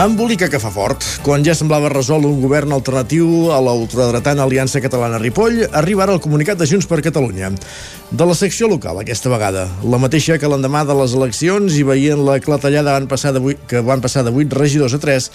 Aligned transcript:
Embolica 0.00 0.46
que 0.48 0.56
fa 0.56 0.70
fort. 0.72 1.04
Quan 1.20 1.42
ja 1.44 1.52
semblava 1.52 1.90
resolt 1.92 2.24
un 2.24 2.38
govern 2.40 2.72
alternatiu 2.72 3.50
a 3.52 3.58
l'ultradretana 3.60 4.46
Aliança 4.46 4.80
Catalana-Ripoll, 4.80 5.58
arriba 5.76 6.06
ara 6.06 6.14
el 6.16 6.22
comunicat 6.24 6.56
de 6.56 6.64
Junts 6.70 6.86
per 6.88 7.02
Catalunya. 7.04 7.50
De 8.08 8.24
la 8.24 8.32
secció 8.38 8.64
local, 8.70 8.96
aquesta 9.02 9.28
vegada. 9.28 9.66
La 9.84 10.00
mateixa 10.00 10.38
que 10.40 10.48
l'endemà 10.48 10.86
de 10.88 10.96
les 10.96 11.12
eleccions 11.18 11.76
i 11.76 11.84
veient 11.84 12.24
la 12.24 12.38
clatellada 12.40 12.94
van 12.96 13.10
passar 13.12 13.34
de 13.36 13.44
8, 13.44 13.66
que 13.68 13.82
van 13.84 14.00
passar 14.00 14.24
de 14.24 14.32
8 14.32 14.56
regidors 14.56 14.96
a 14.96 15.02
3, 15.04 15.28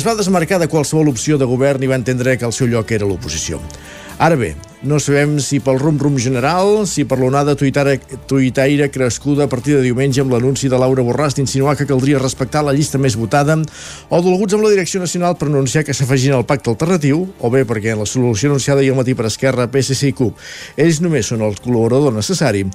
es 0.00 0.08
va 0.08 0.16
desmarcar 0.16 0.62
de 0.64 0.70
qualsevol 0.72 1.12
opció 1.12 1.36
de 1.36 1.44
govern 1.44 1.84
i 1.84 1.92
va 1.92 2.00
entendre 2.00 2.38
que 2.40 2.48
el 2.48 2.56
seu 2.56 2.72
lloc 2.72 2.96
era 2.96 3.04
l'oposició. 3.04 3.60
Ara 4.16 4.40
bé, 4.40 4.54
no 4.82 4.98
sabem 5.00 5.38
si 5.40 5.60
pel 5.64 5.78
rum-rum 5.80 6.18
general, 6.20 6.84
si 6.86 7.06
per 7.08 7.18
l'onada 7.20 7.56
tuitaire 7.56 8.90
crescuda 8.92 9.46
a 9.46 9.48
partir 9.48 9.76
de 9.76 9.82
diumenge 9.86 10.20
amb 10.20 10.34
l'anunci 10.34 10.68
de 10.68 10.78
Laura 10.78 11.04
Borràs 11.06 11.36
d'insinuar 11.38 11.76
que 11.78 11.86
caldria 11.88 12.20
respectar 12.20 12.62
la 12.64 12.74
llista 12.76 13.00
més 13.00 13.16
votada, 13.16 13.56
o 14.10 14.20
dolguts 14.20 14.54
amb 14.54 14.66
la 14.66 14.72
direcció 14.74 15.00
nacional 15.00 15.38
per 15.40 15.48
anunciar 15.48 15.84
que 15.84 15.96
s'afegin 15.96 16.36
al 16.36 16.46
pacte 16.46 16.70
alternatiu, 16.70 17.24
o 17.40 17.50
bé 17.50 17.64
perquè 17.64 17.94
en 17.94 18.04
la 18.04 18.08
solució 18.10 18.50
anunciada 18.52 18.84
ahir 18.84 18.92
al 18.92 19.00
matí 19.00 19.16
per 19.16 19.30
Esquerra, 19.30 19.70
PSC 19.72 20.12
i 20.12 20.16
CUP 20.16 20.46
ells 20.76 21.00
només 21.00 21.28
són 21.32 21.44
el 21.46 21.56
col·laborador 21.62 22.14
necessari, 22.14 22.66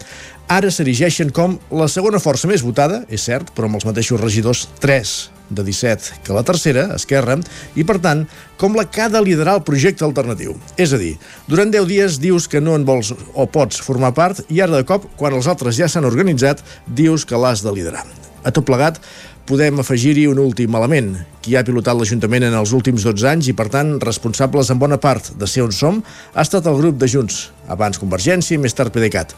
ara 0.52 0.68
s'erigeixen 0.68 1.30
com 1.32 1.54
la 1.72 1.88
segona 1.88 2.20
força 2.20 2.50
més 2.50 2.64
votada, 2.66 3.06
és 3.08 3.24
cert, 3.24 3.54
però 3.56 3.70
amb 3.70 3.80
els 3.80 3.86
mateixos 3.88 4.20
regidors 4.20 4.66
3 4.84 5.14
de 5.52 5.64
17 5.64 6.20
que 6.26 6.36
la 6.36 6.44
tercera, 6.48 6.90
Esquerra, 6.98 7.38
i 7.80 7.86
per 7.88 7.98
tant, 8.04 8.26
com 8.60 8.76
la 8.76 8.84
que 8.92 9.06
ha 9.06 9.08
de 9.12 9.22
liderar 9.24 9.56
el 9.60 9.64
projecte 9.68 10.04
alternatiu. 10.08 10.58
És 10.76 10.92
a 10.92 11.00
dir, 11.00 11.14
durant 11.48 11.72
10 11.72 11.88
dies 11.88 12.20
dius 12.20 12.50
que 12.52 12.60
no 12.60 12.76
en 12.76 12.84
vols 12.88 13.14
o 13.32 13.48
pots 13.48 13.80
formar 13.80 14.12
part 14.18 14.44
i 14.50 14.60
ara 14.60 14.76
de 14.76 14.88
cop, 14.88 15.08
quan 15.16 15.38
els 15.38 15.48
altres 15.48 15.80
ja 15.80 15.88
s'han 15.88 16.10
organitzat, 16.10 16.64
dius 16.86 17.24
que 17.24 17.40
l'has 17.40 17.64
de 17.64 17.72
liderar. 17.72 18.04
A 18.44 18.52
tot 18.52 18.68
plegat, 18.68 19.00
podem 19.48 19.80
afegir-hi 19.82 20.28
un 20.30 20.40
últim 20.42 20.76
element. 20.76 21.14
Qui 21.42 21.56
ha 21.56 21.64
pilotat 21.66 21.98
l'Ajuntament 21.98 22.46
en 22.48 22.56
els 22.60 22.72
últims 22.76 23.04
12 23.08 23.28
anys 23.30 23.50
i, 23.52 23.56
per 23.58 23.70
tant, 23.74 23.96
responsables 24.04 24.70
en 24.72 24.80
bona 24.82 25.00
part 25.02 25.32
de 25.40 25.48
ser 25.50 25.64
on 25.66 25.72
som, 25.76 26.02
ha 26.36 26.44
estat 26.44 26.68
el 26.70 26.80
grup 26.80 27.00
de 27.02 27.10
Junts, 27.10 27.50
abans 27.72 28.00
Convergència 28.02 28.58
i 28.58 28.62
més 28.62 28.76
tard 28.78 28.94
PDeCAT. 28.94 29.36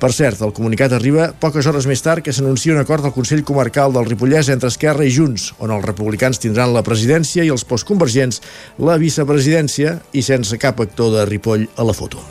Per 0.00 0.08
cert, 0.16 0.40
el 0.40 0.54
comunicat 0.56 0.94
arriba 0.96 1.26
poques 1.36 1.66
hores 1.68 1.84
més 1.84 2.00
tard 2.00 2.24
que 2.24 2.32
s'anuncia 2.32 2.72
un 2.72 2.80
acord 2.80 3.04
del 3.04 3.12
Consell 3.12 3.42
Comarcal 3.44 3.92
del 3.92 4.06
Ripollès 4.08 4.48
entre 4.48 4.70
Esquerra 4.72 5.04
i 5.04 5.12
Junts, 5.12 5.50
on 5.60 5.74
els 5.74 5.84
republicans 5.84 6.40
tindran 6.40 6.72
la 6.72 6.80
presidència 6.86 7.44
i 7.44 7.50
els 7.52 7.66
postconvergents 7.68 8.40
la 8.80 8.96
vicepresidència 8.96 9.98
i 10.16 10.22
sense 10.24 10.56
cap 10.62 10.80
actor 10.80 11.12
de 11.12 11.26
Ripoll 11.28 11.66
a 11.76 11.84
la 11.84 11.92
foto. 11.92 12.24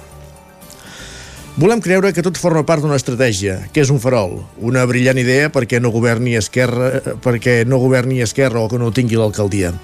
Volem 1.62 1.84
creure 1.86 2.10
que 2.16 2.24
tot 2.26 2.42
forma 2.42 2.64
part 2.66 2.82
d'una 2.82 2.98
estratègia, 2.98 3.60
que 3.70 3.84
és 3.84 3.92
un 3.94 4.02
farol, 4.02 4.40
una 4.66 4.88
brillant 4.90 5.22
idea 5.22 5.52
perquè 5.54 5.78
no 5.78 5.94
governi 5.94 6.34
Esquerra, 6.42 7.04
perquè 7.22 7.60
no 7.70 7.78
governi 7.84 8.24
Esquerra 8.26 8.64
o 8.64 8.72
que 8.72 8.82
no 8.82 8.90
tingui 8.90 9.20
l'alcaldia. 9.20 9.76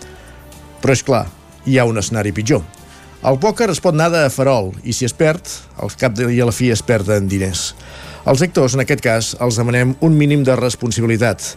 Però 0.81 0.97
és 0.97 1.05
clar, 1.05 1.27
hi 1.69 1.77
ha 1.77 1.85
un 1.85 2.01
escenari 2.01 2.33
pitjor. 2.33 2.65
El 3.25 3.39
pòquer 3.41 3.71
es 3.73 3.79
pot 3.81 3.95
anar 3.95 4.11
de 4.13 4.21
farol 4.29 4.69
i 4.85 4.93
si 4.93 5.07
es 5.07 5.15
perd, 5.17 5.49
al 5.81 5.89
cap 5.97 6.19
i 6.21 6.37
a 6.41 6.45
la 6.45 6.53
fi 6.53 6.69
es 6.73 6.83
perden 6.85 7.25
diners. 7.31 7.71
Els 8.29 8.43
actors, 8.45 8.75
en 8.77 8.83
aquest 8.85 9.01
cas, 9.01 9.31
els 9.41 9.57
demanem 9.57 9.95
un 10.05 10.13
mínim 10.17 10.45
de 10.45 10.57
responsabilitat, 10.59 11.51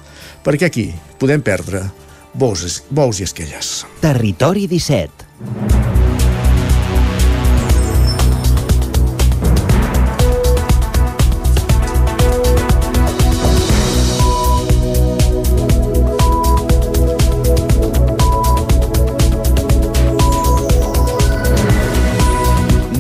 perquè 0.45 0.69
aquí 0.73 0.89
podem 1.21 1.45
perdre 1.45 1.85
bous, 2.33 2.83
bous 2.89 3.21
i 3.21 3.29
esquelles. 3.29 3.73
Territori 4.01 4.69
17 4.71 6.08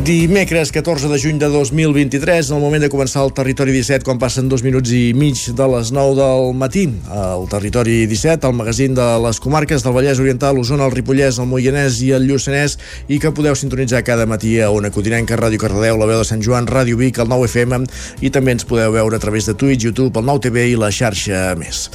Dimecres 0.08 0.72
14 0.72 1.06
de 1.06 1.18
juny 1.20 1.38
de 1.38 1.50
2023, 1.52 2.48
en 2.48 2.56
el 2.56 2.62
moment 2.62 2.80
de 2.80 2.88
començar 2.88 3.20
el 3.26 3.34
Territori 3.36 3.74
17, 3.74 4.06
quan 4.06 4.16
passen 4.16 4.46
dos 4.48 4.62
minuts 4.64 4.88
i 4.96 5.10
mig 5.12 5.36
de 5.52 5.66
les 5.68 5.90
9 5.92 6.14
del 6.16 6.54
matí. 6.56 6.86
El 7.12 7.44
Territori 7.52 8.06
17, 8.08 8.48
el 8.48 8.56
magazín 8.56 8.94
de 8.96 9.04
les 9.20 9.36
comarques 9.36 9.84
del 9.84 9.92
Vallès 9.92 10.16
Oriental, 10.16 10.56
l'Osona, 10.56 10.86
el 10.88 10.94
Ripollès, 10.96 11.36
el 11.36 11.50
Moianès 11.50 11.98
i 12.06 12.14
el 12.16 12.24
Lluçanès, 12.24 12.78
i 13.12 13.18
que 13.20 13.34
podeu 13.36 13.52
sintonitzar 13.52 14.00
cada 14.00 14.24
matí 14.24 14.54
a 14.64 14.70
Ona 14.72 14.88
Codinenca, 14.88 15.36
Ràdio 15.36 15.60
Cardedeu, 15.60 16.00
la 16.00 16.08
veu 16.08 16.22
de 16.22 16.24
Sant 16.24 16.40
Joan, 16.40 16.70
Ràdio 16.72 16.96
Vic, 16.96 17.20
el 17.20 17.28
9 17.28 17.44
FM, 17.52 17.82
i 18.24 18.32
també 18.32 18.56
ens 18.56 18.64
podeu 18.64 18.96
veure 18.96 19.20
a 19.20 19.20
través 19.20 19.44
de 19.44 19.52
Twitch, 19.60 19.84
YouTube, 19.90 20.16
el 20.16 20.24
9 20.24 20.46
TV 20.48 20.70
i 20.70 20.80
la 20.80 20.88
xarxa 20.88 21.52
més. 21.60 21.90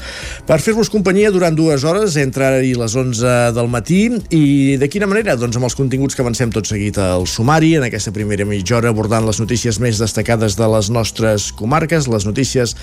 Per 0.46 0.60
fer-vos 0.62 0.94
companyia 0.94 1.34
durant 1.34 1.58
dues 1.58 1.82
hores, 1.82 2.14
entre 2.22 2.46
ara 2.52 2.62
i 2.62 2.78
les 2.78 2.94
11 2.94 3.58
del 3.58 3.74
matí, 3.74 4.04
i 4.30 4.78
de 4.78 4.94
quina 4.94 5.10
manera? 5.10 5.34
Doncs 5.34 5.58
amb 5.58 5.66
els 5.72 5.80
continguts 5.82 6.14
que 6.14 6.22
avancem 6.22 6.54
tot 6.54 6.70
seguit 6.70 7.02
al 7.02 7.26
sumari, 7.26 7.74
en 7.82 7.90
aquest 7.90 8.03
aquesta 8.04 8.20
primera 8.20 8.44
mitja 8.44 8.76
hora 8.76 8.90
abordant 8.92 9.24
les 9.24 9.38
notícies 9.40 9.78
més 9.80 9.96
destacades 9.96 10.58
de 10.60 10.66
les 10.68 10.90
nostres 10.92 11.46
comarques, 11.56 12.10
les 12.12 12.26
notícies 12.28 12.74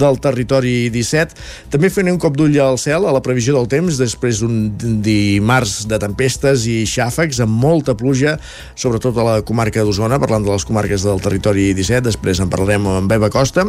del 0.00 0.16
territori 0.16 0.88
17. 0.88 1.36
També 1.74 1.90
fent 1.92 2.08
un 2.08 2.16
cop 2.16 2.38
d'ull 2.40 2.56
al 2.56 2.80
cel 2.80 3.04
a 3.04 3.12
la 3.12 3.20
previsió 3.20 3.52
del 3.52 3.68
temps 3.68 4.00
després 4.00 4.40
d'un 4.40 4.72
dimarts 5.04 5.82
de 5.90 6.00
tempestes 6.00 6.64
i 6.64 6.78
xàfecs 6.88 7.42
amb 7.44 7.52
molta 7.52 7.92
pluja, 8.00 8.38
sobretot 8.72 9.20
a 9.20 9.28
la 9.28 9.36
comarca 9.44 9.84
d'Osona, 9.84 10.16
parlant 10.22 10.48
de 10.48 10.54
les 10.54 10.64
comarques 10.64 11.04
del 11.04 11.20
territori 11.20 11.74
17, 11.76 12.06
després 12.08 12.40
en 12.40 12.48
parlarem 12.48 12.88
amb 12.96 13.12
Eva 13.12 13.28
Costa. 13.28 13.68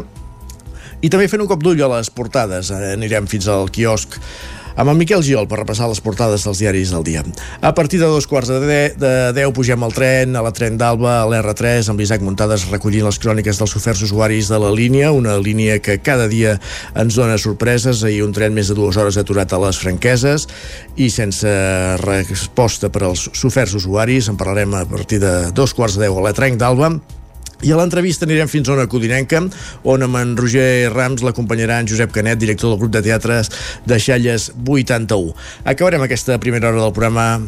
I 1.04 1.12
també 1.12 1.28
fent 1.28 1.44
un 1.44 1.52
cop 1.52 1.68
d'ull 1.68 1.84
a 1.84 1.98
les 1.98 2.16
portades, 2.16 2.72
anirem 2.72 3.28
fins 3.28 3.52
al 3.52 3.68
quiosc 3.76 4.22
amb 4.76 4.92
en 4.92 4.98
Miquel 4.98 5.24
Giol 5.26 5.48
per 5.50 5.60
repassar 5.62 5.88
les 5.92 6.02
portades 6.04 6.46
dels 6.46 6.62
diaris 6.62 6.94
del 6.94 7.06
dia. 7.06 7.24
A 7.62 7.74
partir 7.76 8.00
de 8.02 8.10
dos 8.10 8.28
quarts 8.28 8.50
de, 8.52 8.60
de, 8.60 8.82
de 9.00 9.14
10 9.38 9.54
pugem 9.56 9.84
al 9.86 9.94
tren, 9.96 10.36
a 10.36 10.44
la 10.46 10.54
tren 10.56 10.78
d'Alba, 10.80 11.20
a 11.22 11.28
l'R3, 11.30 11.90
amb 11.92 12.02
l'Isaac 12.02 12.24
Muntades 12.26 12.68
recollint 12.72 13.08
les 13.08 13.20
cròniques 13.22 13.60
dels 13.60 13.76
oferts 13.80 14.04
usuaris 14.08 14.52
de 14.52 14.60
la 14.62 14.72
línia, 14.74 15.12
una 15.16 15.38
línia 15.42 15.80
que 15.84 16.00
cada 16.04 16.28
dia 16.32 16.58
ens 17.00 17.18
dona 17.20 17.38
sorpreses, 17.42 18.04
ahir 18.04 18.24
un 18.26 18.36
tren 18.36 18.54
més 18.56 18.72
de 18.72 18.78
dues 18.78 18.98
hores 18.98 19.18
aturat 19.20 19.54
a 19.54 19.62
les 19.64 19.80
franqueses 19.80 20.48
i 20.98 21.10
sense 21.14 21.50
resposta 22.04 22.90
per 22.94 23.06
als 23.08 23.30
soferts 23.38 23.78
usuaris, 23.80 24.30
en 24.30 24.40
parlarem 24.40 24.74
a 24.78 24.86
partir 24.90 25.22
de 25.24 25.52
dos 25.56 25.74
quarts 25.74 25.98
de 25.98 26.08
10 26.08 26.22
a 26.22 26.30
la 26.30 26.34
tren 26.38 26.58
d'Alba, 26.58 26.96
i 27.64 27.72
a 27.72 27.78
l'entrevista 27.80 28.28
anirem 28.28 28.50
fins 28.52 28.68
a 28.68 28.76
una 28.76 28.88
Codinenca, 28.92 29.40
on 29.88 30.04
amb 30.04 30.20
en 30.20 30.34
Roger 30.36 30.92
Rams 30.92 31.24
l'acompanyarà 31.24 31.80
en 31.80 31.88
Josep 31.88 32.12
Canet, 32.12 32.40
director 32.42 32.74
del 32.74 32.80
grup 32.82 32.92
de 32.92 33.02
teatres 33.06 33.50
de 33.88 34.00
Xalles 34.04 34.50
81. 34.68 35.32
Acabarem 35.64 36.04
aquesta 36.04 36.36
primera 36.44 36.70
hora 36.70 36.82
del 36.84 36.92
programa 36.96 37.40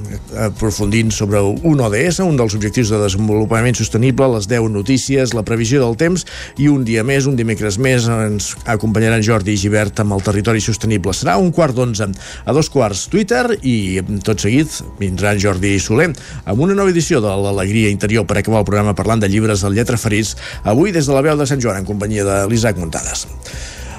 aprofundint 0.47 1.11
sobre 1.11 1.41
un 1.43 1.83
ODS, 1.83 2.21
un 2.23 2.39
dels 2.39 2.55
objectius 2.55 2.93
de 2.93 3.01
desenvolupament 3.03 3.75
sostenible, 3.75 4.29
les 4.37 4.47
10 4.47 4.71
notícies, 4.71 5.35
la 5.35 5.43
previsió 5.43 5.83
del 5.83 5.97
temps 5.99 6.23
i 6.57 6.69
un 6.71 6.87
dia 6.87 7.03
més, 7.03 7.27
un 7.27 7.35
dimecres 7.35 7.77
més, 7.77 8.07
ens 8.07 8.53
acompanyaran 8.71 9.23
Jordi 9.25 9.57
Givert 9.59 9.99
amb 9.99 10.15
el 10.15 10.23
territori 10.23 10.63
sostenible. 10.63 11.11
Serà 11.11 11.35
un 11.41 11.51
quart 11.55 11.75
d'onze 11.75 12.07
a 12.07 12.55
dos 12.55 12.71
quarts 12.71 13.07
Twitter 13.11 13.43
i 13.67 13.99
tot 14.23 14.39
seguit 14.39 14.79
vindrà 14.99 15.35
en 15.35 15.43
Jordi 15.43 15.75
Soler 15.79 16.11
amb 16.45 16.61
una 16.61 16.75
nova 16.77 16.93
edició 16.93 17.19
de 17.23 17.31
l'Alegria 17.43 17.91
Interior 17.91 18.25
per 18.27 18.39
acabar 18.39 18.63
el 18.63 18.69
programa 18.69 18.95
parlant 18.95 19.23
de 19.23 19.29
llibres 19.31 19.63
del 19.65 19.75
lletra 19.75 19.97
referits 20.05 20.35
avui 20.63 20.91
des 20.91 21.05
de 21.05 21.13
la 21.13 21.23
veu 21.25 21.37
de 21.37 21.47
Sant 21.49 21.61
Joan 21.61 21.81
en 21.81 21.87
companyia 21.87 22.25
de 22.25 22.43
l'Isaac 22.49 22.77
Muntades. 22.77 23.25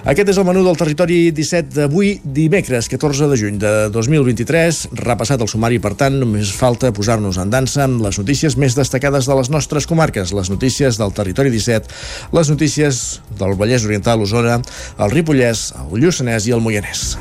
Aquest 0.07 0.29
és 0.31 0.37
el 0.39 0.45
menú 0.47 0.61
del 0.63 0.77
territori 0.79 1.33
17 1.35 1.75
d'avui, 1.75 2.13
dimecres 2.23 2.87
14 2.93 3.27
de 3.27 3.39
juny 3.41 3.57
de 3.59 3.73
2023. 3.91 4.85
Repassat 5.01 5.43
el 5.43 5.51
sumari, 5.51 5.81
per 5.83 5.97
tant, 5.99 6.21
només 6.23 6.53
falta 6.55 6.93
posar-nos 6.95 7.41
en 7.43 7.51
dansa 7.51 7.83
amb 7.89 8.07
les 8.07 8.23
notícies 8.23 8.55
més 8.55 8.79
destacades 8.79 9.27
de 9.27 9.35
les 9.35 9.51
nostres 9.51 9.91
comarques, 9.91 10.31
les 10.31 10.53
notícies 10.53 11.03
del 11.03 11.11
territori 11.11 11.51
17, 11.51 11.91
les 12.39 12.55
notícies 12.55 13.05
del 13.35 13.59
Vallès 13.59 13.91
Oriental, 13.91 14.23
Osona, 14.23 14.61
el 14.95 15.11
Ripollès, 15.11 15.73
el 15.89 15.99
Lluçanès 15.99 16.47
i 16.47 16.55
el 16.55 16.63
Moianès. 16.63 17.17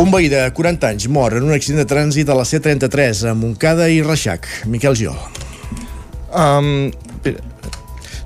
Un 0.00 0.08
veí 0.08 0.30
de 0.32 0.46
40 0.56 0.88
anys 0.94 1.10
mor 1.12 1.34
en 1.36 1.44
un 1.44 1.52
accident 1.52 1.82
de 1.82 1.84
trànsit 1.84 2.30
a 2.32 2.36
la 2.38 2.46
C-33 2.48 3.18
a 3.28 3.34
Montcada 3.36 3.90
i 3.92 3.98
Reixac. 4.00 4.46
Miquel 4.72 4.96
Giol. 4.96 5.18
Um, 6.32 6.88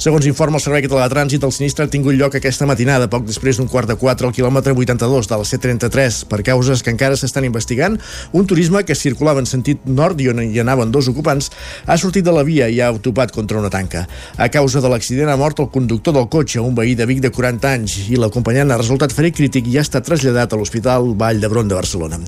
Segons 0.04 0.26
informa 0.28 0.58
el 0.58 0.60
Servei 0.60 0.82
Català 0.84 1.06
de 1.06 1.14
Trànsit, 1.14 1.44
el 1.46 1.52
sinistre 1.56 1.86
ha 1.86 1.88
tingut 1.88 2.12
lloc 2.12 2.34
aquesta 2.36 2.66
matinada, 2.68 3.06
poc 3.08 3.22
després 3.24 3.56
d'un 3.56 3.70
quart 3.72 3.88
de 3.88 3.94
quatre 3.96 4.26
al 4.28 4.34
quilòmetre 4.36 4.74
82 4.76 5.30
de 5.30 5.36
la 5.40 5.46
C33, 5.48 6.18
per 6.28 6.42
causes 6.44 6.82
que 6.84 6.92
encara 6.92 7.16
s'estan 7.16 7.46
investigant. 7.48 7.96
Un 8.36 8.44
turisme 8.44 8.82
que 8.84 8.92
circulava 9.00 9.40
en 9.40 9.48
sentit 9.48 9.86
nord 9.88 10.20
i 10.20 10.26
on 10.28 10.42
hi 10.44 10.60
anaven 10.60 10.92
dos 10.92 11.08
ocupants 11.08 11.48
ha 11.86 11.96
sortit 11.96 12.26
de 12.26 12.34
la 12.36 12.42
via 12.44 12.66
i 12.68 12.82
ha 12.84 12.90
topat 13.06 13.32
contra 13.32 13.56
una 13.62 13.70
tanca. 13.72 14.02
A 14.36 14.50
causa 14.52 14.82
de 14.84 14.90
l'accident 14.92 15.32
ha 15.32 15.38
mort 15.40 15.64
el 15.64 15.70
conductor 15.72 16.12
del 16.12 16.28
cotxe, 16.28 16.60
un 16.60 16.76
veí 16.76 16.92
de 16.92 17.08
Vic 17.08 17.24
de 17.24 17.32
40 17.32 17.72
anys, 17.72 17.96
i 18.04 18.20
l'acompanyant 18.20 18.76
ha 18.76 18.80
resultat 18.82 19.16
ferit 19.16 19.40
crític 19.40 19.72
i 19.72 19.78
ha 19.78 19.86
estat 19.88 20.04
traslladat 20.04 20.52
a 20.52 20.60
l'Hospital 20.60 21.14
Vall 21.16 21.40
d'Hebron 21.40 21.72
de 21.72 21.80
Barcelona. 21.80 22.20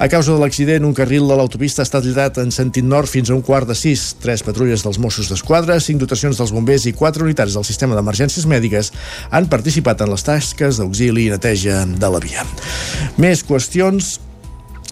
A 0.00 0.08
causa 0.08 0.32
de 0.32 0.40
l'accident, 0.40 0.88
un 0.88 0.96
carril 0.96 1.28
de 1.28 1.36
l'autopista 1.36 1.84
ha 1.84 1.88
estat 1.90 2.00
trasllat 2.08 2.40
en 2.40 2.48
sentit 2.48 2.88
nord 2.88 3.12
fins 3.12 3.28
a 3.28 3.36
un 3.36 3.44
quart 3.44 3.68
de 3.68 3.76
sis. 3.76 4.14
Tres 4.24 4.40
patrulles 4.40 4.80
dels 4.80 4.96
Mossos 4.96 5.28
d'Esquadra, 5.28 5.76
cinc 5.84 6.00
dotacions 6.00 6.40
dels 6.40 6.56
bombers 6.56 6.88
i 6.88 6.96
quatre 6.96 7.09
unitats 7.18 7.56
del 7.56 7.66
sistema 7.66 7.98
d'emergències 7.98 8.46
mèdiques 8.46 8.92
han 9.34 9.50
participat 9.50 10.04
en 10.04 10.14
les 10.14 10.22
tasques 10.22 10.78
d'auxili 10.78 11.26
i 11.26 11.34
neteja 11.34 11.82
de 11.90 12.10
la 12.14 12.22
via. 12.22 12.46
Més 13.18 13.42
qüestions 13.42 14.20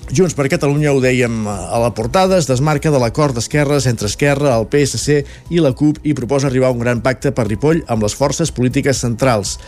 Junts 0.09 0.33
per 0.33 0.47
Catalunya, 0.49 0.95
ho 0.97 1.03
dèiem 1.05 1.43
a 1.45 1.79
la 1.83 1.91
portada, 1.93 2.39
es 2.41 2.47
desmarca 2.49 2.89
de 2.89 2.97
l'acord 2.97 3.37
d'esquerres 3.37 3.85
entre 3.91 4.09
Esquerra, 4.09 4.55
el 4.57 4.65
PSC 4.73 5.19
i 5.53 5.61
la 5.61 5.75
CUP 5.77 6.01
i 6.09 6.15
proposa 6.17 6.49
arribar 6.49 6.71
a 6.71 6.77
un 6.77 6.81
gran 6.81 7.03
pacte 7.05 7.29
per 7.37 7.45
Ripoll 7.45 7.83
amb 7.93 8.07
les 8.07 8.17
forces 8.17 8.49
polítiques 8.49 9.05
centrals. 9.05 9.59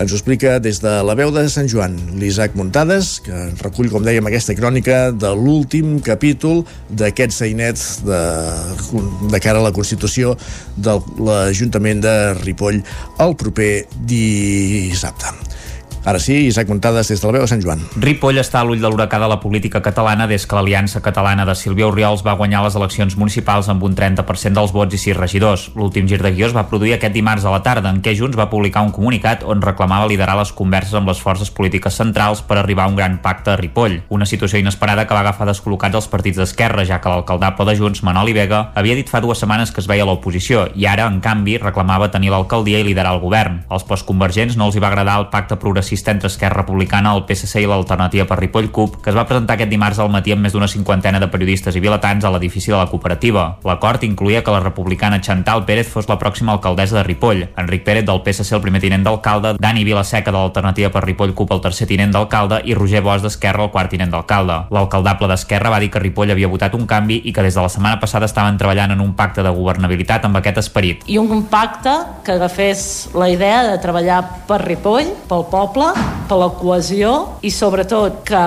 Ens 0.00 0.14
ho 0.14 0.16
explica 0.16 0.54
des 0.64 0.78
de 0.80 0.90
la 1.04 1.12
veu 1.12 1.28
de 1.28 1.42
Sant 1.52 1.66
Joan, 1.68 1.92
l'Isaac 2.16 2.54
Muntades, 2.56 3.18
que 3.20 3.36
recull, 3.60 3.90
com 3.92 4.00
dèiem, 4.00 4.24
aquesta 4.30 4.54
crònica 4.56 5.10
de 5.12 5.34
l'últim 5.36 5.98
capítol 6.00 6.62
d'aquest 6.88 7.36
seinet 7.36 7.82
de, 8.06 8.20
de 9.28 9.40
cara 9.44 9.60
a 9.60 9.66
la 9.66 9.74
Constitució 9.76 10.32
de 10.80 10.96
l'Ajuntament 11.20 12.00
de 12.00 12.16
Ripoll 12.40 12.80
el 13.20 13.36
proper 13.44 13.72
dissabte. 14.08 15.36
Ara 16.02 16.18
sí, 16.18 16.46
Isaac 16.46 16.66
Montades 16.68 17.08
des 17.08 17.20
de 17.20 17.26
la 17.26 17.32
veu 17.34 17.42
de 17.44 17.48
Sant 17.50 17.60
Joan. 17.60 17.82
Ripoll 18.00 18.40
està 18.40 18.62
a 18.62 18.64
l'ull 18.64 18.80
de 18.80 18.88
l'huracà 18.88 19.18
de 19.20 19.26
la 19.28 19.36
política 19.40 19.82
catalana 19.84 20.24
des 20.26 20.46
que 20.48 20.56
l'Aliança 20.56 21.02
Catalana 21.04 21.44
de 21.44 21.52
Sílvia 21.54 21.90
Oriols 21.90 22.22
va 22.24 22.38
guanyar 22.40 22.62
les 22.64 22.76
eleccions 22.78 23.18
municipals 23.20 23.68
amb 23.68 23.84
un 23.84 23.92
30% 23.92 24.56
dels 24.56 24.72
vots 24.72 24.96
i 24.96 25.00
6 25.02 25.18
regidors. 25.18 25.66
L'últim 25.76 26.08
gir 26.08 26.22
de 26.22 26.30
guió 26.32 26.46
es 26.48 26.54
va 26.56 26.64
produir 26.70 26.94
aquest 26.94 27.12
dimarts 27.12 27.44
a 27.44 27.52
la 27.52 27.60
tarda, 27.60 27.92
en 27.92 28.00
què 28.00 28.14
Junts 28.16 28.38
va 28.38 28.48
publicar 28.48 28.80
un 28.86 28.94
comunicat 28.96 29.44
on 29.44 29.60
reclamava 29.60 30.06
liderar 30.08 30.38
les 30.38 30.54
converses 30.56 30.96
amb 30.96 31.12
les 31.12 31.20
forces 31.20 31.50
polítiques 31.52 32.00
centrals 32.00 32.40
per 32.40 32.56
arribar 32.56 32.88
a 32.88 32.94
un 32.94 32.96
gran 32.96 33.20
pacte 33.20 33.52
a 33.52 33.58
Ripoll. 33.60 34.00
Una 34.08 34.24
situació 34.24 34.58
inesperada 34.58 35.04
que 35.04 35.12
va 35.12 35.20
agafar 35.20 35.50
descol·locats 35.50 36.00
els 36.00 36.08
partits 36.08 36.40
d'esquerra, 36.40 36.86
ja 36.88 37.02
que 37.04 37.12
l'alcaldable 37.12 37.68
de 37.68 37.76
Junts, 37.76 38.00
Manoli 38.08 38.32
Vega, 38.32 38.70
havia 38.74 38.96
dit 38.96 39.12
fa 39.12 39.20
dues 39.20 39.44
setmanes 39.44 39.68
que 39.68 39.84
es 39.84 39.90
veia 39.90 40.08
a 40.08 40.08
l'oposició 40.08 40.64
i 40.72 40.88
ara, 40.88 41.10
en 41.12 41.20
canvi, 41.20 41.58
reclamava 41.60 42.08
tenir 42.08 42.32
l'alcaldia 42.32 42.80
i 42.80 42.88
liderar 42.88 43.12
el 43.18 43.20
govern. 43.20 43.60
Als 43.68 43.84
postconvergents 43.84 44.56
no 44.56 44.70
els 44.70 44.80
hi 44.80 44.80
va 44.80 44.88
agradar 44.88 45.20
el 45.20 45.28
pacte 45.28 45.60
progressista 45.60 45.89
progressista 45.90 46.10
entre 46.12 46.28
Esquerra 46.28 46.62
Republicana, 46.62 47.14
el 47.16 47.24
PSC 47.26 47.64
i 47.64 47.66
l'Alternativa 47.66 48.26
per 48.26 48.38
Ripoll 48.38 48.70
CUP, 48.70 49.00
que 49.02 49.10
es 49.10 49.16
va 49.16 49.24
presentar 49.26 49.56
aquest 49.56 49.70
dimarts 49.70 49.98
al 49.98 50.10
matí 50.10 50.30
amb 50.30 50.44
més 50.44 50.52
d'una 50.54 50.68
cinquantena 50.70 51.18
de 51.18 51.26
periodistes 51.28 51.74
i 51.74 51.80
vilatans 51.82 52.24
a 52.24 52.30
l'edifici 52.30 52.70
de 52.70 52.76
la 52.78 52.86
cooperativa. 52.86 53.58
L'acord 53.66 54.04
incluïa 54.06 54.44
que 54.44 54.54
la 54.54 54.60
republicana 54.62 55.20
Chantal 55.20 55.64
Pérez 55.66 55.88
fos 55.90 56.06
la 56.08 56.18
pròxima 56.18 56.52
alcaldessa 56.52 57.00
de 57.00 57.02
Ripoll, 57.02 57.42
Enric 57.58 57.82
Pérez 57.82 58.06
del 58.06 58.22
PSC 58.22 58.54
el 58.54 58.62
primer 58.62 58.80
tinent 58.80 59.02
d'alcalde, 59.02 59.56
Dani 59.58 59.82
Vilaseca 59.84 60.30
de 60.30 60.36
l'Alternativa 60.36 60.92
per 60.94 61.02
Ripoll 61.04 61.34
CUP 61.34 61.56
el 61.56 61.64
tercer 61.64 61.88
tinent 61.90 62.14
d'alcalde 62.14 62.60
i 62.64 62.76
Roger 62.78 63.02
Bosch 63.02 63.26
d'Esquerra 63.26 63.66
el 63.66 63.74
quart 63.74 63.90
tinent 63.90 64.14
d'alcalde. 64.14 64.60
L'alcaldable 64.70 65.26
d'Esquerra 65.32 65.74
va 65.74 65.82
dir 65.82 65.90
que 65.90 66.02
Ripoll 66.04 66.30
havia 66.30 66.52
votat 66.52 66.78
un 66.78 66.86
canvi 66.86 67.22
i 67.24 67.34
que 67.34 67.42
des 67.42 67.58
de 67.58 67.66
la 67.66 67.72
setmana 67.72 67.98
passada 67.98 68.30
estaven 68.30 68.60
treballant 68.60 68.94
en 68.94 69.02
un 69.02 69.16
pacte 69.18 69.42
de 69.42 69.50
governabilitat 69.50 70.30
amb 70.30 70.38
aquest 70.38 70.62
esperit. 70.62 71.02
I 71.10 71.18
un 71.18 71.48
pacte 71.50 71.96
que 72.22 72.38
agafés 72.38 73.10
la 73.14 73.28
idea 73.28 73.64
de 73.66 73.76
treballar 73.82 74.22
per 74.46 74.62
Ripoll, 74.62 75.10
pel 75.26 75.46
poble, 75.50 75.79
per 76.28 76.38
la 76.38 76.48
cohesió 76.58 77.12
i 77.46 77.50
sobretot 77.50 78.20
que 78.28 78.40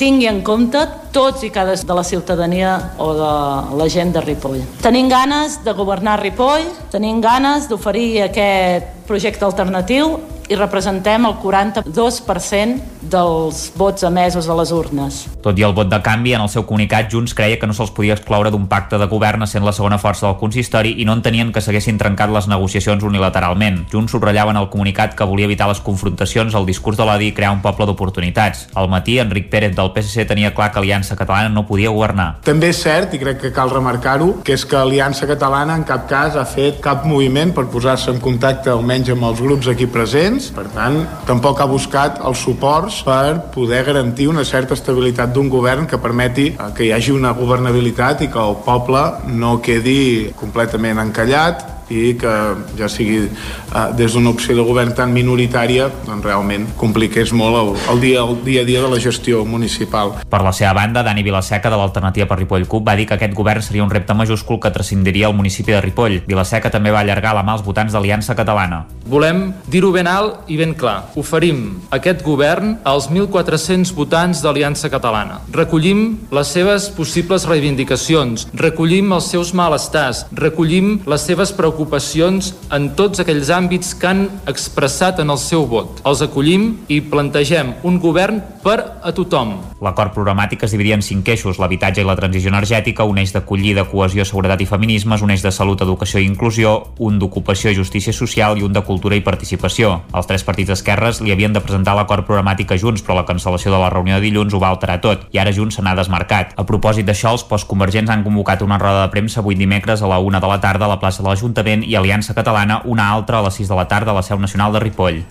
tingui 0.00 0.28
en 0.30 0.42
compte 0.46 0.82
tots 1.14 1.44
i 1.46 1.50
cada 1.50 1.74
de 1.74 1.94
la 1.96 2.04
ciutadania 2.04 2.74
o 2.98 3.12
de 3.14 3.32
la 3.78 3.88
gent 3.88 4.12
de 4.14 4.20
Ripoll. 4.20 4.60
Tenim 4.82 5.08
ganes 5.08 5.60
de 5.64 5.72
governar 5.72 6.20
Ripoll, 6.20 6.66
tenim 6.92 7.20
ganes 7.20 7.68
d'oferir 7.70 8.26
aquest 8.28 9.06
projecte 9.08 9.44
alternatiu 9.44 10.18
i 10.50 10.56
representem 10.58 11.26
el 11.28 11.36
42% 11.38 12.98
dels 13.10 13.60
vots 13.78 14.02
emesos 14.02 14.48
a 14.50 14.56
les 14.58 14.72
urnes. 14.74 15.20
Tot 15.44 15.58
i 15.58 15.64
el 15.64 15.72
vot 15.76 15.88
de 15.88 16.00
canvi, 16.02 16.34
en 16.34 16.42
el 16.42 16.50
seu 16.50 16.64
comunicat, 16.66 17.06
Junts 17.12 17.32
creia 17.38 17.58
que 17.58 17.68
no 17.70 17.74
se'ls 17.76 17.92
podia 17.94 18.16
excloure 18.16 18.50
d'un 18.50 18.66
pacte 18.68 18.98
de 18.98 19.06
govern 19.08 19.46
sent 19.46 19.64
la 19.64 19.72
segona 19.72 19.98
força 20.02 20.26
del 20.26 20.36
consistori 20.40 20.96
i 21.00 21.06
no 21.06 21.14
entenien 21.16 21.52
que 21.54 21.62
s'haguessin 21.62 21.98
trencat 22.02 22.32
les 22.34 22.48
negociacions 22.50 23.06
unilateralment. 23.06 23.84
Junts 23.92 24.12
subratllava 24.12 24.50
en 24.50 24.58
el 24.60 24.68
comunicat 24.72 25.14
que 25.14 25.28
volia 25.28 25.46
evitar 25.46 25.68
les 25.70 25.80
confrontacions, 25.86 26.54
el 26.58 26.66
discurs 26.66 26.98
de 26.98 27.06
l'odi 27.06 27.30
i 27.30 27.36
crear 27.36 27.54
un 27.54 27.62
poble 27.62 27.86
d'oportunitats. 27.86 28.66
Al 28.74 28.90
matí, 28.90 29.20
Enric 29.22 29.48
Pérez 29.54 29.76
del 29.76 29.92
PSC 29.94 30.26
tenia 30.28 30.52
clar 30.54 30.72
que 30.72 30.82
Aliança 30.82 31.16
Catalana 31.16 31.48
no 31.54 31.66
podia 31.70 31.94
governar. 31.94 32.40
També 32.44 32.72
és 32.74 32.82
cert, 32.82 33.14
i 33.14 33.22
crec 33.22 33.40
que 33.46 33.52
cal 33.54 33.70
remarcar-ho, 33.70 34.40
que 34.44 34.58
és 34.58 34.66
que 34.66 34.76
Aliança 34.76 35.30
Catalana 35.30 35.78
en 35.78 35.86
cap 35.86 36.08
cas 36.10 36.36
ha 36.36 36.44
fet 36.44 36.82
cap 36.82 37.06
moviment 37.06 37.54
per 37.54 37.68
posar-se 37.70 38.10
en 38.10 38.20
contacte 38.20 38.74
almenys 38.74 39.14
amb 39.14 39.30
els 39.30 39.40
grups 39.46 39.70
aquí 39.70 39.86
presents. 39.86 40.39
Per 40.54 40.66
tant, 40.74 41.00
tampoc 41.28 41.60
ha 41.60 41.68
buscat 41.70 42.20
els 42.26 42.40
suports 42.44 43.02
per 43.06 43.40
poder 43.54 43.82
garantir 43.88 44.28
una 44.30 44.44
certa 44.48 44.74
estabilitat 44.78 45.34
d'un 45.34 45.50
govern 45.52 45.86
que 45.90 46.00
permeti 46.00 46.46
eh, 46.52 46.70
que 46.76 46.86
hi 46.86 46.92
hagi 46.96 47.12
una 47.16 47.34
governabilitat 47.36 48.24
i 48.24 48.30
que 48.32 48.40
el 48.40 48.56
poble 48.64 49.04
no 49.36 49.58
quedi 49.64 50.32
completament 50.40 51.02
encallat 51.04 51.79
i 51.90 52.14
que 52.18 52.32
ja 52.78 52.88
sigui 52.88 53.26
eh, 53.26 53.86
des 53.98 54.14
d'una 54.14 54.30
opció 54.30 54.54
de 54.56 54.64
govern 54.64 54.94
tan 54.96 55.12
minoritària 55.12 55.90
doncs 56.06 56.24
realment 56.24 56.68
compliqués 56.80 57.34
molt 57.36 57.58
el, 57.58 57.72
el, 57.92 58.00
dia, 58.02 58.22
el 58.22 58.38
dia 58.46 58.62
a 58.62 58.68
dia 58.68 58.82
de 58.82 58.90
la 58.90 59.00
gestió 59.02 59.44
municipal. 59.44 60.14
Per 60.30 60.42
la 60.42 60.52
seva 60.56 60.72
banda, 60.78 61.02
Dani 61.02 61.24
Vilaseca 61.26 61.70
de 61.70 61.78
l'Alternativa 61.80 62.28
per 62.30 62.38
Ripoll 62.40 62.68
CUP 62.70 62.86
va 62.86 62.96
dir 62.98 63.08
que 63.10 63.18
aquest 63.18 63.34
govern 63.36 63.62
seria 63.62 63.84
un 63.84 63.90
repte 63.90 64.14
majúscul 64.14 64.60
que 64.62 64.70
transcendiria 64.70 65.28
el 65.28 65.36
municipi 65.36 65.74
de 65.74 65.82
Ripoll. 65.82 66.20
Vilaseca 66.30 66.70
també 66.70 66.94
va 66.94 67.02
allargar 67.04 67.34
la 67.36 67.44
mà 67.46 67.56
als 67.58 67.66
votants 67.66 67.92
d'Aliança 67.92 68.36
Catalana. 68.38 68.84
Volem 69.10 69.50
dir-ho 69.66 69.90
ben 69.92 70.06
alt 70.06 70.48
i 70.48 70.56
ben 70.60 70.76
clar. 70.78 71.10
Oferim 71.18 71.80
aquest 71.90 72.22
govern 72.22 72.76
als 72.86 73.10
1.400 73.10 73.94
votants 73.96 74.42
d'Aliança 74.44 74.90
Catalana. 74.92 75.40
Recollim 75.52 76.04
les 76.30 76.54
seves 76.54 76.88
possibles 76.94 77.46
reivindicacions, 77.50 78.46
recollim 78.54 79.10
els 79.16 79.30
seus 79.32 79.52
malestars, 79.56 80.24
recollim 80.32 81.00
les 81.10 81.26
seves 81.26 81.52
preocupacions 81.56 81.79
preocupacions 81.80 82.52
en 82.76 82.90
tots 82.92 83.22
aquells 83.22 83.48
àmbits 83.48 83.94
que 83.96 84.08
han 84.10 84.26
expressat 84.50 85.20
en 85.22 85.32
el 85.32 85.38
seu 85.40 85.64
vot. 85.64 86.02
Els 86.04 86.20
acollim 86.20 86.66
i 86.92 87.00
plantegem 87.00 87.72
un 87.88 87.96
govern 88.02 88.42
per 88.60 88.76
a 89.00 89.12
tothom. 89.16 89.54
L'acord 89.80 90.12
programàtic 90.12 90.66
es 90.66 90.74
dividia 90.74 90.98
en 90.98 91.00
cinc 91.00 91.28
eixos, 91.32 91.56
l'habitatge 91.56 92.02
i 92.02 92.04
la 92.04 92.16
transició 92.18 92.52
energètica, 92.52 93.06
un 93.08 93.16
eix 93.22 93.32
d'acollida, 93.32 93.86
cohesió, 93.88 94.26
seguretat 94.28 94.60
i 94.60 94.68
feminismes, 94.68 95.24
un 95.24 95.32
eix 95.32 95.40
de 95.40 95.52
salut, 95.56 95.80
educació 95.80 96.20
i 96.20 96.28
inclusió, 96.28 96.74
un 97.00 97.16
d'ocupació 97.18 97.72
i 97.72 97.78
justícia 97.78 98.12
social 98.12 98.58
i 98.60 98.66
un 98.66 98.76
de 98.76 98.84
cultura 98.84 99.16
i 99.16 99.24
participació. 99.24 100.02
Els 100.12 100.28
tres 100.28 100.44
partits 100.44 100.74
d'esquerres 100.74 101.22
li 101.24 101.32
havien 101.32 101.56
de 101.56 101.64
presentar 101.64 101.96
l'acord 101.96 102.28
programàtic 102.28 102.74
a 102.74 102.80
Junts, 102.80 103.00
però 103.06 103.16
la 103.16 103.24
cancel·lació 103.24 103.72
de 103.72 103.80
la 103.80 103.88
reunió 103.88 104.18
de 104.18 104.26
dilluns 104.26 104.52
ho 104.52 104.60
va 104.60 104.74
alterar 104.74 105.00
tot, 105.00 105.24
i 105.32 105.40
ara 105.40 105.54
Junts 105.56 105.80
se 105.80 105.86
n'ha 105.86 105.96
desmarcat. 105.96 106.52
A 106.60 106.66
propòsit 106.68 107.08
d'això, 107.08 107.32
els 107.32 107.46
postconvergents 107.48 108.12
han 108.12 108.26
convocat 108.26 108.60
una 108.66 108.78
roda 108.78 109.06
de 109.06 109.14
premsa 109.14 109.40
avui 109.40 109.56
dimecres 109.56 110.04
a 110.04 110.12
la 110.12 110.20
una 110.20 110.44
de 110.44 110.52
la 110.52 110.60
tarda 110.60 110.84
a 110.84 110.92
la 110.92 111.00
plaça 111.00 111.22
de 111.22 111.28
l'Ajuntament 111.30 111.69
Parlament 111.70 111.86
i 111.86 111.94
Aliança 111.94 112.34
Catalana, 112.34 112.82
una 112.84 113.10
altra 113.12 113.38
a 113.38 113.44
les 113.44 113.54
6 113.54 113.68
de 113.70 113.76
la 113.78 113.86
tarda 113.86 114.10
a 114.10 114.14
la 114.14 114.22
seu 114.22 114.38
nacional 114.38 114.72
de 114.72 114.80
Ripoll. 114.80 115.22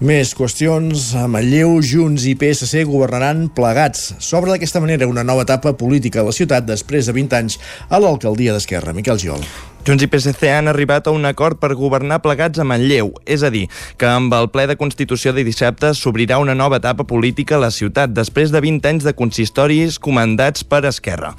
Més 0.00 0.30
qüestions. 0.32 1.10
A 1.18 1.26
Manlleu, 1.26 1.80
Junts 1.82 2.24
i 2.24 2.36
PSC 2.38 2.84
governaran 2.86 3.48
plegats. 3.50 4.14
S'obre 4.18 4.54
d'aquesta 4.54 4.80
manera 4.80 5.10
una 5.10 5.24
nova 5.24 5.42
etapa 5.42 5.74
política 5.74 6.22
a 6.22 6.28
la 6.28 6.32
ciutat 6.32 6.64
després 6.64 7.10
de 7.10 7.16
20 7.18 7.36
anys 7.42 7.58
a 7.90 7.98
l'alcaldia 7.98 8.54
d'Esquerra. 8.54 8.94
Miquel 8.94 9.18
Giol. 9.18 9.44
Junts 9.80 10.04
i 10.04 10.08
PSC 10.12 10.50
han 10.52 10.68
arribat 10.68 11.06
a 11.08 11.12
un 11.16 11.24
acord 11.24 11.56
per 11.56 11.70
governar 11.72 12.18
plegats 12.20 12.60
a 12.60 12.64
Manlleu, 12.68 13.14
és 13.24 13.40
a 13.40 13.48
dir, 13.48 13.62
que 13.96 14.04
amb 14.04 14.34
el 14.36 14.50
ple 14.52 14.66
de 14.68 14.74
Constitució 14.76 15.32
de 15.32 15.40
dissabte 15.40 15.94
s'obrirà 15.96 16.36
una 16.36 16.52
nova 16.54 16.76
etapa 16.76 17.06
política 17.08 17.56
a 17.56 17.62
la 17.62 17.70
ciutat 17.72 18.12
després 18.12 18.52
de 18.52 18.60
20 18.60 18.90
anys 18.90 19.06
de 19.08 19.14
consistoris 19.16 19.96
comandats 19.96 20.66
per 20.68 20.82
Esquerra. 20.84 21.30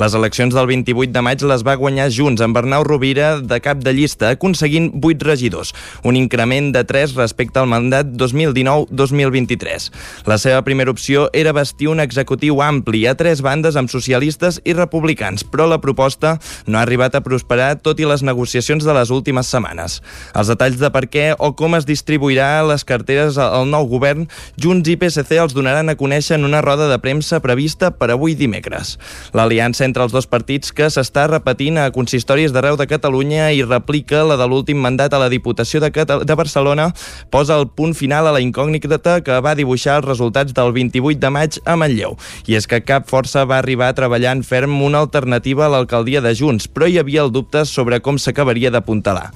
Les 0.00 0.16
eleccions 0.16 0.56
del 0.56 0.70
28 0.70 1.12
de 1.12 1.22
maig 1.26 1.44
les 1.44 1.64
va 1.66 1.74
guanyar 1.76 2.08
Junts 2.08 2.40
amb 2.40 2.56
Bernau 2.56 2.86
Rovira 2.88 3.34
de 3.36 3.60
cap 3.60 3.84
de 3.84 3.92
llista, 3.92 4.32
aconseguint 4.32 4.88
8 4.96 5.28
regidors, 5.28 5.74
un 6.02 6.16
increment 6.16 6.72
de 6.72 6.86
3 6.88 7.18
respecte 7.20 7.60
al 7.60 7.68
mandat 7.68 8.16
2019-2023. 8.16 9.90
La 10.24 10.40
seva 10.40 10.64
primera 10.64 10.90
opció 10.90 11.28
era 11.36 11.52
vestir 11.52 11.92
un 11.92 12.00
executiu 12.00 12.64
ampli 12.64 13.04
a 13.04 13.14
tres 13.14 13.44
bandes 13.44 13.76
amb 13.76 13.92
socialistes 13.92 14.62
i 14.64 14.72
republicans, 14.72 15.44
però 15.44 15.68
la 15.68 15.82
proposta 15.84 16.38
no 16.64 16.80
ha 16.80 16.88
arribat 16.88 17.20
a 17.20 17.24
prosperar 17.26 17.74
tot 17.76 17.89
tot 17.90 18.00
i 18.00 18.06
les 18.06 18.22
negociacions 18.22 18.86
de 18.86 18.94
les 18.94 19.10
últimes 19.10 19.50
setmanes. 19.50 19.98
Els 20.38 20.50
detalls 20.52 20.78
de 20.78 20.90
per 20.94 21.04
què 21.10 21.26
o 21.34 21.52
com 21.58 21.74
es 21.74 21.88
distribuirà 21.88 22.62
les 22.68 22.86
carteres 22.86 23.38
al 23.42 23.66
nou 23.66 23.88
govern, 23.90 24.28
Junts 24.60 24.88
i 24.90 24.96
PSC 25.00 25.40
els 25.42 25.54
donaran 25.56 25.90
a 25.90 25.96
conèixer 25.98 26.38
en 26.38 26.46
una 26.46 26.62
roda 26.62 26.86
de 26.90 26.98
premsa 27.02 27.40
prevista 27.42 27.90
per 27.90 28.12
avui 28.14 28.36
dimecres. 28.38 28.96
L'aliança 29.34 29.84
entre 29.86 30.04
els 30.06 30.14
dos 30.14 30.28
partits 30.30 30.70
que 30.76 30.90
s'està 30.92 31.26
repetint 31.30 31.80
a 31.80 31.90
consistoris 31.94 32.54
d'arreu 32.54 32.78
de 32.78 32.86
Catalunya 32.90 33.50
i 33.56 33.64
replica 33.66 34.22
la 34.26 34.38
de 34.38 34.46
l'últim 34.46 34.78
mandat 34.78 35.14
a 35.14 35.22
la 35.22 35.30
Diputació 35.32 35.82
de, 35.82 35.90
de 35.90 36.38
Barcelona 36.38 36.90
posa 37.30 37.58
el 37.58 37.66
punt 37.68 37.96
final 37.98 38.28
a 38.28 38.34
la 38.36 38.42
incògnita 38.44 39.20
que 39.24 39.40
va 39.42 39.56
dibuixar 39.58 39.98
els 40.00 40.08
resultats 40.08 40.54
del 40.54 40.72
28 40.76 41.18
de 41.20 41.30
maig 41.34 41.58
a 41.64 41.76
Manlleu. 41.80 42.16
I 42.46 42.58
és 42.60 42.68
que 42.70 42.82
cap 42.86 43.08
força 43.10 43.46
va 43.48 43.58
arribar 43.58 43.90
a 43.90 43.98
treballar 43.98 44.36
en 44.36 44.44
ferm 44.46 44.78
una 44.84 45.02
alternativa 45.02 45.66
a 45.66 45.72
l'alcaldia 45.72 46.22
de 46.22 46.34
Junts, 46.36 46.68
però 46.68 46.86
hi 46.86 46.98
havia 47.00 47.24
el 47.24 47.32
dubte 47.32 47.64
sobre 47.64 47.79
com 48.04 48.18
s'acabaria 48.18 48.70
d'apuntalar. 48.70 49.30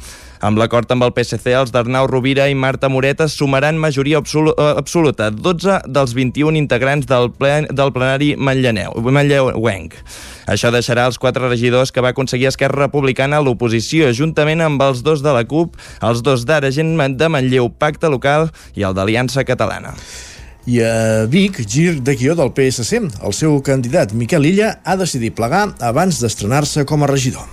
Amb 0.44 0.58
l'acord 0.60 0.90
amb 0.92 1.06
el 1.06 1.12
PSC, 1.16 1.54
els 1.56 1.70
d'Arnau 1.72 2.04
Rovira 2.10 2.50
i 2.52 2.56
Marta 2.58 2.90
Moreta 2.92 3.30
sumaran 3.32 3.78
majoria 3.80 4.18
absoluta, 4.20 5.30
12 5.30 5.78
dels 5.88 6.12
21 6.12 6.58
integrants 6.60 7.08
del, 7.08 7.30
plen, 7.32 7.64
del 7.72 7.94
plenari 7.94 8.34
manlleuenc. 8.36 9.96
Això 10.44 10.68
deixarà 10.74 11.06
els 11.08 11.16
quatre 11.22 11.48
regidors 11.48 11.94
que 11.94 12.04
va 12.04 12.12
aconseguir 12.12 12.50
Esquerra 12.50 12.84
Republicana 12.84 13.40
a 13.40 13.46
l'oposició, 13.46 14.12
juntament 14.12 14.60
amb 14.60 14.84
els 14.84 15.00
dos 15.06 15.24
de 15.24 15.32
la 15.32 15.46
CUP, 15.48 15.80
els 16.04 16.20
dos 16.20 16.44
d'Ara 16.44 16.68
Gent 16.68 16.92
de 17.16 17.32
Manlleu, 17.32 17.72
Pacte 17.72 18.12
Local 18.12 18.50
i 18.76 18.84
el 18.84 18.92
d'Aliança 18.92 19.48
Catalana. 19.48 19.96
I 20.66 20.80
a 20.80 21.26
Vic, 21.28 21.60
gir 21.68 22.00
de 22.00 22.16
guió 22.16 22.34
del 22.34 22.52
PSC. 22.56 23.02
El 23.22 23.36
seu 23.36 23.60
candidat, 23.62 24.14
Miquel 24.16 24.46
Illa, 24.48 24.78
ha 24.84 24.96
decidit 24.96 25.36
plegar 25.36 25.68
abans 25.84 26.22
d'estrenar-se 26.22 26.86
com 26.88 27.04
a 27.04 27.10
regidor 27.10 27.44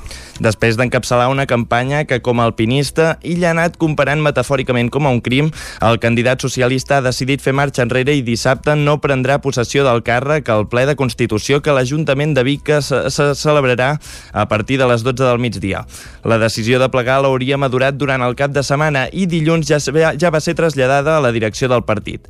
després 0.41 0.77
d'encapçalar 0.77 1.29
una 1.29 1.45
campanya 1.45 2.03
que, 2.09 2.19
com 2.25 2.41
a 2.41 2.47
alpinista, 2.49 3.15
ell 3.21 3.45
ha 3.45 3.53
anat 3.53 3.77
comparant 3.81 4.21
metafòricament 4.25 4.89
com 4.91 5.05
a 5.05 5.13
un 5.13 5.21
crim, 5.21 5.51
el 5.85 5.99
candidat 6.01 6.41
socialista 6.41 6.97
ha 6.97 7.05
decidit 7.05 7.43
fer 7.43 7.53
marxa 7.53 7.85
enrere 7.85 8.15
i 8.17 8.25
dissabte 8.25 8.75
no 8.75 8.97
prendrà 9.03 9.37
possessió 9.43 9.85
del 9.87 10.03
càrrec 10.07 10.49
al 10.49 10.67
ple 10.71 10.87
de 10.89 10.97
Constitució 10.99 11.61
que 11.61 11.75
l'Ajuntament 11.77 12.35
de 12.37 12.45
Vic 12.47 12.73
se, 12.81 13.03
se 13.13 13.31
celebrarà 13.37 13.93
a 14.33 14.47
partir 14.49 14.81
de 14.81 14.89
les 14.89 15.05
12 15.05 15.23
del 15.23 15.41
migdia. 15.41 15.85
La 16.25 16.41
decisió 16.41 16.81
de 16.81 16.89
plegar 16.89 17.21
l'hauria 17.21 17.61
madurat 17.61 17.97
durant 17.97 18.25
el 18.25 18.37
cap 18.39 18.53
de 18.55 18.65
setmana 18.65 19.07
i 19.13 19.27
dilluns 19.29 19.69
ja, 19.69 19.81
ja 20.17 20.33
va 20.33 20.41
ser 20.41 20.57
traslladada 20.57 21.17
a 21.17 21.25
la 21.27 21.35
direcció 21.35 21.69
del 21.69 21.85
partit. 21.85 22.25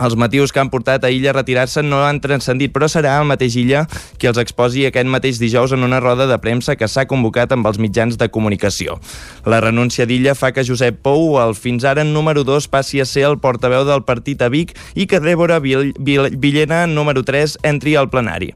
Els 0.00 0.16
motius 0.16 0.52
que 0.52 0.60
han 0.62 0.70
portat 0.72 1.04
a 1.04 1.10
Illa 1.12 1.30
a 1.30 1.36
retirar-se 1.36 1.82
no 1.84 2.00
han 2.06 2.20
transcendit, 2.24 2.72
però 2.72 2.88
serà 2.88 3.18
el 3.20 3.28
mateix 3.28 3.56
Illa 3.60 3.84
qui 4.18 4.30
els 4.30 4.40
exposi 4.40 4.86
aquest 4.88 5.10
mateix 5.10 5.40
dijous 5.42 5.74
en 5.76 5.84
una 5.84 6.00
roda 6.00 6.26
de 6.30 6.38
premsa 6.42 6.76
que 6.80 6.88
s'ha 6.88 7.04
convocat 7.10 7.52
amb 7.52 7.68
els 7.68 7.78
mitjans 7.82 8.16
de 8.18 8.30
comunicació. 8.32 8.98
La 9.44 9.60
renúncia 9.60 10.06
d'Illa 10.06 10.34
fa 10.38 10.52
que 10.56 10.64
Josep 10.64 11.02
Pou, 11.04 11.36
el 11.42 11.54
fins 11.58 11.84
ara 11.84 12.04
número 12.08 12.44
2, 12.44 12.70
passi 12.72 13.02
a 13.02 13.08
ser 13.08 13.26
el 13.28 13.38
portaveu 13.42 13.84
del 13.88 14.06
partit 14.08 14.42
a 14.42 14.48
Vic 14.52 14.72
i 14.94 15.06
que 15.06 15.20
Débora 15.20 15.60
Villena, 15.60 16.86
número 16.86 17.22
3, 17.22 17.58
entri 17.68 17.96
al 17.96 18.10
plenari. 18.10 18.52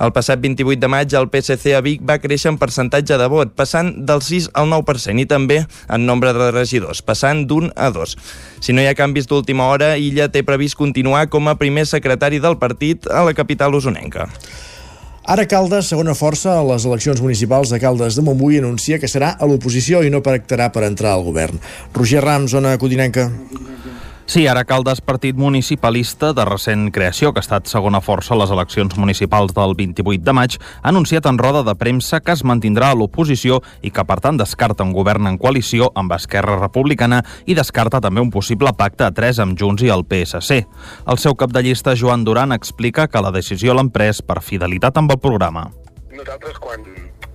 El 0.00 0.14
passat 0.16 0.40
28 0.40 0.80
de 0.80 0.88
maig, 0.88 1.12
el 1.12 1.26
PSC 1.28 1.74
a 1.76 1.82
Vic 1.84 2.00
va 2.08 2.16
créixer 2.22 2.48
en 2.48 2.56
percentatge 2.56 3.18
de 3.20 3.26
vot, 3.28 3.50
passant 3.52 3.90
del 4.08 4.22
6 4.24 4.48
al 4.56 4.70
9% 4.72 5.20
i 5.20 5.26
també 5.28 5.58
en 5.92 6.06
nombre 6.08 6.32
de 6.32 6.46
regidors, 6.54 7.02
passant 7.04 7.42
d'un 7.44 7.68
a 7.76 7.90
dos. 7.92 8.16
Si 8.64 8.72
no 8.72 8.80
hi 8.80 8.88
ha 8.88 8.96
canvis 8.96 9.28
d'última 9.28 9.68
hora, 9.68 9.92
Illa 10.00 10.30
té 10.32 10.40
previst 10.46 10.78
continuar 10.80 10.89
com 11.28 11.48
a 11.48 11.54
primer 11.54 11.86
secretari 11.86 12.40
del 12.40 12.58
partit 12.58 13.06
a 13.06 13.24
la 13.24 13.34
capital 13.34 13.74
usonenca. 13.74 14.28
Ara 15.30 15.46
Caldes, 15.46 15.86
segona 15.86 16.14
força 16.14 16.56
a 16.58 16.64
les 16.64 16.84
eleccions 16.88 17.20
municipals 17.20 17.70
de 17.70 17.78
Caldes 17.78 18.16
de 18.16 18.22
Montbui, 18.22 18.58
anuncia 18.58 18.98
que 18.98 19.06
serà 19.06 19.36
a 19.38 19.46
l'oposició 19.46 20.00
i 20.02 20.10
no 20.10 20.22
pactarà 20.24 20.70
per 20.72 20.82
entrar 20.82 21.12
al 21.12 21.22
govern. 21.22 21.60
Roger 21.94 22.24
Ram, 22.24 22.48
zona 22.48 22.76
codinenca. 22.78 23.28
Sí, 24.30 24.44
ara 24.46 24.62
Caldes, 24.62 25.00
partit 25.02 25.34
municipalista 25.34 26.28
de 26.30 26.44
recent 26.46 26.84
creació, 26.94 27.32
que 27.34 27.40
ha 27.40 27.42
estat 27.42 27.66
segona 27.66 27.98
força 27.98 28.36
a 28.36 28.38
les 28.38 28.52
eleccions 28.54 28.94
municipals 28.94 29.50
del 29.56 29.74
28 29.74 30.22
de 30.22 30.34
maig, 30.38 30.54
ha 30.60 30.92
anunciat 30.92 31.26
en 31.26 31.40
roda 31.42 31.64
de 31.66 31.74
premsa 31.74 32.20
que 32.22 32.30
es 32.38 32.44
mantindrà 32.46 32.92
a 32.92 32.94
l'oposició 32.94 33.58
i 33.82 33.90
que, 33.90 34.06
per 34.06 34.20
tant, 34.22 34.38
descarta 34.38 34.86
un 34.86 34.94
govern 34.94 35.26
en 35.26 35.34
coalició 35.34 35.90
amb 35.98 36.14
Esquerra 36.14 36.60
Republicana 36.60 37.24
i 37.42 37.58
descarta 37.58 37.98
també 37.98 38.22
un 38.22 38.30
possible 38.30 38.70
pacte 38.70 39.08
a 39.08 39.10
tres 39.10 39.42
amb 39.42 39.58
Junts 39.58 39.82
i 39.82 39.90
el 39.90 40.06
PSC. 40.06 40.62
El 41.10 41.18
seu 41.18 41.34
cap 41.34 41.50
de 41.50 41.66
llista, 41.66 41.98
Joan 41.98 42.22
Duran, 42.22 42.54
explica 42.54 43.10
que 43.10 43.26
la 43.26 43.34
decisió 43.34 43.74
l'han 43.74 43.90
pres 43.90 44.22
per 44.22 44.44
fidelitat 44.46 45.02
amb 45.02 45.10
el 45.10 45.18
programa. 45.18 45.72
Nosaltres, 46.14 46.62
quan 46.62 46.86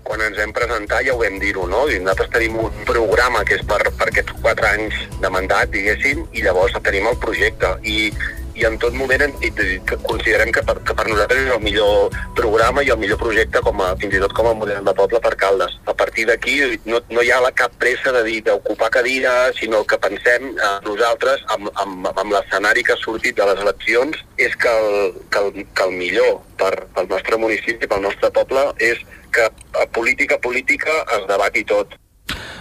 quan 0.05 0.21
ens 0.21 0.37
hem 0.39 0.53
presentat 0.53 1.03
ja 1.07 1.15
ho 1.15 1.19
vam 1.21 1.39
dir-ho, 1.41 1.65
no? 1.69 1.85
I 1.89 1.97
nosaltres 1.99 2.31
tenim 2.35 2.59
un 2.61 2.85
programa 2.87 3.41
que 3.47 3.57
és 3.57 3.65
per, 3.67 3.81
per 3.97 4.09
aquests 4.11 4.37
quatre 4.43 4.69
anys 4.77 4.99
de 5.21 5.31
mandat, 5.33 5.71
diguéssim, 5.73 6.23
i 6.37 6.45
llavors 6.45 6.77
tenim 6.85 7.09
el 7.09 7.17
projecte. 7.23 7.73
I, 7.81 8.11
i 8.55 8.65
en 8.67 8.77
tot 8.79 8.95
moment 8.95 9.21
hem 9.25 9.33
dit 9.41 9.57
que 9.87 9.97
considerem 10.03 10.51
que 10.55 10.63
per, 10.65 10.77
que 10.87 10.95
per 10.95 11.05
nosaltres 11.09 11.45
és 11.45 11.53
el 11.55 11.63
millor 11.63 12.13
programa 12.37 12.83
i 12.85 12.91
el 12.93 12.99
millor 13.01 13.19
projecte 13.19 13.61
com 13.65 13.81
a, 13.83 13.91
fins 13.99 14.15
i 14.15 14.21
tot 14.23 14.35
com 14.37 14.49
a 14.49 14.55
model 14.57 14.85
de 14.85 14.93
poble 14.95 15.19
per 15.23 15.33
Caldes. 15.39 15.75
A 15.91 15.95
partir 15.97 16.27
d'aquí 16.29 16.57
no, 16.85 17.01
no 17.11 17.25
hi 17.25 17.33
ha 17.33 17.41
la 17.43 17.51
cap 17.55 17.75
pressa 17.81 18.13
de 18.15 18.23
dir 18.27 18.39
d'ocupar 18.47 18.91
cadira, 18.95 19.33
sinó 19.59 19.83
que 19.83 19.99
pensem 20.01 20.53
eh, 20.53 20.71
nosaltres 20.87 21.43
amb, 21.55 21.69
amb, 21.83 22.09
amb 22.13 22.37
l'escenari 22.37 22.85
que 22.85 22.95
ha 22.95 23.03
sortit 23.03 23.35
de 23.37 23.49
les 23.51 23.61
eleccions 23.65 24.23
és 24.37 24.55
que 24.55 24.71
el, 24.71 25.19
que 25.31 25.43
el, 25.43 25.67
que 25.75 25.89
el 25.89 25.93
millor 25.99 26.39
per, 26.59 26.73
pel 26.95 27.11
nostre 27.11 27.39
municipi, 27.41 27.91
pel 27.91 28.07
nostre 28.07 28.31
poble, 28.35 28.69
és 28.79 29.03
que 29.35 29.49
a 29.51 29.85
política 29.91 30.39
política 30.39 31.03
es 31.19 31.27
debati 31.27 31.67
tot. 31.67 31.99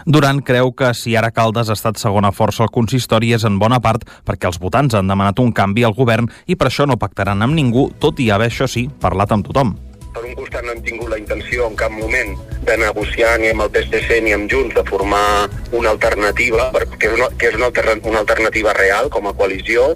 Duran 0.06 0.42
creu 0.44 0.74
que 0.76 0.90
si 0.92 1.14
ara 1.16 1.30
Caldes 1.32 1.70
ha 1.70 1.76
estat 1.78 1.96
segona 1.96 2.28
força 2.28 2.60
al 2.66 2.72
consistori 2.72 3.30
és 3.32 3.46
en 3.48 3.56
bona 3.56 3.78
part 3.80 4.04
perquè 4.28 4.50
els 4.50 4.60
votants 4.60 4.92
han 4.92 5.08
demanat 5.08 5.40
un 5.40 5.52
canvi 5.56 5.86
al 5.88 5.96
govern 5.96 6.28
i 6.44 6.58
per 6.60 6.68
això 6.68 6.84
no 6.84 6.98
pactaran 7.00 7.40
amb 7.40 7.56
ningú, 7.56 7.88
tot 8.00 8.20
i 8.20 8.28
haver, 8.30 8.50
això 8.52 8.68
sí, 8.68 8.84
parlat 9.00 9.32
amb 9.32 9.48
tothom. 9.48 9.72
Per 10.14 10.22
un 10.22 10.34
costat 10.36 10.62
no 10.62 10.74
hem 10.74 10.82
tingut 10.84 11.08
la 11.08 11.18
intenció 11.18 11.70
en 11.70 11.78
cap 11.80 11.90
moment 11.90 12.36
de 12.68 12.76
negociar 12.78 13.38
ni 13.40 13.48
amb 13.54 13.64
el 13.64 13.72
PSC 13.72 14.20
ni 14.22 14.36
amb 14.36 14.52
Junts 14.52 14.76
de 14.76 14.84
formar 14.90 15.48
una 15.72 15.96
alternativa, 15.96 16.68
que 16.98 17.08
és 17.08 17.16
una, 17.16 17.30
que 17.40 17.48
és 17.48 17.56
una, 17.56 17.72
una 18.04 18.20
alternativa 18.20 18.76
real 18.76 19.08
com 19.10 19.26
a 19.26 19.32
coalició, 19.32 19.94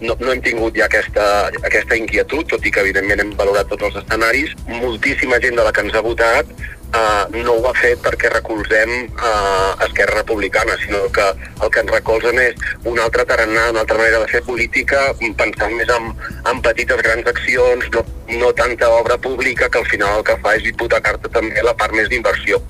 no, 0.00 0.14
no 0.22 0.30
hem 0.30 0.40
tingut 0.40 0.78
ja 0.78 0.86
aquesta, 0.86 1.50
aquesta 1.66 1.98
inquietud, 1.98 2.46
tot 2.46 2.64
i 2.64 2.70
que 2.70 2.86
evidentment 2.86 3.24
hem 3.24 3.34
valorat 3.36 3.66
tots 3.68 3.90
els 3.90 3.98
escenaris. 4.04 4.54
Moltíssima 4.70 5.42
gent 5.42 5.58
de 5.58 5.66
la 5.66 5.74
que 5.74 5.82
ens 5.82 5.98
ha 5.98 6.04
votat 6.06 6.46
eh, 6.94 7.42
no 7.44 7.56
ho 7.58 7.68
ha 7.68 7.74
fet 7.76 8.00
perquè 8.04 8.30
recolzem 8.32 8.92
eh, 9.06 9.86
Esquerra 9.86 10.22
Republicana, 10.22 10.76
sinó 10.84 11.04
que 11.12 11.26
el 11.62 11.70
que 11.70 11.82
ens 11.84 11.92
recolzen 11.92 12.40
és 12.42 12.54
una 12.84 13.04
altra 13.06 13.26
tarannà, 13.28 13.68
una 13.72 13.84
altra 13.84 13.98
manera 14.00 14.22
de 14.24 14.30
fer 14.30 14.42
política, 14.46 15.12
pensant 15.38 15.74
més 15.76 15.90
en, 15.94 16.10
en 16.48 16.62
petites 16.64 17.02
grans 17.04 17.28
accions, 17.28 17.90
no, 17.94 18.04
no 18.40 18.52
tanta 18.56 18.90
obra 18.96 19.18
pública 19.18 19.68
que 19.68 19.78
al 19.82 19.86
final 19.90 20.18
el 20.18 20.26
que 20.26 20.38
fa 20.42 20.56
és 20.58 20.66
hipotecar-te 20.72 21.32
també 21.34 21.64
la 21.64 21.76
part 21.76 21.94
més 21.96 22.10
d'inversió. 22.12 22.60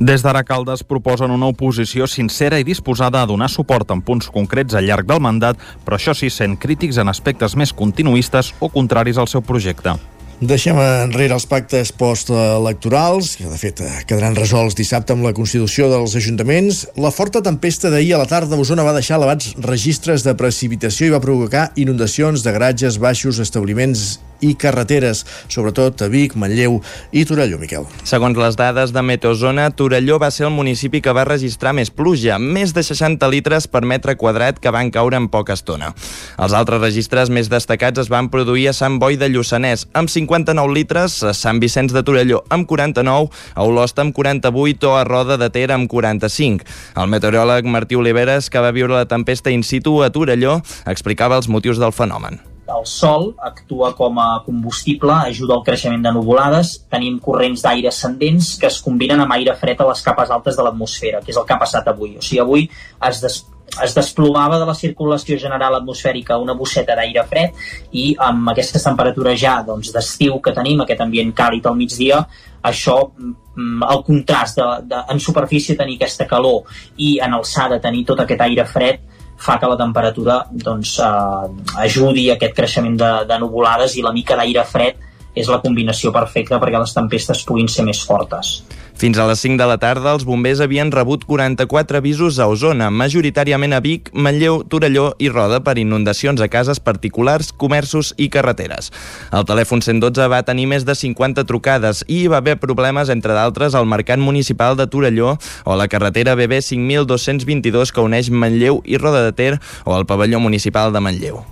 Des 0.00 0.22
d'ara 0.24 0.44
Caldes 0.44 0.82
proposen 0.84 1.32
una 1.32 1.48
oposició 1.52 2.06
sincera 2.08 2.58
i 2.60 2.64
disposada 2.64 3.22
a 3.22 3.28
donar 3.28 3.48
suport 3.52 3.90
en 3.92 4.02
punts 4.04 4.28
concrets 4.32 4.76
al 4.76 4.88
llarg 4.88 5.08
del 5.08 5.22
mandat, 5.24 5.60
però 5.84 6.00
això 6.00 6.16
sí 6.16 6.30
sent 6.32 6.58
crítics 6.60 7.00
en 7.00 7.12
aspectes 7.12 7.56
més 7.56 7.72
continuistes 7.76 8.54
o 8.60 8.70
contraris 8.72 9.18
al 9.20 9.28
seu 9.28 9.44
projecte. 9.44 9.96
Deixem 10.36 10.76
enrere 10.76 11.32
els 11.32 11.46
pactes 11.48 11.94
postelectorals, 11.96 13.30
que 13.40 13.48
de 13.48 13.56
fet 13.56 13.78
quedaran 14.04 14.36
resolts 14.36 14.76
dissabte 14.76 15.14
amb 15.14 15.24
la 15.24 15.32
Constitució 15.32 15.88
dels 15.88 16.12
Ajuntaments. 16.20 16.82
La 17.00 17.08
forta 17.08 17.40
tempesta 17.40 17.88
d'ahir 17.88 18.12
a 18.12 18.20
la 18.20 18.28
tarda 18.28 18.52
a 18.52 18.60
Osona 18.60 18.84
va 18.84 18.92
deixar 18.92 19.16
elevats 19.16 19.54
registres 19.64 20.28
de 20.28 20.36
precipitació 20.36 21.08
i 21.08 21.16
va 21.16 21.24
provocar 21.24 21.70
inundacions 21.80 22.44
de 22.44 22.52
garatges, 22.52 23.00
baixos, 23.00 23.40
establiments 23.40 24.18
i 24.40 24.54
carreteres, 24.54 25.24
sobretot 25.48 26.02
a 26.02 26.08
Vic, 26.12 26.34
Manlleu 26.36 26.80
i 27.16 27.24
Torelló, 27.28 27.58
Miquel. 27.60 27.86
Segons 28.04 28.36
les 28.38 28.58
dades 28.58 28.92
de 28.92 29.02
Meteozona, 29.02 29.68
Torelló 29.72 30.18
va 30.22 30.30
ser 30.34 30.46
el 30.48 30.54
municipi 30.54 31.00
que 31.00 31.14
va 31.16 31.26
registrar 31.28 31.72
més 31.76 31.90
pluja, 31.90 32.38
més 32.38 32.74
de 32.76 32.84
60 32.84 33.28
litres 33.32 33.68
per 33.70 33.84
metre 33.86 34.16
quadrat 34.20 34.60
que 34.60 34.72
van 34.74 34.92
caure 34.92 35.16
en 35.16 35.30
poca 35.32 35.56
estona. 35.56 35.92
Els 36.36 36.56
altres 36.56 36.82
registres 36.82 37.32
més 37.32 37.50
destacats 37.52 38.04
es 38.04 38.12
van 38.12 38.30
produir 38.32 38.68
a 38.70 38.76
Sant 38.76 39.00
Boi 39.00 39.16
de 39.16 39.30
Lluçanès, 39.32 39.86
amb 39.96 40.12
59 40.26 40.74
litres, 40.74 41.20
a 41.22 41.32
Sant 41.36 41.60
Vicenç 41.62 41.94
de 41.94 42.02
Torelló 42.02 42.42
amb 42.50 42.66
49, 42.68 43.30
a 43.54 43.66
Olost 43.66 44.02
amb 44.02 44.14
48 44.16 44.90
o 44.90 44.96
a 44.98 45.04
Roda 45.06 45.38
de 45.38 45.48
Ter 45.54 45.70
amb 45.72 45.88
45. 45.90 46.66
El 46.98 47.08
meteoròleg 47.12 47.70
Martí 47.70 47.96
Oliveres, 47.96 48.50
que 48.50 48.62
va 48.62 48.74
viure 48.74 48.98
la 48.98 49.06
tempesta 49.06 49.54
in 49.54 49.62
situ 49.62 50.00
a 50.02 50.10
Torelló, 50.10 50.58
explicava 50.86 51.38
els 51.38 51.48
motius 51.48 51.78
del 51.78 51.94
fenomen 51.94 52.42
el 52.66 52.86
sol 52.90 53.28
actua 53.38 53.92
com 53.94 54.18
a 54.18 54.42
combustible, 54.44 55.12
ajuda 55.30 55.54
al 55.54 55.62
creixement 55.62 56.02
de 56.02 56.12
nuvolades, 56.12 56.72
tenim 56.90 57.20
corrents 57.22 57.62
d'aire 57.62 57.92
ascendents 57.92 58.56
que 58.58 58.66
es 58.66 58.80
combinen 58.82 59.22
amb 59.22 59.36
aire 59.36 59.54
fred 59.60 59.80
a 59.80 59.86
les 59.86 60.02
capes 60.02 60.32
altes 60.34 60.58
de 60.58 60.66
l'atmosfera, 60.66 61.22
que 61.22 61.30
és 61.30 61.38
el 61.38 61.46
que 61.46 61.54
ha 61.54 61.62
passat 61.62 61.86
avui. 61.92 62.16
O 62.18 62.24
sigui, 62.24 62.40
avui 62.42 62.66
es, 62.66 63.22
des 63.22 63.44
es 63.84 63.94
desplomava 63.94 64.58
de 64.60 64.66
la 64.68 64.74
circulació 64.74 65.38
general 65.38 65.74
atmosfèrica 65.76 66.38
una 66.40 66.54
bosseta 66.56 66.96
d'aire 66.96 67.24
fred 67.28 67.56
i 67.92 68.06
amb 68.28 68.52
aquestes 68.52 68.84
temperatures 68.86 69.40
ja 69.40 69.56
doncs, 69.66 69.92
d'estiu 69.92 70.38
que 70.40 70.54
tenim, 70.56 70.80
aquest 70.80 71.02
ambient 71.04 71.32
càlid 71.36 71.66
al 71.66 71.76
migdia, 71.76 72.22
això 72.62 72.96
mm, 73.08 73.82
el 73.90 74.02
contrast 74.06 74.60
de, 74.60 74.68
de, 74.92 75.02
en 75.12 75.20
superfície 75.20 75.76
tenir 75.76 75.98
aquesta 76.00 76.26
calor 76.30 76.64
i 76.96 77.16
en 77.22 77.36
alçada 77.36 77.80
tenir 77.82 78.04
tot 78.08 78.24
aquest 78.24 78.46
aire 78.48 78.64
fred 78.70 79.04
fa 79.36 79.58
que 79.60 79.68
la 79.68 79.76
temperatura 79.76 80.38
doncs, 80.50 80.96
eh, 81.04 81.74
ajudi 81.84 82.30
aquest 82.32 82.56
creixement 82.56 82.96
de, 82.96 83.12
de 83.28 83.38
nuvolades 83.42 83.96
i 83.96 84.04
la 84.04 84.14
mica 84.16 84.36
d'aire 84.38 84.64
fred 84.64 85.04
és 85.36 85.52
la 85.52 85.60
combinació 85.62 86.12
perfecta 86.16 86.58
perquè 86.62 86.80
les 86.80 86.96
tempestes 86.96 87.44
puguin 87.46 87.68
ser 87.68 87.84
més 87.86 88.00
fortes. 88.08 88.56
Fins 88.96 89.18
a 89.20 89.26
les 89.28 89.42
5 89.44 89.60
de 89.60 89.66
la 89.68 89.76
tarda, 89.76 90.14
els 90.16 90.24
bombers 90.24 90.62
havien 90.64 90.88
rebut 90.88 91.26
44 91.28 91.98
avisos 92.00 92.38
a 92.40 92.46
Osona, 92.48 92.88
majoritàriament 92.88 93.74
a 93.76 93.80
Vic, 93.84 94.08
Manlleu, 94.16 94.62
Torelló 94.72 95.10
i 95.20 95.28
Roda 95.28 95.58
per 95.60 95.74
inundacions 95.76 96.40
a 96.40 96.48
cases 96.48 96.80
particulars, 96.80 97.50
comerços 97.52 98.14
i 98.16 98.30
carreteres. 98.32 98.88
El 99.36 99.44
telèfon 99.44 99.84
112 99.84 100.30
va 100.32 100.40
tenir 100.48 100.64
més 100.70 100.86
de 100.88 100.96
50 100.96 101.44
trucades 101.44 102.06
i 102.08 102.22
hi 102.22 102.30
va 102.32 102.40
haver 102.40 102.56
problemes, 102.62 103.12
entre 103.12 103.36
d'altres, 103.36 103.76
al 103.76 103.84
Mercat 103.84 104.22
Municipal 104.22 104.80
de 104.80 104.86
Torelló 104.88 105.34
o 105.66 105.76
la 105.76 105.90
carretera 105.92 106.32
BB 106.32 106.62
5222 106.64 107.92
que 107.92 108.00
uneix 108.00 108.32
Manlleu 108.32 108.80
i 108.88 108.96
Roda 108.96 109.26
de 109.28 109.36
Ter 109.36 109.52
o 109.84 109.92
el 109.98 110.08
pavelló 110.08 110.40
municipal 110.40 110.96
de 110.96 111.04
Manlleu. 111.04 111.44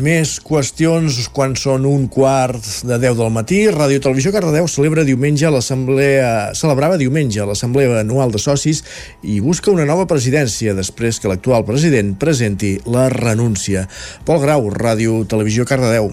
Més 0.00 0.38
qüestions 0.40 1.18
quan 1.36 1.52
són 1.58 1.84
un 1.84 2.06
quart 2.08 2.64
de 2.88 2.96
10 2.96 3.18
del 3.18 3.28
matí. 3.34 3.60
Ràdio 3.68 4.00
Televisió 4.00 4.32
Cardedeu 4.32 4.64
celebra 4.64 5.04
diumenge 5.04 5.50
l'assemblea 5.52 6.54
celebrava 6.56 6.96
diumenge 6.96 7.44
l'assemblea 7.44 8.00
anual 8.00 8.32
de 8.32 8.40
socis 8.40 8.80
i 9.20 9.38
busca 9.44 9.70
una 9.70 9.84
nova 9.84 10.08
presidència 10.08 10.72
després 10.72 11.20
que 11.20 11.28
l'actual 11.28 11.68
president 11.68 12.16
presenti 12.16 12.78
la 12.88 13.10
renúncia. 13.12 13.84
Pol 14.24 14.40
Grau, 14.40 14.70
Ràdio 14.72 15.26
Televisió 15.28 15.68
Cardedeu. 15.68 16.08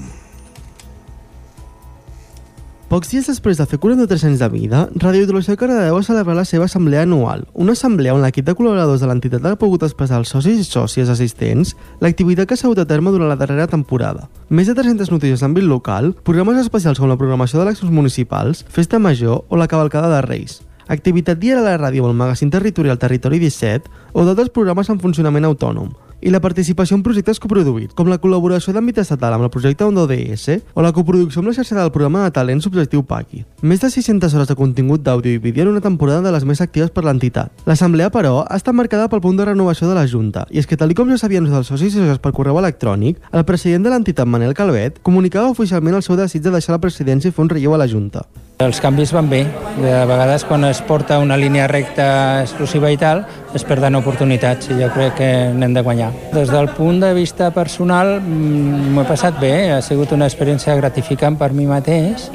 Pocs 2.89 3.11
dies 3.13 3.27
després 3.29 3.59
de 3.59 3.65
fer 3.69 3.77
43 3.77 4.23
anys 4.25 4.39
de 4.41 4.47
vida, 4.49 4.79
Radio 4.97 5.27
Televisió 5.29 5.53
de 5.53 5.59
Cardedeu 5.61 5.93
va 5.93 6.01
celebrar 6.07 6.33
la 6.39 6.45
seva 6.49 6.65
assemblea 6.65 7.03
anual, 7.05 7.43
una 7.53 7.75
assemblea 7.77 8.15
on 8.15 8.23
l'equip 8.25 8.47
de 8.47 8.55
col·laboradors 8.57 9.03
de 9.03 9.09
l'entitat 9.11 9.45
ha 9.45 9.59
pogut 9.61 9.85
expressar 9.85 10.17
als 10.17 10.31
socis 10.33 10.57
i 10.57 10.65
sòcies 10.65 11.11
assistents 11.13 11.75
l'activitat 12.01 12.49
que 12.49 12.57
s'ha 12.57 12.65
dut 12.65 12.81
a 12.81 12.87
terme 12.89 13.13
durant 13.13 13.29
la 13.29 13.37
darrera 13.37 13.69
temporada. 13.69 14.25
Més 14.49 14.65
de 14.65 14.73
300 14.73 15.13
notícies 15.13 15.45
d'àmbit 15.45 15.69
local, 15.69 16.15
programes 16.25 16.57
especials 16.63 16.97
com 16.97 17.13
la 17.13 17.19
programació 17.21 17.61
d'eleccions 17.61 17.93
municipals, 17.93 18.65
festa 18.73 18.97
major 18.97 19.45
o 19.45 19.61
la 19.61 19.69
cavalcada 19.69 20.09
de 20.15 20.25
Reis, 20.25 20.63
activitat 20.89 21.37
diària 21.37 21.61
a 21.61 21.69
la 21.69 21.77
ràdio 21.77 22.07
amb 22.07 22.15
el 22.15 22.21
magazín 22.25 22.49
territorial 22.49 22.97
Territori 22.97 23.37
17 23.37 23.85
o 24.17 24.25
d'altres 24.25 24.49
programes 24.49 24.89
en 24.89 24.97
funcionament 24.97 25.45
autònom, 25.45 25.93
i 26.21 26.31
la 26.33 26.41
participació 26.43 26.97
en 26.97 27.03
projectes 27.03 27.39
coproduïts, 27.39 27.93
com 27.95 28.09
la 28.11 28.19
col·laboració 28.21 28.73
d'àmbit 28.75 28.99
estatal 29.03 29.35
amb 29.35 29.47
el 29.47 29.51
projecte 29.53 29.85
Ondo 29.87 30.05
DS 30.09 30.59
o 30.73 30.83
la 30.83 30.91
coproducció 30.95 31.43
amb 31.43 31.51
la 31.51 31.55
xarxa 31.57 31.77
del 31.79 31.91
programa 31.95 32.25
de 32.25 32.33
talent 32.35 32.63
subjectiu 32.63 33.03
PACI. 33.07 33.45
Més 33.61 33.83
de 33.83 33.91
600 33.93 34.35
hores 34.35 34.49
de 34.49 34.57
contingut 34.59 35.03
d'àudio 35.05 35.35
i 35.35 35.41
vídeo 35.43 35.63
en 35.63 35.73
una 35.75 35.83
temporada 35.85 36.21
de 36.25 36.33
les 36.35 36.45
més 36.45 36.61
actives 36.61 36.91
per 36.91 37.05
l'entitat. 37.05 37.53
L'assemblea, 37.69 38.11
però, 38.11 38.43
ha 38.47 38.59
estat 38.59 38.75
marcada 38.75 39.07
pel 39.09 39.23
punt 39.23 39.39
de 39.39 39.47
renovació 39.47 39.89
de 39.89 39.95
la 39.95 40.07
Junta, 40.07 40.45
i 40.51 40.59
és 40.59 40.67
que 40.67 40.77
tal 40.77 40.93
com 40.97 41.09
ja 41.11 41.19
sabien 41.21 41.45
els 41.45 41.69
socis 41.69 41.93
i 41.93 42.01
socis 42.01 42.19
per 42.19 42.33
correu 42.33 42.59
electrònic, 42.59 43.21
el 43.31 43.45
president 43.45 43.85
de 43.85 43.93
l'entitat, 43.93 44.27
Manel 44.27 44.57
Calvet, 44.57 44.99
comunicava 45.03 45.53
oficialment 45.53 45.95
el 45.95 46.05
seu 46.05 46.17
desig 46.19 46.43
de 46.43 46.53
deixar 46.55 46.75
la 46.75 46.83
presidència 46.83 47.29
i 47.29 47.35
fer 47.35 47.45
un 47.45 47.51
relleu 47.53 47.77
a 47.77 47.81
la 47.81 47.87
Junta. 47.87 48.25
Els 48.59 48.81
canvis 48.83 49.13
van 49.15 49.29
bé. 49.31 49.45
De 49.79 49.91
vegades 50.03 50.43
quan 50.43 50.65
es 50.67 50.81
porta 50.83 51.21
una 51.23 51.37
línia 51.39 51.69
recta 51.71 52.41
exclusiva 52.41 52.89
i 52.91 52.97
tal, 52.99 53.21
es 53.55 53.65
perden 53.65 53.97
oportunitats 53.99 54.69
i 54.69 54.79
jo 54.79 54.89
crec 54.93 55.15
que 55.19 55.29
n'hem 55.55 55.73
de 55.73 55.83
guanyar. 55.85 56.11
Des 56.33 56.51
del 56.51 56.69
punt 56.77 57.01
de 57.01 57.13
vista 57.17 57.51
personal 57.55 58.19
mm, 58.21 58.93
m'ho 58.93 59.03
he 59.03 59.09
passat 59.09 59.39
bé, 59.41 59.53
ha 59.73 59.81
sigut 59.85 60.13
una 60.15 60.29
experiència 60.29 60.77
gratificant 60.79 61.37
per 61.39 61.51
mi 61.53 61.67
mateix 61.69 62.29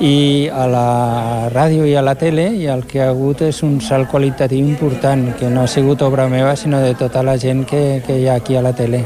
i 0.00 0.48
a 0.52 0.66
la 0.70 0.88
ràdio 1.50 1.86
i 1.88 1.96
a 1.98 2.04
la 2.06 2.14
tele 2.14 2.50
i 2.54 2.68
el 2.70 2.84
que 2.86 3.02
ha 3.02 3.08
hagut 3.10 3.42
és 3.48 3.62
un 3.66 3.80
salt 3.82 4.10
qualitatiu 4.10 4.62
important, 4.62 5.32
que 5.38 5.50
no 5.50 5.64
ha 5.64 5.70
sigut 5.70 6.02
obra 6.06 6.28
meva 6.30 6.54
sinó 6.56 6.80
de 6.84 6.94
tota 6.94 7.24
la 7.26 7.38
gent 7.38 7.64
que, 7.66 8.02
que 8.06 8.20
hi 8.20 8.28
ha 8.28 8.38
aquí 8.38 8.56
a 8.56 8.62
la 8.62 8.72
tele. 8.72 9.04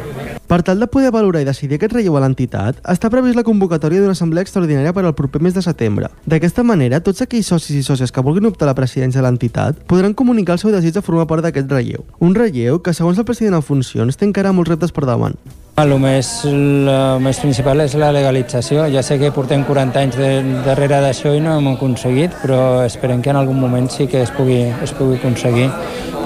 Per 0.52 0.61
tal 0.61 0.78
de 0.78 0.87
poder 0.87 1.09
valorar 1.09 1.40
i 1.40 1.47
decidir 1.49 1.78
aquest 1.78 1.95
relleu 1.95 2.19
a 2.19 2.21
l'entitat, 2.21 2.76
està 2.92 3.09
previst 3.09 3.38
la 3.38 3.45
convocatòria 3.47 4.02
d'una 4.02 4.12
assemblea 4.12 4.45
extraordinària 4.45 4.92
per 4.92 5.07
al 5.07 5.14
proper 5.16 5.40
mes 5.40 5.54
de 5.57 5.62
setembre. 5.64 6.11
D'aquesta 6.28 6.61
manera, 6.61 7.00
tots 7.00 7.25
aquells 7.25 7.49
socis 7.49 7.78
i 7.78 7.81
sòcies 7.87 8.12
que 8.12 8.21
vulguin 8.21 8.50
optar 8.50 8.66
a 8.66 8.73
la 8.75 8.76
presidència 8.76 9.23
de 9.23 9.25
l'entitat 9.25 9.81
podran 9.88 10.12
comunicar 10.12 10.59
el 10.59 10.61
seu 10.61 10.75
desig 10.75 10.92
de 10.92 11.00
formar 11.00 11.25
part 11.31 11.40
d'aquest 11.52 11.71
relleu. 11.71 12.06
Un 12.25 12.35
relleu 12.35 12.80
que, 12.82 12.97
segons 12.97 13.21
el 13.21 13.28
president 13.28 13.61
en 13.61 13.66
funcions, 13.66 14.16
té 14.16 14.26
encara 14.26 14.56
molts 14.56 14.73
reptes 14.73 14.97
per 14.97 15.04
davant. 15.06 15.37
El 15.81 15.88
més, 15.97 16.29
el 16.45 17.23
més 17.25 17.38
principal 17.41 17.81
és 17.81 17.95
la 17.97 18.11
legalització. 18.12 18.83
Ja 18.93 19.00
sé 19.00 19.17
que 19.17 19.31
portem 19.33 19.62
40 19.64 20.02
anys 20.02 20.19
de, 20.21 20.26
darrere 20.67 20.99
d'això 21.00 21.33
i 21.33 21.41
no 21.41 21.55
hem 21.57 21.71
aconseguit, 21.71 22.35
però 22.43 22.83
esperem 22.85 23.23
que 23.25 23.33
en 23.33 23.38
algun 23.41 23.57
moment 23.57 23.88
sí 23.88 24.05
que 24.05 24.21
es 24.21 24.31
pugui, 24.37 24.67
es 24.85 24.93
pugui 24.99 25.17
aconseguir. 25.17 25.71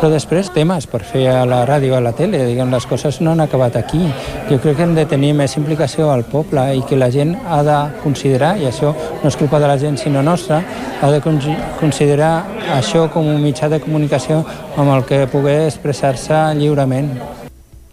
Però 0.00 0.10
després 0.10 0.50
temes 0.50 0.88
per 0.90 1.04
fer 1.06 1.28
a 1.30 1.46
la 1.46 1.60
ràdio, 1.62 1.94
a 1.94 2.02
la 2.02 2.10
tele, 2.18 2.42
diguem, 2.42 2.74
les 2.74 2.88
coses 2.90 3.20
no 3.22 3.36
han 3.36 3.44
acabat 3.46 3.78
aquí. 3.78 4.02
Jo 4.50 4.58
crec 4.58 4.80
que 4.80 4.86
hem 4.88 4.98
de 4.98 5.06
tenir 5.06 5.30
més 5.38 5.54
implicació 5.62 6.10
al 6.10 6.26
poble 6.26 6.66
i 6.74 6.82
que 6.82 6.98
la 6.98 7.12
gent 7.14 7.36
ha 7.46 7.62
de 7.62 7.78
considerar, 8.02 8.56
i 8.58 8.66
això 8.66 8.90
no 9.22 9.30
és 9.30 9.38
culpa 9.38 9.62
de 9.62 9.70
la 9.70 9.78
gent 9.78 9.94
sinó 10.02 10.26
nostra, 10.26 10.58
ha 11.00 11.14
de 11.14 11.22
considerar 11.22 12.34
això 12.82 13.06
com 13.14 13.30
un 13.30 13.38
mitjà 13.46 13.70
de 13.70 13.78
comunicació 13.78 14.42
amb 14.74 14.90
el 14.98 15.06
que 15.06 15.28
pugui 15.30 15.60
expressar-se 15.70 16.48
lliurement. 16.58 17.14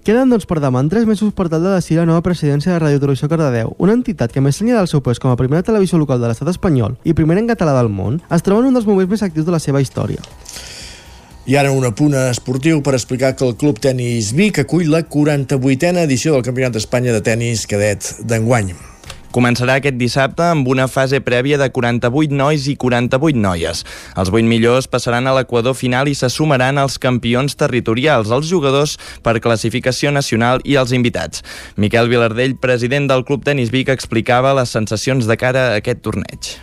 Queden 0.04 0.28
doncs 0.28 0.44
per 0.44 0.58
davant 0.60 0.90
tres 0.92 1.06
mesos 1.08 1.30
per 1.32 1.46
tal 1.48 1.64
de 1.64 1.70
decidir 1.72 2.02
la 2.02 2.10
nova 2.10 2.20
presidència 2.26 2.74
de 2.74 2.80
Radio 2.82 3.00
Televisió 3.00 3.30
Cardedeu, 3.32 3.70
una 3.80 3.96
entitat 3.96 4.34
que 4.36 4.44
més 4.44 4.60
enllà 4.60 4.82
del 4.82 4.90
seu 4.92 5.00
pes 5.00 5.22
com 5.24 5.32
a 5.32 5.38
primera 5.40 5.64
televisió 5.64 5.96
local 5.96 6.20
de 6.20 6.28
l'estat 6.28 6.52
espanyol 6.52 6.98
i 7.08 7.16
primera 7.16 7.40
en 7.40 7.48
català 7.48 7.72
del 7.78 7.88
món, 7.88 8.20
es 8.28 8.44
troba 8.44 8.60
en 8.60 8.68
un 8.68 8.76
dels 8.76 8.90
moments 8.90 9.14
més 9.16 9.24
actius 9.24 9.48
de 9.48 9.56
la 9.56 9.64
seva 9.64 9.80
història. 9.80 10.20
I 11.48 11.56
ara 11.56 11.72
un 11.72 11.88
apunt 11.88 12.18
esportiu 12.20 12.84
per 12.84 12.98
explicar 13.00 13.32
que 13.40 13.48
el 13.48 13.56
Club 13.56 13.80
Tenis 13.80 14.36
Vic 14.36 14.60
acull 14.66 14.92
la 14.92 15.06
48a 15.08 16.04
edició 16.04 16.36
del 16.36 16.44
Campionat 16.44 16.76
d'Espanya 16.76 17.16
de 17.16 17.24
Tenis 17.24 17.64
Cadet 17.64 18.18
d'enguany. 18.28 18.76
Començarà 19.34 19.80
aquest 19.80 19.98
dissabte 19.98 20.46
amb 20.46 20.68
una 20.70 20.86
fase 20.86 21.18
prèvia 21.26 21.58
de 21.58 21.66
48 21.74 22.36
nois 22.38 22.68
i 22.70 22.76
48 22.78 23.40
noies. 23.42 23.82
Els 24.14 24.30
8 24.30 24.46
millors 24.46 24.86
passaran 24.92 25.26
a 25.26 25.34
l'equador 25.34 25.74
final 25.74 26.12
i 26.12 26.14
se 26.14 26.30
sumaran 26.30 26.78
als 26.78 27.00
campions 27.02 27.58
territorials, 27.58 28.30
els 28.30 28.46
jugadors 28.52 29.00
per 29.26 29.40
classificació 29.42 30.12
nacional 30.14 30.62
i 30.64 30.78
els 30.78 30.94
invitats. 30.94 31.42
Miquel 31.82 32.12
Vilardell, 32.14 32.54
president 32.62 33.10
del 33.10 33.26
Club 33.26 33.42
Tenis 33.48 33.74
Vic, 33.74 33.90
explicava 33.90 34.54
les 34.54 34.70
sensacions 34.70 35.26
de 35.26 35.40
cara 35.42 35.72
a 35.72 35.82
aquest 35.82 36.06
torneig. 36.06 36.54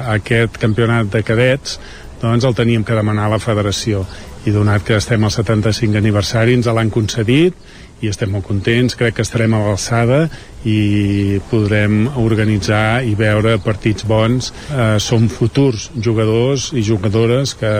Aquest 0.00 0.56
campionat 0.62 1.10
de 1.12 1.24
cadets 1.26 1.80
doncs 2.22 2.44
el 2.44 2.54
teníem 2.54 2.84
que 2.84 2.94
demanar 2.96 3.26
a 3.26 3.34
la 3.34 3.42
federació 3.42 4.04
i 4.46 4.52
donat 4.54 4.84
que 4.86 4.96
estem 4.96 5.24
al 5.24 5.32
75 5.34 5.98
aniversari 5.98 6.54
ens 6.56 6.68
l'han 6.70 6.92
concedit 6.92 7.56
i 8.00 8.08
estem 8.08 8.32
molt 8.32 8.46
contents, 8.48 8.96
crec 8.96 9.18
que 9.18 9.26
estarem 9.26 9.54
a 9.54 9.62
l'alçada 9.64 10.24
i 10.64 11.38
podrem 11.50 12.04
organitzar 12.20 13.00
i 13.06 13.14
veure 13.18 13.56
partits 13.64 14.06
bons. 14.08 14.52
Eh, 14.72 14.98
som 15.00 15.28
futurs 15.28 15.90
jugadors 15.96 16.70
i 16.74 16.84
jugadores 16.84 17.56
que 17.60 17.72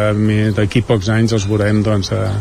d'aquí 0.57 0.85
pocs 0.87 1.13
anys 1.13 1.37
els 1.37 1.49
veurem 1.49 1.85
doncs, 1.85 2.13
a 2.13 2.33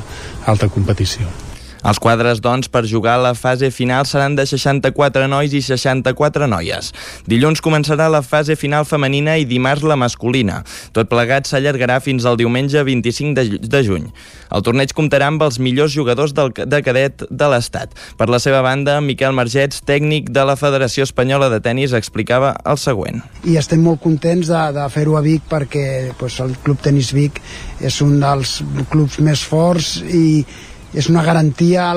alta 0.47 0.69
competició. 0.71 1.48
Els 1.79 1.99
quadres, 2.01 2.41
doncs, 2.43 2.67
per 2.67 2.83
jugar 2.87 3.15
a 3.15 3.23
la 3.23 3.33
fase 3.37 3.69
final 3.71 4.05
seran 4.05 4.35
de 4.35 4.45
64 4.49 5.27
nois 5.31 5.53
i 5.55 5.61
64 5.63 6.47
noies. 6.51 6.91
Dilluns 7.29 7.63
començarà 7.63 8.09
la 8.11 8.21
fase 8.25 8.57
final 8.59 8.87
femenina 8.89 9.37
i 9.39 9.47
dimarts 9.47 9.85
la 9.87 9.95
masculina. 9.99 10.61
Tot 10.95 11.09
plegat 11.11 11.47
s'allargarà 11.47 11.99
fins 12.03 12.27
al 12.27 12.39
diumenge 12.39 12.83
25 12.83 13.35
de, 13.37 13.59
de 13.63 13.83
juny. 13.85 14.09
El 14.51 14.65
torneig 14.65 14.91
comptarà 14.97 15.29
amb 15.29 15.43
els 15.45 15.59
millors 15.61 15.93
jugadors 15.93 16.33
del, 16.35 16.51
de 16.51 16.81
cadet 16.83 17.23
de 17.29 17.49
l'Estat. 17.51 17.95
Per 18.19 18.27
la 18.27 18.41
seva 18.43 18.63
banda, 18.65 18.97
Miquel 19.05 19.35
Margets, 19.37 19.83
tècnic 19.87 20.33
de 20.35 20.43
la 20.45 20.57
Federació 20.59 21.05
Espanyola 21.07 21.51
de 21.53 21.61
Tenis, 21.63 21.93
explicava 21.95 22.55
el 22.67 22.79
següent. 22.81 23.21
I 23.47 23.55
estem 23.61 23.83
molt 23.85 24.01
contents 24.03 24.49
de, 24.51 24.63
de 24.75 24.87
fer-ho 24.91 25.15
a 25.19 25.23
Vic 25.23 25.45
perquè 25.49 25.85
pues, 26.19 26.41
el 26.43 26.57
Club 26.65 26.81
Tenis 26.83 27.13
Vic 27.15 27.39
és 27.79 28.01
un 28.03 28.17
dels 28.19 28.59
clubs 28.91 29.19
més 29.23 29.45
forts 29.47 29.99
i 30.03 30.43
és 30.93 31.09
una 31.09 31.23
garantia 31.23 31.91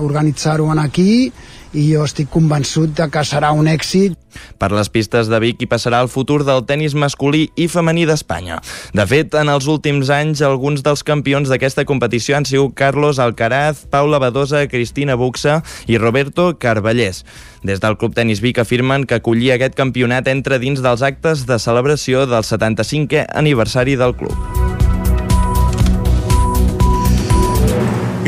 organitzar-ho 0.00 0.70
aquí 0.80 1.32
i 1.72 1.84
jo 1.92 2.04
estic 2.04 2.30
convençut 2.32 2.92
de 2.98 3.06
que 3.10 3.22
serà 3.26 3.52
un 3.54 3.68
èxit. 3.70 4.16
Per 4.58 4.70
les 4.72 4.88
pistes 4.90 5.28
de 5.30 5.38
Vic 5.42 5.62
hi 5.62 5.68
passarà 5.70 6.00
el 6.02 6.10
futur 6.10 6.40
del 6.46 6.64
tennis 6.66 6.94
masculí 6.98 7.48
i 7.58 7.66
femení 7.70 8.06
d'Espanya. 8.06 8.60
De 8.94 9.06
fet, 9.06 9.34
en 9.38 9.50
els 9.50 9.66
últims 9.70 10.10
anys, 10.14 10.42
alguns 10.46 10.84
dels 10.86 11.02
campions 11.06 11.50
d'aquesta 11.50 11.84
competició 11.86 12.38
han 12.38 12.46
sigut 12.46 12.74
Carlos 12.78 13.18
Alcaraz, 13.22 13.84
Paula 13.90 14.18
Badosa, 14.22 14.66
Cristina 14.70 15.18
Buxa 15.18 15.60
i 15.86 15.98
Roberto 15.98 16.52
Carballés. 16.58 17.24
Des 17.62 17.82
del 17.82 17.98
Club 17.98 18.14
Tenis 18.16 18.40
Vic 18.40 18.58
afirmen 18.62 19.04
que 19.06 19.20
acollir 19.20 19.52
aquest 19.54 19.76
campionat 19.78 20.30
entra 20.32 20.58
dins 20.58 20.82
dels 20.82 21.02
actes 21.06 21.46
de 21.46 21.58
celebració 21.58 22.26
del 22.26 22.46
75è 22.46 23.26
aniversari 23.34 23.98
del 24.00 24.16
club. 24.16 24.59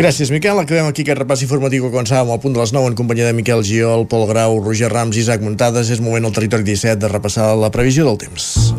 Gràcies, 0.03 0.33
Miquel. 0.35 0.59
Acabem 0.59 0.89
aquí 0.91 1.05
aquest 1.05 1.21
repàs 1.21 1.45
informatiu 1.45 1.85
que 1.85 1.93
començàvem 1.93 2.33
al 2.35 2.41
punt 2.43 2.57
de 2.57 2.59
les 2.59 2.73
9 2.75 2.89
en 2.91 2.97
companyia 2.99 3.29
de 3.29 3.37
Miquel 3.39 3.61
Giol, 3.63 4.03
Pol 4.11 4.25
Grau, 4.27 4.57
Roger 4.59 4.89
Rams 4.91 5.15
i 5.15 5.21
Isaac 5.23 5.45
Muntades. 5.47 5.93
És 5.95 6.03
moment 6.03 6.27
al 6.27 6.35
territori 6.35 6.67
17 6.67 6.99
de 7.05 7.11
repassar 7.13 7.53
la 7.55 7.71
previsió 7.71 8.03
del 8.09 8.19
temps. 8.19 8.75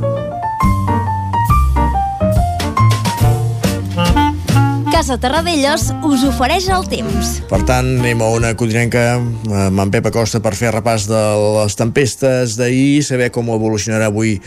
Casa 4.92 5.16
Terradellos 5.16 5.94
us 6.04 6.28
ofereix 6.28 6.68
el 6.68 6.84
temps. 6.92 7.40
Per 7.48 7.64
tant, 7.72 7.96
anem 8.04 8.20
a 8.20 8.28
una 8.36 8.52
codinenca 8.60 9.16
amb 9.16 9.80
en 9.80 9.96
Pep 9.96 10.12
Acosta 10.12 10.44
per 10.44 10.58
fer 10.60 10.76
repàs 10.76 11.08
de 11.08 11.26
les 11.62 11.80
tempestes 11.80 12.60
d'ahir, 12.60 13.00
saber 13.00 13.32
com 13.32 13.48
evolucionarà 13.56 14.12
avui 14.12 14.42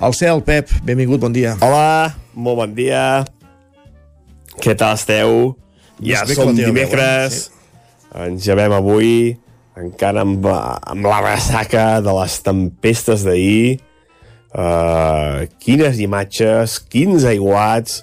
el 0.00 0.16
cel. 0.16 0.40
Pep, 0.48 0.72
benvingut, 0.80 1.20
bon 1.20 1.36
dia. 1.36 1.58
Hola, 1.60 2.14
molt 2.32 2.64
bon 2.64 2.78
dia. 2.80 3.26
Què 4.64 4.72
tal 4.72 4.96
esteu? 4.96 5.60
Ja 6.02 6.24
som 6.26 6.50
dimecres, 6.56 7.46
ens 8.18 8.46
llevem 8.46 8.74
avui, 8.74 9.36
encara 9.78 10.24
amb, 10.26 10.46
amb 10.46 11.06
la 11.06 11.20
ressaca 11.22 11.86
de 12.02 12.14
les 12.20 12.38
tempestes 12.42 13.22
d'ahir. 13.26 13.78
Uh, 14.52 15.46
quines 15.62 15.96
imatges, 16.02 16.76
quins 16.92 17.24
aiguats, 17.24 18.02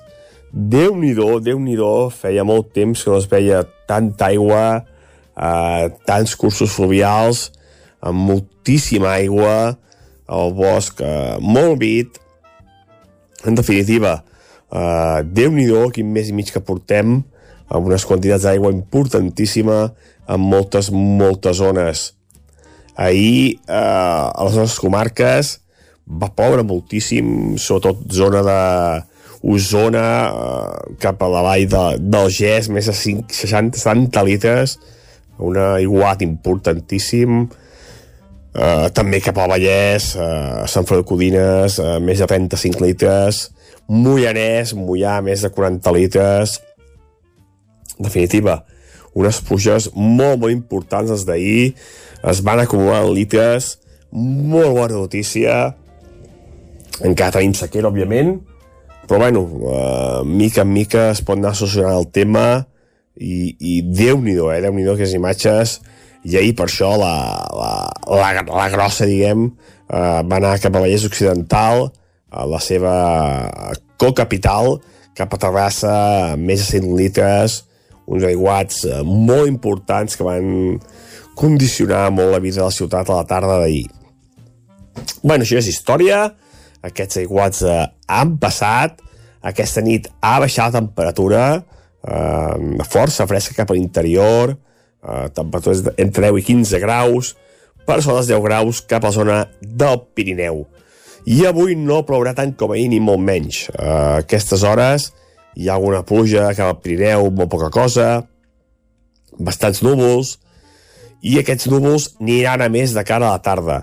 Déu-n'hi-do, 0.50 1.38
déu 1.46 1.60
nhi 1.62 1.76
déu 1.78 2.08
feia 2.10 2.42
molt 2.42 2.72
temps 2.74 3.04
que 3.04 3.12
no 3.12 3.20
es 3.22 3.28
veia 3.30 3.62
tanta 3.86 4.32
aigua, 4.32 4.82
uh, 5.38 5.92
tants 6.10 6.34
cursos 6.34 6.74
fluvials, 6.74 7.52
amb 8.02 8.18
moltíssima 8.32 9.12
aigua, 9.20 9.78
el 10.26 10.56
bosc 10.58 11.04
uh, 11.06 11.38
molt 11.38 11.78
vit. 11.84 12.18
En 13.46 13.54
definitiva, 13.60 14.24
uh, 14.74 15.22
Déu-n'hi-do 15.22 15.86
quin 15.94 16.10
mes 16.18 16.34
i 16.34 16.34
mig 16.34 16.50
que 16.50 16.64
portem, 16.66 17.20
amb 17.70 17.88
unes 17.90 18.06
quantitats 18.06 18.46
d'aigua 18.48 18.74
importantíssima 18.74 19.82
en 20.30 20.42
moltes, 20.42 20.92
moltes 20.92 21.62
zones. 21.62 22.14
Ahir, 23.00 23.60
eh, 23.68 23.74
a 23.74 24.44
les 24.46 24.58
nostres 24.58 24.80
comarques, 24.84 25.60
va 26.10 26.32
ploure 26.34 26.66
moltíssim, 26.66 27.56
sobretot 27.58 28.02
zona 28.12 28.42
de 28.44 28.60
Osona, 29.54 30.08
eh, 30.28 30.96
cap 31.00 31.22
a 31.24 31.30
la 31.32 31.42
vall 31.46 31.68
de, 31.70 31.84
del 32.02 32.30
Gès, 32.34 32.68
més 32.70 32.90
de 32.90 32.96
5, 32.98 33.30
60, 33.32 33.80
70 33.80 34.24
litres, 34.28 34.78
un 35.40 35.56
aiguat 35.58 36.26
importantíssim, 36.26 37.46
eh, 38.54 38.90
també 38.94 39.22
cap 39.24 39.38
al 39.38 39.54
Vallès, 39.54 40.16
eh, 40.16 40.66
Sant 40.68 40.86
Feliu 40.86 41.06
de 41.06 41.08
Codines, 41.08 41.80
eh, 41.80 42.00
més 42.04 42.20
de 42.20 42.28
35 42.28 42.84
litres, 42.84 43.52
Mollanès, 43.88 44.76
Mollà, 44.76 45.22
més 45.24 45.42
de 45.42 45.50
40 45.50 45.94
litres, 45.96 46.60
definitiva, 48.00 48.64
unes 49.18 49.42
pluges 49.46 49.90
molt, 49.96 50.40
molt 50.40 50.54
importants 50.54 51.12
els 51.12 51.26
d'ahir, 51.28 51.74
es 52.30 52.42
van 52.46 52.62
acumular 52.64 53.04
en 53.06 53.14
litres, 53.16 53.78
molt 54.12 54.76
bona 54.76 54.96
notícia, 54.96 55.76
encara 57.06 57.38
tenim 57.38 57.54
sequera, 57.56 57.92
òbviament, 57.92 58.40
però 59.10 59.24
bueno, 59.24 59.42
uh, 59.42 60.26
mica 60.26 60.62
en 60.62 60.74
mica 60.74 61.10
es 61.10 61.24
pot 61.26 61.40
anar 61.40 61.56
solucionant 61.58 61.98
el 61.98 62.12
tema. 62.14 62.66
I, 63.20 63.56
i 63.58 63.80
Déu-n'hi-do, 63.82 64.52
eh? 64.54 64.60
Déu-n'hi-do 64.62 64.94
aquestes 64.94 65.16
imatges. 65.18 65.80
I 66.30 66.38
ahir 66.38 66.54
per 66.60 66.68
això 66.68 66.92
la, 67.00 67.14
la, 67.58 67.72
la, 68.06 68.44
la 68.46 68.68
grossa, 68.70 69.08
diguem, 69.10 69.48
uh, 69.90 70.22
va 70.22 70.38
anar 70.38 70.60
cap 70.62 70.78
a 70.78 70.84
Vallès 70.84 71.08
Occidental, 71.10 71.88
a 72.30 72.46
la 72.46 72.60
seva 72.62 72.94
co-capital, 73.98 74.78
cap 75.18 75.34
a 75.34 75.42
Terrassa, 75.42 75.96
més 76.38 76.62
de 76.62 76.70
100 76.78 76.94
litres, 77.00 77.64
uns 78.10 78.26
aiguats 78.26 78.84
uh, 78.90 79.04
molt 79.06 79.48
importants 79.52 80.18
que 80.18 80.26
van 80.26 80.80
condicionar 81.40 82.10
molt 82.12 82.34
la 82.34 82.42
vida 82.44 82.60
de 82.60 82.68
la 82.68 82.76
ciutat 82.76 83.10
a 83.10 83.22
la 83.22 83.28
tarda 83.30 83.62
d'ahir. 83.62 83.88
Bueno, 85.24 85.46
això 85.46 85.60
és 85.60 85.70
història, 85.72 86.26
aquests 86.86 87.22
aiguats 87.24 87.64
eh, 87.64 87.84
han 88.12 88.38
passat, 88.42 89.00
aquesta 89.52 89.84
nit 89.84 90.10
ha 90.20 90.38
baixat 90.44 90.74
la 90.74 90.82
temperatura, 90.82 91.44
eh, 92.04 92.84
força 92.88 93.28
fresca 93.30 93.56
cap 93.56 93.72
a 93.72 93.78
l'interior, 93.78 94.56
eh, 94.56 95.28
temperatures 95.36 95.86
entre 95.98 96.28
10 96.28 96.42
i 96.42 96.46
15 96.50 96.82
graus, 96.84 97.36
per 97.88 98.02
sobre 98.02 98.20
dels 98.20 98.34
10 98.34 98.44
graus 98.46 98.84
cap 98.86 99.04
a 99.04 99.10
la 99.10 99.16
zona 99.16 99.40
del 99.62 100.04
Pirineu. 100.16 100.66
I 101.30 101.44
avui 101.50 101.76
no 101.76 102.04
plourà 102.08 102.34
tant 102.36 102.52
com 102.58 102.72
ahir 102.72 102.90
ni 102.92 103.00
molt 103.04 103.22
menys. 103.24 103.68
Eh, 103.74 104.20
aquestes 104.24 104.64
hores 104.64 105.12
hi 105.60 105.68
ha 105.68 105.76
alguna 105.76 106.06
pluja 106.08 106.48
cap 106.56 106.72
al 106.72 106.80
Pirineu, 106.80 107.28
molt 107.36 107.52
poca 107.52 107.68
cosa, 107.74 108.10
bastants 109.40 109.84
núvols, 109.84 110.38
i 111.20 111.36
aquests 111.42 111.68
núvols 111.68 112.14
aniran 112.22 112.64
a 112.64 112.72
més 112.72 112.96
de 112.96 113.04
cara 113.04 113.28
a 113.28 113.36
la 113.36 113.44
tarda 113.44 113.82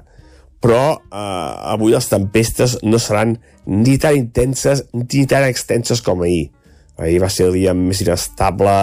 però 0.67 0.97
eh, 0.97 1.73
avui 1.73 1.95
les 1.95 2.09
tempestes 2.11 2.79
no 2.83 2.99
seran 3.03 3.37
ni 3.67 3.97
tan 4.03 4.17
intenses 4.19 4.87
ni 4.97 5.27
tan 5.29 5.47
extenses 5.47 6.03
com 6.03 6.25
ahir. 6.25 6.51
Ahir 6.99 7.21
va 7.23 7.31
ser 7.31 7.51
el 7.51 7.59
dia 7.59 7.75
més 7.77 8.01
inestable, 8.03 8.77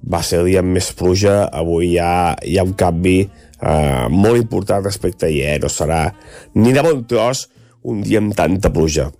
va 0.00 0.22
ser 0.24 0.40
el 0.40 0.50
dia 0.52 0.62
amb 0.64 0.72
més 0.76 0.92
pluja, 0.96 1.42
avui 1.50 1.92
hi 1.92 1.98
ha, 2.00 2.36
hi 2.46 2.56
ha 2.56 2.66
un 2.66 2.76
canvi 2.78 3.18
eh, 3.24 4.06
molt 4.08 4.40
important 4.40 4.84
respecte 4.86 5.26
a 5.26 5.32
ahir, 5.32 5.58
no 5.60 5.72
serà 5.72 6.06
ni 6.54 6.72
de 6.76 6.84
bon 6.86 7.02
tros 7.10 7.48
un 7.90 8.04
dia 8.04 8.22
amb 8.22 8.36
tanta 8.36 8.70
pluja. 8.72 9.10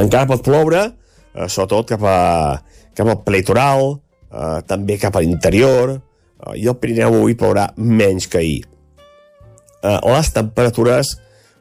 Encara 0.00 0.28
pot 0.28 0.42
ploure, 0.44 0.88
eh, 1.34 1.48
sobretot 1.48 1.94
cap, 1.94 2.04
a, 2.04 2.58
cap 2.96 3.08
al 3.08 3.22
litoral, 3.34 3.96
eh, 4.30 4.58
també 4.66 4.98
cap 5.00 5.16
a 5.16 5.24
l'interior, 5.24 5.96
eh, 5.98 6.58
i 6.60 6.68
el 6.68 6.78
Pirineu 6.80 7.22
avui 7.22 7.38
plourà 7.38 7.70
menys 7.76 8.28
que 8.28 8.42
ahir 8.42 8.60
eh, 9.82 9.98
les 10.04 10.32
temperatures 10.32 11.16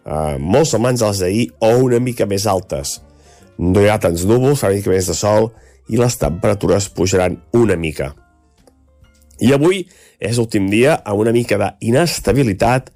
eh, 0.06 0.38
molt 0.40 0.70
semblants 0.70 1.02
a 1.02 1.12
les 1.12 1.24
d'ahir 1.24 1.48
o 1.60 1.74
una 1.86 2.00
mica 2.00 2.28
més 2.30 2.48
altes. 2.48 3.00
No 3.58 3.82
hi 3.82 3.90
ha 3.92 4.00
tants 4.02 4.26
núvols, 4.26 4.62
farà 4.62 4.74
una 4.74 4.82
mica 4.82 4.94
més 4.94 5.10
de 5.10 5.18
sol 5.18 5.52
i 5.92 6.00
les 6.00 6.18
temperatures 6.22 6.90
pujaran 6.96 7.40
una 7.58 7.78
mica. 7.78 8.14
I 9.42 9.54
avui 9.56 9.84
és 10.22 10.38
l'últim 10.38 10.70
dia 10.70 11.00
amb 11.02 11.24
una 11.24 11.34
mica 11.34 11.58
d'inestabilitat 11.58 12.92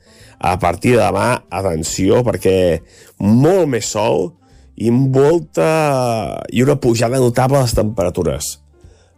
a 0.46 0.58
partir 0.62 0.94
de 0.94 1.02
demà, 1.02 1.42
atenció, 1.50 2.22
perquè 2.26 2.82
molt 3.24 3.72
més 3.72 3.88
sol 3.90 4.36
i 4.76 4.92
molta... 4.92 6.44
i 6.52 6.64
una 6.64 6.78
pujada 6.82 7.20
notable 7.22 7.60
de 7.60 7.68
les 7.68 7.76
temperatures. 7.78 8.54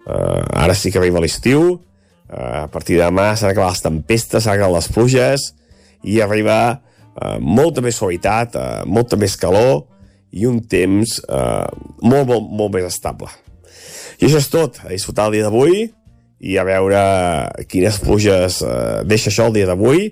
Uh, 0.08 0.44
ara 0.56 0.76
sí 0.78 0.92
que 0.94 1.02
arriba 1.02 1.20
l'estiu, 1.20 1.76
uh, 1.76 2.64
a 2.64 2.68
partir 2.72 2.96
de 2.96 3.04
demà 3.04 3.34
s'han 3.36 3.52
acabat 3.52 3.76
les 3.76 3.86
tempestes, 3.90 4.44
s'han 4.44 4.56
acabat 4.56 4.78
les 4.78 4.92
pluges, 4.96 5.48
i 6.04 6.22
arriba 6.22 6.58
eh, 7.18 7.38
molta 7.42 7.82
més 7.84 7.98
suavitat, 7.98 8.56
eh, 8.56 8.86
molta 8.86 9.20
més 9.20 9.36
calor 9.40 9.86
i 10.32 10.46
un 10.50 10.62
temps 10.70 11.18
eh, 11.24 11.68
molt, 12.04 12.28
molt, 12.30 12.50
molt 12.62 12.76
més 12.76 12.88
estable. 12.90 13.30
I 14.18 14.28
això 14.28 14.42
és 14.42 14.50
tot, 14.52 14.82
a 14.84 14.92
disfrutar 14.92 15.28
el 15.30 15.38
dia 15.38 15.48
d'avui 15.48 15.88
i 16.48 16.58
a 16.58 16.66
veure 16.68 17.02
quines 17.70 18.00
pluges 18.04 18.62
eh, 18.66 19.04
deixa 19.10 19.32
això 19.32 19.50
el 19.50 19.58
dia 19.58 19.70
d'avui, 19.70 20.12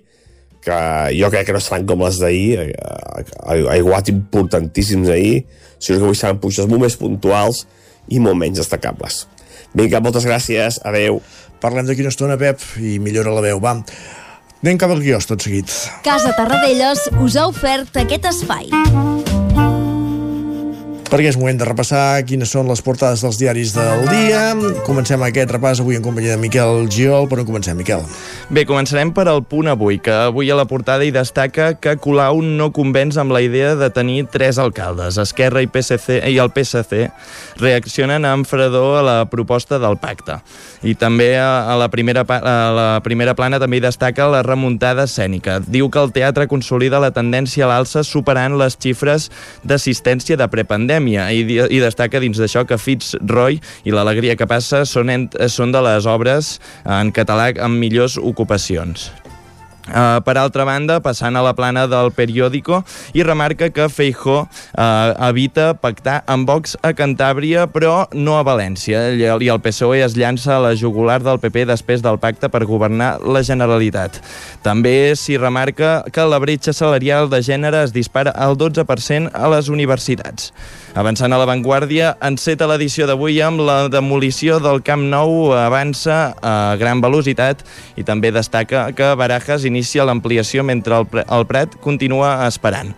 que 0.65 0.79
jo 1.13 1.29
crec 1.33 1.47
que 1.47 1.55
no 1.55 1.61
seran 1.61 1.85
com 1.89 2.03
les 2.05 2.19
d'ahir, 2.21 2.59
eh, 2.65 3.63
aiguats 3.77 4.11
importantíssims 4.11 5.11
ahir, 5.13 5.45
sinó 5.77 5.99
que 5.99 6.09
avui 6.09 6.19
seran 6.19 6.41
pluges 6.41 6.67
molt 6.71 6.87
més 6.87 6.97
puntuals 6.97 7.65
i 8.09 8.19
molt 8.19 8.39
menys 8.41 8.61
destacables. 8.63 9.25
Vinga, 9.75 10.01
moltes 10.01 10.25
gràcies, 10.25 10.79
adeu. 10.83 11.21
Parlem 11.61 11.87
d'aquí 11.87 12.03
una 12.05 12.13
estona, 12.13 12.39
Pep, 12.41 12.61
i 12.79 12.97
millora 12.99 13.33
la 13.35 13.43
veu, 13.45 13.61
va. 13.61 13.77
Anem 14.63 14.79
cap 14.81 14.89
al 14.89 15.03
guiós 15.03 15.27
tot 15.29 15.45
seguit. 15.45 15.69
Casa 16.05 16.33
Tarradellas 16.37 17.09
us 17.21 17.37
ha 17.37 17.45
ofert 17.51 18.01
aquest 18.01 18.31
espai 18.31 18.71
perquè 21.05 21.29
és 21.29 21.37
moment 21.37 21.57
de 21.59 21.65
repassar 21.67 22.23
quines 22.25 22.49
són 22.49 22.65
les 22.69 22.81
portades 22.81 23.21
dels 23.21 23.37
diaris 23.37 23.73
del 23.75 24.05
dia. 24.09 24.41
Comencem 24.87 25.21
aquest 25.25 25.51
repàs 25.53 25.81
avui 25.83 25.97
en 25.99 26.03
companyia 26.05 26.33
de 26.33 26.41
Miquel 26.41 26.87
Giol. 26.91 27.27
Per 27.29 27.37
on 27.41 27.47
comencem, 27.47 27.77
Miquel? 27.77 28.01
Bé, 28.49 28.65
començarem 28.65 29.11
per 29.13 29.27
al 29.29 29.43
punt 29.45 29.69
avui, 29.69 29.99
que 30.01 30.13
avui 30.25 30.49
a 30.49 30.57
la 30.57 30.65
portada 30.65 31.05
hi 31.05 31.11
destaca 31.13 31.73
que 31.77 31.95
Colau 32.01 32.41
no 32.41 32.71
convenç 32.73 33.19
amb 33.21 33.35
la 33.35 33.43
idea 33.45 33.75
de 33.77 33.89
tenir 33.93 34.25
tres 34.33 34.57
alcaldes. 34.61 35.19
Esquerra 35.21 35.61
i, 35.61 35.69
PSC, 35.69 36.17
i 36.25 36.39
el 36.41 36.49
PSC 36.55 37.05
reaccionen 37.61 38.25
amb 38.25 38.49
fredor 38.49 38.99
a 38.99 39.05
la 39.05 39.17
proposta 39.29 39.79
del 39.81 39.99
pacte. 40.01 40.39
I 40.81 40.97
també 40.97 41.35
a 41.37 41.77
la 41.77 41.89
primera, 41.93 42.25
a 42.25 42.57
la 42.73 42.89
primera 43.05 43.37
plana 43.37 43.61
també 43.61 43.77
hi 43.77 43.85
destaca 43.85 44.29
la 44.31 44.41
remuntada 44.45 45.05
escènica. 45.05 45.59
Diu 45.61 45.91
que 45.93 46.01
el 46.01 46.13
teatre 46.15 46.49
consolida 46.49 47.01
la 47.03 47.13
tendència 47.13 47.65
a 47.67 47.71
l'alça 47.75 48.03
superant 48.05 48.57
les 48.57 48.77
xifres 48.81 49.29
d'assistència 49.63 50.37
de 50.37 50.49
prepandèmia 50.49 50.94
pandèmia 50.95 51.31
i, 51.35 51.43
i 51.43 51.81
destaca 51.83 52.21
dins 52.23 52.39
d'això 52.39 52.65
que 52.65 52.79
Fitzroy 52.79 53.59
i 53.83 53.91
l'alegria 53.91 54.35
que 54.35 54.47
passa 54.47 54.85
són, 54.85 55.09
en, 55.09 55.29
són 55.49 55.71
de 55.71 55.81
les 55.83 56.05
obres 56.05 56.59
en 56.85 57.11
català 57.11 57.51
amb 57.59 57.79
millors 57.79 58.17
ocupacions. 58.17 59.11
Uh, 59.85 60.17
per 60.25 60.33
altra 60.41 60.63
banda, 60.65 60.97
passant 60.97 61.35
a 61.37 61.43
la 61.45 61.51
plana 61.53 61.83
del 61.85 62.07
periòdico, 62.09 62.79
i 63.13 63.21
remarca 63.21 63.67
que 63.69 63.85
Feijó 63.85 64.39
uh, 64.41 65.27
evita 65.27 65.75
pactar 65.77 66.23
amb 66.25 66.49
Vox 66.49 66.73
a 66.81 66.89
Cantàbria, 66.97 67.67
però 67.69 68.07
no 68.17 68.33
a 68.39 68.41
València, 68.41 69.03
i 69.13 69.27
el 69.29 69.61
PSOE 69.61 70.01
es 70.01 70.15
llança 70.17 70.55
a 70.55 70.63
la 70.63 70.71
jugular 70.73 71.19
del 71.21 71.37
PP 71.37 71.67
després 71.69 72.01
del 72.01 72.17
pacte 72.17 72.49
per 72.49 72.63
governar 72.65 73.19
la 73.21 73.43
Generalitat. 73.45 74.17
També 74.65 75.13
s'hi 75.13 75.37
remarca 75.37 75.99
que 76.09 76.25
la 76.25 76.41
bretxa 76.41 76.73
salarial 76.73 77.29
de 77.29 77.43
gènere 77.45 77.83
es 77.85 77.93
dispara 77.93 78.33
al 78.33 78.57
12% 78.57 79.37
a 79.37 79.53
les 79.53 79.69
universitats. 79.69 80.49
Avançant 80.95 81.33
a 81.35 81.35
l'avantguàrdia, 81.35 82.13
enceta 82.23 82.69
l'edició 82.71 83.03
d'avui 83.03 83.41
amb 83.43 83.59
la 83.67 83.89
demolició 83.91 84.61
del 84.63 84.79
Camp 84.79 85.01
Nou 85.11 85.49
avança 85.51 86.29
a 86.39 86.53
gran 86.79 87.01
velocitat 87.03 87.65
i 87.99 88.05
també 88.07 88.29
destaca 88.31 88.85
que 88.95 89.09
Barajas 89.19 89.65
inicia 89.67 90.05
l'ampliació 90.07 90.63
mentre 90.63 91.01
el, 91.03 91.43
Prat 91.49 91.75
continua 91.83 92.47
esperant. 92.47 92.93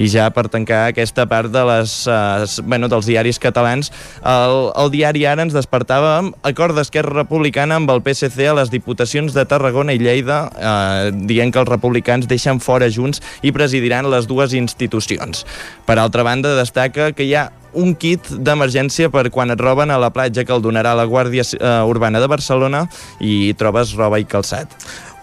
I 0.00 0.08
ja 0.08 0.30
per 0.32 0.46
tancar 0.48 0.86
aquesta 0.86 1.26
part 1.28 1.52
de 1.52 1.60
les, 1.68 1.98
uh, 2.08 2.46
bueno, 2.64 2.88
dels 2.88 3.10
diaris 3.10 3.36
catalans, 3.36 3.92
el, 4.24 4.56
el 4.72 4.88
diari 4.96 5.26
Ara 5.28 5.44
ens 5.44 5.52
despertava 5.52 6.14
amb 6.22 6.48
acord 6.48 6.72
d'Esquerra 6.72 7.18
Republicana 7.18 7.76
amb 7.76 7.92
el 7.92 8.00
PSC 8.00 8.48
a 8.48 8.56
les 8.62 8.72
diputacions 8.72 9.36
de 9.36 9.44
Tarragona 9.44 9.92
i 9.92 10.00
Lleida, 10.00 10.40
eh, 10.56 11.12
dient 11.28 11.52
que 11.52 11.60
els 11.60 11.68
republicans 11.68 12.24
deixen 12.32 12.64
fora 12.64 12.88
Junts 12.88 13.20
i 13.44 13.52
presidiran 13.52 14.08
les 14.08 14.24
dues 14.24 14.56
institucions. 14.56 15.44
Per 15.84 16.00
altra 16.00 16.24
banda, 16.24 16.56
destaca 16.56 17.12
que 17.12 17.28
hi 17.28 17.36
ha 17.36 17.41
un 17.72 17.94
kit 17.96 18.28
d'emergència 18.44 19.08
per 19.12 19.30
quan 19.32 19.54
et 19.54 19.60
roben 19.60 19.90
a 19.90 20.00
la 20.00 20.12
platja 20.12 20.44
que 20.44 20.52
el 20.52 20.64
donarà 20.64 20.92
la 20.98 21.08
Guàrdia 21.08 21.44
eh, 21.44 21.72
Urbana 21.88 22.20
de 22.20 22.28
Barcelona 22.28 22.84
i 23.20 23.54
trobes 23.58 23.94
roba 23.96 24.20
i 24.20 24.28
calçat 24.28 24.76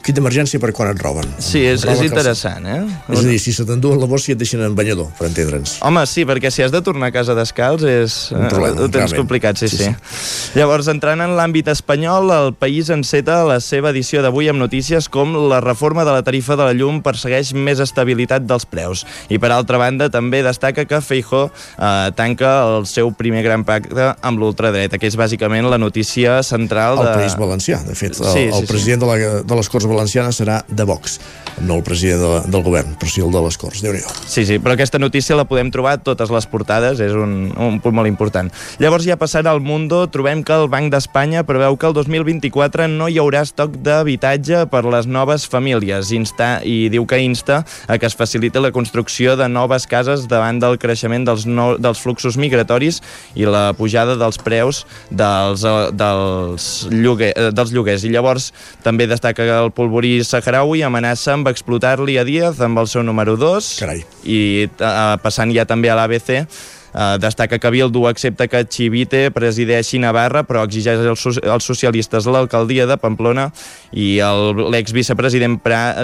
kit 0.05 0.15
d'emergència 0.17 0.59
per 0.61 0.71
quan 0.75 0.89
et 0.93 1.01
roben. 1.03 1.27
Sí, 1.43 1.61
és, 1.67 1.83
és 1.83 2.01
interessant, 2.05 2.65
eh? 2.65 2.79
És 3.11 3.19
a 3.19 3.25
dir, 3.27 3.37
si 3.41 3.51
se 3.55 3.65
t'enduen 3.67 3.99
la 3.99 4.07
bossa 4.09 4.31
i 4.31 4.35
et 4.35 4.39
deixen 4.41 4.61
en 4.63 4.75
banyador, 4.77 5.09
per 5.19 5.27
entendre'ns. 5.27 5.77
Home, 5.85 6.05
sí, 6.09 6.23
perquè 6.29 6.51
si 6.53 6.63
has 6.63 6.71
de 6.73 6.81
tornar 6.85 7.09
a 7.11 7.15
casa 7.15 7.35
descalç 7.37 7.83
és... 7.89 8.17
Un 8.35 8.47
problema, 8.51 8.77
eh, 8.79 8.85
ho 8.85 8.87
tens 8.87 9.09
realment. 9.11 9.19
complicat, 9.23 9.59
sí, 9.59 9.67
Sí, 9.69 9.77
sí, 9.77 9.89
sí. 9.89 10.55
Llavors, 10.59 10.87
entrant 10.89 11.21
en 11.21 11.35
l'àmbit 11.37 11.67
espanyol, 11.69 12.31
el 12.33 12.53
País 12.57 12.89
enceta 12.93 13.41
la 13.45 13.59
seva 13.61 13.91
edició 13.93 14.23
d'avui 14.25 14.47
amb 14.49 14.59
notícies 14.63 15.09
com 15.11 15.35
la 15.51 15.59
reforma 15.61 16.05
de 16.07 16.15
la 16.15 16.23
tarifa 16.25 16.55
de 16.57 16.69
la 16.69 16.73
llum 16.73 17.01
persegueix 17.05 17.51
més 17.53 17.79
estabilitat 17.83 18.47
dels 18.49 18.65
preus. 18.65 19.03
I, 19.29 19.37
per 19.37 19.51
altra 19.53 19.77
banda, 19.81 20.07
també 20.09 20.41
destaca 20.45 20.85
que 20.89 21.01
Feijó 21.05 21.43
eh, 21.51 22.09
tanca 22.17 22.55
el 22.71 22.87
seu 22.89 23.11
primer 23.13 23.43
gran 23.45 23.63
pacte 23.67 24.13
amb 24.25 24.41
l'ultradreta, 24.41 24.97
que 24.97 25.07
és 25.11 25.17
bàsicament 25.19 25.67
la 25.69 25.77
notícia 25.81 26.39
central 26.43 26.97
El 26.99 27.05
de... 27.11 27.13
País 27.21 27.37
Valencià, 27.39 27.83
de 27.85 27.95
fet, 27.99 28.17
el, 28.17 28.25
Sí, 28.29 28.45
sí, 28.47 28.47
el 28.49 28.65
sí. 28.65 28.71
president 28.71 29.03
de, 29.05 29.09
la, 29.11 29.17
de 29.43 29.59
les 29.59 29.69
Corts 29.69 29.88
Valencianes 29.89 30.39
serà 30.39 30.61
de 30.67 30.85
Vox, 30.87 31.19
no 31.65 31.79
el 31.79 31.83
president 31.83 32.21
de, 32.21 32.51
del 32.53 32.63
govern, 32.63 32.95
però 32.99 33.11
sí 33.11 33.23
el 33.25 33.33
de 33.33 33.41
les 33.43 33.57
Corts, 33.59 33.81
déu 33.83 33.95
nhi 33.95 34.03
Sí, 34.29 34.45
sí, 34.47 34.59
però 34.61 34.75
aquesta 34.75 34.99
notícia 35.01 35.37
la 35.37 35.47
podem 35.49 35.71
trobar 35.73 35.97
a 35.97 36.01
totes 36.03 36.31
les 36.31 36.47
portades, 36.49 37.01
és 37.03 37.15
un, 37.15 37.51
un 37.57 37.79
punt 37.83 37.95
molt 37.95 38.09
important. 38.09 38.51
Llavors, 38.79 39.07
ja 39.07 39.17
passant 39.19 39.49
al 39.49 39.61
Mundo, 39.63 40.05
trobem 40.11 40.43
que 40.45 40.55
el 40.55 40.69
Banc 40.71 40.91
d'Espanya 40.93 41.43
preveu 41.47 41.77
que 41.79 41.89
el 41.89 41.95
2024 41.97 42.87
no 42.91 43.09
hi 43.09 43.19
haurà 43.19 43.43
estoc 43.47 43.79
d'habitatge 43.83 44.65
per 44.71 44.83
les 44.87 45.09
noves 45.09 45.47
famílies 45.49 46.13
insta, 46.15 46.59
i 46.63 46.89
diu 46.93 47.07
que 47.09 47.19
insta 47.23 47.63
a 47.87 47.97
que 47.99 48.07
es 48.07 48.15
faciliti 48.15 48.59
la 48.59 48.71
construcció 48.75 49.35
de 49.39 49.49
noves 49.49 49.87
cases 49.89 50.27
davant 50.29 50.59
del 50.61 50.77
creixement 50.79 51.25
dels, 51.27 51.45
no, 51.49 51.73
dels 51.81 52.01
fluxos 52.01 52.37
migratoris 52.39 53.01
i 53.35 53.47
la 53.49 53.69
pujada 53.77 54.15
dels 54.19 54.39
preus 54.41 54.85
dels, 55.09 55.63
eh, 55.63 55.89
dels, 55.93 56.69
lloguer, 56.91 57.33
eh, 57.35 57.49
dels 57.55 57.73
lloguers. 57.73 58.05
I 58.05 58.13
llavors 58.13 58.51
també 58.83 59.07
destaca 59.07 59.45
el 59.59 59.71
polvorí 59.79 60.17
saharaui 60.27 60.83
amenaça 60.83 61.31
amb 61.37 61.47
explotar-li 61.51 62.17
a 62.19 62.25
Díaz 62.27 62.59
amb 62.65 62.81
el 62.81 62.89
seu 62.91 63.05
número 63.05 63.37
2 63.39 63.69
Carai. 63.79 64.03
i 64.27 64.41
uh, 64.67 65.15
passant 65.23 65.53
ja 65.55 65.63
també 65.69 65.91
a 65.91 65.95
l'ABC 65.95 66.43
Uh, 66.89 67.17
destaca 67.21 67.59
que 67.59 67.69
Bildu 67.69 68.07
accepta 68.09 68.47
que 68.49 68.63
Chivite 68.65 69.29
presideixi 69.31 69.99
Navarra, 70.01 70.43
però 70.47 70.63
exigeix 70.65 71.03
als, 71.05 71.21
so 71.21 71.35
als 71.45 71.67
socialistes 71.67 72.25
l'alcaldia 72.25 72.87
de 72.89 72.97
Pamplona 72.97 73.49
i 73.93 74.17
l'ex-vicepresident 74.19 75.59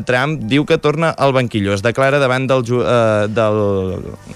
Trump 0.06 0.46
diu 0.50 0.66
que 0.66 0.78
torna 0.78 1.10
al 1.12 1.34
banquillo. 1.34 1.74
Es 1.74 1.84
declara 1.86 2.20
davant 2.22 2.48
del, 2.50 2.66
ju 2.66 2.82
uh, 2.82 3.26
del, 3.30 3.60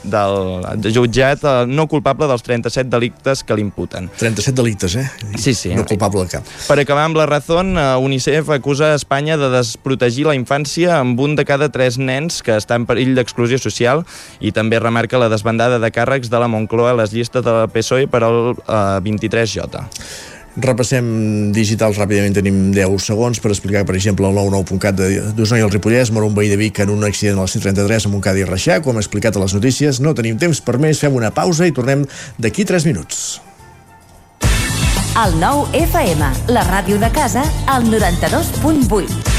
del 0.03 0.89
jutjat 0.93 1.45
uh, 1.45 1.67
no 1.69 1.87
culpable 1.91 2.27
dels 2.29 2.45
37 2.45 2.89
delictes 2.89 3.43
que 3.43 3.57
l'imputen. 3.57 4.09
37 4.17 4.55
delictes, 4.57 4.95
eh? 4.95 5.07
Sí, 5.37 5.53
sí. 5.53 5.73
No 5.75 5.85
culpable 5.85 6.25
de 6.25 6.33
cap. 6.37 6.49
Per 6.67 6.79
acabar 6.81 7.05
amb 7.07 7.17
la 7.17 7.25
Razón, 7.29 7.75
eh, 7.77 7.95
UNICEF 7.97 8.49
acusa 8.49 8.93
Espanya 8.95 9.37
de 9.37 9.49
desprotegir 9.53 10.25
la 10.27 10.35
infància 10.37 10.97
amb 10.99 11.19
un 11.19 11.35
de 11.37 11.45
cada 11.45 11.69
tres 11.73 11.97
nens 11.97 12.41
que 12.45 12.55
està 12.57 12.77
en 12.79 12.87
perill 12.89 13.15
d'exclusió 13.17 13.59
social 13.61 14.05
i 14.39 14.53
també 14.55 14.79
remarca 14.81 15.21
la 15.21 15.29
desbandada 15.31 15.79
de 15.79 15.91
càrrecs 15.93 16.31
de 16.31 16.38
la 16.39 16.47
Moncloa 16.51 16.91
a 16.91 16.99
les 17.03 17.13
llistes 17.13 17.43
de 17.45 17.51
la 17.51 17.67
PSOE 17.67 18.07
per 18.07 18.23
al 18.23 18.53
eh, 18.55 18.99
23J. 19.05 19.85
Repassem 20.59 21.05
digitals 21.55 21.95
ràpidament, 22.01 22.33
tenim 22.35 22.71
10 22.75 22.97
segons 23.05 23.39
per 23.39 23.51
explicar, 23.53 23.85
per 23.87 23.95
exemple, 23.95 24.27
el 24.27 24.35
99.cat 24.35 24.97
de- 24.97 25.21
d'Osona 25.37 25.61
i 25.61 25.63
el 25.63 25.71
Ripollès, 25.71 26.11
mor 26.11 26.25
un 26.25 26.33
veí 26.35 26.49
de 26.51 26.57
Vic 26.59 26.81
en 26.83 26.89
un 26.91 27.05
accident 27.07 27.37
a 27.37 27.45
la 27.45 27.47
C33 27.47 28.09
amb 28.09 28.17
un 28.17 28.21
cadi 28.25 28.43
reixà, 28.43 28.81
com 28.83 28.97
hem 28.97 28.99
explicat 29.03 29.37
a 29.37 29.43
les 29.45 29.53
notícies. 29.55 30.01
No 30.01 30.15
tenim 30.17 30.37
temps 30.41 30.59
per 30.65 30.79
més, 30.81 30.99
fem 30.99 31.15
una 31.15 31.31
pausa 31.31 31.67
i 31.69 31.71
tornem 31.71 32.03
d'aquí 32.37 32.65
3 32.65 32.85
minuts. 32.89 33.39
El 35.19 35.39
nou 35.39 35.65
FM, 35.75 36.27
la 36.51 36.63
ràdio 36.67 36.99
de 36.99 37.09
casa, 37.11 37.43
al 37.67 37.87
92.8. 37.91 39.38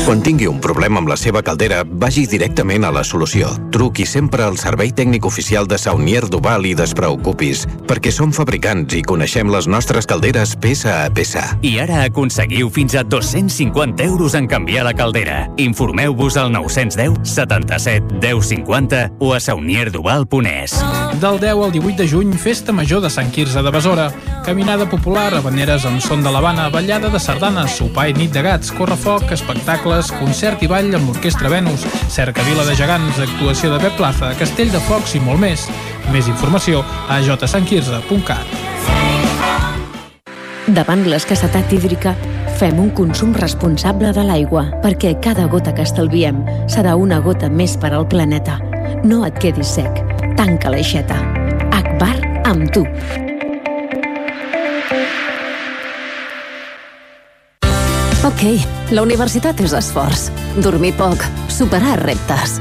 Quan 0.00 0.22
tingui 0.24 0.46
un 0.48 0.58
problema 0.64 0.98
amb 0.98 1.10
la 1.12 1.16
seva 1.20 1.42
caldera, 1.44 1.82
vagi 1.84 2.24
directament 2.26 2.86
a 2.88 2.90
la 2.90 3.02
solució. 3.04 3.50
Truqui 3.70 4.06
sempre 4.08 4.42
al 4.42 4.56
servei 4.58 4.94
tècnic 4.96 5.26
oficial 5.28 5.68
de 5.68 5.76
Saunier 5.78 6.24
Duval 6.32 6.64
i 6.66 6.72
despreocupis, 6.74 7.66
perquè 7.86 8.10
som 8.14 8.32
fabricants 8.32 8.96
i 8.96 9.02
coneixem 9.06 9.52
les 9.52 9.68
nostres 9.68 10.08
calderes 10.08 10.56
peça 10.56 10.94
a 11.04 11.10
peça. 11.12 11.44
I 11.62 11.76
ara 11.84 12.00
aconseguiu 12.06 12.70
fins 12.72 12.96
a 12.96 13.04
250 13.04 14.02
euros 14.08 14.34
en 14.34 14.48
canviar 14.48 14.86
la 14.88 14.94
caldera. 14.96 15.44
Informeu-vos 15.60 16.40
al 16.40 16.50
910 16.56 17.20
77 17.28 18.18
10 18.24 18.50
50 18.54 19.04
o 19.20 19.34
a 19.36 19.40
saunierduval.es. 19.40 20.78
Del 21.20 21.38
10 21.44 21.52
al 21.52 21.72
18 21.76 22.02
de 22.02 22.08
juny, 22.08 22.32
Festa 22.40 22.72
Major 22.72 23.04
de 23.04 23.12
Sant 23.12 23.30
Quirze 23.30 23.62
de 23.62 23.70
Besora. 23.70 24.08
Caminada 24.46 24.88
popular, 24.88 25.34
habaneres 25.36 25.84
amb 25.84 26.00
son 26.00 26.24
de 26.24 26.32
l'Havana, 26.32 26.70
ballada 26.72 27.12
de 27.12 27.20
sardanes, 27.20 27.76
sopar 27.76 28.08
i 28.08 28.16
nit 28.16 28.32
de 28.32 28.42
gats, 28.42 28.72
correfoc, 28.72 29.28
espectacles, 29.90 30.12
concert 30.20 30.62
i 30.62 30.68
ball 30.68 30.94
amb 30.94 31.08
l'Orquestra 31.08 31.48
Venus, 31.50 31.82
cercavila 32.12 32.64
de 32.64 32.74
gegants, 32.78 33.18
actuació 33.18 33.72
de 33.72 33.80
Pep 33.82 33.96
Plaza, 33.98 34.32
castell 34.38 34.70
de 34.70 34.80
focs 34.86 35.16
i 35.16 35.20
molt 35.20 35.40
més. 35.40 35.66
Més 36.12 36.28
informació 36.28 36.84
a 37.08 37.20
jsantquirze.cat. 37.20 38.46
Davant 40.70 41.02
l'escassetat 41.08 41.72
hídrica, 41.72 42.14
fem 42.60 42.78
un 42.78 42.90
consum 42.94 43.32
responsable 43.34 44.12
de 44.12 44.26
l'aigua, 44.26 44.68
perquè 44.84 45.16
cada 45.22 45.48
gota 45.48 45.74
que 45.74 45.86
estalviem 45.86 46.44
serà 46.68 46.94
una 46.94 47.20
gota 47.20 47.48
més 47.50 47.76
per 47.80 47.94
al 47.94 48.06
planeta. 48.06 48.60
No 49.02 49.24
et 49.26 49.38
quedis 49.40 49.74
sec. 49.80 50.04
Tanca 50.38 50.70
l'aixeta. 50.70 51.18
Akbar 51.74 52.14
amb 52.44 52.70
tu. 52.74 52.86
Ok, 58.30 58.44
la 58.94 59.02
universitat 59.02 59.58
és 59.64 59.72
esforç, 59.74 60.28
dormir 60.62 60.92
poc, 60.98 61.22
superar 61.50 61.96
reptes. 62.04 62.58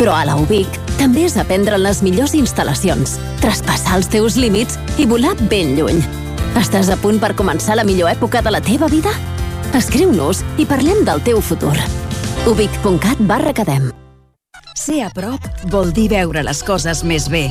Però 0.00 0.16
a 0.16 0.24
la 0.26 0.34
UBIC 0.40 0.80
també 0.96 1.26
és 1.28 1.36
aprendre 1.38 1.76
en 1.78 1.84
les 1.84 2.02
millors 2.02 2.34
instal·lacions, 2.34 3.16
traspassar 3.42 4.00
els 4.00 4.10
teus 4.12 4.38
límits 4.40 4.80
i 4.98 5.06
volar 5.06 5.36
ben 5.52 5.76
lluny. 5.78 6.00
Estàs 6.58 6.90
a 6.90 6.96
punt 6.98 7.20
per 7.22 7.34
començar 7.38 7.76
la 7.76 7.84
millor 7.86 8.10
època 8.10 8.42
de 8.42 8.52
la 8.52 8.62
teva 8.64 8.90
vida? 8.92 9.12
Escriu-nos 9.76 10.42
i 10.58 10.66
parlem 10.66 11.04
del 11.04 11.22
teu 11.22 11.40
futur. 11.40 11.76
ubic.cat 12.46 13.22
barra 13.28 13.52
academ. 13.54 13.90
Ser 14.74 15.02
a 15.04 15.10
prop 15.10 15.46
vol 15.70 15.92
dir 15.92 16.08
veure 16.10 16.42
les 16.42 16.62
coses 16.62 17.04
més 17.04 17.30
bé. 17.30 17.50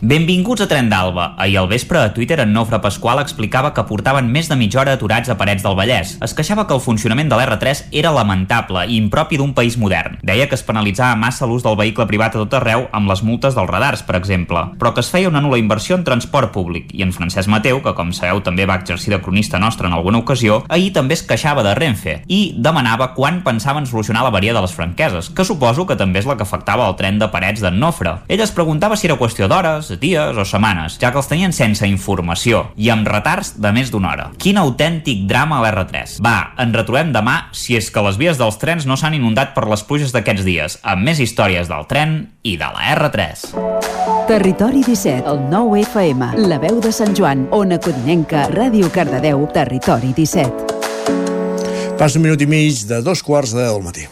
Benvinguts 0.00 0.60
a 0.60 0.66
Tren 0.66 0.90
d'Alba. 0.90 1.34
Ahir 1.38 1.56
al 1.58 1.68
vespre 1.68 2.00
a 2.00 2.12
Twitter 2.12 2.40
en 2.40 2.52
Nofre 2.52 2.80
Pasqual 2.82 3.20
explicava 3.22 3.70
que 3.72 3.84
portaven 3.86 4.26
més 4.28 4.50
de 4.50 4.56
mitja 4.58 4.80
hora 4.82 4.96
aturats 4.98 5.30
a 5.30 5.36
Parets 5.38 5.62
del 5.62 5.76
Vallès. 5.78 6.16
Es 6.20 6.34
queixava 6.34 6.66
que 6.66 6.74
el 6.74 6.82
funcionament 6.82 7.30
de 7.30 7.38
l'R3 7.38 7.84
era 7.92 8.10
lamentable 8.12 8.82
i 8.90 8.98
impropi 8.98 9.38
d'un 9.38 9.54
país 9.54 9.78
modern. 9.78 10.18
Deia 10.26 10.48
que 10.50 10.58
es 10.58 10.64
penalitzava 10.66 11.16
massa 11.16 11.46
l'ús 11.46 11.62
del 11.64 11.78
vehicle 11.78 12.08
privat 12.10 12.34
a 12.34 12.42
tot 12.42 12.56
arreu 12.58 12.88
amb 12.92 13.08
les 13.08 13.22
multes 13.22 13.54
dels 13.54 13.70
radars, 13.70 14.02
per 14.02 14.18
exemple, 14.18 14.64
però 14.80 14.92
que 14.92 15.00
es 15.00 15.10
feia 15.14 15.30
una 15.30 15.40
nula 15.40 15.60
inversió 15.62 15.96
en 15.96 16.04
transport 16.04 16.52
públic. 16.52 16.90
I 16.92 17.06
en 17.06 17.14
Francesc 17.14 17.48
Mateu, 17.48 17.80
que 17.80 17.94
com 17.94 18.12
sabeu 18.12 18.42
també 18.42 18.66
va 18.66 18.80
exercir 18.82 19.14
de 19.14 19.22
cronista 19.22 19.62
nostre 19.62 19.86
en 19.86 19.94
alguna 19.94 20.20
ocasió, 20.20 20.64
ahir 20.68 20.90
també 20.92 21.14
es 21.14 21.22
queixava 21.22 21.62
de 21.62 21.76
Renfe 21.78 22.18
i 22.26 22.42
demanava 22.58 23.12
quan 23.14 23.44
pensaven 23.46 23.86
solucionar 23.86 24.26
la 24.26 24.34
varia 24.34 24.52
de 24.52 24.66
les 24.66 24.74
franqueses, 24.74 25.30
que 25.30 25.46
suposo 25.46 25.86
que 25.86 25.96
també 25.96 26.18
és 26.18 26.28
la 26.28 26.36
que 26.36 26.44
afectava 26.44 26.90
el 26.90 26.98
tren 26.98 27.22
de 27.22 27.30
Parets 27.30 27.62
d'en 27.62 27.78
Nofre. 27.78 28.18
Ell 28.28 28.42
es 28.42 28.52
preguntava 28.52 28.98
si 28.98 29.06
era 29.06 29.16
qüestió 29.20 29.48
d'hores, 29.48 29.83
dies 30.00 30.36
o 30.36 30.44
setmanes, 30.48 30.98
ja 31.02 31.10
que 31.12 31.20
els 31.20 31.28
tenien 31.30 31.52
sense 31.54 31.86
informació 31.88 32.64
i 32.76 32.90
amb 32.92 33.08
retards 33.08 33.54
de 33.60 33.72
més 33.74 33.92
d'una 33.92 34.12
hora. 34.12 34.26
Quin 34.40 34.58
autèntic 34.60 35.24
drama 35.30 35.60
a 35.60 35.64
l'R3. 35.64 36.18
Va, 36.24 36.54
en 36.60 36.74
retrobem 36.74 37.12
demà 37.14 37.36
si 37.52 37.76
és 37.78 37.90
que 37.92 38.04
les 38.06 38.18
vies 38.20 38.40
dels 38.40 38.58
trens 38.62 38.88
no 38.88 38.98
s'han 39.00 39.18
inundat 39.18 39.54
per 39.56 39.66
les 39.70 39.84
pluges 39.86 40.14
d'aquests 40.14 40.46
dies, 40.46 40.78
amb 40.82 41.04
més 41.06 41.20
històries 41.22 41.70
del 41.70 41.88
tren 41.90 42.16
i 42.42 42.56
de 42.60 42.70
la 42.74 42.94
R3. 42.96 43.48
Territori 44.28 44.80
17, 44.86 45.28
el 45.28 45.42
9 45.50 45.82
FM, 45.84 46.30
la 46.48 46.58
veu 46.62 46.80
de 46.80 46.92
Sant 46.96 47.12
Joan, 47.16 47.46
Ona 47.52 47.78
Codinenca, 47.78 48.48
Ràdio 48.54 48.88
Cardedeu, 48.92 49.44
Territori 49.52 50.14
17. 50.16 51.94
Passa 51.98 52.18
un 52.18 52.24
minut 52.26 52.40
i 52.40 52.48
mig 52.48 52.86
de 52.88 53.02
dos 53.04 53.22
quarts 53.22 53.54
del 53.54 53.82
matí. 53.84 54.08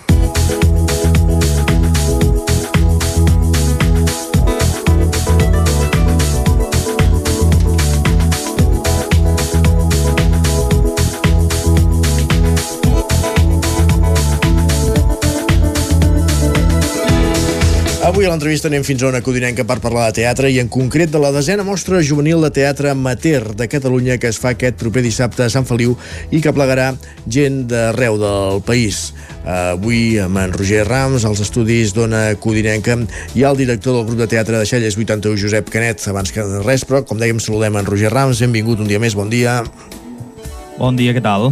Avui 18.22 18.30
a 18.30 18.36
l'entrevista 18.36 18.68
anem 18.70 18.84
fins 18.86 19.02
a 19.02 19.08
una 19.08 19.18
codinenca 19.18 19.64
per 19.66 19.80
parlar 19.82 20.04
de 20.06 20.20
teatre 20.20 20.46
i 20.54 20.60
en 20.62 20.68
concret 20.70 21.10
de 21.10 21.18
la 21.18 21.32
desena 21.34 21.64
mostra 21.66 21.98
juvenil 22.06 22.44
de 22.46 22.52
teatre 22.54 22.92
amateur 22.92 23.48
de 23.58 23.66
Catalunya 23.66 24.14
que 24.22 24.30
es 24.30 24.38
fa 24.38 24.52
aquest 24.54 24.76
proper 24.78 25.02
dissabte 25.02 25.42
a 25.42 25.50
Sant 25.50 25.66
Feliu 25.66 25.96
i 26.30 26.38
que 26.38 26.52
plegarà 26.54 26.92
gent 27.26 27.64
d'arreu 27.72 28.20
del 28.22 28.62
país. 28.62 29.00
Avui 29.42 30.20
amb 30.22 30.38
en 30.38 30.54
Roger 30.54 30.84
Rams, 30.86 31.26
als 31.26 31.42
estudis 31.42 31.96
d'Ona 31.98 32.36
Codinenca 32.38 32.94
i 33.34 33.42
el 33.42 33.58
director 33.58 33.98
del 33.98 34.06
grup 34.12 34.22
de 34.22 34.30
teatre 34.30 34.60
de 34.60 34.70
Xelles 34.70 34.94
81, 34.94 35.42
Josep 35.42 35.74
Canet. 35.74 36.06
Abans 36.06 36.30
que 36.30 36.46
res, 36.62 36.86
però, 36.86 37.02
com 37.02 37.18
dèiem, 37.18 37.42
saludem 37.42 37.74
en 37.80 37.90
Roger 37.90 38.14
Rams. 38.14 38.38
Benvingut 38.46 38.86
un 38.86 38.92
dia 38.92 39.02
més, 39.02 39.18
bon 39.18 39.34
dia. 39.34 39.64
Bon 40.78 40.94
dia, 40.94 41.10
què 41.10 41.26
tal? 41.26 41.50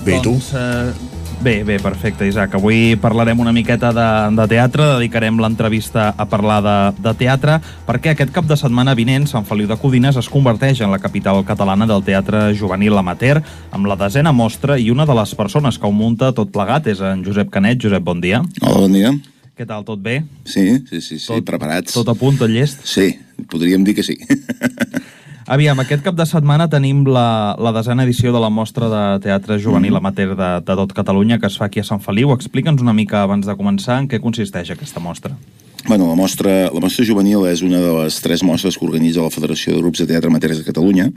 Bé, 0.00 0.16
i 0.16 0.24
tu? 0.24 0.32
Doncs, 0.32 0.54
eh, 0.56 1.13
bé, 1.44 1.62
bé, 1.62 1.78
perfecte, 1.78 2.26
Isaac. 2.26 2.54
Avui 2.56 2.96
parlarem 2.96 3.38
una 3.38 3.52
miqueta 3.52 3.92
de, 3.92 4.06
de 4.34 4.46
teatre, 4.48 4.86
dedicarem 4.96 5.36
l'entrevista 5.38 6.06
a 6.16 6.24
parlar 6.24 6.56
de, 6.64 6.76
de 7.04 7.12
teatre, 7.20 7.58
perquè 7.84 8.14
aquest 8.14 8.32
cap 8.32 8.48
de 8.48 8.56
setmana 8.56 8.96
vinent 8.96 9.28
Sant 9.28 9.44
Feliu 9.44 9.68
de 9.68 9.76
Codines 9.76 10.16
es 10.16 10.30
converteix 10.32 10.80
en 10.80 10.90
la 10.90 10.98
capital 10.98 11.42
catalana 11.44 11.86
del 11.90 12.02
teatre 12.06 12.46
juvenil 12.56 12.96
amateur, 12.96 13.42
amb 13.76 13.90
la 13.90 13.98
desena 14.00 14.32
mostra, 14.32 14.78
i 14.80 14.88
una 14.90 15.04
de 15.04 15.18
les 15.20 15.34
persones 15.36 15.76
que 15.78 15.86
ho 15.86 15.92
munta 15.92 16.32
tot 16.32 16.50
plegat 16.54 16.88
és 16.88 17.04
en 17.04 17.22
Josep 17.26 17.52
Canet. 17.52 17.82
Josep, 17.84 18.02
bon 18.02 18.24
dia. 18.24 18.40
Hola, 18.62 18.86
bon 18.86 18.96
dia. 18.96 19.12
Què 19.54 19.68
tal, 19.68 19.84
tot 19.84 20.00
bé? 20.02 20.22
Sí, 20.48 20.80
sí, 20.88 21.02
sí, 21.02 21.20
sí 21.20 21.28
tot, 21.28 21.44
preparats. 21.46 21.92
Tot 21.92 22.08
a 22.08 22.16
punt, 22.18 22.40
tot 22.40 22.50
llest? 22.50 22.88
Sí, 22.88 23.12
podríem 23.52 23.84
dir 23.84 23.94
que 24.00 24.06
sí. 24.06 24.16
Aviam, 25.44 25.76
aquest 25.82 26.00
cap 26.00 26.16
de 26.16 26.24
setmana 26.24 26.70
tenim 26.72 27.02
la, 27.04 27.54
la 27.60 27.72
desena 27.76 28.06
edició 28.06 28.32
de 28.32 28.40
la 28.40 28.48
mostra 28.48 28.88
de 28.88 29.02
teatre 29.26 29.58
juvenil 29.60 29.92
mm. 29.92 30.00
amateur 30.00 30.32
de, 30.38 30.48
de 30.64 30.76
tot 30.80 30.94
Catalunya 30.96 31.36
que 31.38 31.50
es 31.52 31.58
fa 31.60 31.68
aquí 31.68 31.82
a 31.82 31.84
Sant 31.84 32.00
Feliu. 32.00 32.32
Explica'ns 32.32 32.80
una 32.80 32.96
mica 32.96 33.20
abans 33.20 33.44
de 33.44 33.58
començar 33.58 33.98
en 34.00 34.08
què 34.08 34.22
consisteix 34.24 34.72
aquesta 34.72 35.04
mostra. 35.04 35.36
Bueno, 35.86 36.08
la 36.08 36.14
mostra, 36.16 36.70
la 36.72 36.80
mostra 36.80 37.04
juvenil 37.04 37.42
és 37.44 37.60
una 37.60 37.76
de 37.76 37.90
les 37.98 38.16
tres 38.24 38.40
mostres 38.40 38.78
que 38.80 38.86
organitza 38.86 39.20
la 39.20 39.32
Federació 39.32 39.74
de 39.74 39.82
Grups 39.82 40.00
de 40.00 40.06
Teatre 40.08 40.30
Amateurs 40.32 40.62
de 40.62 40.64
Catalunya, 40.64 41.10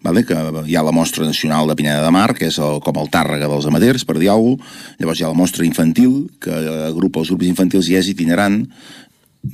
vale? 0.00 0.22
que 0.24 0.38
hi 0.64 0.76
ha 0.76 0.84
la 0.86 0.94
mostra 0.96 1.26
nacional 1.28 1.68
de 1.68 1.76
Pineda 1.76 2.00
de 2.00 2.14
Mar, 2.16 2.30
que 2.32 2.48
és 2.48 2.56
el, 2.56 2.80
com 2.80 2.96
el 2.96 3.10
tàrrega 3.12 3.50
dels 3.52 3.68
amateurs, 3.68 4.06
per 4.08 4.16
dir 4.16 4.32
alguna 4.32 4.56
cosa, 4.56 4.96
llavors 5.02 5.20
hi 5.20 5.26
ha 5.26 5.34
la 5.34 5.36
mostra 5.36 5.68
infantil, 5.68 6.14
que 6.40 6.62
agrupa 6.88 7.20
els 7.20 7.34
grups 7.34 7.50
infantils 7.50 7.92
i 7.92 7.98
és 8.00 8.08
itinerant, 8.08 8.62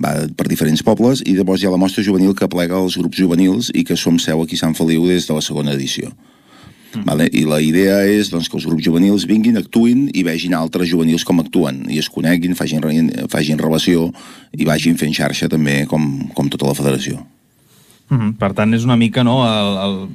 va 0.00 0.14
per 0.36 0.48
diferents 0.48 0.82
pobles, 0.82 1.22
i 1.26 1.36
llavors 1.36 1.62
hi 1.62 1.68
ha 1.68 1.74
la 1.74 1.80
mostra 1.80 2.04
juvenil 2.04 2.34
que 2.38 2.48
plega 2.48 2.80
els 2.80 2.96
grups 3.00 3.18
juvenils 3.18 3.70
i 3.74 3.84
que 3.84 3.96
som 3.96 4.18
seu 4.18 4.42
aquí 4.42 4.58
a 4.60 4.64
Sant 4.64 4.76
Feliu 4.78 5.06
des 5.08 5.26
de 5.28 5.34
la 5.34 5.44
segona 5.44 5.74
edició. 5.76 6.12
Mm. 6.94 7.04
Vale? 7.08 7.28
I 7.32 7.44
la 7.48 7.60
idea 7.64 8.02
és 8.04 8.30
doncs, 8.32 8.50
que 8.52 8.58
els 8.58 8.66
grups 8.68 8.84
juvenils 8.84 9.26
vinguin, 9.28 9.56
actuin 9.56 10.08
i 10.12 10.24
vegin 10.26 10.54
altres 10.54 10.90
juvenils 10.90 11.24
com 11.24 11.40
actuen 11.40 11.86
i 11.88 12.00
es 12.02 12.10
coneguin, 12.12 12.56
facin, 12.58 12.84
facin 13.32 13.60
relació 13.60 14.10
i 14.52 14.68
vagin 14.68 14.98
fent 15.00 15.14
xarxa 15.16 15.48
també 15.52 15.82
com, 15.88 16.04
com 16.36 16.52
tota 16.52 16.68
la 16.68 16.76
federació. 16.76 17.22
Mm 18.12 18.18
-hmm. 18.18 18.32
Per 18.36 18.52
tant, 18.52 18.74
és 18.74 18.84
una 18.84 18.96
mica 18.96 19.24
no, 19.24 19.40
el, 19.46 19.70
el, 19.86 20.08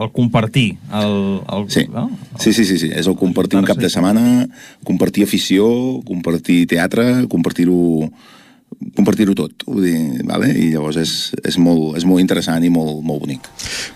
el 0.00 0.10
compartir. 0.12 0.78
El, 0.92 1.40
el, 1.52 1.70
sí. 1.70 1.86
No? 1.92 2.10
sí, 2.38 2.52
sí, 2.52 2.64
sí, 2.64 2.78
sí. 2.78 2.88
És 2.88 3.06
el 3.06 3.16
compartir 3.16 3.58
un 3.58 3.64
cap 3.64 3.76
de 3.76 3.90
setmana, 3.90 4.48
compartir 4.82 5.24
afició, 5.24 6.00
compartir 6.04 6.66
teatre, 6.66 7.28
compartir-ho 7.28 8.10
compartir-ho 8.96 9.34
tot, 9.38 9.66
vull 9.66 9.84
dir, 9.86 10.24
vale? 10.28 10.50
i 10.52 10.70
llavors 10.72 10.98
és, 11.00 11.12
és, 11.44 11.58
molt, 11.58 11.96
és 11.98 12.06
molt 12.08 12.22
interessant 12.22 12.64
i 12.64 12.72
molt, 12.72 13.02
molt 13.06 13.24
bonic. 13.24 13.48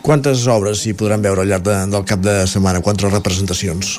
Quantes 0.04 0.46
obres 0.50 0.84
hi 0.86 0.94
podran 0.98 1.24
veure 1.24 1.44
al 1.44 1.50
llarg 1.52 1.66
de, 1.66 1.76
del 1.92 2.06
cap 2.08 2.22
de 2.24 2.40
setmana? 2.50 2.82
Quantes 2.84 3.10
representacions? 3.12 3.98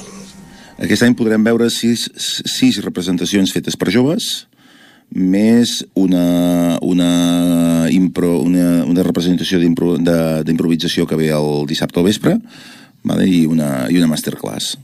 Aquest 0.79 1.03
any 1.03 1.15
podrem 1.19 1.43
veure 1.43 1.67
sis, 1.73 2.07
sis 2.17 2.79
representacions 2.85 3.51
fetes 3.51 3.75
per 3.75 3.91
joves, 3.91 4.47
més 5.09 5.79
una, 5.97 6.77
una, 6.85 7.09
impro, 7.91 8.37
una, 8.45 8.83
una 8.85 9.03
representació 9.03 9.59
d'improvisació 9.59 11.07
que 11.09 11.17
ve 11.17 11.31
el 11.33 11.65
dissabte 11.67 11.99
al 11.99 12.07
vespre, 12.07 12.37
vale? 13.03 13.25
i, 13.27 13.45
una, 13.49 13.87
i 13.89 13.97
una 13.97 14.11
masterclass. 14.11 14.77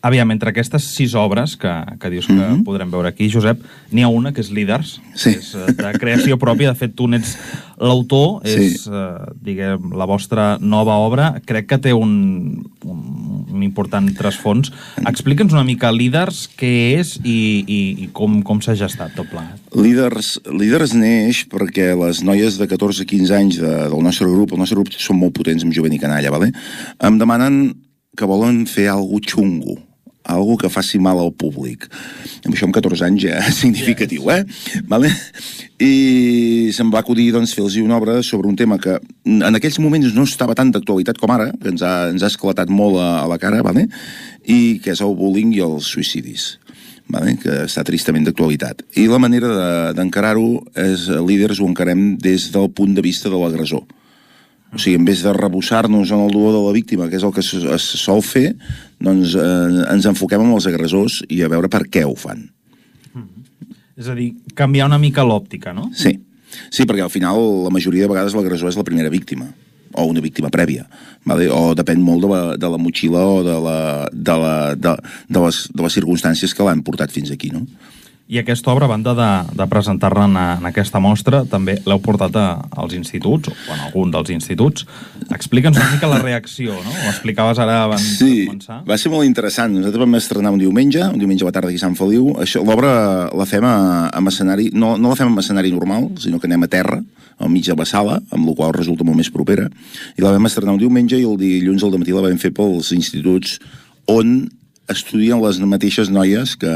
Aviam, 0.00 0.30
entre 0.32 0.48
aquestes 0.48 0.86
sis 0.94 1.12
obres 1.18 1.58
que, 1.60 1.70
que 2.00 2.08
dius 2.08 2.26
que 2.26 2.32
mm 2.32 2.40
-hmm. 2.40 2.64
podrem 2.64 2.90
veure 2.90 3.08
aquí, 3.08 3.28
Josep, 3.28 3.60
n'hi 3.92 4.02
ha 4.02 4.08
una 4.08 4.32
que 4.32 4.40
és 4.40 4.50
Líders, 4.50 5.00
sí. 5.14 5.32
que 5.32 5.38
és 5.38 5.54
eh, 5.54 5.72
de 5.72 5.98
creació 5.98 6.38
pròpia. 6.38 6.72
De 6.72 6.74
fet, 6.74 6.94
tu 6.94 7.06
n'ets 7.06 7.36
l'autor, 7.78 8.40
és, 8.44 8.84
sí. 8.84 8.90
eh, 8.90 9.32
diguem, 9.42 9.92
la 9.92 10.06
vostra 10.06 10.56
nova 10.58 10.94
obra. 10.96 11.40
Crec 11.44 11.66
que 11.66 11.78
té 11.78 11.92
un, 11.92 12.64
un, 12.84 13.46
un 13.52 13.62
important 13.62 14.08
trasfons. 14.16 14.72
Explica'ns 15.04 15.52
una 15.52 15.64
mica 15.64 15.92
Líders, 15.92 16.48
què 16.56 16.98
és 16.98 17.20
i, 17.22 17.64
i, 17.66 17.80
i 18.04 18.08
com, 18.12 18.42
com 18.42 18.60
s'ha 18.60 18.74
gestat 18.74 19.14
tot 19.14 19.28
plegat. 19.28 19.60
Líders, 19.74 20.40
líders 20.48 20.94
neix 20.94 21.44
perquè 21.44 21.92
les 21.94 22.22
noies 22.22 22.56
de 22.56 22.66
14-15 22.66 23.36
anys 23.36 23.60
de, 23.60 23.88
del 23.90 24.02
nostre 24.02 24.26
grup, 24.26 24.52
el 24.52 24.58
nostre 24.58 24.76
grup 24.76 24.88
són 24.96 25.20
molt 25.20 25.36
potents 25.36 25.62
amb 25.62 25.74
jovent 25.76 25.92
i 25.92 25.98
canalla, 25.98 26.30
vale? 26.30 26.52
em 27.00 27.18
demanen 27.18 27.74
que 28.16 28.26
volen 28.26 28.64
fer 28.66 28.88
alguna 28.90 29.26
xungo, 29.26 29.76
algo 30.24 30.56
que 30.58 30.70
faci 30.70 30.98
mal 30.98 31.18
al 31.18 31.32
públic. 31.32 31.86
Amb 32.44 32.54
això 32.54 32.68
amb 32.68 32.76
14 32.76 33.06
anys 33.06 33.24
ja 33.24 33.40
és 33.48 33.60
significatiu, 33.62 34.30
eh? 34.32 34.44
Vale? 34.88 35.10
I 35.80 36.70
se'm 36.76 36.92
va 36.92 37.00
acudir 37.00 37.30
doncs, 37.32 37.54
fer-los 37.56 37.78
una 37.80 37.96
obra 37.96 38.20
sobre 38.22 38.48
un 38.48 38.56
tema 38.56 38.78
que 38.78 38.98
en 39.24 39.56
aquells 39.56 39.80
moments 39.80 40.14
no 40.14 40.26
estava 40.28 40.54
tan 40.54 40.72
d'actualitat 40.74 41.18
com 41.18 41.32
ara, 41.32 41.50
que 41.62 41.72
ens 41.72 41.82
ha, 41.82 42.10
ens 42.12 42.22
ha 42.22 42.32
esclatat 42.32 42.68
molt 42.68 43.00
a, 43.00 43.22
a 43.24 43.28
la 43.30 43.38
cara, 43.40 43.62
vale? 43.62 43.88
i 44.44 44.80
que 44.82 44.92
és 44.92 45.00
el 45.04 45.14
bullying 45.16 45.52
i 45.54 45.62
els 45.64 45.88
suïcidis 45.92 46.58
vale? 47.10 47.36
que 47.40 47.64
està 47.66 47.84
tristament 47.86 48.26
d'actualitat. 48.26 48.84
I 49.00 49.06
la 49.10 49.20
manera 49.22 49.92
d'encarar-ho 49.96 50.48
de, 50.60 50.84
és, 50.90 51.08
líders, 51.26 51.60
ho 51.60 51.68
encarem 51.68 52.14
des 52.20 52.50
del 52.54 52.70
punt 52.72 52.94
de 52.96 53.04
vista 53.04 53.32
de 53.32 53.40
l'agressor. 53.40 53.84
O 54.70 54.78
sigui, 54.78 54.96
en 55.00 55.04
vez 55.04 55.24
de 55.24 55.32
rebossar-nos 55.34 56.12
en 56.14 56.22
el 56.22 56.30
dolor 56.30 56.54
de 56.54 56.62
la 56.62 56.72
víctima, 56.76 57.08
que 57.10 57.18
és 57.18 57.26
el 57.26 57.32
que 57.34 57.42
es, 57.42 57.86
sol 57.98 58.22
fer, 58.22 58.52
doncs 59.02 59.34
eh, 59.34 59.84
ens 59.90 60.06
enfoquem 60.06 60.44
en 60.44 60.54
els 60.54 60.68
agressors 60.70 61.20
i 61.28 61.42
a 61.42 61.50
veure 61.50 61.70
per 61.72 61.84
què 61.90 62.04
ho 62.06 62.14
fan. 62.14 62.46
És 64.00 64.08
a 64.08 64.14
dir, 64.16 64.30
canviar 64.56 64.86
una 64.88 65.00
mica 65.00 65.26
l'òptica, 65.26 65.74
no? 65.76 65.90
Sí. 65.92 66.14
Sí, 66.70 66.86
perquè 66.88 67.02
al 67.04 67.12
final 67.12 67.38
la 67.66 67.70
majoria 67.70 68.06
de 68.06 68.10
vegades 68.10 68.34
l'agressor 68.34 68.70
és 68.72 68.78
la 68.78 68.86
primera 68.86 69.10
víctima 69.12 69.50
o 69.92 70.06
una 70.06 70.22
víctima 70.22 70.50
prèvia, 70.54 70.86
vale? 71.26 71.48
o 71.50 71.74
depèn 71.74 72.00
molt 72.02 72.22
de 72.22 72.30
la, 72.30 72.40
de 72.58 72.68
la 72.70 72.78
motxilla 72.78 73.22
o 73.26 73.40
de, 73.46 73.56
la, 73.64 73.78
de, 74.12 74.36
la, 74.38 74.54
de, 74.74 74.94
de, 75.28 75.40
les, 75.44 75.58
de 75.74 75.82
les 75.82 75.96
circumstàncies 75.98 76.54
que 76.54 76.66
l'han 76.66 76.82
portat 76.86 77.10
fins 77.14 77.32
aquí, 77.34 77.50
no? 77.54 77.64
I 78.30 78.38
aquesta 78.38 78.70
obra, 78.70 78.86
a 78.86 78.92
banda 78.92 79.10
de, 79.18 79.28
de 79.58 79.64
presentar-la 79.66 80.28
en, 80.28 80.36
en 80.38 80.66
aquesta 80.68 81.00
mostra, 81.02 81.40
també 81.50 81.74
l'heu 81.82 81.98
portat 81.98 82.36
a, 82.38 82.44
als 82.78 82.94
instituts, 82.94 83.50
o 83.50 83.72
en 83.74 83.80
algun 83.88 84.12
dels 84.14 84.30
instituts. 84.30 84.84
Explica'ns 85.34 85.80
una 85.80 85.88
mica 85.90 86.10
la 86.12 86.20
reacció, 86.22 86.76
no? 86.78 86.92
Ho 86.94 87.08
explicaves 87.10 87.58
ara 87.58 87.80
abans 87.88 88.04
sí, 88.20 88.28
de 88.30 88.44
començar. 88.52 88.76
va 88.86 88.98
ser 89.02 89.10
molt 89.10 89.26
interessant. 89.26 89.74
Nosaltres 89.74 90.04
vam 90.04 90.14
estrenar 90.20 90.52
un 90.54 90.62
diumenge, 90.62 91.02
un 91.08 91.18
diumenge 91.18 91.42
a 91.42 91.50
la 91.50 91.56
tarda 91.56 91.72
aquí 91.72 91.80
a 91.80 91.82
Sant 91.82 91.98
Feliu. 91.98 92.30
Això, 92.44 92.62
l'obra 92.62 92.92
la 93.34 93.48
fem 93.50 93.66
a, 93.66 93.74
a 94.14 94.22
escenari, 94.30 94.68
no, 94.78 94.92
no 94.94 95.10
la 95.10 95.18
fem 95.18 95.34
en 95.34 95.42
escenari 95.42 95.74
normal, 95.74 96.12
sinó 96.22 96.38
que 96.38 96.46
anem 96.46 96.68
a 96.68 96.70
terra, 96.70 97.00
al 97.40 97.50
mig 97.50 97.66
de 97.66 97.74
la 97.74 97.88
sala, 97.88 98.20
amb 98.30 98.46
la 98.46 98.54
qual 98.54 98.76
resulta 98.78 99.02
molt 99.02 99.18
més 99.18 99.32
propera. 99.34 99.66
I 100.14 100.22
la 100.22 100.36
vam 100.36 100.46
estrenar 100.46 100.78
un 100.78 100.82
diumenge 100.84 101.18
i 101.18 101.26
el 101.26 101.34
dilluns 101.40 101.82
al 101.82 101.98
matí 101.98 102.14
la 102.14 102.22
vam 102.28 102.38
fer 102.38 102.54
pels 102.54 102.94
instituts 102.94 103.58
on 104.06 104.44
estudien 104.90 105.38
les 105.42 105.58
mateixes 105.62 106.10
noies 106.10 106.56
que, 106.58 106.72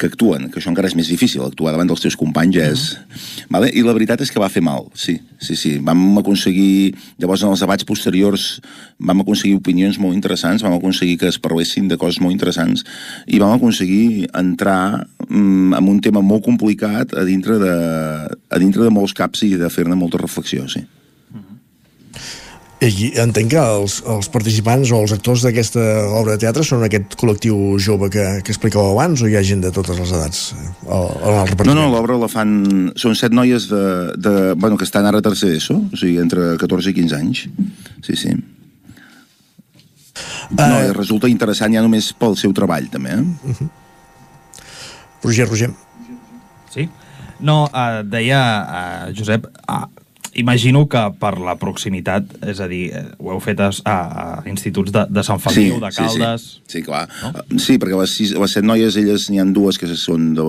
que 0.00 0.08
actuen, 0.08 0.48
que 0.50 0.60
això 0.60 0.70
encara 0.72 0.88
és 0.88 0.96
més 0.98 1.10
difícil, 1.12 1.42
actuar 1.44 1.74
davant 1.74 1.90
dels 1.90 2.02
teus 2.02 2.16
companys 2.18 2.56
ja 2.56 2.68
és... 2.72 2.84
Uh-huh. 2.96 3.46
Vale? 3.56 3.70
I 3.76 3.84
la 3.84 3.94
veritat 3.96 4.22
és 4.24 4.32
que 4.32 4.40
va 4.42 4.50
fer 4.52 4.62
mal, 4.64 4.88
sí, 4.96 5.18
sí, 5.42 5.56
sí. 5.58 5.74
Vam 5.84 6.00
aconseguir, 6.20 6.94
llavors 7.22 7.44
en 7.44 7.52
els 7.52 7.64
debats 7.64 7.86
posteriors, 7.86 8.46
vam 8.98 9.24
aconseguir 9.24 9.56
opinions 9.58 9.98
molt 10.02 10.16
interessants, 10.16 10.64
vam 10.66 10.78
aconseguir 10.78 11.18
que 11.20 11.30
es 11.30 11.40
parlessin 11.42 11.90
de 11.90 11.98
coses 12.00 12.20
molt 12.22 12.36
interessants 12.36 12.86
i 13.26 13.42
vam 13.42 13.56
aconseguir 13.56 14.30
entrar 14.38 15.06
mm, 15.28 15.76
en 15.76 15.90
un 15.90 16.00
tema 16.04 16.24
molt 16.24 16.46
complicat 16.46 17.14
a 17.18 17.26
dintre 17.28 17.58
de, 17.60 17.74
a 18.30 18.62
dintre 18.62 18.86
de 18.86 18.94
molts 18.94 19.16
caps 19.16 19.44
i 19.48 19.54
de 19.60 19.70
fer-ne 19.72 19.98
molta 19.98 20.22
reflexió, 20.22 20.68
sí. 20.70 20.86
I 22.80 23.10
entenc 23.20 23.50
que 23.52 23.60
els, 23.60 23.98
els 24.08 24.30
participants 24.32 24.88
o 24.94 25.02
els 25.04 25.12
actors 25.12 25.42
d'aquesta 25.44 25.82
obra 26.16 26.32
de 26.32 26.40
teatre 26.40 26.62
són 26.64 26.80
aquest 26.86 27.12
col·lectiu 27.20 27.76
jove 27.76 28.08
que, 28.12 28.22
que 28.40 28.54
explicàveu 28.54 28.94
abans 28.94 29.20
o 29.20 29.28
hi 29.28 29.36
ha 29.36 29.42
gent 29.44 29.60
de 29.60 29.72
totes 29.74 30.00
les 30.00 30.14
edats 30.16 30.40
al, 30.88 31.10
al 31.20 31.52
No, 31.68 31.74
no, 31.76 31.90
l'obra 31.92 32.16
la 32.16 32.30
fan... 32.32 32.54
Són 32.96 33.18
set 33.20 33.36
noies 33.36 33.68
de, 33.68 33.82
de, 34.16 34.32
bueno, 34.56 34.80
que 34.80 34.88
estan 34.88 35.04
ara 35.04 35.20
a 35.20 35.26
tercer 35.28 35.52
ESO, 35.58 35.76
o 35.92 36.00
sigui, 36.00 36.16
entre 36.24 36.54
14 36.62 36.88
i 36.88 36.96
15 37.02 37.20
anys. 37.20 37.44
Sí, 38.06 38.16
sí. 38.16 38.32
No, 40.56 40.64
uh... 40.64 40.90
resulta 40.96 41.28
interessant 41.28 41.76
ja 41.76 41.84
només 41.84 42.14
pel 42.16 42.38
seu 42.40 42.56
treball, 42.56 42.88
també, 42.88 43.12
eh? 43.12 43.20
Uh 43.20 43.60
-huh. 43.60 43.70
Roger, 45.28 45.48
Roger. 45.52 45.70
Sí? 46.72 46.88
No, 47.44 47.64
uh, 47.68 48.00
deia, 48.08 48.40
uh, 48.64 49.12
Josep, 49.12 49.46
uh, 49.68 49.84
imagino 50.34 50.86
que 50.88 51.00
per 51.20 51.34
la 51.42 51.56
proximitat, 51.58 52.28
és 52.46 52.60
a 52.62 52.68
dir, 52.70 52.84
eh, 52.94 53.02
ho 53.18 53.32
heu 53.34 53.40
fet 53.42 53.60
a, 53.62 53.70
a 53.70 54.24
instituts 54.48 54.92
de, 54.94 55.04
de 55.10 55.24
Sant 55.26 55.40
Feliu, 55.42 55.74
sí, 55.76 55.80
de 55.82 55.90
Caldes... 55.96 56.44
Sí, 56.44 56.60
sí. 56.60 56.72
sí 56.76 56.82
clar. 56.86 57.02
No? 57.22 57.58
Sí, 57.58 57.78
perquè 57.82 57.98
les, 57.98 58.14
sis, 58.14 58.32
les 58.38 58.54
set 58.54 58.66
noies, 58.66 58.96
elles 59.00 59.26
n'hi 59.30 59.40
han 59.42 59.52
dues 59.56 59.78
que 59.80 59.88
són 59.90 60.30
de, 60.38 60.46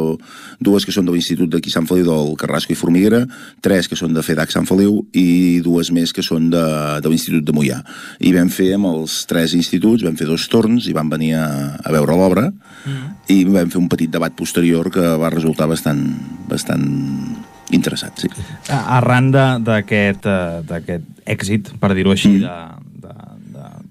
dues 0.62 0.86
que 0.86 0.94
són 0.94 1.08
de 1.10 1.16
l'Institut 1.16 1.50
d'aquí 1.52 1.74
Sant 1.74 1.90
Feliu 1.90 2.06
del 2.08 2.34
Carrasco 2.40 2.76
i 2.76 2.80
Formiguera, 2.80 3.24
tres 3.66 3.90
que 3.90 3.98
són 4.00 4.14
de 4.18 4.24
FEDAC 4.26 4.54
Sant 4.54 4.70
Feliu 4.70 5.02
i 5.18 5.62
dues 5.66 5.92
més 5.96 6.14
que 6.14 6.26
són 6.26 6.52
de, 6.54 6.66
de 7.02 7.12
l'Institut 7.12 7.46
de 7.48 7.56
Mollà. 7.56 7.82
I 8.22 8.34
vam 8.38 8.52
fer 8.54 8.74
amb 8.78 8.92
els 8.92 9.22
tres 9.30 9.56
instituts, 9.58 10.06
vam 10.06 10.18
fer 10.20 10.30
dos 10.30 10.46
torns 10.52 10.90
i 10.90 10.98
van 10.98 11.10
venir 11.12 11.34
a, 11.40 11.48
a 11.82 11.96
veure 11.96 12.18
l'obra 12.18 12.50
mm. 12.52 13.08
i 13.34 13.42
vam 13.50 13.72
fer 13.72 13.82
un 13.82 13.90
petit 13.92 14.12
debat 14.14 14.36
posterior 14.38 14.92
que 14.94 15.16
va 15.22 15.34
resultar 15.34 15.70
bastant, 15.72 16.06
bastant 16.52 16.86
interessat, 17.78 18.24
sí. 18.24 18.30
Arran 18.70 19.32
d'aquest 19.32 20.28
èxit, 21.26 21.74
per 21.82 21.94
dir-ho 21.98 22.14
així, 22.16 22.38
mm. 22.38 22.46
de, 22.46 22.91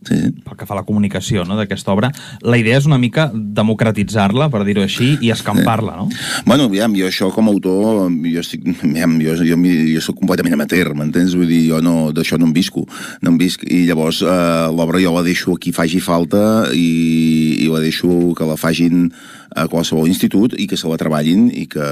sí. 0.07 0.19
pel 0.45 0.57
que 0.59 0.67
fa 0.69 0.77
a 0.77 0.81
la 0.81 0.85
comunicació 0.87 1.45
no, 1.49 1.57
d'aquesta 1.59 1.93
obra, 1.93 2.11
la 2.43 2.59
idea 2.61 2.79
és 2.81 2.87
una 2.89 2.99
mica 3.01 3.29
democratitzar-la, 3.35 4.51
per 4.53 4.63
dir-ho 4.69 4.85
així, 4.85 5.13
i 5.21 5.33
escampar-la, 5.35 5.97
no? 6.01 6.09
Bueno, 6.47 6.69
aviam, 6.71 6.95
jo 6.99 7.09
això 7.09 7.31
com 7.35 7.49
a 7.49 7.55
autor, 7.55 8.07
jo 8.25 8.45
estic, 8.45 8.67
aviam, 8.87 9.19
jo, 9.23 9.37
jo, 9.45 9.59
jo, 9.59 10.05
soc 10.05 10.21
completament 10.21 10.57
amateur, 10.57 10.95
m'entens? 10.99 11.37
Vull 11.39 11.51
dir, 11.51 11.63
jo 11.71 11.83
no, 11.85 11.97
d'això 12.17 12.39
no 12.41 12.49
en 12.51 12.55
visco, 12.57 12.87
no 13.25 13.35
en 13.35 13.41
visc, 13.41 13.67
i 13.69 13.85
llavors 13.89 14.23
eh, 14.25 14.71
l'obra 14.75 15.03
jo 15.03 15.15
la 15.17 15.27
deixo 15.27 15.57
a 15.57 15.61
qui 15.61 15.75
faci 15.77 16.01
falta 16.05 16.71
i, 16.77 17.61
i 17.65 17.69
la 17.71 17.83
deixo 17.83 18.33
que 18.37 18.49
la 18.49 18.59
fagin 18.61 19.11
a 19.51 19.67
qualsevol 19.67 20.07
institut 20.07 20.55
i 20.63 20.69
que 20.71 20.79
se 20.79 20.89
la 20.89 20.99
treballin 21.01 21.49
i 21.51 21.67
que, 21.71 21.87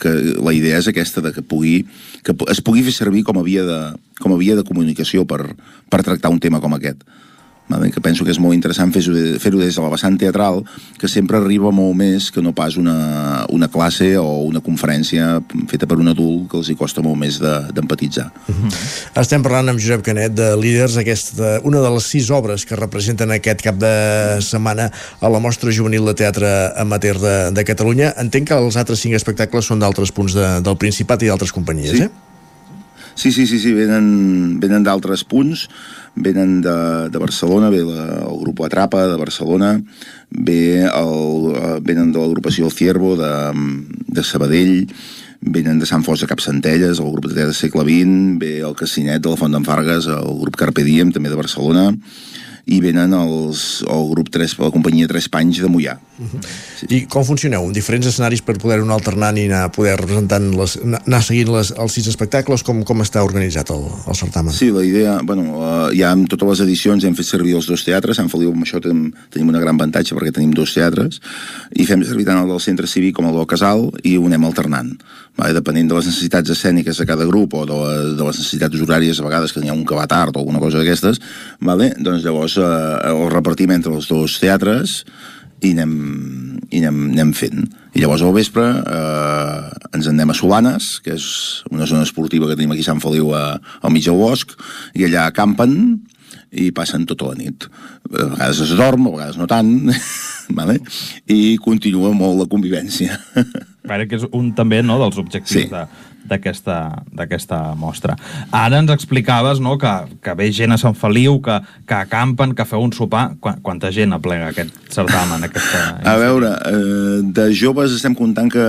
que 0.00 0.12
la 0.38 0.54
idea 0.54 0.78
és 0.78 0.88
aquesta 0.90 1.22
de 1.24 1.32
que, 1.34 1.42
pugui, 1.42 1.80
que 2.26 2.34
es 2.52 2.62
pugui 2.62 2.84
fer 2.86 2.94
servir 2.94 3.24
com 3.26 3.40
a 3.40 3.46
via 3.46 3.64
de, 3.66 3.80
com 4.22 4.34
a 4.34 4.38
via 4.38 4.54
de 4.58 4.66
comunicació 4.66 5.26
per, 5.26 5.42
per 5.90 6.04
tractar 6.06 6.30
un 6.30 6.38
tema 6.42 6.62
com 6.62 6.76
aquest? 6.76 7.02
Que 7.92 8.02
penso 8.02 8.24
que 8.24 8.32
és 8.34 8.40
molt 8.42 8.56
interessant 8.56 8.92
fer-ho 8.92 9.14
fer 9.40 9.52
des 9.54 9.76
de 9.76 9.82
la 9.82 9.90
vessant 9.92 10.16
teatral, 10.18 10.62
que 10.98 11.08
sempre 11.08 11.38
arriba 11.38 11.70
molt 11.70 11.96
més 11.96 12.30
que 12.30 12.42
no 12.42 12.52
pas 12.56 12.76
una, 12.76 13.46
una 13.50 13.68
classe 13.68 14.16
o 14.18 14.42
una 14.46 14.60
conferència 14.60 15.40
feta 15.70 15.86
per 15.86 15.98
un 16.02 16.10
adult 16.12 16.48
que 16.50 16.58
els 16.60 16.70
hi 16.70 16.76
costa 16.78 17.02
molt 17.02 17.18
més 17.20 17.38
d'empatitzar. 17.40 18.30
De, 18.30 18.52
uh 18.52 18.56
-huh. 18.56 19.20
Estem 19.20 19.42
parlant 19.42 19.68
amb 19.68 19.78
Josep 19.78 20.02
Canet 20.02 20.34
de 20.34 20.56
Líders, 20.56 20.96
aquesta, 20.96 21.60
una 21.64 21.80
de 21.80 21.90
les 21.90 22.04
sis 22.04 22.30
obres 22.30 22.64
que 22.64 22.76
representen 22.76 23.30
aquest 23.30 23.62
cap 23.62 23.76
de 23.76 24.40
setmana 24.40 24.90
a 25.20 25.28
la 25.28 25.38
Mostra 25.38 25.70
Juvenil 25.72 26.04
de 26.04 26.14
Teatre 26.14 26.72
Amateur 26.76 27.18
de, 27.18 27.50
de 27.50 27.64
Catalunya. 27.64 28.14
Entenc 28.18 28.48
que 28.48 28.54
els 28.54 28.76
altres 28.76 29.00
cinc 29.00 29.14
espectacles 29.14 29.64
són 29.64 29.78
d'altres 29.78 30.12
punts 30.12 30.34
de, 30.34 30.60
del 30.60 30.76
Principat 30.76 31.22
i 31.22 31.26
d'altres 31.26 31.52
companyies, 31.52 31.96
sí. 31.96 32.02
eh? 32.02 32.29
Sí, 33.14 33.32
sí, 33.32 33.46
sí, 33.46 33.58
sí 33.58 33.72
venen, 33.76 34.60
venen 34.60 34.84
d'altres 34.86 35.24
punts 35.24 35.68
venen 36.14 36.60
de, 36.60 37.08
de 37.08 37.18
Barcelona, 37.18 37.70
ve 37.70 37.82
la, 37.84 38.26
el 38.26 38.38
grup 38.40 38.62
Atrapa 38.64 39.06
de 39.06 39.16
Barcelona, 39.16 39.80
ve 40.30 40.84
el, 40.84 41.54
eh, 41.54 41.78
venen 41.82 42.12
de 42.12 42.20
l'agrupació 42.20 42.66
El 42.66 42.72
Ciervo 42.72 43.16
de, 43.16 43.30
de 44.06 44.24
Sabadell, 44.24 44.90
venen 45.40 45.78
de 45.80 45.88
Sant 45.88 46.04
Fos 46.04 46.20
de 46.20 46.28
Capcentelles, 46.28 47.00
el 47.00 47.12
grup 47.14 47.30
de 47.30 47.38
teatre 47.38 47.56
segle 47.56 47.86
XX, 47.86 48.36
ve 48.42 48.58
el 48.60 48.76
Cassinet 48.76 49.22
de 49.22 49.32
la 49.32 49.40
Font 49.40 49.54
d'en 49.54 49.64
Fargues, 49.64 50.10
el 50.10 50.36
grup 50.42 50.58
Carpe 50.60 50.84
Diem, 50.84 51.14
també 51.14 51.32
de 51.32 51.40
Barcelona, 51.40 51.90
i 52.66 52.80
venen 52.82 53.14
els, 53.16 53.82
el 53.88 54.10
grup 54.12 54.30
3, 54.34 54.58
la 54.60 54.74
companyia 54.74 55.08
Tres 55.10 55.30
Panys 55.32 55.62
de 55.62 55.70
Mollà. 55.70 55.96
Uh 56.20 56.26
-huh. 56.26 56.92
I 56.92 57.06
com 57.06 57.24
funcioneu? 57.24 57.64
Amb 57.64 57.72
diferents 57.72 58.06
escenaris 58.06 58.42
per 58.42 58.58
poder 58.58 58.80
anar 58.80 58.94
alternant 58.94 59.38
i 59.38 59.46
anar 59.46 59.72
poder 59.72 59.96
representant 59.96 60.50
les, 60.54 60.78
anar 61.06 61.22
seguint 61.22 61.48
les, 61.48 61.70
els 61.70 61.92
sis 61.92 62.06
espectacles? 62.06 62.62
Com, 62.62 62.82
com 62.84 63.00
està 63.00 63.24
organitzat 63.24 63.70
el, 63.70 63.84
el 64.06 64.14
certamen? 64.14 64.52
Sí, 64.52 64.70
la 64.70 64.84
idea, 64.84 65.20
bueno, 65.22 65.42
uh, 65.42 65.88
ja 65.96 66.10
amb 66.10 66.28
totes 66.28 66.48
les 66.48 66.60
edicions 66.60 67.04
hem 67.04 67.14
fet 67.14 67.26
servir 67.26 67.54
els 67.54 67.66
dos 67.66 67.84
teatres, 67.84 68.16
Sant 68.16 68.28
Feliu 68.28 68.52
amb 68.52 68.62
això 68.62 68.80
tenim, 68.80 69.12
tenim 69.30 69.48
una 69.48 69.60
gran 69.60 69.74
avantatge 69.74 70.14
perquè 70.14 70.32
tenim 70.32 70.52
dos 70.52 70.74
teatres, 70.74 71.20
i 71.72 71.86
fem 71.86 72.04
servir 72.04 72.26
tant 72.26 72.42
el 72.42 72.48
del 72.48 72.60
centre 72.60 72.86
cívic 72.86 73.16
com 73.16 73.26
el 73.26 73.34
del 73.34 73.46
casal 73.46 73.90
i 74.02 74.16
ho 74.16 74.26
anem 74.26 74.44
alternant. 74.44 74.92
Vale, 75.38 75.54
depenent 75.54 75.88
de 75.88 75.94
les 75.94 76.06
necessitats 76.06 76.50
escèniques 76.50 76.98
de 76.98 77.06
cada 77.06 77.24
grup 77.24 77.54
o 77.54 77.64
de, 77.64 78.14
de 78.18 78.24
les 78.24 78.38
necessitats 78.38 78.76
horàries 78.76 79.20
a 79.20 79.24
vegades 79.24 79.52
que 79.52 79.60
n'hi 79.60 79.70
ha 79.70 79.72
un 79.72 79.86
que 79.86 79.94
va 79.94 80.06
tard 80.06 80.36
o 80.36 80.40
alguna 80.40 80.58
cosa 80.58 80.78
d'aquestes, 80.78 81.20
vale? 81.60 81.94
doncs 81.98 82.24
llavors 82.24 82.58
eh, 82.58 83.10
el 83.10 83.30
repartim 83.30 83.70
entre 83.70 83.94
els 83.94 84.08
dos 84.10 84.38
teatres 84.42 85.04
i 85.62 85.72
anem, 85.74 85.94
i 86.70 86.80
anem, 86.82 87.00
anem 87.14 87.32
fent. 87.36 87.66
I 87.94 88.02
llavors 88.04 88.22
al 88.22 88.32
vespre 88.36 88.64
eh, 88.64 89.70
ens 89.96 90.06
en 90.06 90.14
anem 90.14 90.32
a 90.32 90.36
Solanes, 90.38 90.92
que 91.04 91.16
és 91.16 91.26
una 91.72 91.88
zona 91.90 92.06
esportiva 92.06 92.48
que 92.48 92.56
tenim 92.58 92.72
aquí 92.74 92.84
a 92.84 92.90
Sant 92.92 93.02
Feliu 93.02 93.32
a, 93.36 93.58
al 93.82 93.92
mig 93.94 94.06
del 94.06 94.18
bosc, 94.20 94.54
i 94.94 95.04
allà 95.08 95.26
acampen 95.30 95.74
i 96.50 96.70
passen 96.74 97.04
tota 97.06 97.30
la 97.30 97.38
nit. 97.38 97.66
A 98.10 98.28
vegades 98.34 98.60
es 98.64 98.72
dorm, 98.78 99.08
a 99.10 99.14
vegades 99.16 99.38
no 99.38 99.46
tant, 99.50 99.90
vale? 100.58 100.78
i 101.30 101.56
continua 101.62 102.12
molt 102.16 102.40
la 102.42 102.48
convivència. 102.50 103.18
Veure 103.86 104.06
que 104.10 104.18
és 104.20 104.26
un 104.36 104.52
també 104.58 104.80
no, 104.86 104.98
dels 105.02 105.18
objectius 105.22 105.66
Sí. 105.66 105.68
de 105.70 105.84
d'aquesta 106.28 107.60
mostra. 107.78 108.16
Ara 108.54 108.80
ens 108.82 108.92
explicaves 108.92 109.60
no, 109.62 109.76
que, 109.80 109.92
que 110.22 110.34
ve 110.38 110.50
gent 110.54 110.74
a 110.74 110.78
Sant 110.80 110.96
Feliu, 110.98 111.40
que, 111.44 111.60
que 111.88 111.96
acampen, 111.96 112.54
que 112.56 112.66
feu 112.68 112.84
un 112.84 112.92
sopar. 112.96 113.30
Qua, 113.40 113.56
quanta 113.62 113.92
gent 113.94 114.14
aplega 114.16 114.50
aquest 114.50 114.74
certamen? 114.92 115.46
Aquesta... 115.48 115.82
A 116.04 116.16
veure, 116.20 116.52
eh, 116.70 117.16
de 117.24 117.48
joves 117.56 117.96
estem 117.96 118.14
comptant 118.18 118.50
que 118.52 118.66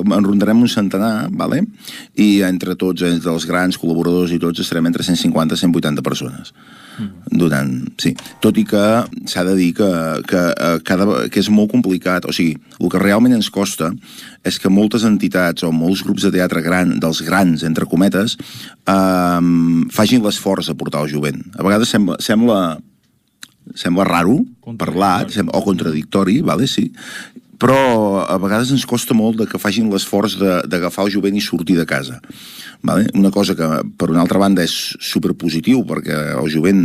en 0.00 0.26
rondarem 0.26 0.64
un 0.64 0.70
centenar, 0.72 1.28
vale? 1.30 1.62
i 2.18 2.42
entre 2.46 2.74
tots, 2.78 3.04
entre 3.06 3.32
els 3.32 3.46
grans 3.48 3.78
col·laboradors 3.78 4.34
i 4.34 4.40
tots, 4.42 4.62
estarem 4.64 4.88
entre 4.90 5.06
150 5.06 5.54
i 5.54 5.62
180 5.64 6.04
persones. 6.06 6.52
Durant, 7.30 7.72
sí. 8.00 8.14
Tot 8.42 8.56
i 8.58 8.64
que 8.68 8.82
s'ha 9.30 9.44
de 9.46 9.54
dir 9.58 9.70
que, 9.78 9.88
que, 10.28 10.42
eh, 10.50 10.78
cada, 10.86 11.06
que 11.28 11.40
és 11.40 11.50
molt 11.52 11.70
complicat. 11.72 12.26
O 12.28 12.34
sigui, 12.34 12.56
el 12.80 12.92
que 12.92 13.02
realment 13.02 13.36
ens 13.36 13.50
costa 13.54 13.92
és 14.46 14.58
que 14.58 14.72
moltes 14.72 15.06
entitats 15.08 15.66
o 15.66 15.72
molts 15.74 16.02
grups 16.06 16.26
de 16.26 16.32
teatre 16.34 16.62
gran, 16.64 16.98
dels 17.02 17.22
grans, 17.26 17.64
entre 17.68 17.86
cometes, 17.86 18.36
eh, 18.88 19.40
facin 19.94 20.24
l'esforç 20.24 20.72
de 20.72 20.76
portar 20.78 21.04
el 21.04 21.12
jovent. 21.12 21.42
A 21.56 21.66
vegades 21.66 21.94
sembla, 21.94 22.18
sembla, 22.20 22.60
sembla 23.74 24.08
raro 24.08 24.40
parlar, 24.78 25.26
o 25.52 25.62
contradictori, 25.64 26.40
vale, 26.42 26.66
sí, 26.68 26.90
però 27.58 28.24
a 28.24 28.38
vegades 28.38 28.70
ens 28.74 28.86
costa 28.86 29.16
molt 29.18 29.40
de 29.40 29.46
que 29.50 29.60
facin 29.60 29.90
l'esforç 29.90 30.38
d'agafar 30.38 31.06
el 31.06 31.14
jovent 31.14 31.36
i 31.36 31.44
sortir 31.44 31.76
de 31.78 31.86
casa. 31.86 32.20
Vale? 32.82 33.08
Una 33.18 33.32
cosa 33.34 33.56
que, 33.58 33.68
per 33.98 34.10
una 34.12 34.22
altra 34.22 34.38
banda, 34.38 34.62
és 34.62 34.94
superpositiu, 35.02 35.82
perquè 35.88 36.18
el 36.38 36.50
jovent 36.52 36.84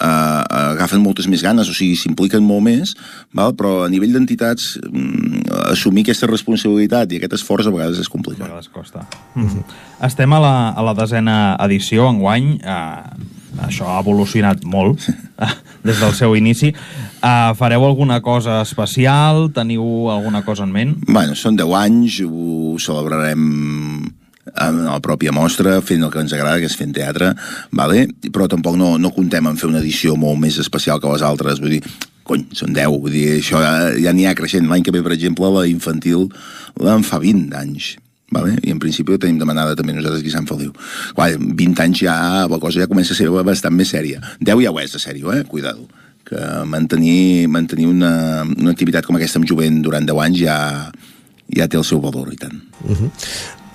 eh, 0.00 0.06
agafen 0.06 1.02
moltes 1.02 1.26
més 1.30 1.42
ganes, 1.42 1.68
o 1.68 1.74
sigui, 1.76 1.96
s'impliquen 1.98 2.44
molt 2.44 2.64
més, 2.66 2.94
val? 3.36 3.54
però 3.58 3.80
a 3.84 3.90
nivell 3.92 4.14
d'entitats 4.14 4.76
mm, 4.84 5.46
assumir 5.72 6.06
aquesta 6.06 6.30
responsabilitat 6.30 7.12
i 7.12 7.20
aquest 7.20 7.38
esforç 7.40 7.66
a 7.66 7.74
vegades 7.74 8.02
és 8.02 8.12
complicat. 8.12 8.46
A 8.46 8.52
vegades 8.52 8.70
costa. 8.72 9.06
Mm 9.34 9.48
-hmm. 9.48 9.64
Estem 10.06 10.32
a 10.32 10.40
la, 10.40 10.56
a 10.70 10.82
la 10.82 10.94
desena 10.94 11.56
edició, 11.60 12.08
enguany. 12.08 12.60
Eh, 12.62 13.02
això 13.64 13.88
ha 13.88 14.00
evolucionat 14.02 14.64
molt 14.68 15.06
des 15.86 16.00
del 16.02 16.14
seu 16.18 16.36
inici. 16.36 16.72
Eh, 16.72 17.52
fareu 17.58 17.86
alguna 17.86 18.20
cosa 18.24 18.60
especial? 18.62 19.50
Teniu 19.56 20.10
alguna 20.12 20.44
cosa 20.44 20.66
en 20.66 20.74
ment? 20.74 20.94
Bueno, 21.08 21.36
són 21.38 21.56
10 21.58 21.74
anys, 21.80 22.20
ho 22.26 22.76
celebrarem 22.82 23.42
en 24.46 24.82
la 24.86 25.00
pròpia 25.02 25.32
mostra, 25.34 25.80
fent 25.82 26.04
el 26.06 26.12
que 26.12 26.22
ens 26.22 26.34
agrada, 26.36 26.60
que 26.62 26.70
és 26.70 26.76
fent 26.78 26.94
teatre, 26.94 27.32
vale? 27.74 28.06
però 28.30 28.46
tampoc 28.50 28.76
no, 28.78 28.94
no 28.98 29.12
contem 29.14 29.48
en 29.48 29.58
fer 29.58 29.68
una 29.70 29.82
edició 29.82 30.14
molt 30.16 30.38
més 30.42 30.60
especial 30.62 31.02
que 31.02 31.10
les 31.10 31.24
altres, 31.26 31.60
vull 31.62 31.76
dir, 31.76 31.82
cony, 32.26 32.46
són 32.56 32.74
10, 32.76 32.98
vull 33.02 33.14
dir, 33.14 33.26
això 33.40 33.60
ja, 33.62 33.74
ja 34.02 34.14
n'hi 34.14 34.26
ha 34.26 34.34
creixent. 34.38 34.66
L'any 34.70 34.86
que 34.86 34.94
ve, 34.94 35.02
per 35.04 35.14
exemple, 35.16 35.50
la 35.54 35.66
infantil 35.70 36.28
l'en 36.82 37.06
fa 37.06 37.20
20 37.22 37.54
anys, 37.58 37.94
vale? 38.32 38.56
i 38.62 38.72
en 38.74 38.80
principi 38.82 39.12
ho 39.12 39.20
tenim 39.20 39.38
demanada 39.38 39.76
també 39.76 39.94
nosaltres 39.94 40.22
aquí 40.22 40.32
a 40.32 40.38
Sant 40.38 40.48
Feliu. 40.48 40.72
Clar, 41.14 41.30
20 41.38 41.84
anys 41.84 42.02
ja, 42.06 42.16
la 42.50 42.58
cosa 42.62 42.82
ja 42.82 42.90
comença 42.90 43.14
a 43.14 43.18
ser 43.18 43.30
bastant 43.30 43.74
més 43.76 43.92
sèria. 43.94 44.22
10 44.40 44.64
ja 44.64 44.72
ho 44.72 44.82
és 44.82 44.92
de 44.92 45.02
sèrio, 45.02 45.32
eh? 45.34 45.44
Cuidado 45.44 45.86
que 46.26 46.38
mantenir, 46.66 47.46
mantenir 47.48 47.86
una, 47.86 48.42
una 48.42 48.72
activitat 48.74 49.06
com 49.06 49.14
aquesta 49.14 49.38
amb 49.38 49.46
jovent 49.46 49.78
durant 49.84 50.08
10 50.08 50.24
anys 50.24 50.40
ja, 50.40 50.56
ja 51.54 51.68
té 51.70 51.78
el 51.78 51.86
seu 51.86 52.02
valor, 52.02 52.32
i 52.34 52.40
tant. 52.40 52.58
Uh 52.82 52.96
-huh. 52.96 53.10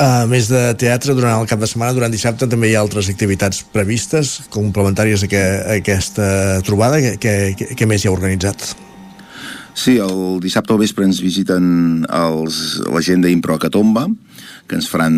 A 0.01 0.25
més 0.25 0.47
de 0.49 0.73
teatre, 0.81 1.13
durant 1.13 1.39
el 1.39 1.47
cap 1.47 1.59
de 1.59 1.67
setmana, 1.67 1.93
durant 1.93 2.11
dissabte, 2.11 2.47
també 2.47 2.71
hi 2.71 2.75
ha 2.75 2.81
altres 2.81 3.07
activitats 3.07 3.63
previstes, 3.71 4.41
complementàries 4.49 5.23
a, 5.23 5.27
que, 5.27 5.41
a 5.41 5.75
aquesta 5.77 6.61
trobada. 6.65 6.97
Què 6.97 7.85
més 7.85 8.03
hi 8.03 8.07
ha 8.07 8.11
organitzat? 8.11 8.75
Sí, 9.73 9.97
el 9.97 10.39
dissabte 10.43 10.73
al 10.73 10.81
vespre 10.81 11.05
ens 11.07 11.21
visiten 11.23 12.03
els, 12.05 12.81
la 12.91 13.01
gent 13.01 13.23
d'Impro 13.23 13.55
a 13.55 13.61
Catomba, 13.61 14.05
que 14.67 14.77
ens 14.79 14.87
faran 14.87 15.15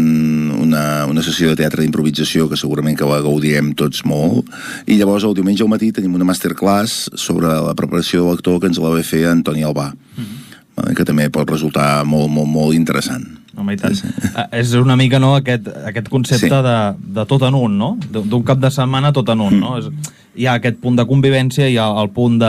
una, 0.57 1.05
una 1.09 1.23
sessió 1.25 1.51
de 1.51 1.59
teatre 1.59 1.83
d'improvisació 1.83 2.47
que 2.49 2.57
segurament 2.57 2.97
que 2.97 3.05
la 3.05 3.21
gaudirem 3.21 3.73
tots 3.77 4.01
molt 4.09 4.49
i 4.89 4.97
llavors 4.97 5.27
el 5.27 5.35
diumenge 5.37 5.61
al 5.61 5.69
matí 5.69 5.91
tenim 5.93 6.15
una 6.17 6.25
masterclass 6.25 7.11
sobre 7.13 7.51
la 7.51 7.75
preparació 7.77 8.23
de 8.23 8.31
l'actor 8.33 8.57
que 8.59 8.71
ens 8.71 8.81
la 8.81 8.89
va 8.95 9.05
fer 9.05 9.27
Antoni 9.29 9.61
Albà 9.61 9.91
mm 9.93 10.23
-hmm. 10.23 10.95
que 10.97 11.05
també 11.05 11.29
pot 11.29 11.49
resultar 11.49 12.03
molt, 12.05 12.31
molt, 12.31 12.49
molt 12.49 12.73
interessant 12.73 13.42
Home, 13.55 13.75
i 13.75 13.77
tant. 13.77 13.93
Sí, 13.93 14.07
sí. 14.09 14.29
És 14.57 14.71
una 14.79 14.95
mica 14.97 15.19
no, 15.21 15.35
aquest, 15.37 15.67
aquest 15.85 16.07
concepte 16.09 16.47
Sí. 16.49 16.63
de, 16.65 16.77
de 17.19 17.25
tot 17.29 17.43
en 17.45 17.53
un, 17.53 17.77
no? 17.77 17.91
D'un 18.11 18.41
cap 18.43 18.57
de 18.57 18.71
setmana 18.73 19.11
tot 19.13 19.29
en 19.29 19.41
un, 19.45 19.59
no? 19.61 19.75
És, 19.77 19.91
hi 20.33 20.47
ha 20.49 20.55
aquest 20.57 20.79
punt 20.81 20.95
de 20.97 21.03
convivència, 21.05 21.67
hi 21.69 21.75
ha 21.77 21.85
el 22.01 22.09
punt 22.09 22.39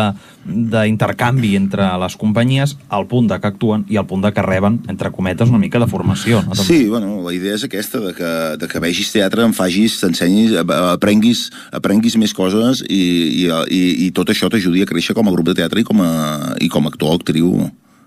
d'intercanvi 0.48 1.54
entre 1.58 1.84
les 2.00 2.16
companyies, 2.16 2.76
el 2.96 3.04
punt 3.10 3.28
de 3.28 3.38
que 3.40 3.50
actuen 3.50 3.84
i 3.92 3.98
el 4.00 4.06
punt 4.08 4.24
de 4.24 4.32
que 4.32 4.42
reben, 4.42 4.80
entre 4.88 5.10
cometes, 5.12 5.48
una 5.52 5.58
mica 5.60 5.78
de 5.82 5.86
formació. 5.90 6.40
No? 6.48 6.54
Sí, 6.56 6.86
bueno, 6.88 7.20
la 7.26 7.34
idea 7.36 7.54
és 7.58 7.64
aquesta, 7.68 8.00
de 8.00 8.14
que, 8.16 8.32
de 8.60 8.68
que 8.70 8.80
vegis 8.80 9.12
teatre, 9.12 9.44
en 9.44 9.52
facis, 9.56 9.98
t'ensenyis, 10.00 10.56
aprenguis, 10.64 11.50
aprenguis 11.76 12.16
més 12.20 12.32
coses 12.36 12.80
i, 12.88 13.44
i, 13.44 13.46
i, 13.68 13.82
i 14.06 14.10
tot 14.16 14.32
això 14.32 14.48
t'ajudi 14.48 14.84
a 14.84 14.88
créixer 14.88 15.14
com 15.16 15.28
a 15.28 15.34
grup 15.36 15.52
de 15.52 15.58
teatre 15.60 15.84
i 15.84 15.88
com 15.88 16.00
a, 16.04 16.54
i 16.64 16.68
com 16.72 16.86
a 16.88 16.92
actor 16.94 17.12
o 17.12 17.20
actriu 17.20 17.52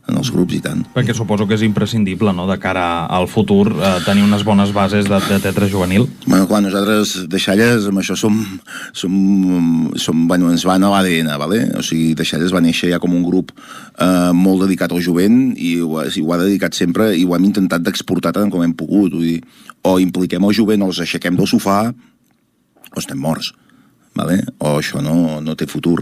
en 0.08 0.18
els 0.20 0.32
grups 0.32 0.56
i 0.56 0.62
tant. 0.64 0.84
Perquè 0.96 1.14
suposo 1.16 1.48
que 1.48 1.58
és 1.58 1.64
imprescindible, 1.68 2.32
no?, 2.36 2.48
de 2.50 2.58
cara 2.62 3.06
al 3.12 3.28
futur, 3.32 3.68
eh, 3.76 3.98
tenir 4.06 4.24
unes 4.26 4.46
bones 4.48 4.72
bases 4.76 5.10
de, 5.10 5.20
de 5.28 5.40
teatre 5.44 5.70
juvenil. 5.72 6.08
Bueno, 6.26 6.48
clar, 6.48 6.62
nosaltres 6.64 7.28
de 7.30 7.42
Xalles 7.42 7.90
amb 7.92 8.02
això 8.02 8.16
som, 8.20 8.40
som, 8.96 9.18
som 10.00 10.24
bueno, 10.30 10.52
ens 10.54 10.66
van 10.68 10.88
a 10.88 10.94
l'ADN, 10.94 11.34
vale? 11.40 11.62
o 11.78 11.84
sigui, 11.86 12.14
de 12.18 12.26
Xalles 12.28 12.56
va 12.56 12.64
néixer 12.64 12.92
ja 12.94 13.02
com 13.04 13.16
un 13.16 13.26
grup 13.28 13.54
eh, 13.54 14.32
molt 14.34 14.66
dedicat 14.66 14.96
al 14.96 15.04
jovent 15.04 15.54
i 15.60 15.78
ho, 15.84 16.02
i 16.08 16.24
ho 16.24 16.34
ha 16.34 16.42
dedicat 16.42 16.78
sempre 16.78 17.12
i 17.18 17.26
ho 17.26 17.36
hem 17.36 17.52
intentat 17.52 17.84
d'exportar 17.84 18.34
tant 18.38 18.52
com 18.54 18.64
hem 18.64 18.76
pogut, 18.78 19.14
vull 19.14 19.28
dir, 19.28 19.40
o 19.84 19.98
impliquem 20.04 20.44
el 20.48 20.56
jovent 20.56 20.84
o 20.84 20.92
els 20.92 21.04
aixequem 21.04 21.38
del 21.38 21.50
sofà 21.50 21.82
o 21.92 23.02
estem 23.02 23.20
morts 23.20 23.54
vale? 24.18 24.42
o 24.60 24.78
això 24.80 25.02
no, 25.04 25.40
no 25.42 25.56
té 25.56 25.68
futur. 25.70 26.02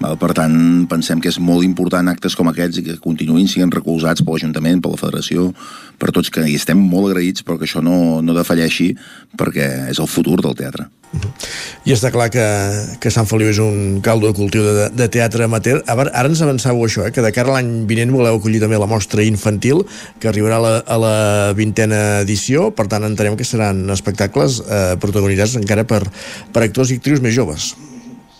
Vale? 0.00 0.18
Per 0.20 0.32
tant, 0.36 0.56
pensem 0.90 1.20
que 1.22 1.30
és 1.32 1.40
molt 1.42 1.66
important 1.66 2.08
actes 2.12 2.36
com 2.38 2.50
aquests 2.50 2.80
i 2.80 2.86
que 2.86 2.98
continuïn 3.02 3.50
siguin 3.50 3.74
recolzats 3.74 4.24
per 4.24 4.36
l'Ajuntament, 4.36 4.82
per 4.82 4.94
la 4.94 5.00
Federació, 5.00 5.50
per 5.98 6.12
tots 6.14 6.30
que 6.32 6.44
hi 6.46 6.56
estem 6.58 6.78
molt 6.78 7.10
agraïts 7.10 7.46
però 7.46 7.58
que 7.58 7.68
això 7.68 7.82
no, 7.84 8.22
no 8.22 8.36
defalleixi 8.36 8.92
perquè 9.36 9.90
és 9.90 10.00
el 10.02 10.10
futur 10.10 10.40
del 10.44 10.56
teatre. 10.58 10.90
I 11.86 11.92
està 11.94 12.10
clar 12.10 12.26
que, 12.34 12.44
que 12.98 13.12
Sant 13.14 13.28
Feliu 13.30 13.52
és 13.52 13.60
un 13.62 14.00
caldo 14.04 14.26
de 14.26 14.34
cultiu 14.36 14.64
de, 14.66 14.88
de 14.90 15.06
teatre 15.12 15.46
amateur. 15.46 15.78
Ara, 15.86 16.08
ara 16.10 16.28
ens 16.28 16.42
avançàveu 16.42 16.82
això, 16.88 17.04
eh, 17.06 17.12
que 17.14 17.22
de 17.22 17.30
cara 17.34 17.52
a 17.52 17.56
l'any 17.56 17.86
vinent 17.88 18.10
voleu 18.12 18.40
acollir 18.40 18.58
també 18.62 18.80
la 18.80 18.88
mostra 18.90 19.24
infantil, 19.24 19.84
que 20.20 20.28
arribarà 20.28 20.58
a 20.58 20.64
la, 20.64 20.72
a 20.82 20.96
la 21.00 21.14
vintena 21.56 22.00
edició, 22.24 22.72
per 22.74 22.88
tant 22.90 23.06
entenem 23.06 23.38
que 23.38 23.46
seran 23.46 23.84
espectacles 23.94 24.58
eh, 24.66 24.96
protagonitzats 25.00 25.56
encara 25.62 25.86
per, 25.88 26.02
per 26.52 26.66
actors 26.66 26.90
i 26.90 26.98
actrius 26.98 27.22
més 27.24 27.36
joves. 27.38 27.55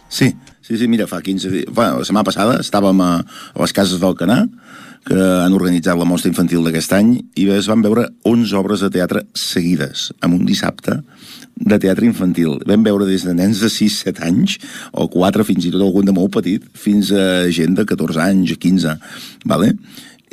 Sí, 0.09 0.35
sí, 0.62 0.77
sí, 0.77 0.89
mira, 0.89 1.07
fa 1.11 1.21
15 1.23 1.51
dies... 1.51 1.71
Bueno, 1.73 2.01
la 2.01 2.07
setmana 2.07 2.27
passada 2.29 2.61
estàvem 2.62 3.01
a, 3.03 3.12
a 3.23 3.62
les 3.62 3.75
cases 3.77 4.01
del 4.03 4.17
Canà, 4.19 4.45
que 5.07 5.17
han 5.17 5.55
organitzat 5.55 5.99
la 5.99 6.07
mostra 6.09 6.31
infantil 6.33 6.64
d'aquest 6.67 6.95
any, 6.97 7.12
i 7.39 7.47
es 7.55 7.69
van 7.71 7.83
veure 7.85 8.09
11 8.27 8.57
obres 8.59 8.83
de 8.83 8.91
teatre 8.95 9.23
seguides, 9.39 10.09
en 10.25 10.35
un 10.35 10.47
dissabte, 10.49 10.99
de 11.57 11.79
teatre 11.83 12.09
infantil. 12.09 12.59
Vam 12.67 12.83
veure 12.87 13.07
des 13.09 13.25
de 13.27 13.35
nens 13.37 13.62
de 13.62 13.71
6-7 13.73 14.25
anys, 14.27 14.59
o 14.93 15.07
4, 15.12 15.47
fins 15.47 15.69
i 15.69 15.73
tot 15.75 15.87
algun 15.87 16.09
de 16.09 16.14
molt 16.17 16.35
petit, 16.35 16.67
fins 16.75 17.12
a 17.14 17.47
gent 17.55 17.79
de 17.79 17.87
14 17.87 18.23
anys, 18.27 18.57
15, 18.59 18.99
vale? 19.47 19.73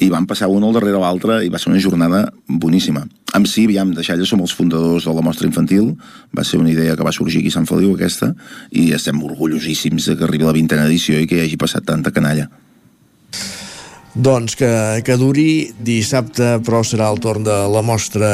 I 0.01 0.09
van 0.09 0.25
passar 0.25 0.49
un 0.49 0.63
al 0.65 0.73
darrere 0.73 1.01
l'altre 1.01 1.41
i 1.45 1.51
va 1.53 1.59
ser 1.61 1.69
una 1.71 1.81
jornada 1.81 2.25
boníssima. 2.47 3.05
Amb 3.33 3.49
si, 3.49 3.65
aviam, 3.65 3.93
de 3.93 4.03
Xalla 4.05 4.25
som 4.29 4.41
els 4.41 4.53
fundadors 4.53 5.05
de 5.09 5.13
la 5.13 5.23
mostra 5.25 5.47
infantil, 5.49 5.93
va 6.37 6.45
ser 6.45 6.59
una 6.61 6.71
idea 6.71 6.95
que 6.97 7.05
va 7.05 7.13
sorgir 7.13 7.41
aquí 7.41 7.53
a 7.53 7.57
Sant 7.57 7.69
Feliu, 7.69 7.93
aquesta, 7.95 8.33
i 8.71 8.91
estem 8.93 9.21
orgullosíssims 9.25 10.11
que 10.13 10.27
arribi 10.27 10.45
la 10.45 10.53
vintena 10.53 10.85
edició 10.89 11.17
i 11.21 11.29
que 11.29 11.39
hi 11.39 11.45
hagi 11.47 11.57
passat 11.61 11.85
tanta 11.89 12.13
canalla. 12.13 12.49
Doncs 14.13 14.53
que, 14.55 15.01
que 15.01 15.17
duri. 15.17 15.73
Dissabte, 15.83 16.59
però 16.65 16.83
serà 16.85 17.09
el 17.09 17.17
torn 17.21 17.45
de 17.45 17.55
la 17.73 17.81
mostra 17.81 18.29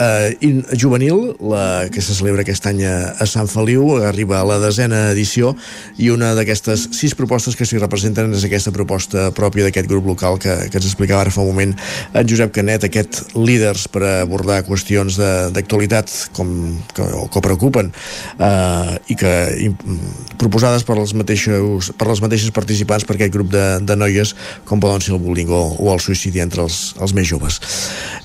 eh, 0.00 0.36
in, 0.40 0.62
juvenil, 0.80 1.34
la 1.44 1.90
que 1.92 2.00
se 2.00 2.14
celebra 2.16 2.40
aquest 2.44 2.64
any 2.70 2.80
a, 2.88 3.26
Sant 3.28 3.48
Feliu, 3.50 3.98
arriba 4.08 4.40
a 4.40 4.46
la 4.48 4.58
desena 4.62 5.10
edició, 5.12 5.52
i 6.00 6.10
una 6.12 6.32
d'aquestes 6.36 6.88
sis 6.96 7.14
propostes 7.18 7.56
que 7.56 7.66
s'hi 7.68 7.80
representen 7.82 8.32
és 8.34 8.46
aquesta 8.46 8.72
proposta 8.74 9.28
pròpia 9.36 9.66
d'aquest 9.66 9.88
grup 9.90 10.08
local 10.08 10.38
que, 10.40 10.54
que 10.70 10.80
ens 10.80 10.88
explicava 10.88 11.24
ara 11.24 11.34
fa 11.34 11.44
un 11.44 11.52
moment 11.52 11.74
en 12.14 12.30
Josep 12.30 12.54
Canet, 12.56 12.88
aquest 12.88 13.36
líders 13.36 13.86
per 13.92 14.04
abordar 14.22 14.62
qüestions 14.66 15.18
d'actualitat 15.54 16.12
com, 16.36 16.50
que, 16.96 17.08
que 17.28 17.44
preocupen 17.44 17.92
eh, 18.38 18.96
i 19.12 19.18
que 19.20 19.34
im, 19.68 19.76
proposades 20.40 20.84
per 20.86 20.98
les, 20.98 21.14
mateixos, 21.16 21.92
per 21.98 22.08
les 22.10 22.24
mateixes 22.24 22.54
participants 22.54 23.04
per 23.04 23.18
aquest 23.18 23.34
grup 23.34 23.52
de, 23.52 23.64
de 23.84 23.98
noies 23.98 24.34
com 24.68 24.82
poden 24.82 24.93
doncs, 24.94 25.08
si 25.08 25.14
el 25.14 25.20
bullying 25.22 25.50
o, 25.52 25.62
o 25.82 25.92
el 25.92 26.00
suïcidi 26.02 26.42
entre 26.44 26.64
els, 26.64 26.94
els 27.02 27.14
més 27.16 27.28
joves. 27.28 27.60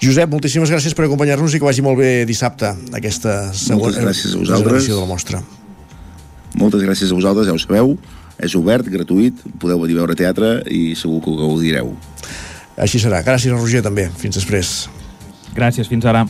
Josep, 0.03 0.29
moltíssimes 0.31 0.71
gràcies 0.71 0.95
per 0.95 1.07
acompanyar-nos 1.07 1.55
i 1.55 1.61
que 1.61 1.67
vagi 1.67 1.83
molt 1.85 1.99
bé 1.99 2.11
dissabte 2.29 2.71
aquesta 2.95 3.49
segona 3.57 4.05
gràcies 4.07 4.35
a 4.35 4.43
vosaltres. 4.43 4.83
edició 4.83 4.99
de 4.99 5.03
la 5.03 5.09
mostra. 5.09 5.43
Moltes 6.59 6.85
gràcies 6.85 7.11
a 7.11 7.17
vosaltres, 7.17 7.49
ja 7.49 7.57
ho 7.57 7.61
sabeu. 7.61 7.97
És 8.39 8.55
obert, 8.55 8.87
gratuït, 8.87 9.41
podeu 9.59 9.81
venir 9.81 9.97
a 9.97 10.03
veure 10.05 10.15
teatre 10.15 10.53
i 10.71 10.95
segur 10.95 11.19
que 11.25 11.33
ho 11.33 11.35
gaudireu. 11.41 11.91
Així 12.79 13.01
serà. 13.03 13.19
Gràcies 13.25 13.51
a 13.51 13.59
Roger 13.59 13.83
també. 13.83 14.07
Fins 14.21 14.39
després. 14.39 14.87
Gràcies, 15.55 15.87
fins 15.89 16.05
ara. 16.05 16.25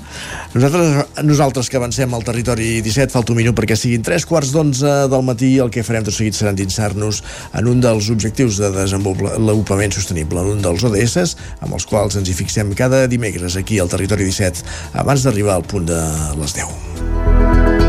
Nosaltres, 0.54 1.24
nosaltres 1.28 1.70
que 1.70 1.78
avancem 1.80 2.14
al 2.16 2.24
territori 2.26 2.80
17, 2.86 3.12
falta 3.14 3.34
un 3.34 3.40
minut 3.42 3.58
perquè 3.58 3.78
siguin 3.78 4.06
tres 4.06 4.26
quarts 4.30 4.54
d'onze 4.56 4.94
del 5.12 5.26
matí, 5.28 5.52
el 5.60 5.72
que 5.74 5.84
farem 5.86 6.06
tot 6.08 6.16
seguit 6.16 6.38
serà 6.38 6.54
endinsar-nos 6.56 7.22
en 7.60 7.70
un 7.70 7.84
dels 7.84 8.10
objectius 8.14 8.62
de 8.64 8.72
desenvolupament 8.76 9.96
sostenible, 9.96 10.42
en 10.44 10.56
un 10.58 10.64
dels 10.64 10.86
ODS, 10.88 11.36
amb 11.60 11.76
els 11.78 11.88
quals 11.90 12.20
ens 12.20 12.30
hi 12.30 12.38
fixem 12.38 12.74
cada 12.78 13.06
dimecres 13.12 13.60
aquí 13.60 13.80
al 13.80 13.92
territori 13.92 14.30
17, 14.30 14.66
abans 15.04 15.28
d'arribar 15.28 15.60
al 15.60 15.68
punt 15.68 15.90
de 15.90 16.02
les 16.40 16.58
10. 16.58 17.80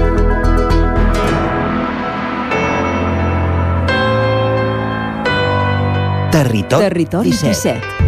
Territori, 6.30 6.84
Territori 6.84 7.30
17. 7.30 7.80
17. 7.80 7.99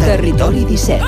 Territori 0.00 0.64
17. 0.64 1.04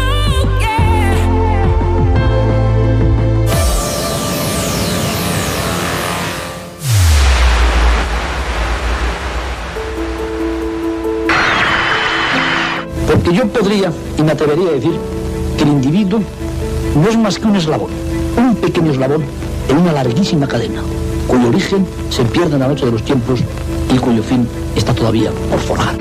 Porque 13.07 13.32
yo 13.32 13.47
podría 13.49 13.93
y 14.18 14.22
me 14.22 14.32
atrevería 14.32 14.68
a 14.68 14.72
decir 14.72 14.93
que 15.57 15.64
el 15.64 15.70
individuo 15.70 16.20
no 16.95 17.09
es 17.09 17.16
más 17.16 17.38
que 17.38 17.47
un 17.47 17.57
eslabón, 17.57 17.91
un 18.36 18.55
pequeño 18.57 18.93
eslabón 18.93 19.24
en 19.68 19.78
una 19.78 19.93
larguísima 19.93 20.47
cadena, 20.47 20.82
cuyo 21.26 21.49
origen 21.49 21.86
se 22.11 22.24
pierde 22.24 22.55
en 22.55 22.61
la 22.61 22.68
noche 22.68 22.86
de 22.86 22.93
los 22.93 23.05
tiempos 23.05 23.41
y 23.93 23.99
cuyo 23.99 24.22
fin 24.22 24.47
está 24.76 24.95
todavía 24.95 25.30
por 25.51 25.61
forjar. 25.61 25.97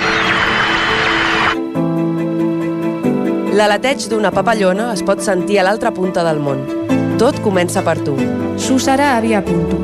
L'aleteig 3.59 4.05
d'una 4.07 4.29
papallona 4.31 4.85
es 4.95 5.01
pot 5.03 5.19
sentir 5.19 5.57
a 5.59 5.65
l'altra 5.67 5.89
punta 5.91 6.21
del 6.23 6.37
món. 6.39 6.61
Tot 7.19 7.41
comença 7.43 7.81
per 7.83 7.97
tu. 8.05 8.13
Su 8.55 8.77
sarà 8.79 9.09
a 9.17 9.19
via 9.19 9.41
punto. 9.43 9.75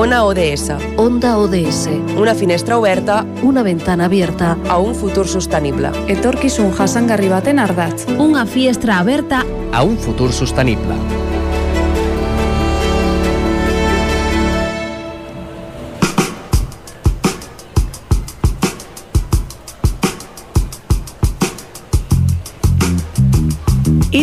Ona 0.00 0.22
ODS. 0.24 0.70
Onda 0.96 1.34
ODS. 1.36 1.90
Una 2.16 2.32
finestra 2.34 2.78
oberta 2.78 3.26
Una 3.42 3.62
ventana 3.62 4.06
abierta. 4.06 4.56
a 4.68 4.78
un 4.78 4.94
futur 4.94 5.28
sostenible. 5.28 5.90
Etorkizun 6.08 6.72
jasangarri 6.72 7.28
baten 7.28 7.58
ardatz. 7.58 8.06
Una 8.16 8.46
fiestra 8.46 8.98
aberta 9.00 9.44
A 9.72 9.82
un 9.82 9.98
futur 9.98 10.32
sostenible. 10.32 10.94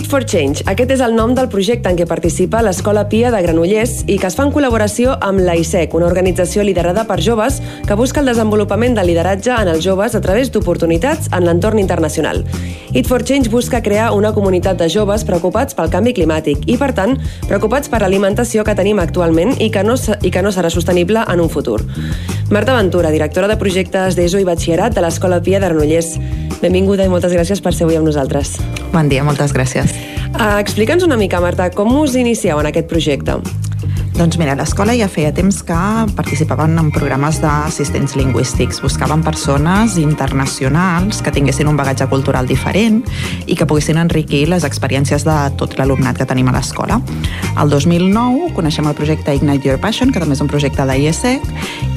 For 0.07 0.23
Change. 0.23 0.63
Aquest 0.71 0.91
és 0.95 1.01
el 1.03 1.15
nom 1.17 1.33
del 1.35 1.49
projecte 1.51 1.91
en 1.91 1.97
què 1.99 2.05
participa 2.07 2.61
l'Escola 2.63 3.03
Pia 3.11 3.27
de 3.33 3.41
Granollers 3.43 4.05
i 4.07 4.15
que 4.21 4.29
es 4.29 4.37
fa 4.37 4.45
en 4.47 4.53
col·laboració 4.55 5.17
amb 5.23 5.43
l'AISEC, 5.43 5.93
una 5.97 6.07
organització 6.07 6.63
liderada 6.63 7.03
per 7.09 7.19
joves 7.23 7.59
que 7.87 7.97
busca 7.99 8.23
el 8.23 8.31
desenvolupament 8.31 8.95
del 8.95 9.11
lideratge 9.11 9.51
en 9.51 9.67
els 9.73 9.83
joves 9.83 10.15
a 10.15 10.21
través 10.23 10.51
d'oportunitats 10.53 11.27
en 11.35 11.43
l'entorn 11.47 11.83
internacional. 11.83 12.45
Eat 12.93 13.11
for 13.11 13.25
Change 13.27 13.51
busca 13.51 13.83
crear 13.83 14.13
una 14.15 14.31
comunitat 14.33 14.79
de 14.79 14.87
joves 14.89 15.27
preocupats 15.27 15.75
pel 15.75 15.91
canvi 15.91 16.15
climàtic 16.15 16.63
i, 16.71 16.79
per 16.79 16.93
tant, 16.95 17.17
preocupats 17.49 17.91
per 17.91 18.01
l'alimentació 18.05 18.63
que 18.63 18.77
tenim 18.79 19.03
actualment 19.03 19.57
i 19.59 19.67
que, 19.69 19.83
no, 19.83 19.99
i 20.23 20.31
que 20.31 20.41
no 20.41 20.55
serà 20.55 20.71
sostenible 20.71 21.27
en 21.27 21.43
un 21.43 21.51
futur. 21.51 21.81
Marta 22.49 22.73
Ventura, 22.73 23.11
directora 23.11 23.49
de 23.51 23.57
projectes 23.59 24.15
d'ESO 24.15 24.39
i 24.39 24.45
batxillerat 24.47 24.95
de 24.95 25.01
l'Escola 25.03 25.41
Pia 25.43 25.59
de 25.59 25.67
Granollers. 25.67 26.13
Benvinguda 26.61 27.03
i 27.03 27.11
moltes 27.11 27.35
gràcies 27.35 27.59
per 27.59 27.73
ser 27.75 27.83
avui 27.83 27.99
amb 27.99 28.07
nosaltres. 28.07 28.53
Bon 28.93 29.11
dia, 29.11 29.25
moltes 29.27 29.51
gràcies. 29.51 29.91
Uh, 30.31 30.55
Explica'ns 30.61 31.03
una 31.03 31.19
mica, 31.19 31.41
Marta, 31.43 31.67
com 31.75 31.91
us 31.99 32.15
inicieu 32.15 32.55
en 32.63 32.71
aquest 32.71 32.87
projecte? 32.87 33.35
Doncs 34.17 34.39
mira, 34.41 34.55
l'escola 34.57 34.95
ja 34.97 35.05
feia 35.11 35.29
temps 35.35 35.59
que 35.61 35.77
participaven 36.17 36.79
en 36.81 36.87
programes 36.95 37.37
d'assistents 37.43 38.15
lingüístics. 38.17 38.79
Buscaven 38.81 39.21
persones 39.21 39.99
internacionals 40.01 41.19
que 41.21 41.35
tinguessin 41.35 41.67
un 41.69 41.77
bagatge 41.77 42.07
cultural 42.09 42.47
diferent 42.49 43.03
i 43.45 43.59
que 43.59 43.67
poguessin 43.69 43.99
enriquir 44.01 44.47
les 44.49 44.65
experiències 44.65 45.27
de 45.27 45.37
tot 45.59 45.75
l'alumnat 45.77 46.17
que 46.17 46.25
tenim 46.25 46.49
a 46.49 46.55
l'escola. 46.55 46.97
El 47.61 47.69
2009 47.69 48.55
coneixem 48.57 48.89
el 48.89 48.97
projecte 48.97 49.35
Ignite 49.35 49.69
Your 49.69 49.83
Passion, 49.83 50.09
que 50.09 50.23
també 50.23 50.33
és 50.33 50.41
un 50.41 50.49
projecte 50.49 50.87
d'IESEC, 50.89 51.45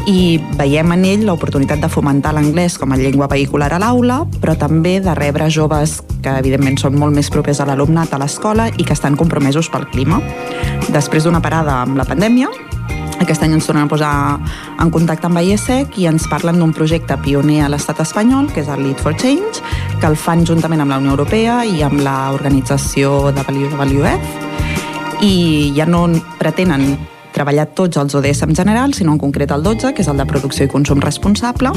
i 0.09 0.40
veiem 0.57 0.92
en 0.94 1.05
ell 1.05 1.26
l'oportunitat 1.28 1.82
de 1.82 1.90
fomentar 1.92 2.32
l'anglès 2.36 2.78
com 2.80 2.92
a 2.92 2.96
llengua 2.96 3.28
vehicular 3.28 3.72
a 3.74 3.80
l'aula, 3.82 4.22
però 4.40 4.57
també 4.59 5.01
de 5.01 5.14
rebre 5.14 5.51
joves 5.51 6.01
que 6.22 6.32
evidentment 6.40 6.78
són 6.80 6.96
molt 6.98 7.14
més 7.16 7.30
propers 7.32 7.61
a 7.61 7.66
l'alumnat 7.68 8.14
a 8.14 8.20
l'escola 8.22 8.70
i 8.76 8.84
que 8.84 8.96
estan 8.96 9.16
compromesos 9.16 9.68
pel 9.68 9.88
clima. 9.92 10.20
Després 10.94 11.24
d'una 11.24 11.42
parada 11.44 11.82
amb 11.84 12.01
la 12.01 12.09
pandèmia, 12.09 12.48
aquest 13.20 13.42
any 13.44 13.53
ens 13.53 13.66
tornem 13.68 13.84
a 13.84 13.90
posar 13.92 14.12
en 14.80 14.90
contacte 14.90 15.28
amb 15.28 15.40
IESEC 15.42 15.98
i 16.01 16.07
ens 16.09 16.24
parlen 16.30 16.57
d'un 16.61 16.72
projecte 16.72 17.18
pioner 17.20 17.61
a 17.66 17.68
l'estat 17.68 18.01
espanyol, 18.01 18.48
que 18.55 18.64
és 18.64 18.70
el 18.72 18.80
Lead 18.86 18.98
for 19.05 19.12
Change, 19.12 19.61
que 20.01 20.09
el 20.09 20.16
fan 20.16 20.46
juntament 20.48 20.80
amb 20.80 20.94
la 20.94 21.01
Unió 21.03 21.12
Europea 21.18 21.61
i 21.68 21.82
amb 21.84 22.01
l'organització 22.01 23.28
WWF 23.36 24.48
i 25.20 25.72
ja 25.76 25.84
no 25.84 26.07
pretenen 26.40 26.96
treballar 27.41 27.70
tots 27.72 27.97
els 27.97 28.14
ODS 28.14 28.45
en 28.45 28.55
general, 28.57 28.95
sinó 28.95 29.16
en 29.16 29.20
concret 29.22 29.51
el 29.57 29.64
12, 29.64 29.95
que 29.97 30.05
és 30.05 30.12
el 30.12 30.20
de 30.20 30.28
producció 30.28 30.68
i 30.68 30.72
consum 30.72 31.01
responsable, 31.01 31.72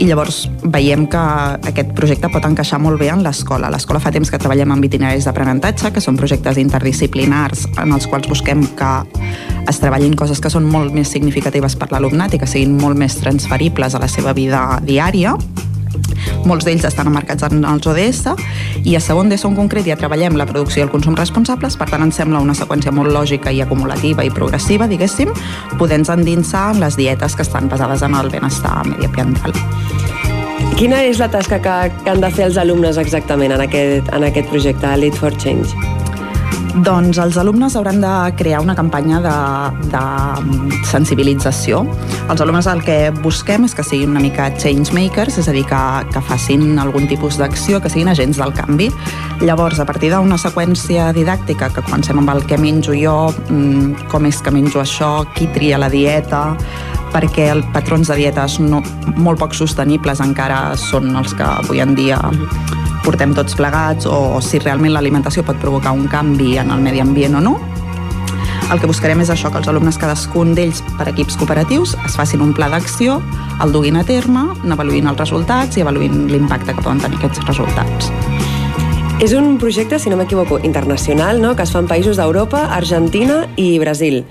i 0.00 0.06
llavors 0.08 0.46
veiem 0.72 1.04
que 1.12 1.20
aquest 1.68 1.90
projecte 1.96 2.30
pot 2.32 2.46
encaixar 2.48 2.78
molt 2.80 2.98
bé 3.02 3.10
en 3.12 3.20
l'escola. 3.22 3.68
L'escola 3.70 4.00
fa 4.00 4.12
temps 4.14 4.30
que 4.32 4.40
treballem 4.40 4.72
amb 4.72 4.86
itineraris 4.88 5.28
d'aprenentatge, 5.28 5.92
que 5.92 6.00
són 6.00 6.16
projectes 6.16 6.56
interdisciplinars 6.62 7.66
en 7.82 7.92
els 7.92 8.08
quals 8.08 8.30
busquem 8.30 8.64
que 8.78 8.92
es 9.68 9.80
treballin 9.82 10.16
coses 10.16 10.40
que 10.40 10.50
són 10.50 10.64
molt 10.72 10.96
més 10.96 11.12
significatives 11.12 11.76
per 11.76 11.90
l'alumnat 11.92 12.34
i 12.34 12.40
que 12.40 12.48
siguin 12.48 12.78
molt 12.80 12.96
més 12.98 13.18
transferibles 13.20 13.94
a 13.94 14.00
la 14.00 14.08
seva 14.08 14.32
vida 14.32 14.64
diària 14.88 15.36
molts 16.46 16.66
d'ells 16.66 16.86
estan 16.88 17.10
emmarcats 17.10 17.44
en 17.48 17.64
els 17.66 17.86
ODS 17.86 18.30
i 18.86 18.96
a 18.96 19.02
segon 19.02 19.30
d'ESO 19.30 19.50
en 19.50 19.58
concret 19.58 19.86
ja 19.88 19.98
treballem 20.00 20.38
la 20.38 20.46
producció 20.48 20.82
i 20.82 20.86
el 20.86 20.92
consum 20.92 21.16
responsables, 21.18 21.76
per 21.76 21.90
tant 21.90 22.04
ens 22.06 22.20
sembla 22.20 22.42
una 22.42 22.56
seqüència 22.56 22.94
molt 22.94 23.12
lògica 23.14 23.52
i 23.52 23.62
acumulativa 23.64 24.24
i 24.24 24.32
progressiva, 24.34 24.88
diguéssim, 24.90 25.32
podent 25.78 26.08
endinsar 26.10 26.70
en 26.74 26.80
les 26.84 26.96
dietes 26.96 27.36
que 27.36 27.46
estan 27.46 27.68
basades 27.68 28.02
en 28.02 28.16
el 28.16 28.30
benestar 28.32 28.80
mediambiental. 28.88 29.54
Quina 30.80 31.02
és 31.04 31.18
la 31.20 31.28
tasca 31.28 31.58
que, 31.60 31.76
que 32.04 32.12
han 32.12 32.22
de 32.24 32.30
fer 32.32 32.48
els 32.48 32.60
alumnes 32.60 32.96
exactament 33.00 33.52
en 33.52 33.66
aquest, 33.66 34.08
en 34.16 34.24
aquest 34.30 34.48
projecte, 34.48 34.96
Lead 34.96 35.18
for 35.18 35.36
Change? 35.36 35.99
Doncs 36.70 37.18
els 37.18 37.34
alumnes 37.40 37.74
hauran 37.74 37.98
de 37.98 38.10
crear 38.38 38.60
una 38.62 38.76
campanya 38.78 39.18
de, 39.24 39.32
de 39.90 40.02
sensibilització. 40.86 41.80
Els 42.30 42.42
alumnes 42.44 42.68
el 42.70 42.84
que 42.86 42.98
busquem 43.24 43.66
és 43.66 43.74
que 43.74 43.82
siguin 43.82 44.12
una 44.14 44.22
mica 44.22 44.46
change 44.54 44.94
makers, 44.94 45.40
és 45.42 45.48
a 45.50 45.54
dir, 45.56 45.64
que, 45.66 45.80
que 46.14 46.22
facin 46.28 46.78
algun 46.78 47.08
tipus 47.10 47.40
d'acció, 47.40 47.80
que 47.82 47.90
siguin 47.90 48.12
agents 48.12 48.38
del 48.38 48.54
canvi. 48.54 48.86
Llavors, 49.42 49.80
a 49.82 49.88
partir 49.88 50.12
d'una 50.14 50.38
seqüència 50.38 51.10
didàctica, 51.16 51.72
que 51.74 51.82
comencem 51.82 52.22
amb 52.22 52.30
el 52.36 52.44
que 52.46 52.60
menjo 52.60 52.94
jo, 52.94 53.16
mm, 53.48 54.06
com 54.12 54.30
és 54.30 54.38
que 54.38 54.54
menjo 54.54 54.84
això, 54.84 55.10
qui 55.34 55.50
tria 55.50 55.80
la 55.80 55.90
dieta, 55.90 56.44
perquè 57.10 57.50
els 57.50 57.66
patrons 57.74 58.12
de 58.12 58.20
dietes 58.22 58.60
no, 58.62 58.78
molt 59.18 59.42
poc 59.42 59.58
sostenibles 59.58 60.22
encara 60.22 60.76
són 60.78 61.10
els 61.18 61.34
que 61.34 61.50
avui 61.50 61.82
en 61.82 61.98
dia 61.98 62.20
portem 63.04 63.34
tots 63.36 63.56
plegats 63.58 64.06
o 64.06 64.40
si 64.44 64.60
realment 64.62 64.94
l'alimentació 64.94 65.44
pot 65.46 65.58
provocar 65.60 65.92
un 65.96 66.06
canvi 66.10 66.56
en 66.60 66.70
el 66.74 66.82
medi 66.84 67.00
ambient 67.00 67.38
o 67.38 67.44
no. 67.44 67.54
El 68.70 68.78
que 68.78 68.86
buscarem 68.86 69.18
és 69.18 69.30
això, 69.32 69.50
que 69.50 69.58
els 69.58 69.68
alumnes, 69.70 69.98
cadascun 69.98 70.52
d'ells 70.54 70.84
per 70.94 71.08
equips 71.10 71.34
cooperatius, 71.40 71.96
es 72.06 72.14
facin 72.14 72.44
un 72.44 72.52
pla 72.54 72.68
d'acció, 72.70 73.18
el 73.64 73.74
duguin 73.74 73.98
a 73.98 74.04
terme, 74.06 74.44
n'avaluïn 74.62 75.10
els 75.10 75.18
resultats 75.18 75.74
i 75.76 75.82
avaluïn 75.82 76.28
l'impacte 76.30 76.76
que 76.76 76.84
poden 76.84 77.02
tenir 77.02 77.18
aquests 77.18 77.42
resultats. 77.48 78.12
És 79.20 79.34
un 79.36 79.58
projecte, 79.58 79.98
si 79.98 80.08
no 80.08 80.16
m'equivoco, 80.16 80.60
internacional, 80.64 81.42
no?, 81.42 81.56
que 81.56 81.66
es 81.66 81.74
fa 81.74 81.82
en 81.82 81.90
països 81.90 82.16
d'Europa, 82.16 82.62
Argentina 82.72 83.42
i 83.60 83.74
Brasil. 83.82 84.22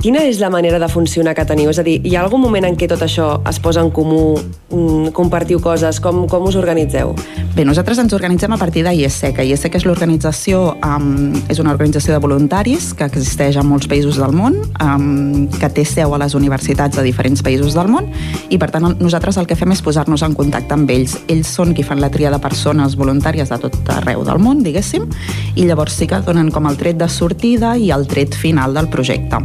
Quina 0.00 0.22
és 0.24 0.38
la 0.40 0.48
manera 0.48 0.78
de 0.80 0.88
funcionar 0.88 1.34
que 1.36 1.44
teniu? 1.44 1.68
És 1.70 1.78
a 1.78 1.84
dir, 1.84 1.98
hi 2.06 2.14
ha 2.16 2.22
algun 2.24 2.40
moment 2.40 2.64
en 2.64 2.76
què 2.78 2.88
tot 2.88 3.02
això 3.04 3.28
es 3.48 3.58
posa 3.60 3.82
en 3.84 3.90
comú, 3.92 4.38
mm, 4.70 5.12
compartiu 5.12 5.60
coses? 5.60 6.00
Com, 6.00 6.26
com 6.26 6.46
us 6.48 6.56
organitzeu? 6.56 7.14
Bé, 7.54 7.64
nosaltres 7.64 7.98
ens 7.98 8.12
organitzem 8.16 8.52
a 8.52 8.56
partir 8.56 8.82
d'IESEC. 8.84 9.42
IESEC 9.44 9.74
és 9.76 9.84
l'organització, 9.84 10.76
um, 10.80 11.34
és 11.48 11.58
una 11.58 11.72
organització 11.72 12.14
de 12.14 12.20
voluntaris 12.20 12.94
que 12.94 13.04
existeix 13.04 13.56
a 13.56 13.62
molts 13.62 13.88
països 13.88 14.16
del 14.16 14.32
món, 14.32 14.56
um, 14.80 15.48
que 15.48 15.68
té 15.68 15.84
seu 15.84 16.14
a 16.14 16.18
les 16.18 16.34
universitats 16.34 16.96
de 16.96 17.02
diferents 17.02 17.42
països 17.42 17.74
del 17.74 17.88
món, 17.88 18.08
i 18.48 18.56
per 18.56 18.70
tant 18.70 18.96
nosaltres 18.98 19.36
el 19.36 19.46
que 19.46 19.56
fem 19.56 19.72
és 19.72 19.82
posar-nos 19.82 20.22
en 20.22 20.34
contacte 20.34 20.72
amb 20.72 20.88
ells. 20.90 21.18
Ells 21.28 21.48
són 21.48 21.74
qui 21.74 21.82
fan 21.82 22.00
la 22.00 22.10
tria 22.10 22.30
de 22.30 22.38
persones 22.38 22.96
voluntàries 22.96 23.50
de 23.50 23.58
tot 23.58 23.76
arreu 23.88 24.24
del 24.24 24.38
món, 24.38 24.62
diguéssim, 24.62 25.04
i 25.56 25.66
llavors 25.66 25.92
sí 25.92 26.06
que 26.06 26.22
donen 26.24 26.50
com 26.50 26.66
el 26.66 26.76
tret 26.76 26.96
de 26.96 27.08
sortida 27.08 27.76
i 27.76 27.90
el 27.90 28.06
tret 28.06 28.34
final 28.34 28.72
del 28.72 28.88
projecte. 28.88 29.44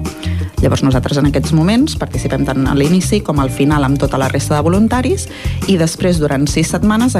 Llavors 0.62 0.84
nosaltres 0.86 1.20
en 1.22 1.30
aquests 1.30 1.54
moments 1.58 1.98
participem 2.00 2.46
tant 2.48 2.68
a 2.68 2.76
l'inici 2.78 3.22
com 3.26 3.40
al 3.40 3.52
final 3.54 3.84
amb 3.84 4.00
tota 4.02 4.20
la 4.22 4.30
resta 4.32 4.58
de 4.58 4.66
voluntaris 4.66 5.28
i 5.72 5.78
després 5.78 6.22
durant 6.22 6.48
sis 6.50 6.72
setmanes 6.72 7.18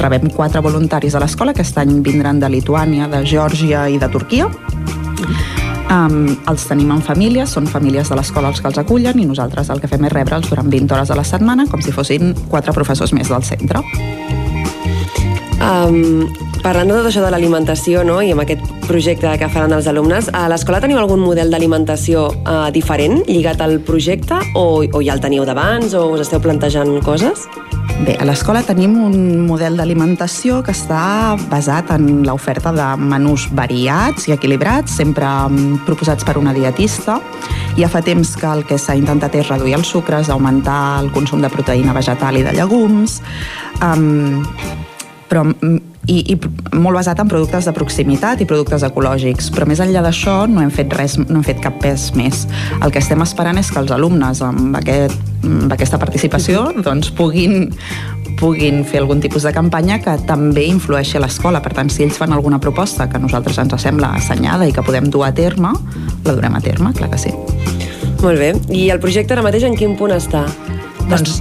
rebem 0.00 0.28
quatre 0.34 0.60
voluntaris 0.64 1.14
a 1.14 1.22
l'escola 1.22 1.54
que 1.54 1.62
aquest 1.62 1.78
any 1.78 2.00
vindran 2.02 2.40
de 2.42 2.50
Lituània, 2.50 3.08
de 3.08 3.22
Geòrgia 3.26 3.86
i 3.88 4.00
de 4.02 4.10
Turquia 4.12 4.50
Um, 5.92 6.30
els 6.48 6.62
tenim 6.64 6.88
en 6.94 7.02
famílies, 7.04 7.50
són 7.52 7.66
famílies 7.68 8.08
de 8.08 8.16
l'escola 8.16 8.48
els 8.48 8.62
que 8.62 8.68
els 8.70 8.78
acullen 8.80 9.18
i 9.20 9.26
nosaltres 9.28 9.68
el 9.74 9.80
que 9.82 9.90
fem 9.90 10.06
és 10.08 10.14
rebre'ls 10.14 10.48
durant 10.48 10.70
20 10.72 10.94
hores 10.94 11.10
a 11.12 11.18
la 11.18 11.24
setmana 11.26 11.66
com 11.68 11.82
si 11.84 11.92
fossin 11.92 12.32
quatre 12.48 12.72
professors 12.72 13.12
més 13.12 13.28
del 13.28 13.44
centre. 13.44 13.82
Um, 15.60 16.24
parlant 16.62 16.88
de 16.88 16.94
tot 16.94 17.08
això 17.10 17.22
de 17.24 17.30
l'alimentació 17.34 18.04
no? 18.06 18.20
i 18.22 18.30
amb 18.32 18.44
aquest 18.44 18.62
projecte 18.86 19.32
que 19.38 19.48
faran 19.50 19.74
els 19.74 19.88
alumnes, 19.90 20.30
a 20.32 20.46
l'escola 20.50 20.80
teniu 20.82 21.00
algun 21.00 21.22
model 21.22 21.50
d'alimentació 21.50 22.28
uh, 22.30 22.68
diferent 22.74 23.24
lligat 23.26 23.60
al 23.64 23.80
projecte 23.82 24.38
o, 24.54 24.82
o 24.86 25.02
ja 25.02 25.16
el 25.16 25.22
teníeu 25.22 25.46
d'abans 25.48 25.96
o 25.98 26.06
us 26.14 26.22
esteu 26.26 26.42
plantejant 26.42 26.94
coses? 27.06 27.48
Bé, 28.02 28.14
a 28.18 28.26
l'escola 28.26 28.62
tenim 28.66 28.94
un 28.98 29.16
model 29.46 29.76
d'alimentació 29.78 30.60
que 30.66 30.74
està 30.74 31.34
basat 31.50 31.90
en 31.94 32.22
l'oferta 32.26 32.72
de 32.74 32.86
menús 32.98 33.48
variats 33.54 34.26
i 34.30 34.34
equilibrats, 34.34 34.96
sempre 35.02 35.26
mm, 35.26 35.82
proposats 35.86 36.26
per 36.26 36.38
una 36.40 36.54
dietista. 36.56 37.18
Ja 37.78 37.90
fa 37.90 38.02
temps 38.02 38.34
que 38.38 38.48
el 38.48 38.64
que 38.66 38.78
s'ha 38.78 38.96
intentat 38.98 39.36
és 39.38 39.50
reduir 39.50 39.76
els 39.78 39.90
sucres, 39.94 40.30
augmentar 40.30 41.02
el 41.02 41.12
consum 41.14 41.42
de 41.42 41.50
proteïna 41.52 41.94
vegetal 41.94 42.38
i 42.38 42.46
de 42.46 42.54
llegums, 42.56 43.20
um, 43.82 44.42
però 45.32 45.46
mm, 45.48 45.80
i, 46.12 46.34
i 46.34 46.36
molt 46.76 46.98
basat 46.98 47.20
en 47.22 47.30
productes 47.30 47.64
de 47.68 47.72
proximitat 47.72 48.42
i 48.42 48.46
productes 48.48 48.82
ecològics, 48.84 49.48
però 49.54 49.68
més 49.70 49.80
enllà 49.80 50.02
d'això 50.04 50.42
no 50.50 50.60
hem 50.60 50.72
fet 50.74 50.92
res, 50.98 51.14
no 51.20 51.38
hem 51.38 51.44
fet 51.46 51.62
cap 51.62 51.78
pes 51.80 52.10
més. 52.18 52.44
El 52.82 52.92
que 52.92 53.00
estem 53.00 53.22
esperant 53.24 53.60
és 53.60 53.70
que 53.72 53.80
els 53.80 53.92
alumnes 53.94 54.42
amb, 54.44 54.74
aquest, 54.82 55.14
amb 55.46 55.72
aquesta 55.72 56.00
participació 56.02 56.66
doncs, 56.82 57.12
puguin, 57.16 57.70
puguin 58.42 58.82
fer 58.88 59.00
algun 59.00 59.22
tipus 59.22 59.46
de 59.46 59.54
campanya 59.54 60.00
que 60.02 60.18
també 60.28 60.66
influeixi 60.68 61.16
a 61.20 61.24
l'escola. 61.24 61.62
Per 61.62 61.72
tant, 61.78 61.92
si 61.92 62.04
ells 62.04 62.18
fan 62.18 62.34
alguna 62.34 62.60
proposta 62.60 63.08
que 63.08 63.20
a 63.20 63.22
nosaltres 63.22 63.62
ens 63.62 63.78
sembla 63.80 64.12
assenyada 64.18 64.66
i 64.68 64.74
que 64.74 64.84
podem 64.84 65.08
dur 65.08 65.24
a 65.28 65.32
terme, 65.32 65.72
la 66.26 66.34
durem 66.34 66.58
a 66.58 66.64
terme, 66.64 66.92
clar 66.98 67.12
que 67.14 67.22
sí. 67.22 67.32
Molt 68.22 68.42
bé. 68.42 68.52
I 68.74 68.88
el 68.92 69.00
projecte 69.02 69.38
ara 69.38 69.46
mateix 69.46 69.64
en 69.70 69.78
quin 69.78 69.96
punt 69.98 70.12
està? 70.18 70.44
Doncs 71.06 71.40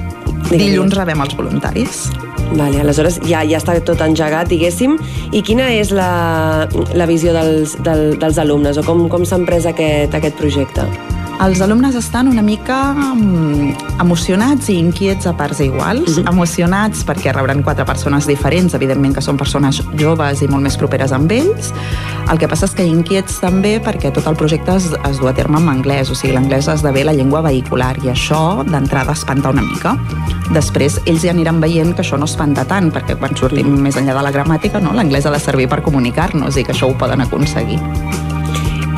dilluns 0.54 0.96
rebem 0.98 1.26
els 1.26 1.36
voluntaris. 1.38 2.06
Vale, 2.52 2.82
aleshores 2.82 3.22
ja, 3.24 3.46
ja 3.48 3.62
està 3.62 3.78
tot 3.86 4.02
engegat, 4.04 4.50
diguéssim. 4.52 4.98
I 5.32 5.44
quina 5.46 5.70
és 5.72 5.94
la, 5.96 6.68
la 6.98 7.08
visió 7.08 7.36
dels, 7.36 7.78
del, 7.86 8.20
dels 8.20 8.42
alumnes 8.44 8.82
o 8.82 8.86
com, 8.88 9.08
com 9.12 9.26
s'han 9.28 9.48
pres 9.48 9.70
aquest, 9.70 10.20
aquest 10.20 10.40
projecte? 10.42 10.88
Els 11.42 11.58
alumnes 11.58 11.96
estan 11.98 12.28
una 12.30 12.44
mica 12.46 12.92
um, 12.94 13.72
emocionats 13.98 14.68
i 14.70 14.76
inquiets 14.78 15.26
a 15.26 15.32
parts 15.34 15.60
iguals. 15.66 16.20
Uh 16.20 16.22
-huh. 16.22 16.30
Emocionats 16.30 17.04
perquè 17.04 17.34
rebran 17.34 17.64
quatre 17.64 17.84
persones 17.84 18.28
diferents, 18.28 18.76
evidentment 18.76 19.16
que 19.16 19.22
són 19.22 19.38
persones 19.38 19.82
joves 19.98 20.42
i 20.44 20.48
molt 20.48 20.62
més 20.62 20.78
properes 20.78 21.12
amb 21.12 21.32
ells. 21.32 21.74
El 22.32 22.38
que 22.38 22.48
passa 22.48 22.66
és 22.66 22.74
que 22.74 22.86
inquiets 22.86 23.40
també 23.40 23.82
perquè 23.82 24.12
tot 24.12 24.28
el 24.28 24.36
projecte 24.36 24.76
es, 24.76 24.92
es 25.10 25.18
du 25.18 25.28
a 25.28 25.34
terme 25.34 25.58
en 25.58 25.70
anglès, 25.70 26.12
o 26.12 26.16
sigui, 26.16 26.34
l'anglès 26.34 26.68
esdevé 26.68 27.04
la 27.04 27.14
llengua 27.14 27.42
vehicular 27.42 27.98
i 28.04 28.10
això 28.10 28.64
d'entrada 28.64 29.14
espanta 29.14 29.50
una 29.50 29.64
mica. 29.64 29.98
Després 30.52 31.02
ells 31.06 31.24
ja 31.24 31.32
aniran 31.32 31.60
veient 31.60 31.96
que 31.96 32.04
això 32.04 32.20
no 32.20 32.26
espanta 32.26 32.66
tant, 32.66 32.92
perquè 32.92 33.18
quan 33.18 33.36
sortim 33.36 33.82
més 33.82 33.96
enllà 33.96 34.14
de 34.14 34.22
la 34.22 34.32
gramàtica, 34.32 34.80
no, 34.80 34.94
l'anglès 34.94 35.26
ha 35.26 35.32
de 35.32 35.40
servir 35.40 35.68
per 35.68 35.82
comunicar-nos 35.82 36.56
i 36.58 36.64
que 36.64 36.72
això 36.72 36.86
ho 36.88 36.98
poden 36.98 37.22
aconseguir. 37.22 37.80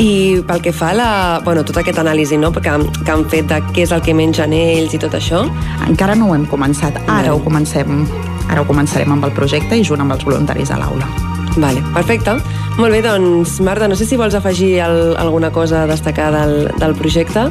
I 0.02 0.42
pel 0.48 0.62
que 0.64 0.74
fa 0.74 0.90
a 0.90 0.98
la, 0.98 1.10
bueno, 1.46 1.62
tota 1.64 1.84
aquesta 1.84 2.02
anàlisi 2.02 2.38
no? 2.42 2.50
que, 2.52 2.62
que 2.64 3.12
han 3.14 3.26
fet 3.30 3.50
de 3.52 3.60
què 3.76 3.86
és 3.86 3.94
el 3.94 4.02
que 4.02 4.16
mengen 4.18 4.54
ells 4.58 4.96
i 4.96 5.00
tot 5.02 5.14
això? 5.14 5.44
Encara 5.86 6.16
no 6.18 6.32
ho 6.32 6.38
hem 6.38 6.48
començat, 6.50 6.98
ara 7.06 7.30
no. 7.30 7.38
ho 7.38 7.44
comencem 7.46 8.08
ara 8.50 8.62
ho 8.62 8.68
començarem 8.68 9.12
amb 9.14 9.26
el 9.26 9.32
projecte 9.36 9.78
i 9.78 9.86
junt 9.86 10.04
amb 10.04 10.16
els 10.16 10.26
voluntaris 10.26 10.72
a 10.74 10.80
l'aula. 10.82 11.08
Vale, 11.54 11.84
perfecte. 11.94 12.36
Molt 12.80 12.94
bé, 12.96 13.04
doncs, 13.06 13.60
Marta, 13.62 13.88
no 13.88 13.96
sé 13.96 14.08
si 14.10 14.18
vols 14.18 14.34
afegir 14.36 14.80
el, 14.82 15.16
alguna 15.22 15.52
cosa 15.54 15.84
a 15.84 15.88
destacar 15.88 16.32
del, 16.34 16.72
del 16.82 16.96
projecte 16.98 17.48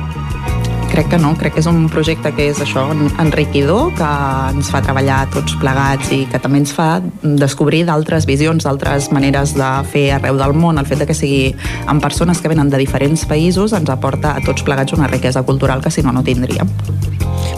crec 0.92 1.08
que 1.08 1.18
no, 1.18 1.32
crec 1.40 1.54
que 1.56 1.62
és 1.62 1.68
un 1.70 1.86
projecte 1.88 2.34
que 2.36 2.50
és 2.52 2.58
això, 2.60 2.84
enriquidor, 3.22 3.94
que 3.96 4.08
ens 4.52 4.68
fa 4.68 4.82
treballar 4.84 5.22
tots 5.32 5.54
plegats 5.56 6.12
i 6.12 6.26
que 6.28 6.40
també 6.42 6.60
ens 6.60 6.74
fa 6.76 7.00
descobrir 7.22 7.86
d'altres 7.88 8.26
visions, 8.28 8.66
d'altres 8.68 9.08
maneres 9.14 9.54
de 9.56 9.70
fer 9.88 10.10
arreu 10.18 10.36
del 10.36 10.52
món. 10.52 10.76
El 10.76 10.88
fet 10.88 11.00
de 11.00 11.08
que 11.08 11.16
sigui 11.16 11.54
amb 11.88 12.04
persones 12.04 12.44
que 12.44 12.52
venen 12.52 12.68
de 12.68 12.80
diferents 12.82 13.24
països 13.24 13.72
ens 13.72 13.88
aporta 13.88 14.36
a 14.36 14.44
tots 14.44 14.66
plegats 14.66 14.92
una 14.92 15.08
riquesa 15.08 15.42
cultural 15.48 15.80
que 15.80 15.90
si 15.90 16.04
no, 16.04 16.12
no 16.12 16.24
tindríem. 16.26 16.68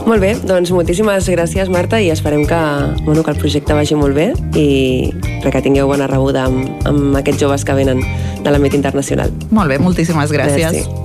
Molt 0.04 0.20
bé, 0.22 0.34
doncs 0.46 0.70
moltíssimes 0.70 1.26
gràcies 1.32 1.70
Marta 1.72 1.98
i 1.98 2.10
esperem 2.14 2.44
que, 2.46 2.60
bueno, 3.02 3.24
que 3.24 3.32
el 3.34 3.40
projecte 3.40 3.74
vagi 3.74 3.98
molt 3.98 4.14
bé 4.14 4.30
i 4.54 5.10
que 5.42 5.62
tingueu 5.64 5.88
bona 5.90 6.06
rebuda 6.06 6.46
amb, 6.46 6.86
amb 6.86 7.18
aquests 7.18 7.42
joves 7.42 7.66
que 7.66 7.74
venen 7.76 8.04
de 8.44 8.52
l'àmbit 8.52 8.78
internacional. 8.78 9.32
Molt 9.50 9.74
bé, 9.74 9.80
moltíssimes 9.82 10.30
gràcies. 10.30 10.84
Merci. 10.84 11.04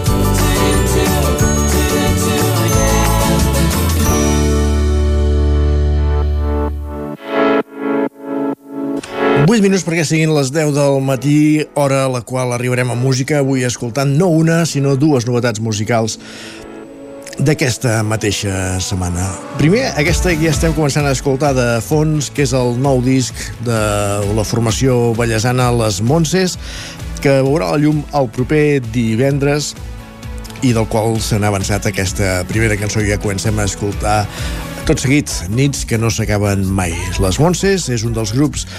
8 9.51 9.59
minuts 9.59 9.83
perquè 9.83 10.05
siguin 10.07 10.31
les 10.31 10.47
10 10.55 10.69
del 10.71 11.01
matí, 11.03 11.65
hora 11.75 12.05
a 12.05 12.11
la 12.11 12.21
qual 12.23 12.53
arribarem 12.55 12.93
a 12.93 12.95
música, 12.95 13.41
avui 13.41 13.65
escoltant 13.67 14.13
no 14.15 14.29
una, 14.31 14.61
sinó 14.63 14.93
dues 14.95 15.25
novetats 15.27 15.59
musicals 15.59 16.15
d'aquesta 17.35 17.97
mateixa 18.07 18.79
setmana. 18.79 19.25
Primer, 19.59 19.89
aquesta 19.99 20.31
que 20.31 20.45
ja 20.45 20.53
estem 20.55 20.71
començant 20.77 21.03
a 21.03 21.11
escoltar 21.11 21.51
de 21.57 21.67
fons, 21.83 22.31
que 22.31 22.45
és 22.47 22.55
el 22.55 22.79
nou 22.79 23.03
disc 23.03 23.35
de 23.67 23.81
la 24.39 24.47
formació 24.47 25.11
ballesana 25.19 25.67
Les 25.81 25.99
Montses, 25.99 26.55
que 27.19 27.41
veurà 27.43 27.73
la 27.73 27.83
llum 27.83 28.05
el 28.15 28.31
proper 28.31 28.79
divendres 28.95 29.73
i 30.63 30.71
del 30.71 30.87
qual 30.87 31.19
s'ha 31.19 31.43
avançat 31.43 31.91
aquesta 31.91 32.45
primera 32.47 32.79
cançó 32.79 33.03
i 33.03 33.11
ja 33.11 33.19
comencem 33.19 33.59
a 33.59 33.67
escoltar 33.67 34.21
tot 34.87 35.03
seguit, 35.03 35.27
nits 35.51 35.83
que 35.83 35.99
no 35.99 36.07
s'acaben 36.07 36.63
mai. 36.71 36.95
Les 37.19 37.37
Montses 37.43 37.91
és 37.91 38.07
un 38.07 38.15
dels 38.15 38.31
grups 38.31 38.69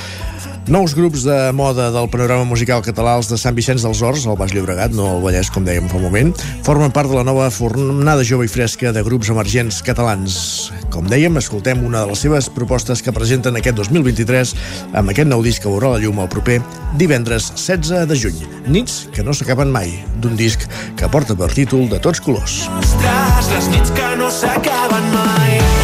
Nous 0.68 0.94
grups 0.94 1.24
de 1.24 1.50
moda 1.52 1.90
del 1.90 2.06
panorama 2.08 2.44
musical 2.46 2.84
català, 2.86 3.16
els 3.18 3.26
de 3.26 3.34
Sant 3.40 3.56
Vicenç 3.56 3.82
dels 3.82 3.98
Horts, 3.98 4.28
al 4.30 4.36
Baix 4.38 4.52
Llobregat, 4.54 4.92
no 4.94 5.08
al 5.10 5.24
Vallès, 5.24 5.50
com 5.50 5.64
dèiem 5.66 5.88
fa 5.90 5.98
un 5.98 6.04
moment, 6.06 6.30
formen 6.62 6.94
part 6.94 7.10
de 7.10 7.18
la 7.18 7.24
nova 7.26 7.48
fornada 7.50 8.22
jove 8.22 8.46
i 8.46 8.52
fresca 8.52 8.92
de 8.94 9.02
grups 9.02 9.32
emergents 9.34 9.80
catalans. 9.82 10.70
Com 10.94 11.10
dèiem, 11.10 11.34
escoltem 11.42 11.82
una 11.82 12.04
de 12.04 12.12
les 12.12 12.22
seves 12.22 12.46
propostes 12.54 13.02
que 13.02 13.14
presenten 13.16 13.58
aquest 13.58 13.80
2023 13.80 14.54
amb 15.02 15.10
aquest 15.10 15.32
nou 15.32 15.42
disc 15.42 15.66
que 15.66 15.72
veurà 15.72 15.96
la 15.96 16.02
llum 16.04 16.22
el 16.22 16.30
proper 16.30 16.60
divendres 17.00 17.50
16 17.58 18.06
de 18.06 18.22
juny. 18.22 18.46
Nits 18.70 19.08
que 19.10 19.26
no 19.26 19.34
s'acaben 19.34 19.74
mai, 19.74 19.90
d'un 20.22 20.38
disc 20.38 20.62
que 20.94 21.10
porta 21.10 21.34
per 21.34 21.50
títol 21.50 21.88
de 21.90 21.98
tots 21.98 22.22
colors. 22.22 22.68
les 23.50 23.72
nits 23.74 23.90
que 23.90 24.16
no 24.16 24.30
s'acaben 24.30 25.10
mai 25.10 25.81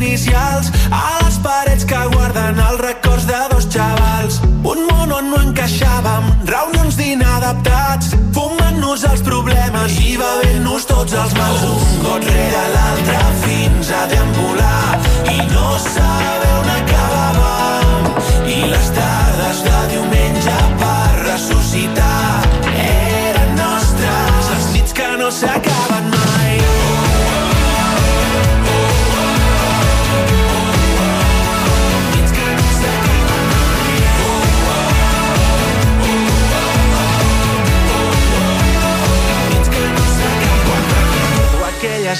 inicials 0.00 0.70
a 0.90 1.18
les 1.22 1.36
parets 1.44 1.84
que 1.84 1.98
guarden 2.14 2.58
els 2.68 2.80
records 2.80 3.26
de 3.28 3.40
dos 3.52 3.66
xavals. 3.74 4.38
Un 4.72 4.86
món 4.88 5.12
on 5.12 5.28
no 5.32 5.40
encaixàvem, 5.44 6.30
reunions 6.48 6.96
d'inadaptats, 6.96 8.14
fumant-nos 8.36 9.04
els 9.10 9.24
problemes 9.26 9.98
i 10.00 10.16
bevent-nos 10.20 10.88
tots 10.88 11.16
els 11.22 11.36
mals. 11.36 11.66
Un 11.68 12.00
got 12.06 12.28
rere 12.30 12.64
l'altre 12.76 13.18
fins 13.44 13.92
a 13.92 14.06
deambular 14.14 15.00
i 15.34 15.38
no 15.52 15.68
saber 15.84 16.54
on 16.62 16.72
acabàvem. 16.78 18.08
I 18.56 18.62
les 18.72 18.94
tardes 18.96 19.64
de 19.68 19.69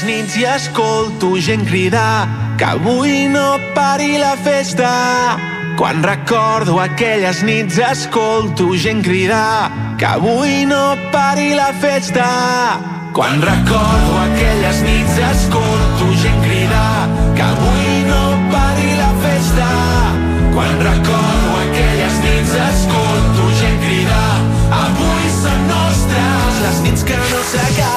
aquelles 0.00 0.04
nits 0.06 0.36
i 0.36 0.44
escolto 0.44 1.36
gent 1.40 1.66
cridar 1.68 2.28
que 2.56 2.64
avui 2.64 3.28
no 3.28 3.58
pari 3.74 4.18
la 4.18 4.36
festa. 4.36 5.36
Quan 5.76 6.02
recordo 6.02 6.78
aquelles 6.80 7.42
nits 7.42 7.78
escolto 7.78 8.76
gent 8.76 9.02
cridar 9.04 9.70
que 9.98 10.06
avui 10.06 10.64
no 10.64 10.96
pari 11.12 11.54
la 11.54 11.72
festa. 11.80 12.24
Quan 13.12 13.42
recordo 13.42 14.16
aquelles 14.24 14.80
nits 14.82 15.18
escolto 15.32 16.08
gent 16.22 16.40
cridar 16.44 17.08
que 17.36 17.42
avui 17.42 18.04
no 18.08 18.22
pari 18.52 18.96
la 18.96 19.12
festa. 19.20 19.68
Quan 20.54 20.74
recordo 20.80 21.60
aquelles 21.66 22.20
nits 22.24 22.56
escolto 22.70 23.52
gent 23.60 23.80
cridar 23.84 24.34
avui 24.80 25.32
són 25.42 25.64
nostres 25.68 26.60
les 26.64 26.84
nits 26.88 27.04
que 27.04 27.24
no 27.28 27.48
s'acaben 27.52 27.89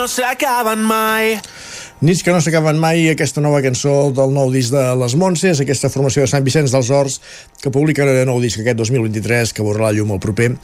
no 0.00 0.08
s'acaben 0.08 0.80
mai. 0.80 1.34
Nits 2.00 2.22
que 2.24 2.32
no 2.32 2.40
s'acaben 2.40 2.78
mai, 2.80 3.10
aquesta 3.10 3.42
nova 3.44 3.60
cançó 3.60 4.08
del 4.16 4.32
nou 4.32 4.48
disc 4.52 4.72
de 4.72 4.84
Les 4.96 5.12
Montses, 5.20 5.60
aquesta 5.60 5.90
formació 5.92 6.24
de 6.24 6.30
Sant 6.30 6.46
Vicenç 6.46 6.72
dels 6.72 6.88
Horts, 6.88 7.18
que 7.60 7.72
publica 7.74 8.06
un 8.08 8.16
nou 8.30 8.40
disc 8.40 8.62
aquest 8.62 8.78
2023, 8.80 9.52
que 9.52 9.66
veurà 9.66 9.90
la 9.90 9.92
llum 9.98 10.14
el 10.16 10.22
proper 10.22 10.54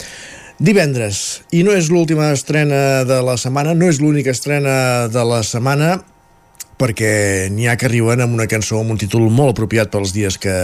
divendres. 0.57 1.43
I 1.53 1.67
no 1.67 1.77
és 1.77 1.91
l'última 1.93 2.31
estrena 2.33 3.05
de 3.05 3.21
la 3.27 3.37
setmana, 3.37 3.77
no 3.77 3.91
és 3.93 4.01
l'única 4.01 4.33
estrena 4.33 5.11
de 5.13 5.25
la 5.29 5.43
setmana, 5.45 5.99
perquè 6.81 7.13
n'hi 7.53 7.69
ha 7.69 7.77
que 7.77 7.91
arriben 7.91 8.25
amb 8.25 8.37
una 8.37 8.49
cançó 8.49 8.81
amb 8.81 8.95
un 8.95 9.01
títol 9.01 9.29
molt 9.29 9.53
apropiat 9.53 9.93
pels 9.93 10.17
dies 10.17 10.41
que, 10.41 10.55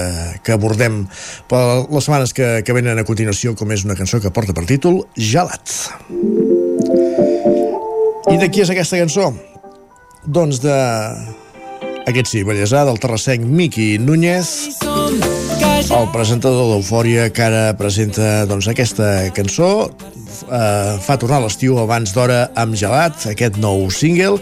que 0.44 0.56
abordem 0.56 1.02
per 1.48 1.62
les 1.90 2.08
setmanes 2.08 2.32
que, 2.36 2.54
que 2.64 2.76
venen 2.76 3.00
a 3.00 3.04
continuació, 3.04 3.52
com 3.52 3.76
és 3.76 3.84
una 3.84 3.98
cançó 4.00 4.20
que 4.20 4.32
porta 4.32 4.56
per 4.56 4.64
títol 4.64 5.02
Gelat. 5.16 5.76
I 8.30 8.38
de 8.38 8.46
qui 8.52 8.62
és 8.62 8.70
aquesta 8.70 9.00
cançó? 9.00 9.32
Doncs 10.22 10.60
de... 10.62 10.76
Aquest 12.06 12.30
sí, 12.30 12.42
bellesà, 12.46 12.84
del 12.86 12.98
terrassenc 13.02 13.44
Miqui 13.46 13.96
Núñez, 14.02 14.48
el 15.92 16.08
presentador 16.14 16.70
d'Eufòria, 16.70 17.28
que 17.34 17.44
ara 17.46 17.62
presenta 17.78 18.44
doncs, 18.50 18.68
aquesta 18.70 19.08
cançó, 19.34 19.70
eh, 20.46 20.94
fa 21.02 21.18
tornar 21.18 21.42
l'estiu 21.42 21.78
abans 21.82 22.14
d'hora 22.14 22.44
amb 22.58 22.78
gelat, 22.78 23.26
aquest 23.30 23.58
nou 23.62 23.88
single, 23.94 24.38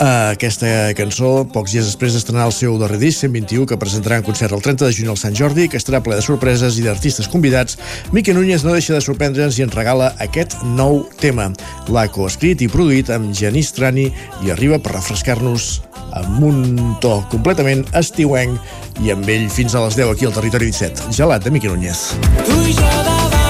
aquesta 0.00 0.92
cançó, 0.96 1.46
pocs 1.48 1.72
dies 1.72 1.86
després 1.88 2.12
d'estrenar 2.12 2.46
el 2.50 2.54
seu 2.54 2.76
darrer 2.80 2.98
disc, 3.00 3.22
121, 3.24 3.64
que 3.70 3.78
presentarà 3.80 4.18
en 4.20 4.26
concert 4.26 4.52
el 4.52 4.62
30 4.64 4.84
de 4.84 4.92
juny 4.92 5.08
al 5.12 5.18
Sant 5.20 5.36
Jordi, 5.36 5.68
que 5.72 5.80
estarà 5.80 6.02
ple 6.04 6.18
de 6.18 6.24
sorpreses 6.24 6.76
i 6.76 6.84
d'artistes 6.84 7.30
convidats, 7.32 7.78
Miqui 8.12 8.34
Núñez 8.36 8.64
no 8.66 8.74
deixa 8.76 8.96
de 8.96 9.00
sorprendre'ns 9.04 9.58
i 9.58 9.64
ens 9.64 9.76
regala 9.76 10.12
aquest 10.20 10.58
nou 10.76 11.04
tema. 11.20 11.48
L'ha 11.88 12.06
coescrit 12.12 12.60
i 12.60 12.70
produït 12.72 13.12
amb 13.14 13.32
Genís 13.36 13.72
Trani 13.76 14.10
i 14.44 14.52
arriba 14.52 14.80
per 14.82 14.98
refrescar-nos 14.98 15.80
amb 16.16 16.44
un 16.44 16.60
to 17.00 17.18
completament 17.32 17.86
estiuenc 17.96 19.02
i 19.04 19.12
amb 19.16 19.28
ell 19.32 19.48
fins 19.52 19.74
a 19.74 19.84
les 19.86 19.96
10 19.96 20.12
aquí 20.12 20.28
al 20.28 20.36
Territori 20.36 20.72
17. 20.72 21.12
Gelat 21.16 21.44
de 21.44 21.56
Miqui 21.56 21.72
Núñez. 21.72 22.08
Tu 22.44 22.62
i 22.68 22.76
jo 22.76 22.94
davant 23.00 23.45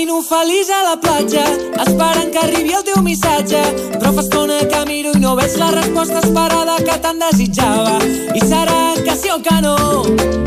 Camino 0.00 0.22
feliç 0.22 0.68
a 0.72 0.78
la 0.82 0.96
platja, 0.96 1.42
esperant 1.84 2.30
que 2.32 2.38
arribi 2.40 2.72
el 2.72 2.84
teu 2.88 3.02
missatge. 3.04 3.58
Però 3.98 4.12
fa 4.16 4.22
estona 4.22 4.56
que 4.70 4.78
miro 4.88 5.10
i 5.12 5.20
no 5.20 5.34
veig 5.36 5.58
la 5.60 5.66
resposta 5.74 6.22
esperada 6.24 6.78
que 6.86 6.94
tant 7.04 7.20
desitjava. 7.20 7.98
I 8.32 8.40
serà 8.40 8.78
que 9.04 9.16
sí 9.20 9.28
o 9.28 9.36
que 9.44 9.58
no, 9.60 9.74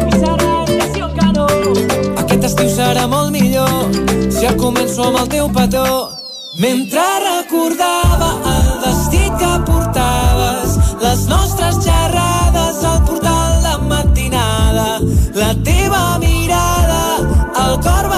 i 0.08 0.16
serà 0.24 0.56
que 0.72 0.88
sí 0.96 1.04
o 1.06 1.10
que 1.14 1.28
no. 1.36 1.46
Aquest 2.24 2.48
estiu 2.50 2.72
serà 2.74 3.04
molt 3.12 3.30
millor 3.36 3.94
si 4.34 4.50
el 4.50 4.58
començo 4.58 5.06
amb 5.12 5.22
el 5.22 5.30
teu 5.36 5.52
petó. 5.60 5.86
Mentre 6.58 7.06
recordava 7.28 8.32
el 8.56 8.72
vestit 8.88 9.38
que 9.44 9.52
portaves, 9.70 10.80
les 11.04 11.28
nostres 11.30 11.78
xerrades 11.86 12.82
al 12.90 13.06
portal 13.06 13.62
de 13.68 13.78
matinada, 13.94 14.90
la 15.38 15.54
teva 15.70 16.04
mirada, 16.26 17.06
el 17.68 17.78
cor 17.86 18.13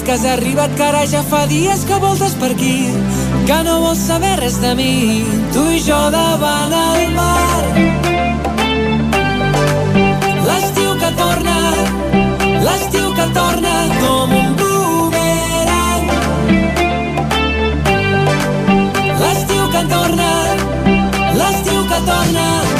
dit 0.00 0.06
que 0.06 0.12
has 0.12 0.24
arribat, 0.24 0.74
que 0.76 0.82
ara 0.82 1.04
ja 1.06 1.22
fa 1.22 1.46
dies 1.46 1.84
que 1.84 1.96
voltes 2.00 2.34
per 2.34 2.50
aquí, 2.52 2.88
que 3.46 3.58
no 3.64 3.80
vols 3.80 3.98
saber 3.98 4.36
res 4.40 4.60
de 4.60 4.74
mi, 4.74 5.24
tu 5.52 5.64
i 5.70 5.80
jo 5.80 5.98
davant 6.10 6.72
el 6.72 7.12
mar. 7.14 7.62
L'estiu 10.48 10.94
que 11.02 11.10
torna, 11.20 11.56
l'estiu 12.66 13.12
que 13.18 13.26
torna 13.34 13.74
com 14.00 14.36
un 14.40 14.56
boomerang. 14.60 16.06
L'estiu 19.22 19.64
que 19.74 19.82
torna, 19.94 20.30
l'estiu 21.40 21.80
que 21.92 22.00
torna, 22.12 22.79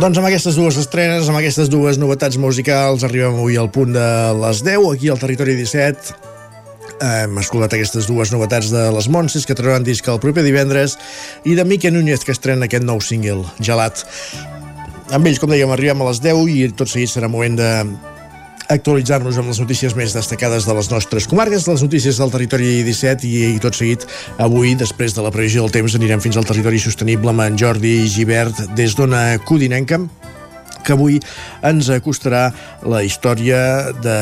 Doncs 0.00 0.16
amb 0.16 0.30
aquestes 0.30 0.56
dues 0.56 0.78
estrenes, 0.80 1.26
amb 1.28 1.36
aquestes 1.36 1.68
dues 1.68 1.98
novetats 2.00 2.38
musicals, 2.40 3.02
arribem 3.04 3.34
avui 3.36 3.58
al 3.60 3.68
punt 3.68 3.90
de 3.92 4.04
les 4.38 4.62
10, 4.64 4.86
aquí 4.94 5.10
al 5.12 5.18
Territori 5.20 5.52
17. 5.58 6.14
Hem 7.04 7.36
escoltat 7.42 7.74
aquestes 7.76 8.08
dues 8.08 8.32
novetats 8.32 8.70
de 8.72 8.86
les 8.94 9.10
Montses, 9.12 9.44
que 9.44 9.56
trauran 9.58 9.84
disc 9.84 10.08
el 10.08 10.22
proper 10.22 10.46
divendres, 10.46 10.96
i 11.44 11.52
de 11.58 11.66
Mique 11.68 11.92
Núñez, 11.92 12.24
que 12.24 12.32
estrena 12.32 12.64
aquest 12.64 12.86
nou 12.88 13.02
single, 13.04 13.44
Gelat. 13.60 14.06
Amb 15.12 15.28
ells, 15.28 15.42
com 15.42 15.52
dèiem, 15.52 15.68
arribem 15.74 16.00
a 16.00 16.08
les 16.08 16.22
10 16.24 16.48
i 16.48 16.58
tot 16.72 16.88
seguit 16.88 17.12
serà 17.12 17.28
moment 17.28 17.60
de 17.60 17.70
actualitzar-nos 18.70 19.38
amb 19.40 19.50
les 19.50 19.60
notícies 19.60 19.96
més 19.98 20.14
destacades 20.14 20.66
de 20.68 20.74
les 20.76 20.90
nostres 20.92 21.26
comarques, 21.30 21.66
les 21.66 21.82
notícies 21.82 22.20
del 22.20 22.30
territori 22.30 22.80
17 22.86 23.26
i, 23.26 23.34
i 23.56 23.62
tot 23.62 23.74
seguit 23.76 24.06
avui, 24.38 24.76
després 24.78 25.16
de 25.16 25.24
la 25.26 25.32
previsió 25.34 25.64
del 25.64 25.74
temps, 25.74 25.96
anirem 25.98 26.22
fins 26.22 26.38
al 26.38 26.46
territori 26.48 26.78
sostenible 26.82 27.34
amb 27.34 27.44
en 27.48 27.58
Jordi 27.58 27.96
Givert 28.10 28.62
des 28.78 28.94
d'Ona 28.98 29.24
Codinenca 29.44 29.98
que 30.80 30.94
avui 30.94 31.18
ens 31.66 31.90
acostarà 31.92 32.46
la 32.88 33.02
història 33.04 33.90
de 34.00 34.16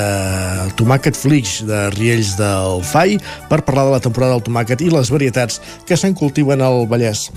tomàquet 0.80 1.16
flix 1.16 1.60
de 1.68 1.84
Riells 1.94 2.34
del 2.40 2.82
Fai 2.88 3.18
per 3.50 3.62
parlar 3.62 3.86
de 3.88 3.94
la 3.98 4.02
temporada 4.02 4.34
del 4.34 4.46
tomàquet 4.48 4.82
i 4.82 4.90
les 4.92 5.12
varietats 5.14 5.62
que 5.86 5.96
se'n 5.96 6.16
cultiven 6.18 6.64
al 6.64 6.86
Vallès. 6.90 7.28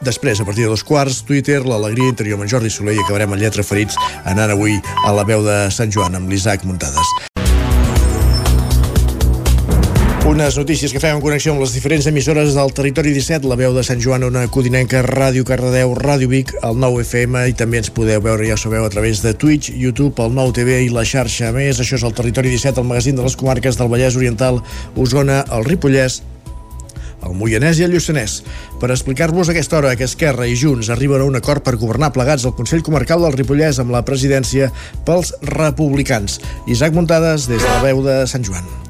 Després, 0.00 0.40
a 0.40 0.44
partir 0.44 0.62
de 0.62 0.70
dos 0.70 0.84
quarts, 0.86 1.24
Twitter, 1.26 1.64
l'alegria 1.66 2.12
interior 2.12 2.38
amb 2.38 2.46
Jordi 2.50 2.70
Soler 2.70 2.94
i 2.94 3.00
acabarem 3.02 3.34
en 3.34 3.40
lletra 3.42 3.64
ferits 3.66 3.98
anant 4.24 4.52
avui 4.54 4.78
a 5.04 5.10
la 5.14 5.26
veu 5.26 5.42
de 5.42 5.64
Sant 5.74 5.90
Joan 5.90 6.14
amb 6.14 6.30
l'Isaac 6.30 6.62
Muntades. 6.68 7.16
Unes 10.28 10.58
notícies 10.60 10.92
que 10.92 11.00
fem 11.00 11.16
en 11.16 11.22
connexió 11.24 11.54
amb 11.54 11.62
les 11.64 11.72
diferents 11.72 12.06
emissores 12.06 12.52
del 12.54 12.70
territori 12.76 13.14
17, 13.16 13.48
la 13.48 13.56
veu 13.56 13.72
de 13.72 13.82
Sant 13.82 13.98
Joan, 14.04 14.26
una 14.28 14.44
Codinenca, 14.52 15.00
Ràdio 15.02 15.42
Cardedeu, 15.48 15.94
Ràdio 15.96 16.28
Vic, 16.28 16.52
el 16.62 16.78
9 16.78 17.02
FM 17.02 17.46
i 17.48 17.56
també 17.56 17.80
ens 17.80 17.90
podeu 17.90 18.20
veure, 18.22 18.44
ja 18.46 18.58
sabeu, 18.60 18.84
a 18.84 18.92
través 18.92 19.24
de 19.24 19.32
Twitch, 19.32 19.72
YouTube, 19.72 20.20
el 20.22 20.36
9 20.36 20.52
TV 20.60 20.82
i 20.84 20.92
la 20.92 21.06
xarxa. 21.08 21.48
A 21.48 21.56
més, 21.56 21.80
això 21.80 21.96
és 21.96 22.04
el 22.04 22.14
territori 22.14 22.52
17, 22.52 22.78
el 22.78 22.86
magazín 22.86 23.16
de 23.16 23.24
les 23.24 23.38
comarques 23.40 23.80
del 23.80 23.88
Vallès 23.88 24.20
Oriental, 24.20 24.60
Osona, 25.00 25.46
el 25.48 25.64
Ripollès, 25.64 26.20
el 27.28 27.36
Moianès 27.38 27.80
i 27.80 27.86
el 27.86 27.94
Lluçanès, 27.94 28.40
per 28.80 28.90
explicar-vos 28.94 29.52
aquesta 29.52 29.78
hora 29.78 29.94
que 29.98 30.08
Esquerra 30.08 30.48
i 30.48 30.56
Junts 30.58 30.90
arriben 30.94 31.22
a 31.22 31.28
un 31.28 31.38
acord 31.38 31.64
per 31.64 31.76
governar 31.76 32.12
plegats 32.16 32.48
al 32.48 32.56
Consell 32.58 32.84
Comarcal 32.86 33.24
del 33.24 33.36
Ripollès 33.36 33.80
amb 33.82 33.94
la 33.94 34.04
presidència 34.08 34.72
pels 35.06 35.34
republicans. 35.54 36.40
Isaac 36.66 36.96
Muntades, 36.96 37.48
des 37.50 37.62
de 37.62 37.72
la 37.72 37.82
veu 37.84 38.04
de 38.06 38.22
Sant 38.30 38.46
Joan. 38.46 38.87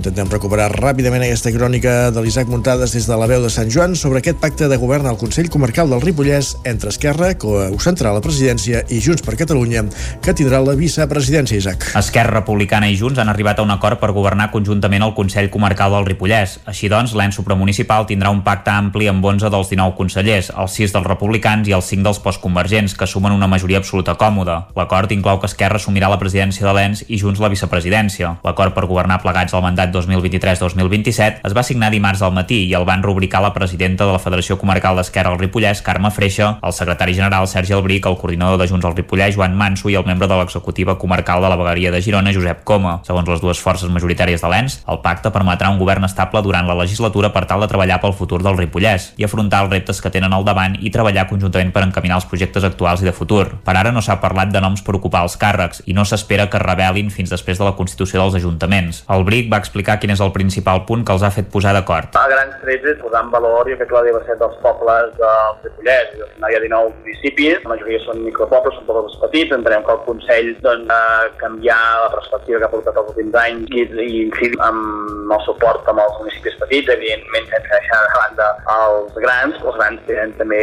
Intentem 0.00 0.30
recuperar 0.32 0.70
ràpidament 0.72 1.20
aquesta 1.26 1.50
crònica 1.52 1.90
de 2.08 2.22
l'Isaac 2.24 2.48
Muntades 2.48 2.94
des 2.96 3.04
de 3.04 3.16
la 3.20 3.26
veu 3.28 3.42
de 3.44 3.50
Sant 3.52 3.68
Joan 3.68 3.92
sobre 4.00 4.22
aquest 4.22 4.38
pacte 4.40 4.64
de 4.64 4.78
govern 4.80 5.04
al 5.04 5.18
Consell 5.20 5.50
Comarcal 5.52 5.90
del 5.92 6.00
Ripollès 6.00 6.54
entre 6.64 6.88
Esquerra, 6.88 7.34
que 7.36 7.44
ho 7.44 7.80
centrarà 7.84 8.14
la 8.16 8.22
presidència, 8.24 8.80
i 8.88 9.02
Junts 9.04 9.20
per 9.20 9.34
Catalunya, 9.36 9.82
que 10.24 10.32
tindrà 10.32 10.62
la 10.64 10.72
vicepresidència, 10.78 11.58
Isaac. 11.60 11.84
Esquerra 12.00 12.38
Republicana 12.38 12.88
i 12.88 12.96
Junts 12.96 13.20
han 13.20 13.28
arribat 13.28 13.60
a 13.60 13.66
un 13.66 13.74
acord 13.74 14.00
per 14.00 14.14
governar 14.16 14.46
conjuntament 14.54 15.04
el 15.04 15.12
Consell 15.18 15.50
Comarcal 15.52 15.92
del 15.92 16.08
Ripollès. 16.08 16.56
Així 16.64 16.88
doncs, 16.88 17.12
l'ens 17.12 17.36
supramunicipal 17.36 18.08
tindrà 18.08 18.32
un 18.32 18.40
pacte 18.40 18.72
ampli 18.72 19.10
amb 19.12 19.20
11 19.20 19.52
dels 19.52 19.68
19 19.68 19.98
consellers, 20.00 20.48
els 20.56 20.80
6 20.80 20.96
dels 20.96 21.10
republicans 21.12 21.68
i 21.68 21.76
els 21.76 21.92
5 21.92 22.08
dels 22.08 22.22
postconvergents, 22.24 22.96
que 22.96 23.10
sumen 23.10 23.36
una 23.36 23.50
majoria 23.52 23.84
absoluta 23.84 24.16
còmoda. 24.16 24.62
L'acord 24.80 25.12
inclou 25.12 25.44
que 25.44 25.52
Esquerra 25.52 25.76
assumirà 25.76 26.08
la 26.08 26.22
presidència 26.24 26.64
de 26.64 26.72
l'ens 26.72 27.04
i 27.06 27.20
Junts 27.20 27.44
la 27.44 27.52
vicepresidència. 27.52 28.38
L'acord 28.48 28.72
per 28.72 28.88
governar 28.88 29.20
plegats 29.20 29.52
el 29.52 29.66
mandat 29.68 29.89
2023-2027 29.92 31.40
es 31.48 31.54
va 31.56 31.64
signar 31.66 31.90
dimarts 31.92 32.22
al 32.22 32.34
matí 32.36 32.62
i 32.66 32.74
el 32.78 32.86
van 32.88 33.02
rubricar 33.02 33.42
la 33.42 33.52
presidenta 33.54 34.06
de 34.06 34.12
la 34.12 34.22
Federació 34.22 34.56
Comarcal 34.60 34.96
d'Esquerra 34.98 35.32
al 35.32 35.38
Ripollès, 35.40 35.82
Carme 35.82 36.10
Freixa, 36.14 36.52
el 36.62 36.74
secretari 36.76 37.14
general 37.14 37.48
Sergi 37.48 37.74
Albric, 37.76 38.06
el 38.06 38.18
coordinador 38.20 38.60
de 38.60 38.68
Junts 38.70 38.86
al 38.86 38.96
Ripollès, 38.96 39.36
Joan 39.36 39.56
Manso, 39.56 39.90
i 39.90 39.96
el 39.98 40.06
membre 40.06 40.28
de 40.30 40.38
l'executiva 40.38 40.98
comarcal 40.98 41.42
de 41.42 41.50
la 41.52 41.58
vegueria 41.60 41.90
de 41.90 42.02
Girona, 42.02 42.34
Josep 42.34 42.62
Coma. 42.64 43.00
Segons 43.06 43.28
les 43.28 43.42
dues 43.42 43.60
forces 43.60 43.90
majoritàries 43.90 44.42
de 44.42 44.52
l'ENS, 44.52 44.80
el 44.90 45.00
pacte 45.04 45.32
permetrà 45.34 45.70
un 45.72 45.80
govern 45.80 46.04
estable 46.06 46.42
durant 46.46 46.68
la 46.68 46.78
legislatura 46.78 47.32
per 47.34 47.46
tal 47.50 47.64
de 47.64 47.70
treballar 47.70 48.00
pel 48.02 48.16
futur 48.16 48.42
del 48.44 48.58
Ripollès 48.58 49.10
i 49.18 49.26
afrontar 49.26 49.64
els 49.64 49.74
reptes 49.74 50.00
que 50.00 50.12
tenen 50.12 50.32
al 50.36 50.46
davant 50.46 50.76
i 50.80 50.92
treballar 50.94 51.26
conjuntament 51.30 51.72
per 51.74 51.84
encaminar 51.86 52.20
els 52.20 52.28
projectes 52.30 52.64
actuals 52.66 53.02
i 53.02 53.08
de 53.08 53.16
futur. 53.16 53.46
Per 53.64 53.76
ara 53.76 53.92
no 53.92 54.02
s'ha 54.04 54.20
parlat 54.22 54.52
de 54.52 54.62
noms 54.62 54.84
per 54.86 54.96
ocupar 54.98 55.24
els 55.26 55.36
càrrecs 55.40 55.82
i 55.86 55.96
no 55.96 56.04
s'espera 56.04 56.48
que 56.50 56.58
es 56.60 56.64
revelin 56.64 57.10
fins 57.10 57.32
després 57.32 57.58
de 57.58 57.66
la 57.66 57.74
constitució 57.78 58.20
dels 58.20 58.38
ajuntaments. 58.40 59.04
El 59.08 59.24
BRIC 59.24 59.50
va 59.52 59.60
explicar 59.62 59.79
quin 60.00 60.14
és 60.14 60.20
el 60.20 60.32
principal 60.34 60.84
punt 60.88 61.04
que 61.06 61.14
els 61.16 61.24
ha 61.26 61.32
fet 61.34 61.50
posar 61.52 61.72
d'acord. 61.76 62.14
A 62.16 62.26
grans 62.30 62.56
trets 62.62 62.86
és 62.94 63.00
posar 63.02 63.24
en 63.24 63.32
valor 63.34 63.68
jo 63.70 63.78
crec 63.80 63.92
la 63.94 64.04
diversitat 64.06 64.40
dels 64.42 64.58
pobles 64.64 65.14
del 65.18 65.58
Ripollès. 65.64 66.14
Final 66.34 66.52
hi 66.52 66.58
ha 66.58 66.62
19 66.66 66.94
municipis, 67.00 67.58
la 67.64 67.74
majoria 67.74 68.02
són 68.04 68.24
micropobles, 68.24 68.76
són 68.78 68.88
pobles 68.88 69.18
petits, 69.24 69.54
entenem 69.56 69.84
que 69.86 69.94
el 69.96 70.02
Consell 70.06 70.52
doncs, 70.64 70.90
ha 70.90 71.28
canviar 71.40 71.80
la 72.04 72.10
perspectiva 72.16 72.60
que 72.60 72.68
ha 72.68 72.74
portat 72.74 73.00
els 73.00 73.12
últims 73.14 73.38
anys 73.42 73.74
i, 73.74 73.86
i 74.06 74.24
incidir 74.26 74.58
amb 74.66 75.34
el 75.34 75.44
suport 75.46 75.88
amb 75.90 76.02
els 76.02 76.16
municipis 76.20 76.58
petits, 76.60 76.92
evidentment 76.94 77.48
sense 77.50 77.70
deixar 77.72 78.00
de 78.04 78.14
banda 78.16 78.48
els 78.76 79.18
grans, 79.24 79.58
els 79.64 79.78
grans 79.78 80.02
tenen 80.08 80.34
també 80.38 80.62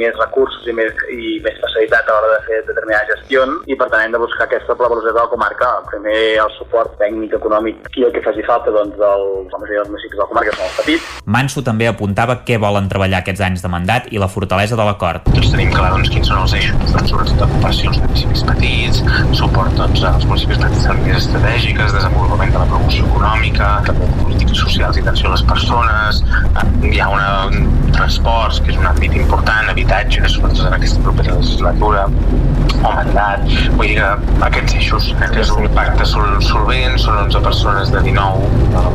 més 0.00 0.16
recursos 0.18 0.66
i 0.70 0.74
més, 0.76 1.04
i 1.12 1.38
més 1.44 1.58
facilitat 1.62 2.08
a 2.08 2.16
l'hora 2.16 2.36
de 2.36 2.46
fer 2.48 2.60
determinades 2.68 3.12
gestions 3.14 3.70
i 3.70 3.76
per 3.78 3.88
tant 3.92 4.04
hem 4.04 4.16
de 4.16 4.22
buscar 4.22 4.46
aquesta 4.46 4.76
velocitat 4.80 5.16
de 5.16 5.20
la 5.20 5.32
comarca. 5.32 5.70
Primer 5.90 6.20
el 6.44 6.52
suport 6.56 6.96
tècnic, 7.00 7.34
econòmic 7.38 7.90
i 8.00 8.06
el 8.06 8.14
que 8.14 8.24
faci 8.24 8.44
falta 8.50 8.74
doncs, 8.74 8.96
del, 8.98 9.24
la 9.52 9.58
majoria 9.62 9.82
dels 9.82 9.92
municipis 9.92 10.18
de 10.18 10.22
la 10.24 10.28
comarca 10.30 10.54
són 10.56 10.66
els 10.66 10.78
petits. 10.80 11.08
Manso 11.36 11.62
també 11.66 11.86
apuntava 11.90 12.40
què 12.46 12.58
volen 12.62 12.88
treballar 12.90 13.22
aquests 13.22 13.44
anys 13.46 13.64
de 13.64 13.70
mandat 13.72 14.08
i 14.10 14.20
la 14.22 14.28
fortalesa 14.32 14.78
de 14.80 14.86
l'acord. 14.88 15.26
Tots 15.30 15.52
tenim 15.54 15.70
clar 15.74 15.92
doncs, 15.94 16.10
quins 16.12 16.30
són 16.30 16.42
els 16.42 16.56
eixos, 16.58 16.94
doncs, 16.94 17.12
sobretot 17.12 17.42
de 17.42 17.48
cooperació 17.52 17.92
als 17.92 18.00
municipis 18.04 18.44
petits, 18.50 19.02
suport 19.38 19.76
doncs, 19.78 20.04
als 20.10 20.26
municipis 20.30 20.62
petits 20.64 20.88
en 20.90 21.02
línies 21.04 21.26
estratègiques, 21.26 21.94
desenvolupament 21.98 22.54
de 22.56 22.62
la 22.62 22.68
promoció 22.72 23.06
econòmica, 23.06 23.70
també 23.86 24.10
polítiques 24.22 24.64
socials 24.64 24.98
i 24.98 25.04
atenció 25.04 25.30
a 25.30 25.36
les 25.36 25.46
persones, 25.50 26.22
hi 26.90 26.98
ha 26.98 27.10
una, 27.12 27.30
un 27.50 27.92
transports, 27.94 28.60
que 28.64 28.74
és 28.74 28.80
un 28.80 28.88
àmbit 28.90 29.14
important, 29.18 29.70
habitatge, 29.70 30.24
sobretot 30.32 30.66
en 30.66 30.76
aquesta 30.78 31.02
propera 31.06 31.36
legislatura, 31.38 32.06
o 32.80 32.92
mandat, 32.96 33.44
vull 33.76 33.90
dir 33.90 33.98
que 33.98 34.36
aquests 34.46 34.76
eixos, 34.80 35.10
és 35.36 35.52
un 35.52 35.68
pacte 35.76 36.06
sol, 36.08 36.38
solvent, 36.44 36.96
són 37.02 37.18
11 37.26 37.42
persones 37.44 37.92
de 37.92 38.02
19, 38.06 38.39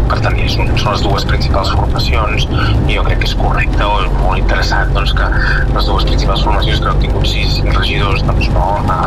per 0.10 0.20
tant, 0.22 0.38
són, 0.52 0.70
són 0.80 0.94
les 0.94 1.04
dues 1.04 1.26
principals 1.30 1.72
formacions, 1.76 2.48
i 2.86 2.98
jo 2.98 3.04
crec 3.08 3.22
que 3.24 3.30
és 3.30 3.36
correcte 3.40 3.86
o 3.86 4.00
és 4.04 4.12
molt 4.20 4.40
interessant 4.42 4.94
doncs, 4.96 5.14
que 5.18 5.30
les 5.74 5.90
dues 5.90 6.08
principals 6.08 6.46
formacions 6.46 6.82
que 6.82 6.92
han 6.92 7.02
tingut 7.02 7.30
6 7.30 7.60
regidors 7.76 8.24
doncs, 8.26 8.50
no, 8.54 8.66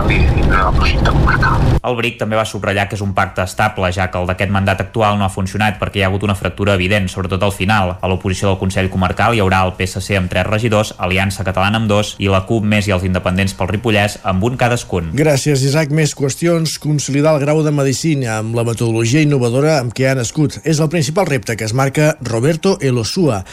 liderin 0.09 0.53
el 0.53 0.75
projecte 0.77 1.15
comarcal. 1.15 1.65
El 1.89 1.97
BRIC 1.99 2.19
també 2.21 2.39
va 2.39 2.47
subratllar 2.49 2.89
que 2.91 2.99
és 2.99 3.05
un 3.05 3.15
pacte 3.17 3.45
estable, 3.47 3.91
ja 3.95 4.09
que 4.11 4.21
el 4.21 4.27
d'aquest 4.29 4.53
mandat 4.53 4.83
actual 4.83 5.19
no 5.19 5.27
ha 5.27 5.33
funcionat 5.33 5.79
perquè 5.81 6.01
hi 6.01 6.05
ha 6.05 6.11
hagut 6.11 6.27
una 6.27 6.37
fractura 6.39 6.75
evident, 6.79 7.09
sobretot 7.09 7.43
al 7.47 7.55
final. 7.55 7.95
A 8.01 8.11
l'oposició 8.11 8.51
del 8.51 8.59
Consell 8.61 8.91
Comarcal 8.93 9.37
hi 9.37 9.43
haurà 9.45 9.63
el 9.67 9.75
PSC 9.79 10.19
amb 10.19 10.31
3 10.33 10.49
regidors, 10.49 10.95
Aliança 10.99 11.47
Catalana 11.47 11.81
amb 11.81 11.91
2 11.91 12.17
i 12.25 12.31
la 12.33 12.43
CUP 12.49 12.67
més 12.67 12.89
i 12.89 12.95
els 12.97 13.07
independents 13.09 13.55
pel 13.57 13.71
Ripollès 13.73 14.19
amb 14.29 14.45
un 14.45 14.59
cadascun. 14.61 15.13
Gràcies, 15.17 15.63
Isaac. 15.65 15.95
Més 15.95 16.15
qüestions. 16.19 16.77
Consolidar 16.83 17.37
el 17.37 17.43
grau 17.45 17.63
de 17.65 17.73
Medicina 17.75 18.39
amb 18.43 18.59
la 18.59 18.67
metodologia 18.67 19.23
innovadora 19.25 19.79
amb 19.79 19.95
què 19.95 20.11
ha 20.11 20.17
nascut. 20.29 20.61
És 20.65 20.79
el 20.81 20.91
principal 20.93 21.27
repte 21.27 21.57
que 21.57 21.65
es 21.65 21.75
marca 21.75 22.17
Roberto 22.21 22.79
Elosua, 22.81 23.45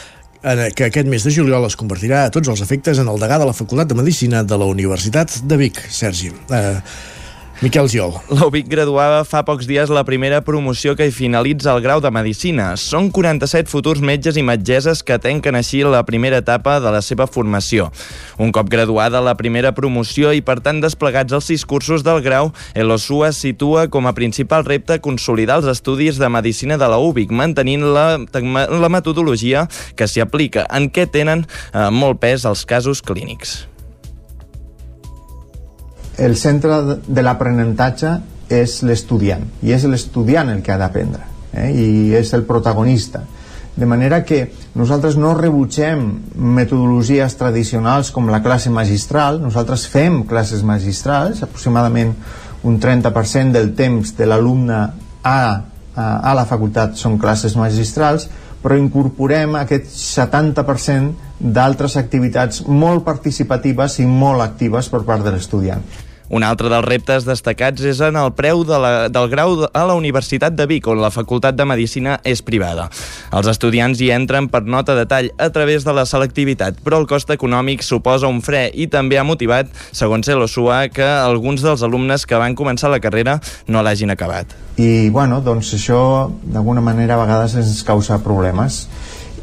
que 0.76 0.84
aquest 0.86 1.08
mes 1.08 1.24
de 1.24 1.32
juliol 1.32 1.64
es 1.66 1.76
convertirà 1.76 2.26
a 2.26 2.30
tots 2.30 2.48
els 2.48 2.60
efectes 2.62 2.98
en 3.00 3.08
el 3.08 3.18
degà 3.18 3.38
de 3.40 3.46
la 3.48 3.56
Facultat 3.56 3.88
de 3.88 3.96
Medicina 3.96 4.44
de 4.44 4.56
la 4.56 4.66
Universitat 4.68 5.40
de 5.42 5.56
Vic, 5.56 5.80
Sergi. 5.90 6.30
Eh, 6.50 6.80
Miquel 7.62 7.88
Giol. 7.88 8.12
La 8.28 8.44
UBIC 8.50 8.66
graduava 8.68 9.22
fa 9.24 9.40
pocs 9.48 9.64
dies 9.64 9.88
la 9.88 10.02
primera 10.04 10.42
promoció 10.44 10.92
que 10.92 11.06
hi 11.08 11.12
finalitza 11.14 11.70
el 11.72 11.80
grau 11.80 12.02
de 12.04 12.10
Medicina. 12.12 12.66
Són 12.76 13.08
47 13.08 13.70
futurs 13.72 14.02
metges 14.04 14.36
i 14.36 14.42
metgesses 14.44 15.00
que 15.00 15.16
tenquen 15.16 15.56
així 15.56 15.80
la 15.80 16.02
primera 16.04 16.42
etapa 16.44 16.74
de 16.84 16.90
la 16.92 17.00
seva 17.00 17.24
formació. 17.24 17.86
Un 18.36 18.52
cop 18.52 18.68
graduada 18.68 19.22
la 19.24 19.38
primera 19.40 19.72
promoció 19.72 20.34
i 20.36 20.42
per 20.44 20.58
tant 20.60 20.82
desplegats 20.84 21.32
els 21.32 21.48
sis 21.48 21.64
cursos 21.64 22.04
del 22.04 22.20
grau, 22.26 22.52
l'OSUA 22.76 23.30
situa 23.32 23.86
com 23.88 24.04
a 24.04 24.12
principal 24.12 24.66
repte 24.68 24.98
consolidar 25.00 25.62
els 25.62 25.70
estudis 25.72 26.20
de 26.20 26.28
Medicina 26.28 26.76
de 26.76 26.90
la 26.92 26.98
UBIC, 27.00 27.32
mantenint 27.32 27.86
la, 27.96 28.18
la 28.20 28.92
metodologia 28.92 29.64
que 29.96 30.04
s'hi 30.04 30.20
aplica, 30.20 30.66
en 30.68 30.90
què 30.92 31.08
tenen 31.08 31.46
eh, 31.46 31.88
molt 31.88 32.20
pes 32.20 32.44
els 32.44 32.66
casos 32.68 33.00
clínics 33.00 33.62
el 36.18 36.36
centre 36.36 36.98
de 37.06 37.22
l'aprenentatge 37.22 38.12
és 38.48 38.80
l'estudiant 38.86 39.44
i 39.62 39.72
és 39.74 39.84
l'estudiant 39.84 40.50
el 40.52 40.62
que 40.62 40.72
ha 40.72 40.78
d'aprendre 40.80 41.24
eh? 41.52 41.70
i 41.72 41.88
és 42.14 42.32
el 42.36 42.46
protagonista 42.48 43.24
de 43.76 43.84
manera 43.84 44.22
que 44.24 44.52
nosaltres 44.74 45.18
no 45.20 45.34
rebutgem 45.36 46.06
metodologies 46.34 47.36
tradicionals 47.36 48.08
com 48.10 48.30
la 48.32 48.40
classe 48.40 48.72
magistral, 48.72 49.36
nosaltres 49.42 49.84
fem 49.92 50.22
classes 50.24 50.62
magistrals, 50.64 51.42
aproximadament 51.44 52.14
un 52.64 52.80
30% 52.80 53.52
del 53.52 53.74
temps 53.76 54.14
de 54.16 54.26
l'alumne 54.26 54.78
a, 54.80 55.36
a, 55.92 56.06
a 56.16 56.32
la 56.34 56.46
facultat 56.48 56.96
són 56.96 57.20
classes 57.20 57.52
magistrals, 57.60 58.30
però 58.64 58.80
incorporem 58.80 59.60
aquest 59.60 59.92
70% 59.92 61.12
d'altres 61.38 61.98
activitats 62.00 62.64
molt 62.64 63.04
participatives 63.04 64.00
i 64.00 64.08
molt 64.08 64.40
actives 64.40 64.88
per 64.88 65.04
part 65.04 65.22
de 65.22 65.36
l'estudiant. 65.36 65.84
Un 66.28 66.42
altre 66.42 66.66
dels 66.72 66.84
reptes 66.86 67.26
destacats 67.26 67.84
és 67.86 68.00
en 68.02 68.16
el 68.18 68.32
preu 68.34 68.64
de 68.66 68.78
la, 68.82 68.92
del 69.12 69.28
grau 69.30 69.54
a 69.66 69.82
la 69.86 69.94
Universitat 69.94 70.56
de 70.58 70.66
Vic, 70.66 70.86
on 70.90 70.98
la 70.98 71.12
Facultat 71.14 71.54
de 71.54 71.66
Medicina 71.68 72.16
és 72.26 72.42
privada. 72.42 72.88
Els 73.30 73.46
estudiants 73.52 74.00
hi 74.02 74.10
entren 74.14 74.48
per 74.50 74.64
nota 74.66 74.96
de 74.98 75.06
tall 75.06 75.30
a 75.38 75.48
través 75.54 75.86
de 75.86 75.94
la 75.94 76.06
selectivitat, 76.08 76.80
però 76.82 76.98
el 76.98 77.06
cost 77.06 77.30
econòmic 77.30 77.84
suposa 77.86 78.26
un 78.26 78.40
fre 78.42 78.66
i 78.74 78.88
també 78.90 79.20
ha 79.20 79.26
motivat, 79.26 79.70
segons 79.94 80.26
l'OSUA, 80.26 80.88
que 80.90 81.06
alguns 81.06 81.62
dels 81.62 81.84
alumnes 81.86 82.26
que 82.26 82.40
van 82.40 82.56
començar 82.58 82.90
la 82.90 82.98
carrera 83.00 83.38
no 83.70 83.82
l'hagin 83.82 84.10
acabat. 84.10 84.56
I, 84.82 85.08
bueno, 85.14 85.38
doncs 85.44 85.70
això 85.78 86.00
d'alguna 86.42 86.82
manera 86.82 87.14
a 87.14 87.22
vegades 87.22 87.54
ens 87.60 87.78
causa 87.86 88.18
problemes 88.24 88.86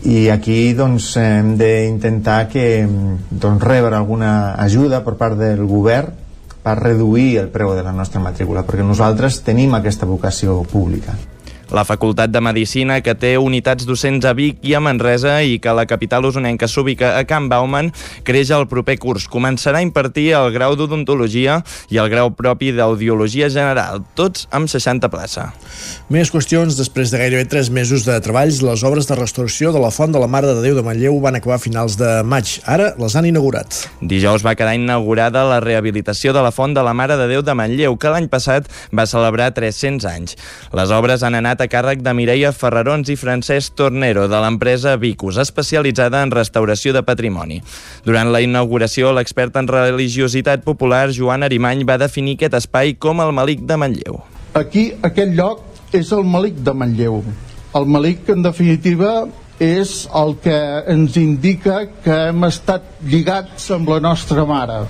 i 0.03 0.27
aquí 0.29 0.73
doncs, 0.75 1.13
hem 1.15 1.53
d'intentar 1.55 2.49
que 2.51 2.83
doncs, 2.83 3.63
rebre 3.63 3.95
alguna 3.95 4.53
ajuda 4.59 4.99
per 5.05 5.15
part 5.15 5.39
del 5.39 5.63
govern 5.63 6.22
per 6.63 6.79
reduir 6.79 7.37
el 7.41 7.51
preu 7.51 7.73
de 7.75 7.83
la 7.83 7.91
nostra 7.91 8.21
matrícula, 8.23 8.63
perquè 8.63 8.85
nosaltres 8.87 9.41
tenim 9.43 9.75
aquesta 9.75 10.07
vocació 10.07 10.61
pública. 10.71 11.15
La 11.71 11.85
Facultat 11.87 12.29
de 12.33 12.41
Medicina, 12.43 12.99
que 13.01 13.15
té 13.15 13.37
unitats 13.39 13.87
docents 13.87 14.25
a 14.25 14.33
Vic 14.35 14.59
i 14.67 14.73
a 14.75 14.81
Manresa 14.83 15.39
i 15.45 15.59
que 15.63 15.73
la 15.73 15.85
capital 15.89 16.25
usonenca 16.27 16.67
s'ubica 16.67 17.13
a 17.17 17.23
Can 17.29 17.47
Bauman, 17.49 17.91
creix 18.27 18.51
el 18.53 18.67
proper 18.67 18.97
curs. 19.01 19.29
Començarà 19.31 19.79
a 19.79 19.85
impartir 19.85 20.31
el 20.37 20.51
grau 20.55 20.75
d'odontologia 20.75 21.61
i 21.93 22.01
el 22.01 22.09
grau 22.11 22.33
propi 22.35 22.73
d'audiologia 22.75 23.49
general, 23.53 24.03
tots 24.17 24.47
amb 24.51 24.69
60 24.71 25.09
plaça. 25.13 25.51
Més 26.13 26.31
qüestions. 26.33 26.75
Després 26.77 27.13
de 27.13 27.21
gairebé 27.21 27.45
3 27.49 27.69
mesos 27.73 28.03
de 28.07 28.17
treballs, 28.23 28.61
les 28.65 28.83
obres 28.83 29.07
de 29.07 29.17
restauració 29.17 29.71
de 29.73 29.81
la 29.81 29.91
Font 29.93 30.11
de 30.13 30.19
la 30.21 30.27
Mare 30.27 30.51
de 30.51 30.61
Déu 30.65 30.75
de 30.75 30.83
Manlleu 30.85 31.19
van 31.23 31.37
acabar 31.39 31.59
a 31.59 31.63
finals 31.63 31.97
de 31.99 32.11
maig. 32.27 32.57
Ara 32.65 32.91
les 32.99 33.15
han 33.15 33.27
inaugurat. 33.29 33.83
Dijous 34.01 34.43
va 34.45 34.55
quedar 34.57 34.75
inaugurada 34.77 35.45
la 35.47 35.59
rehabilitació 35.63 36.33
de 36.33 36.41
la 36.43 36.51
Font 36.51 36.73
de 36.75 36.83
la 36.83 36.93
Mare 36.97 37.17
de 37.19 37.27
Déu 37.29 37.43
de 37.45 37.55
Manlleu, 37.57 37.97
que 37.97 38.11
l'any 38.11 38.29
passat 38.31 38.69
va 38.95 39.07
celebrar 39.09 39.51
300 39.53 40.07
anys. 40.09 40.37
Les 40.73 40.93
obres 40.93 41.23
han 41.23 41.37
anat 41.39 41.52
a 41.61 41.67
càrrec 41.69 41.99
de 42.01 42.13
Mireia 42.17 42.53
Ferrarons 42.55 43.11
i 43.13 43.17
Francesc 43.19 43.75
Tornero, 43.77 44.29
de 44.31 44.39
l'empresa 44.41 44.95
Vicus, 44.97 45.37
especialitzada 45.37 46.23
en 46.23 46.31
restauració 46.33 46.93
de 46.95 47.03
patrimoni. 47.05 47.59
Durant 48.05 48.31
la 48.33 48.41
inauguració, 48.41 49.11
l'expert 49.13 49.59
en 49.61 49.67
religiositat 49.67 50.63
popular 50.65 51.11
Joan 51.13 51.43
Arimany 51.43 51.85
va 51.85 51.99
definir 52.01 52.37
aquest 52.39 52.57
espai 52.63 52.95
com 52.95 53.21
el 53.21 53.35
Malic 53.35 53.61
de 53.69 53.77
Manlleu. 53.77 54.19
Aquí, 54.57 54.89
aquest 55.03 55.37
lloc, 55.37 55.61
és 55.93 56.09
el 56.15 56.25
Malic 56.25 56.63
de 56.65 56.73
Manlleu. 56.73 57.21
El 57.77 57.85
Malic, 57.85 58.29
en 58.33 58.41
definitiva, 58.45 59.13
és 59.61 60.07
el 60.17 60.35
que 60.41 60.57
ens 60.89 61.17
indica 61.21 61.83
que 62.03 62.19
hem 62.29 62.43
estat 62.49 62.85
lligats 63.05 63.69
amb 63.75 63.89
la 63.93 63.99
nostra 64.01 64.45
mare 64.49 64.83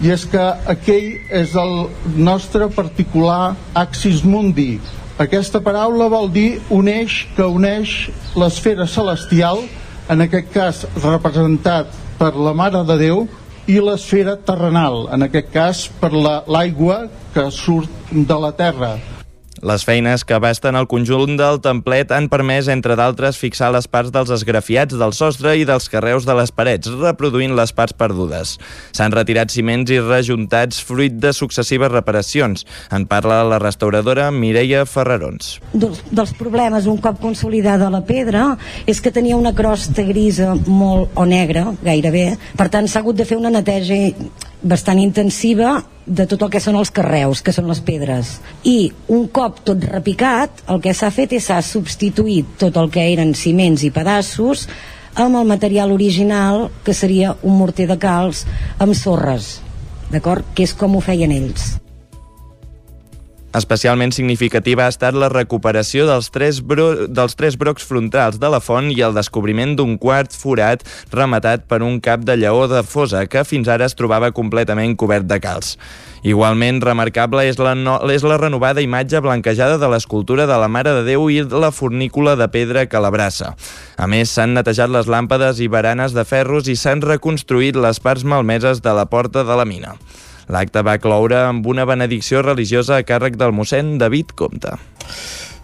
i 0.00 0.08
és 0.14 0.24
que 0.32 0.40
aquell 0.72 1.08
és 1.36 1.52
el 1.60 1.74
nostre 2.16 2.70
particular 2.72 3.56
axis 3.76 4.22
mundi 4.24 4.78
aquesta 5.20 5.60
paraula 5.60 6.06
vol 6.08 6.30
dir 6.32 6.62
un 6.72 6.88
eix 6.88 7.26
que 7.36 7.44
uneix 7.44 8.08
l'esfera 8.40 8.86
celestial, 8.88 9.60
en 10.08 10.24
aquest 10.24 10.48
cas 10.54 10.80
representat 11.04 11.92
per 12.16 12.32
la 12.32 12.54
Mare 12.56 12.80
de 12.88 12.96
Déu, 13.04 13.26
i 13.68 13.76
l'esfera 13.84 14.38
terrenal, 14.40 15.04
en 15.12 15.28
aquest 15.28 15.52
cas 15.52 15.84
per 16.00 16.14
l'aigua 16.16 17.02
la, 17.04 17.24
que 17.34 17.50
surt 17.52 18.10
de 18.10 18.38
la 18.46 18.54
terra. 18.56 18.96
Les 19.60 19.82
feines 19.84 20.22
que 20.24 20.32
abasten 20.32 20.72
el 20.78 20.86
conjunt 20.88 21.34
del 21.36 21.58
templet 21.60 22.14
han 22.16 22.30
permès, 22.32 22.70
entre 22.72 22.94
d'altres, 22.96 23.36
fixar 23.36 23.68
les 23.74 23.84
parts 23.92 24.08
dels 24.14 24.32
esgrafiats 24.32 24.96
del 24.96 25.12
sostre 25.12 25.52
i 25.60 25.66
dels 25.68 25.90
carreus 25.92 26.24
de 26.24 26.36
les 26.38 26.48
parets, 26.48 26.88
reproduint 27.02 27.52
les 27.58 27.74
parts 27.76 27.92
perdudes. 27.92 28.54
S'han 28.96 29.12
retirat 29.12 29.52
ciments 29.52 29.92
i 29.92 30.00
rejuntats 30.00 30.80
fruit 30.80 31.20
de 31.20 31.34
successives 31.36 31.92
reparacions. 31.92 32.64
En 32.88 33.04
parla 33.04 33.42
la 33.44 33.60
restauradora 33.60 34.30
Mireia 34.32 34.86
Ferrarons. 34.88 35.58
Dels, 35.74 36.00
dels 36.08 36.32
problemes, 36.40 36.88
un 36.88 36.96
cop 37.04 37.20
consolidada 37.20 37.92
la 37.92 38.00
pedra, 38.00 38.54
és 38.88 39.04
que 39.04 39.12
tenia 39.12 39.36
una 39.36 39.52
crosta 39.52 40.08
grisa 40.08 40.54
molt 40.64 41.12
o 41.20 41.28
negra, 41.28 41.68
gairebé. 41.84 42.30
Per 42.56 42.72
tant, 42.72 42.88
s'ha 42.88 43.04
hagut 43.04 43.20
de 43.20 43.28
fer 43.28 43.36
una 43.36 43.52
neteja 43.52 44.06
bastant 44.62 45.00
intensiva 45.00 45.80
de 46.06 46.26
tot 46.26 46.42
el 46.42 46.50
que 46.52 46.60
són 46.62 46.76
els 46.80 46.90
carreus, 46.94 47.42
que 47.42 47.54
són 47.54 47.68
les 47.70 47.80
pedres. 47.84 48.38
I 48.66 48.92
un 49.12 49.28
cop 49.32 49.62
tot 49.66 49.84
repicat, 49.92 50.64
el 50.68 50.80
que 50.84 50.94
s'ha 50.96 51.12
fet 51.14 51.36
és 51.38 51.48
s'ha 51.48 51.60
substituït 51.64 52.56
tot 52.60 52.76
el 52.80 52.90
que 52.92 53.04
eren 53.12 53.34
ciments 53.34 53.84
i 53.86 53.92
pedaços 53.94 54.66
amb 55.14 55.36
el 55.36 55.46
material 55.46 55.92
original, 55.92 56.68
que 56.84 56.94
seria 56.94 57.36
un 57.42 57.58
morter 57.58 57.88
de 57.90 57.98
calç 57.98 58.44
amb 58.78 58.94
sorres, 58.94 59.58
d'acord? 60.10 60.46
Que 60.54 60.66
és 60.68 60.74
com 60.74 60.96
ho 60.96 61.04
feien 61.04 61.34
ells. 61.34 61.74
Especialment 63.50 64.12
significativa 64.14 64.84
ha 64.86 64.92
estat 64.92 65.16
la 65.18 65.26
recuperació 65.32 66.04
dels 66.06 66.28
tres, 66.30 66.60
bro 66.62 67.08
dels 67.10 67.34
tres 67.34 67.56
brocs 67.58 67.82
frontals 67.82 68.38
de 68.38 68.46
la 68.52 68.60
font 68.62 68.92
i 68.94 69.00
el 69.02 69.16
descobriment 69.16 69.72
d'un 69.74 69.96
quart 69.98 70.30
forat 70.30 70.84
rematat 71.10 71.64
per 71.66 71.80
un 71.82 71.98
cap 71.98 72.22
de 72.22 72.36
lleó 72.38 72.68
de 72.70 72.84
fosa 72.86 73.24
que 73.26 73.42
fins 73.42 73.66
ara 73.66 73.88
es 73.90 73.98
trobava 73.98 74.30
completament 74.30 74.94
cobert 74.94 75.26
de 75.26 75.40
calç. 75.42 75.72
Igualment 76.22 76.78
remarcable 76.84 77.42
és 77.48 77.58
la, 77.58 77.74
no, 77.74 77.96
és 78.14 78.22
la 78.22 78.38
renovada 78.38 78.86
imatge 78.86 79.18
blanquejada 79.24 79.80
de 79.82 79.90
l'escultura 79.90 80.46
de 80.46 80.62
la 80.62 80.70
Mare 80.70 80.94
de 81.00 81.04
Déu 81.10 81.26
i 81.32 81.42
la 81.42 81.74
fornícula 81.74 82.36
de 82.38 82.46
pedra 82.54 82.86
que 82.86 83.02
l'abraça. 83.02 83.56
A 83.98 84.06
més, 84.06 84.30
s'han 84.30 84.54
netejat 84.54 84.94
les 84.94 85.10
làmpades 85.10 85.58
i 85.58 85.66
baranes 85.66 86.14
de 86.14 86.22
ferros 86.28 86.70
i 86.70 86.78
s'han 86.78 87.02
reconstruït 87.02 87.74
les 87.74 87.98
parts 87.98 88.22
malmeses 88.22 88.84
de 88.84 88.94
la 88.94 89.08
porta 89.10 89.42
de 89.42 89.58
la 89.58 89.66
mina. 89.66 89.96
L'acte 90.50 90.82
va 90.82 90.98
cloure 90.98 91.38
amb 91.46 91.66
una 91.70 91.84
benedicció 91.86 92.42
religiosa 92.42 92.98
a 92.98 93.06
càrrec 93.06 93.36
del 93.38 93.54
mossèn 93.54 93.98
David 94.02 94.34
Comte. 94.34 94.74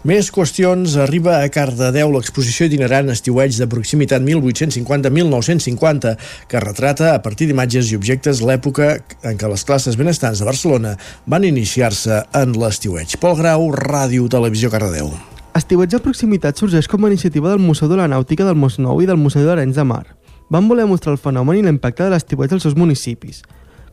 Més 0.07 0.29
qüestions. 0.31 0.93
Arriba 1.03 1.41
a 1.41 1.49
Cardedeu 1.51 2.13
l'exposició 2.13 2.69
itinerant 2.69 3.09
estiueig 3.11 3.57
de 3.59 3.67
proximitat 3.67 4.23
1850-1950 4.23 6.13
que 6.47 6.61
retrata 6.63 7.09
a 7.11 7.19
partir 7.25 7.49
d'imatges 7.49 7.91
i 7.91 7.97
objectes 7.99 8.39
l'època 8.45 8.93
en 9.27 9.35
què 9.41 9.49
les 9.51 9.65
classes 9.67 9.97
benestants 9.99 10.39
de 10.39 10.47
Barcelona 10.47 10.95
van 11.25 11.43
iniciar-se 11.43 12.21
en 12.39 12.55
l'estiueig. 12.61 13.17
Pol 13.19 13.35
Grau, 13.41 13.67
Ràdio 13.75 14.29
Televisió 14.31 14.71
Cardedeu. 14.71 15.11
Estiueig 15.57 15.91
de 15.91 15.99
proximitat 16.05 16.55
sorgeix 16.61 16.87
com 16.87 17.03
a 17.03 17.11
iniciativa 17.11 17.51
del 17.51 17.59
Museu 17.65 17.91
de 17.91 17.99
la 17.99 18.07
Nàutica 18.07 18.47
del 18.47 18.55
Mosnou 18.55 19.03
i 19.03 19.09
del 19.09 19.19
Museu 19.19 19.43
d'Arenys 19.43 19.75
de 19.75 19.87
Mar. 19.91 20.05
Van 20.53 20.71
voler 20.71 20.87
mostrar 20.87 21.17
el 21.17 21.19
fenomen 21.19 21.57
i 21.59 21.65
l'impacte 21.65 22.05
de 22.05 22.13
l'estiueig 22.13 22.53
als 22.53 22.63
seus 22.63 22.77
municipis. 22.79 23.43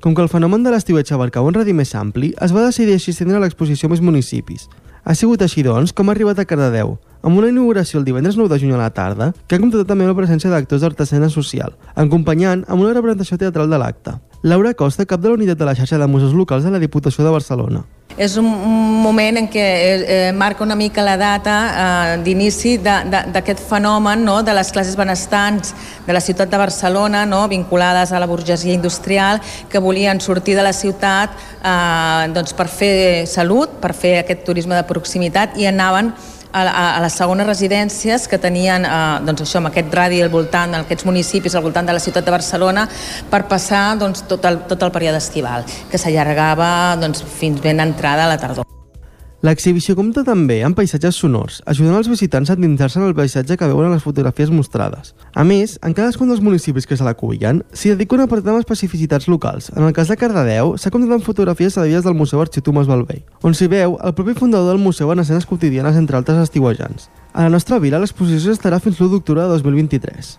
Com 0.05 0.13
que 0.13 0.21
el 0.21 0.29
fenomen 0.29 0.61
de 0.61 0.69
l'estiueig 0.69 1.09
abarcava 1.17 1.49
un 1.49 1.55
radi 1.57 1.73
més 1.73 1.95
ampli, 1.97 2.35
es 2.45 2.53
va 2.53 2.67
decidir 2.67 2.93
així 2.93 3.15
estendre 3.15 3.39
l'exposició 3.41 3.89
a 3.89 3.93
més 3.95 4.03
municipis. 4.05 4.67
Ha 5.01 5.15
sigut 5.17 5.41
així, 5.41 5.63
doncs, 5.65 5.95
com 5.97 6.11
ha 6.11 6.13
arribat 6.13 6.43
a 6.43 6.45
Cardedeu, 6.45 6.99
amb 7.25 7.41
una 7.41 7.49
inauguració 7.49 7.99
el 7.99 8.05
divendres 8.05 8.37
9 8.37 8.53
de 8.53 8.61
juny 8.61 8.75
a 8.77 8.83
la 8.83 8.91
tarda, 8.93 9.33
que 9.49 9.57
ha 9.57 9.63
comptat 9.63 9.89
també 9.89 10.05
amb 10.05 10.13
la 10.13 10.19
presència 10.19 10.53
d'actors 10.53 10.85
d'artesana 10.85 11.31
social, 11.33 11.73
acompanyant 11.97 12.67
amb 12.69 12.85
una 12.85 12.93
representació 12.93 13.41
teatral 13.41 13.73
de 13.73 13.81
l'acte. 13.81 14.19
Laura 14.45 14.75
Costa, 14.77 15.07
cap 15.09 15.23
de 15.25 15.31
la 15.31 15.39
unitat 15.41 15.57
de 15.57 15.65
la 15.65 15.73
xarxa 15.75 15.97
de 15.97 16.07
museus 16.07 16.35
locals 16.37 16.65
de 16.69 16.71
la 16.71 16.79
Diputació 16.83 17.25
de 17.25 17.33
Barcelona. 17.33 17.81
És 18.21 18.37
un 18.39 18.45
moment 18.47 19.41
en 19.41 19.49
què 19.51 19.63
eh, 19.65 19.95
eh, 20.29 20.33
marca 20.37 20.63
una 20.63 20.77
mica 20.77 21.03
la 21.03 21.17
data 21.19 21.55
eh, 21.65 22.19
d'inici 22.23 22.77
d'aquest 22.79 23.65
fenomen 23.71 24.21
no? 24.23 24.37
de 24.45 24.53
les 24.55 24.71
classes 24.71 24.95
benestants 24.95 25.73
de 26.07 26.13
la 26.13 26.21
ciutat 26.21 26.53
de 26.53 26.61
Barcelona, 26.61 27.25
no? 27.27 27.49
vinculades 27.49 28.13
a 28.13 28.21
la 28.21 28.29
burgesia 28.29 28.77
industrial, 28.77 29.41
que 29.73 29.83
volien 29.83 30.21
sortir 30.21 30.55
de 30.55 30.63
la 30.63 30.77
ciutat 30.77 31.33
eh, 31.65 32.31
doncs 32.37 32.53
per 32.55 32.69
fer 32.69 32.95
salut, 33.27 33.81
per 33.81 33.95
fer 33.97 34.19
aquest 34.21 34.45
turisme 34.45 34.77
de 34.77 34.87
proximitat 34.87 35.57
i 35.59 35.67
anaven 35.73 36.13
a, 36.55 36.63
a, 36.63 36.85
a 36.97 37.03
les 37.03 37.17
segones 37.19 37.49
residències 37.49 38.29
que 38.31 38.39
tenien 38.39 38.87
eh, 38.87 38.95
doncs 39.27 39.45
això, 39.45 39.59
amb 39.61 39.73
aquest 39.73 39.91
radi 39.95 40.23
al 40.23 40.31
voltant, 40.33 40.79
aquests 40.79 41.09
municipis 41.09 41.59
al 41.59 41.67
voltant 41.67 41.91
de 41.91 41.97
la 41.97 42.03
ciutat 42.03 42.25
de 42.27 42.35
Barcelona 42.35 42.87
per 43.31 43.45
passar 43.51 43.85
doncs, 43.99 44.23
tot, 44.31 44.47
el, 44.47 44.63
tot 44.71 44.87
el 44.87 44.95
període 44.95 45.19
estival, 45.23 45.67
que 45.91 46.01
s'allargava 46.01 46.71
doncs, 47.03 47.27
fins 47.41 47.61
ben 47.65 47.83
entrada 47.83 48.29
a 48.29 48.31
la 48.31 48.39
tardor. 48.39 48.84
L'exhibició 49.45 49.93
compta 49.93 50.23
també 50.25 50.63
amb 50.65 50.79
paisatges 50.79 51.19
sonors, 51.21 51.59
ajudant 51.69 51.99
els 51.99 52.07
visitants 52.09 52.49
a 52.49 52.55
endinsar-se 52.57 52.97
en 52.97 53.05
el 53.05 53.17
paisatge 53.19 53.59
que 53.61 53.67
veuen 53.69 53.91
en 53.91 53.93
les 53.93 54.05
fotografies 54.07 54.49
mostrades. 54.49 55.11
A 55.37 55.45
més, 55.45 55.75
en 55.85 55.93
cadascun 55.93 56.31
dels 56.33 56.41
municipis 56.41 56.89
que 56.89 56.97
se 56.97 57.05
l'acullen, 57.05 57.61
s'hi 57.77 57.93
dedica 57.93 58.17
una 58.17 58.25
apartat 58.25 58.55
amb 58.55 58.63
especificitats 58.63 59.29
locals. 59.29 59.69
En 59.77 59.85
el 59.85 59.93
cas 59.93 60.09
de 60.09 60.17
Cardedeu, 60.17 60.79
s'ha 60.81 60.95
comptat 60.95 61.19
amb 61.19 61.29
fotografies 61.29 61.77
cedides 61.77 62.09
del 62.09 62.17
Museu 62.17 62.41
Arxiu 62.41 62.65
Tomàs 62.65 62.89
Balvei, 62.89 63.21
on 63.45 63.53
s'hi 63.53 63.69
veu 63.69 63.99
el 64.01 64.17
propi 64.17 64.33
fundador 64.41 64.73
del 64.73 64.81
museu 64.81 65.13
en 65.13 65.21
escenes 65.21 65.45
quotidianes 65.45 66.01
entre 66.01 66.17
altres 66.17 66.41
estiuejants. 66.47 67.11
A 67.35 67.45
la 67.45 67.53
nostra 67.53 67.77
vila, 67.85 68.01
l'exposició 68.01 68.57
estarà 68.57 68.81
fins 68.81 68.97
l'1 68.97 69.13
d'octubre 69.13 69.45
de 69.45 69.61
2023. 69.61 70.39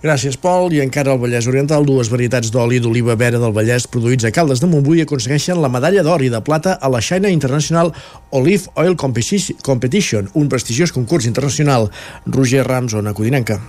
Gràcies, 0.00 0.38
Pol. 0.40 0.72
I 0.72 0.78
encara 0.80 1.12
al 1.12 1.18
Vallès 1.20 1.44
Oriental, 1.50 1.84
dues 1.84 2.08
varietats 2.08 2.48
d'oli 2.54 2.78
d'oliva 2.80 3.18
vera 3.20 3.36
del 3.40 3.52
Vallès 3.52 3.84
produïts 3.84 4.24
a 4.24 4.30
Caldes 4.32 4.62
de 4.62 4.68
Montbui 4.70 5.02
aconsegueixen 5.04 5.60
la 5.60 5.68
medalla 5.68 6.00
d'or 6.06 6.24
i 6.24 6.30
de 6.32 6.40
plata 6.40 6.78
a 6.80 6.88
la 6.88 7.02
China 7.04 7.28
International 7.28 7.92
Olive 8.30 8.72
Oil 8.80 8.96
Competition, 8.96 10.30
un 10.32 10.48
prestigiós 10.48 10.96
concurs 10.96 11.28
internacional. 11.28 11.90
Roger 12.24 12.64
Rams, 12.64 12.96
Ona 12.96 13.12
Codinenca. 13.12 13.60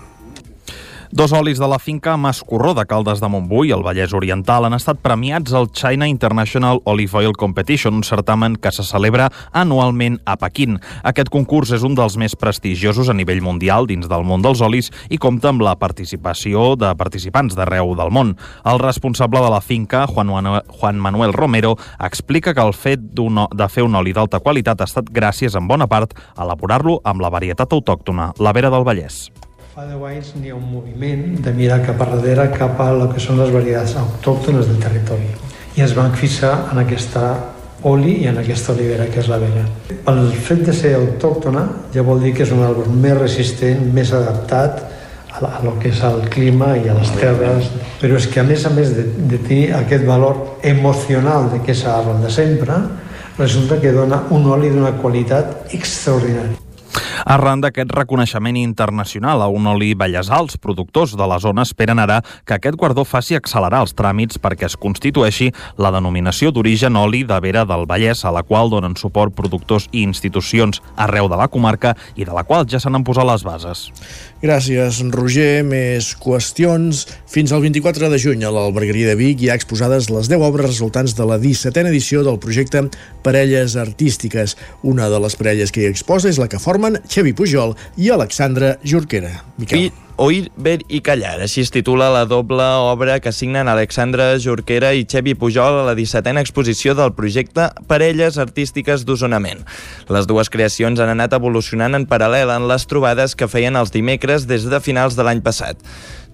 Dos 1.13 1.33
olis 1.33 1.59
de 1.59 1.67
la 1.67 1.77
finca 1.77 2.15
Mascorró 2.15 2.73
de 2.73 2.85
Caldes 2.85 3.19
de 3.19 3.27
Montbui, 3.27 3.73
al 3.73 3.83
Vallès 3.83 4.13
Oriental, 4.15 4.63
han 4.63 4.77
estat 4.77 5.01
premiats 5.03 5.51
al 5.51 5.67
China 5.75 6.07
International 6.07 6.79
Olive 6.87 7.17
Oil 7.19 7.33
Competition, 7.35 7.97
un 7.99 8.05
certamen 8.07 8.55
que 8.55 8.71
se 8.71 8.85
celebra 8.87 9.27
anualment 9.51 10.21
a 10.23 10.37
Pequín. 10.39 10.79
Aquest 11.03 11.27
concurs 11.27 11.73
és 11.75 11.83
un 11.83 11.97
dels 11.99 12.15
més 12.15 12.37
prestigiosos 12.39 13.11
a 13.11 13.17
nivell 13.17 13.43
mundial 13.43 13.91
dins 13.91 14.07
del 14.07 14.23
món 14.23 14.39
dels 14.39 14.63
olis 14.63 14.87
i 15.11 15.19
compta 15.19 15.51
amb 15.51 15.67
la 15.67 15.75
participació 15.75 16.77
de 16.79 16.93
participants 16.95 17.59
d'arreu 17.59 17.91
del 17.99 18.15
món. 18.15 18.37
El 18.63 18.79
responsable 18.79 19.43
de 19.43 19.51
la 19.51 19.59
finca, 19.59 20.07
Juan 20.07 20.31
Manuel, 20.31 20.63
Juan 20.79 20.95
Manuel 20.95 21.35
Romero, 21.35 21.75
explica 21.99 22.55
que 22.55 22.63
el 22.63 22.71
fet 22.71 23.03
de 23.03 23.67
fer 23.67 23.83
un 23.83 23.99
oli 23.99 24.15
d'alta 24.15 24.39
qualitat 24.39 24.79
ha 24.79 24.87
estat 24.87 25.11
gràcies 25.11 25.59
en 25.59 25.67
bona 25.67 25.91
part 25.91 26.15
a 26.37 26.47
elaborar-lo 26.47 27.01
amb 27.03 27.19
la 27.19 27.35
varietat 27.35 27.75
autòctona, 27.75 28.31
la 28.39 28.55
vera 28.55 28.71
del 28.71 28.87
Vallès. 28.87 29.25
Fa 29.71 29.85
10 29.87 30.01
anys 30.03 30.29
n'hi 30.35 30.49
ha 30.51 30.55
un 30.57 30.65
moviment 30.67 31.21
de 31.39 31.51
mirar 31.55 31.77
cap 31.85 32.01
a 32.03 32.05
darrere 32.09 32.49
cap 32.51 32.79
a 32.83 32.89
el 32.91 33.05
que 33.07 33.21
són 33.23 33.37
les 33.39 33.53
varietats 33.53 33.93
autòctones 34.01 34.65
del 34.67 34.81
territori. 34.83 35.29
I 35.79 35.83
es 35.85 35.93
van 35.95 36.11
fixar 36.11 36.49
en 36.73 36.81
aquesta 36.81 37.21
oli 37.87 38.17
i 38.19 38.25
en 38.27 38.41
aquesta 38.41 38.73
olivera 38.73 39.05
que 39.07 39.21
és 39.21 39.29
la 39.31 39.37
vera. 39.39 39.61
El 40.11 40.19
fet 40.47 40.65
de 40.67 40.75
ser 40.75 40.91
autòctona 40.97 41.63
ja 41.93 42.03
vol 42.03 42.19
dir 42.19 42.33
que 42.35 42.43
és 42.43 42.51
un 42.51 42.59
arbre 42.65 42.83
més 42.91 43.15
resistent, 43.15 43.85
més 43.95 44.11
adaptat 44.17 44.81
a, 44.83 45.39
a 45.39 45.61
lo 45.63 45.77
que 45.79 45.93
és 45.95 46.01
el 46.03 46.19
clima 46.33 46.73
i 46.75 46.91
a 46.91 46.97
les 46.97 47.13
terres, 47.21 47.69
però 48.01 48.19
és 48.19 48.27
que 48.27 48.41
a 48.43 48.47
més 48.49 48.65
a 48.67 48.73
més 48.75 48.91
de, 48.97 49.05
de 49.31 49.39
tenir 49.39 49.69
aquest 49.77 50.03
valor 50.03 50.41
emocional 50.73 51.47
de 51.53 51.61
que 51.63 51.71
és 51.71 51.85
arbre 51.87 52.17
de 52.19 52.33
sempre, 52.41 52.75
resulta 53.39 53.79
que 53.79 53.95
dona 53.95 54.25
un 54.35 54.51
oli 54.51 54.73
d'una 54.75 54.97
qualitat 54.99 55.71
extraordinària. 55.79 56.59
Arran 57.25 57.61
d'aquest 57.61 57.91
reconeixement 57.95 58.57
internacional 58.57 59.41
a 59.41 59.47
un 59.51 59.67
oli 59.69 59.93
Vallès 59.97 60.31
Alts, 60.33 60.57
productors 60.57 61.15
de 61.17 61.27
la 61.27 61.39
zona 61.39 61.65
esperen 61.67 61.99
ara 62.01 62.21
que 62.45 62.57
aquest 62.57 62.77
guardó 62.79 63.05
faci 63.05 63.37
accelerar 63.37 63.83
els 63.85 63.95
tràmits 63.97 64.39
perquè 64.41 64.67
es 64.69 64.77
constitueixi 64.77 65.51
la 65.77 65.91
denominació 65.93 66.51
d'origen 66.51 66.97
oli 66.99 67.23
de 67.27 67.39
Vera 67.43 67.65
del 67.65 67.85
Vallès, 67.89 68.25
a 68.25 68.31
la 68.31 68.43
qual 68.43 68.71
donen 68.73 68.97
suport 68.97 69.35
productors 69.35 69.87
i 69.91 70.03
institucions 70.03 70.81
arreu 70.95 71.29
de 71.29 71.39
la 71.39 71.47
comarca 71.47 71.95
i 72.15 72.25
de 72.25 72.33
la 72.33 72.43
qual 72.43 72.67
ja 72.67 72.79
s'han 72.79 73.03
posat 73.03 73.27
les 73.27 73.45
bases. 73.45 73.87
Gràcies, 74.41 75.03
Roger. 75.13 75.61
Més 75.61 76.15
qüestions. 76.17 77.03
Fins 77.29 77.51
al 77.53 77.61
24 77.61 78.09
de 78.09 78.17
juny 78.17 78.41
a 78.41 78.49
l'Albergaria 78.49 79.11
de 79.11 79.17
Vic 79.19 79.43
hi 79.43 79.51
ha 79.51 79.57
exposades 79.59 80.09
les 80.09 80.31
10 80.31 80.41
obres 80.47 80.65
resultants 80.65 81.13
de 81.13 81.27
la 81.29 81.37
17a 81.37 81.91
edició 81.91 82.23
del 82.25 82.39
projecte 82.41 82.87
Parelles 83.21 83.77
Artístiques. 83.77 84.57
Una 84.81 85.11
de 85.13 85.21
les 85.21 85.37
parelles 85.37 85.69
que 85.69 85.85
hi 85.85 85.91
exposa 85.91 86.31
és 86.33 86.41
la 86.41 86.49
que 86.49 86.61
formen 86.61 86.97
Xevi 87.05 87.35
Pujol 87.37 87.75
i 88.01 88.09
Alexandra 88.09 88.79
Jorquera. 88.81 89.35
Miquel. 89.61 89.85
I 89.85 90.10
Oir, 90.21 90.51
Ver 90.55 90.83
i 90.85 90.99
Callar. 91.01 91.39
Així 91.41 91.63
es 91.65 91.71
titula 91.73 92.11
la 92.13 92.27
doble 92.29 92.61
obra 92.85 93.15
que 93.17 93.31
signen 93.33 93.65
Alexandra 93.71 94.27
Jorquera 94.37 94.91
i 94.93 95.07
Xevi 95.09 95.33
Pujol 95.33 95.79
a 95.79 95.85
la 95.87 95.95
17a 95.97 96.43
exposició 96.43 96.93
del 96.93 97.15
projecte 97.17 97.71
Parelles 97.89 98.37
Artístiques 98.37 99.01
d'Osonament. 99.01 99.63
Les 100.13 100.27
dues 100.29 100.51
creacions 100.53 101.01
han 101.01 101.09
anat 101.09 101.33
evolucionant 101.33 101.97
en 101.97 102.05
paral·lel 102.05 102.53
en 102.53 102.67
les 102.69 102.85
trobades 102.85 103.33
que 103.33 103.47
feien 103.49 103.79
els 103.79 103.89
dimecres 103.95 104.45
des 104.45 104.67
de 104.69 104.79
finals 104.85 105.17
de 105.17 105.25
l'any 105.25 105.41
passat. 105.41 105.81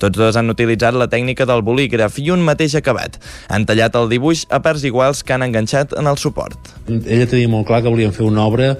Tots 0.03 0.19
dos 0.19 0.35
han 0.35 0.51
utilitzat 0.51 0.97
la 0.99 1.07
tècnica 1.07 1.47
del 1.47 1.63
bolígraf 1.63 2.19
i 2.19 2.27
un 2.35 2.43
mateix 2.43 2.75
acabat. 2.75 3.15
Han 3.47 3.63
tallat 3.71 3.95
el 3.95 4.11
dibuix 4.11 4.43
a 4.51 4.59
parts 4.59 4.83
iguals 4.83 5.23
que 5.23 5.37
han 5.37 5.47
enganxat 5.47 5.95
en 5.95 6.11
el 6.11 6.19
suport. 6.19 6.75
Ella 6.91 7.23
tenia 7.23 7.47
molt 7.55 7.71
clar 7.71 7.85
que 7.85 7.95
volien 7.95 8.11
fer 8.11 8.27
una 8.27 8.43
obra 8.51 8.73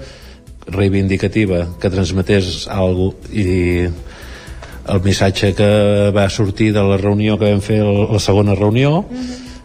reivindicativa 0.68 1.64
que 1.80 1.88
transmetés 1.88 2.68
alguna 2.68 3.16
i 3.32 3.88
el 4.88 5.02
missatge 5.04 5.52
que 5.54 5.68
va 6.14 6.28
sortir 6.30 6.72
de 6.72 6.82
la 6.82 6.96
reunió 6.96 7.38
que 7.38 7.52
vam 7.52 7.62
fer 7.64 7.82
la 7.84 8.20
segona 8.22 8.56
reunió 8.58 9.04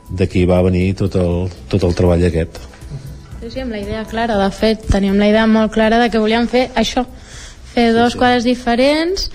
d'aquí 0.10 0.46
va 0.50 0.62
venir 0.66 0.94
tot 1.00 1.16
el, 1.20 1.50
tot 1.72 1.84
el 1.88 1.96
treball 1.98 2.26
aquest 2.28 2.62
Sí, 3.44 3.50
sí, 3.52 3.60
amb 3.60 3.74
la 3.76 3.82
idea 3.82 4.06
clara, 4.08 4.38
de 4.40 4.52
fet 4.56 4.86
teníem 4.88 5.18
la 5.20 5.28
idea 5.28 5.44
molt 5.52 5.74
clara 5.74 5.98
de 6.00 6.08
que 6.10 6.22
volíem 6.22 6.48
fer 6.48 6.70
això 6.80 7.04
fer 7.74 7.90
dos 7.92 8.14
sí, 8.14 8.16
sí. 8.16 8.20
quadres 8.22 8.48
diferents 8.48 9.28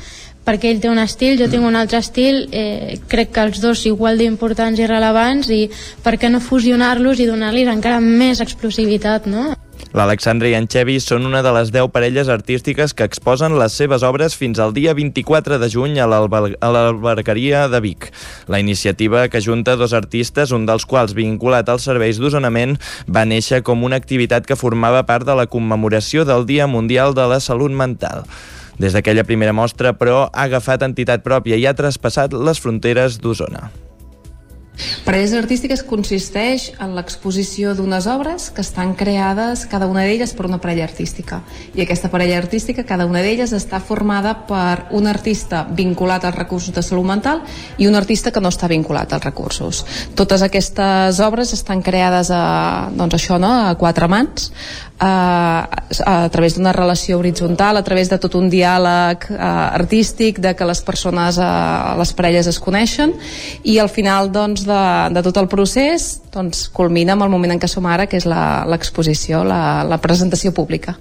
perquè 0.49 0.71
ell 0.73 0.81
té 0.81 0.89
un 0.89 1.01
estil, 1.03 1.37
jo 1.37 1.49
tinc 1.53 1.67
un 1.69 1.77
altre 1.77 2.01
estil 2.01 2.47
eh, 2.57 2.97
crec 3.09 3.35
que 3.35 3.45
els 3.45 3.61
dos 3.61 3.85
igual 3.91 4.17
d'importants 4.21 4.81
i 4.81 4.89
rellevants 4.89 5.51
i 5.53 5.67
per 6.05 6.17
què 6.17 6.31
no 6.33 6.41
fusionar-los 6.41 7.21
i 7.21 7.29
donar-los 7.29 7.69
encara 7.75 8.01
més 8.01 8.41
explosivitat 8.41 9.29
no? 9.29 9.51
L'Alexandre 9.97 10.51
i 10.51 10.55
en 10.59 10.67
Xevi 10.69 10.99
són 11.01 11.25
una 11.25 11.41
de 11.45 11.53
les 11.57 11.71
10 11.73 11.89
parelles 11.95 12.29
artístiques 12.29 12.93
que 12.93 13.07
exposen 13.09 13.57
les 13.57 13.73
seves 13.73 14.05
obres 14.05 14.37
fins 14.37 14.61
al 14.61 14.75
dia 14.77 14.93
24 14.93 15.57
de 15.63 15.71
juny 15.73 15.97
a 16.01 16.09
l'Albergaria 16.11 17.65
de 17.73 17.81
Vic. 17.81 18.11
La 18.53 18.61
iniciativa 18.61 19.25
que 19.33 19.41
junta 19.41 19.79
dos 19.81 19.97
artistes, 19.97 20.53
un 20.53 20.69
dels 20.69 20.85
quals 20.85 21.17
vinculat 21.17 21.73
als 21.73 21.89
serveis 21.89 22.21
d'usonament, 22.21 22.77
va 23.09 23.25
néixer 23.25 23.63
com 23.65 23.85
una 23.89 23.97
activitat 23.97 24.45
que 24.45 24.61
formava 24.61 25.07
part 25.09 25.25
de 25.25 25.39
la 25.39 25.49
commemoració 25.49 26.29
del 26.29 26.45
Dia 26.45 26.69
Mundial 26.69 27.17
de 27.17 27.25
la 27.33 27.41
Salut 27.41 27.73
Mental. 27.73 28.29
Des 28.79 28.93
d'aquella 28.95 29.25
primera 29.27 29.57
mostra, 29.57 29.97
però, 29.97 30.29
ha 30.29 30.47
agafat 30.47 30.85
entitat 30.85 31.25
pròpia 31.25 31.57
i 31.57 31.67
ha 31.67 31.75
traspassat 31.75 32.37
les 32.37 32.61
fronteres 32.61 33.19
d'Osona. 33.25 33.71
Parelles 35.05 35.33
artístiques 35.35 35.83
consisteix 35.87 36.69
en 36.83 36.95
l'exposició 36.97 37.75
d'unes 37.75 38.07
obres 38.11 38.49
que 38.55 38.63
estan 38.63 38.95
creades, 38.99 39.65
cada 39.71 39.89
una 39.91 40.05
d'elles, 40.07 40.35
per 40.37 40.47
una 40.47 40.61
parella 40.63 40.85
artística. 40.87 41.41
I 41.75 41.83
aquesta 41.83 42.11
parella 42.13 42.39
artística, 42.39 42.85
cada 42.87 43.07
una 43.09 43.23
d'elles, 43.25 43.55
està 43.57 43.81
formada 43.81 44.35
per 44.49 44.89
un 44.95 45.09
artista 45.11 45.65
vinculat 45.65 46.25
als 46.25 46.39
recursos 46.39 46.75
de 46.75 46.83
salut 46.83 47.07
mental 47.09 47.43
i 47.79 47.89
un 47.89 47.99
artista 47.99 48.31
que 48.31 48.43
no 48.45 48.53
està 48.53 48.69
vinculat 48.71 49.13
als 49.13 49.25
recursos. 49.25 49.85
Totes 50.19 50.45
aquestes 50.47 51.21
obres 51.25 51.53
estan 51.57 51.83
creades 51.83 52.31
a, 52.31 52.91
doncs 52.95 53.19
això, 53.19 53.41
no? 53.43 53.51
a 53.69 53.75
quatre 53.81 54.09
mans, 54.09 54.53
a, 54.99 55.69
a 56.05 56.29
través 56.35 56.57
d'una 56.57 56.73
relació 56.73 57.19
horitzontal, 57.19 57.77
a 57.77 57.85
través 57.87 58.11
de 58.11 58.19
tot 58.19 58.35
un 58.39 58.49
diàleg 58.51 59.29
uh, 59.31 59.39
artístic, 59.79 60.41
de 60.43 60.55
que 60.59 60.69
les 60.69 60.83
persones, 60.83 61.39
uh, 61.39 61.97
les 61.99 62.13
parelles 62.19 62.51
es 62.51 62.59
coneixen 62.63 63.15
i 63.63 63.79
al 63.79 63.91
final 63.93 64.33
doncs, 64.35 64.67
de, 64.69 64.85
de 65.15 65.25
tot 65.27 65.43
el 65.43 65.51
procés 65.51 66.11
doncs, 66.35 66.67
culmina 66.75 67.15
amb 67.15 67.27
el 67.27 67.33
moment 67.33 67.55
en 67.55 67.63
què 67.63 67.71
som 67.71 67.87
ara, 67.87 68.09
que 68.11 68.19
és 68.19 68.27
l'exposició, 68.29 69.45
la, 69.47 69.85
la 69.89 70.03
presentació 70.03 70.53
pública. 70.55 70.99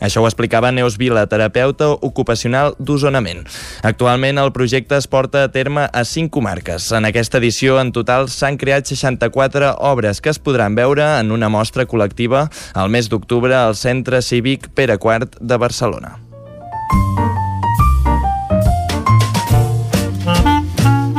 Això 0.00 0.22
ho 0.22 0.26
explicava 0.28 0.72
Neus 0.72 0.98
Vila, 0.98 1.26
terapeuta 1.30 1.90
ocupacional 1.94 2.74
d'Osonament. 2.78 3.44
Actualment 3.82 4.40
el 4.42 4.52
projecte 4.52 4.98
es 4.98 5.06
porta 5.06 5.44
a 5.44 5.52
terme 5.52 5.86
a 5.92 6.04
5 6.04 6.32
comarques. 6.34 6.90
En 6.92 7.06
aquesta 7.08 7.38
edició, 7.38 7.78
en 7.80 7.92
total, 7.92 8.28
s'han 8.28 8.58
creat 8.58 8.90
64 8.90 9.76
obres 9.78 10.20
que 10.20 10.32
es 10.34 10.38
podran 10.38 10.74
veure 10.74 11.06
en 11.20 11.32
una 11.32 11.48
mostra 11.48 11.86
col·lectiva 11.86 12.48
al 12.74 12.90
mes 12.90 13.08
d'octubre 13.08 13.54
al 13.54 13.78
Centre 13.78 14.22
Cívic 14.22 14.70
Pere 14.74 14.98
Quart 14.98 15.38
de 15.40 15.56
Barcelona. 15.56 16.18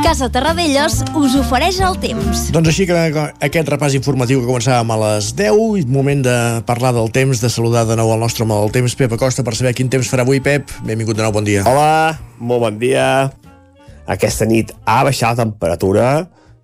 Casa 0.06 0.28
Terradellos 0.30 1.00
us 1.18 1.32
ofereix 1.34 1.80
el 1.82 1.96
temps. 1.98 2.44
Doncs 2.54 2.68
així 2.70 2.84
que 2.86 2.94
aquest 2.94 3.70
repàs 3.72 3.96
informatiu 3.98 4.38
que 4.38 4.46
començàvem 4.46 4.90
a 4.94 4.98
les 5.00 5.32
10, 5.34 5.88
moment 5.90 6.20
de 6.22 6.34
parlar 6.68 6.92
del 6.94 7.08
temps, 7.10 7.40
de 7.42 7.48
saludar 7.50 7.82
de 7.88 7.96
nou 7.98 8.12
el 8.14 8.20
nostre 8.22 8.44
home 8.44 8.54
del 8.54 8.70
temps, 8.76 8.94
Pep 8.94 9.16
Acosta, 9.16 9.42
per 9.42 9.56
saber 9.58 9.72
quin 9.74 9.88
temps 9.90 10.06
farà 10.06 10.22
avui, 10.22 10.38
Pep. 10.38 10.70
Benvingut 10.86 11.18
de 11.18 11.24
nou, 11.24 11.32
bon 11.34 11.42
dia. 11.42 11.64
Hola, 11.66 12.20
molt 12.38 12.62
bon 12.62 12.78
dia. 12.78 13.06
Aquesta 14.14 14.46
nit 14.46 14.70
ha 14.86 15.00
baixat 15.08 15.40
la 15.40 15.42
temperatura, 15.42 16.10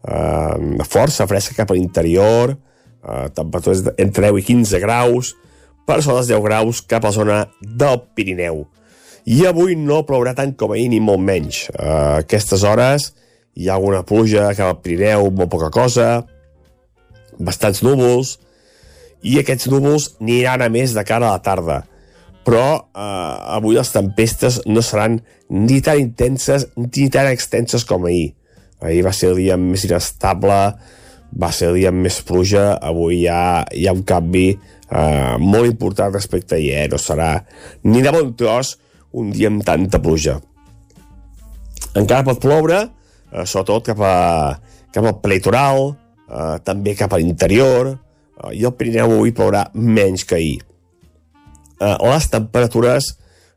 eh, 0.07 0.85
força 0.87 1.27
fresca 1.27 1.57
cap 1.57 1.73
a 1.73 1.75
l'interior, 1.75 2.55
eh, 2.55 3.25
temperatures 3.35 3.83
entre 3.97 4.29
10 4.29 4.39
i 4.39 4.47
15 4.53 4.79
graus, 4.79 5.33
per 5.83 5.99
sobre 5.99 6.21
dels 6.21 6.31
10 6.31 6.45
graus 6.47 6.85
cap 6.87 7.03
a 7.03 7.11
la 7.11 7.17
zona 7.19 7.41
del 7.59 8.05
Pirineu. 8.15 8.69
I 9.27 9.47
avui 9.51 9.75
no 9.75 10.05
plourà 10.07 10.31
tant 10.33 10.55
com 10.55 10.71
ahir 10.71 10.87
ni 10.95 11.03
molt 11.03 11.19
menys. 11.19 11.65
Eh, 11.75 11.83
a 11.83 12.17
aquestes 12.23 12.63
hores 12.63 13.11
hi 13.55 13.69
ha 13.69 13.77
alguna 13.77 14.03
pluja 14.09 14.51
cap 14.57 14.69
al 14.69 14.81
Pirineu, 14.85 15.29
molt 15.31 15.51
poca 15.53 15.71
cosa, 15.73 16.09
bastants 17.39 17.83
núvols, 17.85 18.37
i 19.23 19.39
aquests 19.39 19.69
núvols 19.71 20.13
aniran 20.21 20.65
a 20.65 20.71
més 20.73 20.95
de 20.97 21.05
cara 21.07 21.29
a 21.29 21.37
la 21.37 21.43
tarda. 21.45 21.83
Però 22.43 22.65
eh, 22.75 23.55
avui 23.55 23.77
les 23.79 23.93
tempestes 23.95 24.63
no 24.67 24.83
seran 24.83 25.21
ni 25.53 25.79
tan 25.85 26.01
intenses 26.01 26.67
ni 26.77 27.07
tan 27.13 27.29
extenses 27.31 27.87
com 27.87 28.09
ahir. 28.09 28.33
Ahir 28.83 29.05
va 29.07 29.13
ser 29.15 29.31
el 29.31 29.39
dia 29.45 29.59
més 29.61 29.85
inestable, 29.87 30.59
va 31.39 31.51
ser 31.55 31.71
el 31.71 31.79
dia 31.79 31.93
amb 31.93 32.03
més 32.03 32.19
pluja, 32.27 32.73
avui 32.83 33.23
hi 33.23 33.29
ha, 33.31 33.63
hi 33.71 33.87
ha 33.87 33.95
un 33.95 34.03
canvi 34.09 34.49
eh, 34.53 35.37
molt 35.39 35.71
important 35.71 36.11
respecte 36.15 36.57
a 36.57 36.59
ahir, 36.59 36.89
no 36.91 36.99
serà 36.99 37.37
ni 37.87 38.03
de 38.03 38.11
bon 38.15 38.35
tros 38.35 38.75
un 39.13 39.31
dia 39.31 39.53
amb 39.53 39.63
tanta 39.65 40.01
pluja. 40.03 40.41
Encara 41.95 42.25
pot 42.27 42.41
ploure, 42.43 42.81
eh, 43.33 43.47
sobretot 43.47 43.89
cap, 43.93 44.03
a, 44.05 44.61
cap 44.93 45.09
al 45.09 45.19
prelitoral, 45.25 45.95
eh, 46.29 46.59
també 46.65 46.95
cap 46.99 47.13
a 47.13 47.21
l'interior, 47.21 47.95
eh, 47.97 48.53
i 48.61 48.67
el 48.69 48.77
Pirineu 48.77 49.17
avui 49.17 49.35
plourà 49.37 49.67
menys 49.75 50.25
que 50.29 50.39
ahir. 50.39 50.61
Eh, 51.81 51.97
les 52.07 52.31
temperatures 52.31 53.13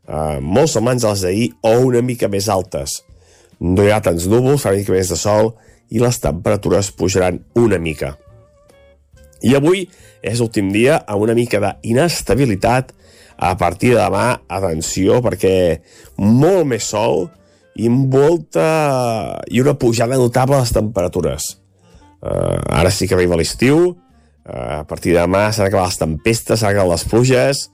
eh, 0.08 0.38
molt 0.40 0.72
semblants 0.72 1.04
a 1.04 1.14
les 1.14 1.24
d'ahir 1.26 1.48
o 1.62 1.76
una 1.90 2.02
mica 2.02 2.30
més 2.32 2.48
altes. 2.52 3.02
No 3.60 3.84
hi 3.84 3.92
ha 3.92 4.02
tants 4.04 4.26
núvols, 4.28 4.62
farà 4.62 4.76
una 4.76 4.84
mica 4.84 4.96
més 4.96 5.12
de 5.12 5.18
sol 5.20 5.54
i 5.92 6.02
les 6.02 6.18
temperatures 6.20 6.90
pujaran 6.98 7.40
una 7.54 7.78
mica. 7.78 8.16
I 9.46 9.54
avui 9.54 9.84
és 10.24 10.40
l'últim 10.40 10.72
dia 10.74 10.98
amb 11.06 11.22
una 11.22 11.36
mica 11.36 11.60
d'inestabilitat 11.62 12.92
a 13.36 13.52
partir 13.60 13.92
de 13.92 14.00
demà, 14.00 14.40
atenció, 14.48 15.20
perquè 15.20 15.82
molt 16.16 16.64
més 16.66 16.86
sol 16.88 17.26
i 17.76 17.88
molta... 17.92 19.42
i 19.52 19.60
una 19.60 19.76
pujada 19.76 20.16
notable 20.16 20.56
a 20.56 20.64
les 20.64 20.72
temperatures. 20.72 21.48
Uh, 22.24 22.56
ara 22.72 22.90
sí 22.90 23.06
que 23.06 23.14
arriba 23.14 23.36
l'estiu, 23.36 23.90
uh, 23.92 24.80
a 24.80 24.84
partir 24.88 25.12
de 25.12 25.20
demà 25.20 25.50
s'han 25.52 25.68
acabat 25.68 25.92
les 25.92 26.00
tempestes, 26.00 26.60
s'han 26.60 26.72
acabat 26.72 26.96
les 26.96 27.04
pluges, 27.10 27.66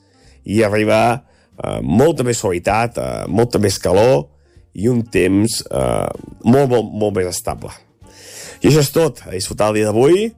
i 0.44 0.62
arriba 0.66 0.98
uh, 1.22 1.78
molta 1.82 2.26
més 2.26 2.42
suavitat, 2.42 2.98
uh, 2.98 3.30
molta 3.30 3.62
més 3.62 3.78
calor, 3.82 4.26
i 4.74 4.88
un 4.90 5.04
temps 5.04 5.60
uh, 5.68 6.10
molt, 6.44 6.68
molt, 6.72 6.90
molt 6.90 7.16
més 7.20 7.30
estable. 7.30 7.70
I 8.62 8.70
això 8.70 8.82
és 8.82 8.92
tot, 8.94 9.22
a 9.26 9.34
disfrutar 9.34 9.70
el 9.70 9.80
dia 9.80 9.90
d'avui, 9.90 10.30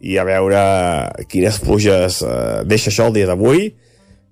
i 0.00 0.16
a 0.16 0.24
veure 0.24 0.60
quines 1.28 1.60
pluges 1.60 2.22
uh, 2.24 2.62
deixa 2.64 2.88
això 2.88 3.10
el 3.10 3.18
dia 3.18 3.28
d'avui, 3.28 3.68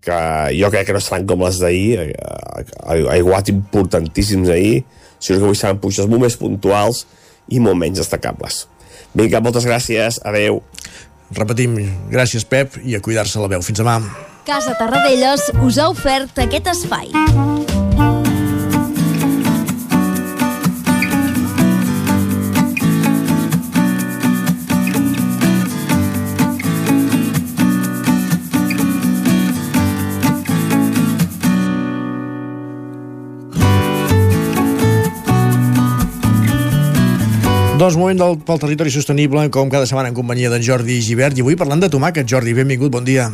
que 0.05 0.19
jo 0.57 0.71
crec 0.73 0.89
que 0.89 0.97
no 0.97 1.03
seran 1.03 1.27
com 1.29 1.45
les 1.45 1.61
d'ahir, 1.63 2.13
aiguats 2.87 3.53
importantíssims 3.53 4.51
ahir, 4.55 4.83
sinó 5.19 5.41
que 5.41 5.49
avui 5.51 5.59
seran 5.59 5.81
puixes 5.83 6.09
molt 6.11 6.27
més 6.27 6.39
puntuals 6.41 7.05
i 7.49 7.61
molt 7.63 7.79
menys 7.81 8.03
destacables. 8.03 8.67
Vinga, 9.19 9.43
moltes 9.45 9.67
gràcies, 9.67 10.21
adeu. 10.29 10.63
Repetim, 11.35 11.77
gràcies 12.13 12.47
Pep 12.49 12.79
i 12.85 12.97
a 12.97 13.03
cuidar-se 13.05 13.41
la 13.41 13.51
veu. 13.53 13.65
Fins 13.65 13.83
demà. 13.83 14.01
Casa 14.49 14.77
Tarradellas 14.81 15.51
us 15.61 15.81
ha 15.81 15.91
ofert 15.93 16.39
aquest 16.45 16.73
espai. 16.73 17.13
Doncs 37.79 37.95
moment 37.95 38.19
del, 38.19 38.33
pel 38.43 38.59
territori 38.59 38.91
sostenible, 38.91 39.45
com 39.55 39.69
cada 39.71 39.87
setmana 39.87 40.09
en 40.11 40.15
companyia 40.17 40.49
d'en 40.51 40.65
Jordi 40.67 40.97
Givert, 40.99 41.37
i 41.39 41.45
avui 41.45 41.55
parlant 41.55 41.79
de 41.79 41.87
tomàquet. 41.93 42.27
Jordi, 42.27 42.51
benvingut, 42.57 42.91
bon 42.91 43.05
dia. 43.07 43.29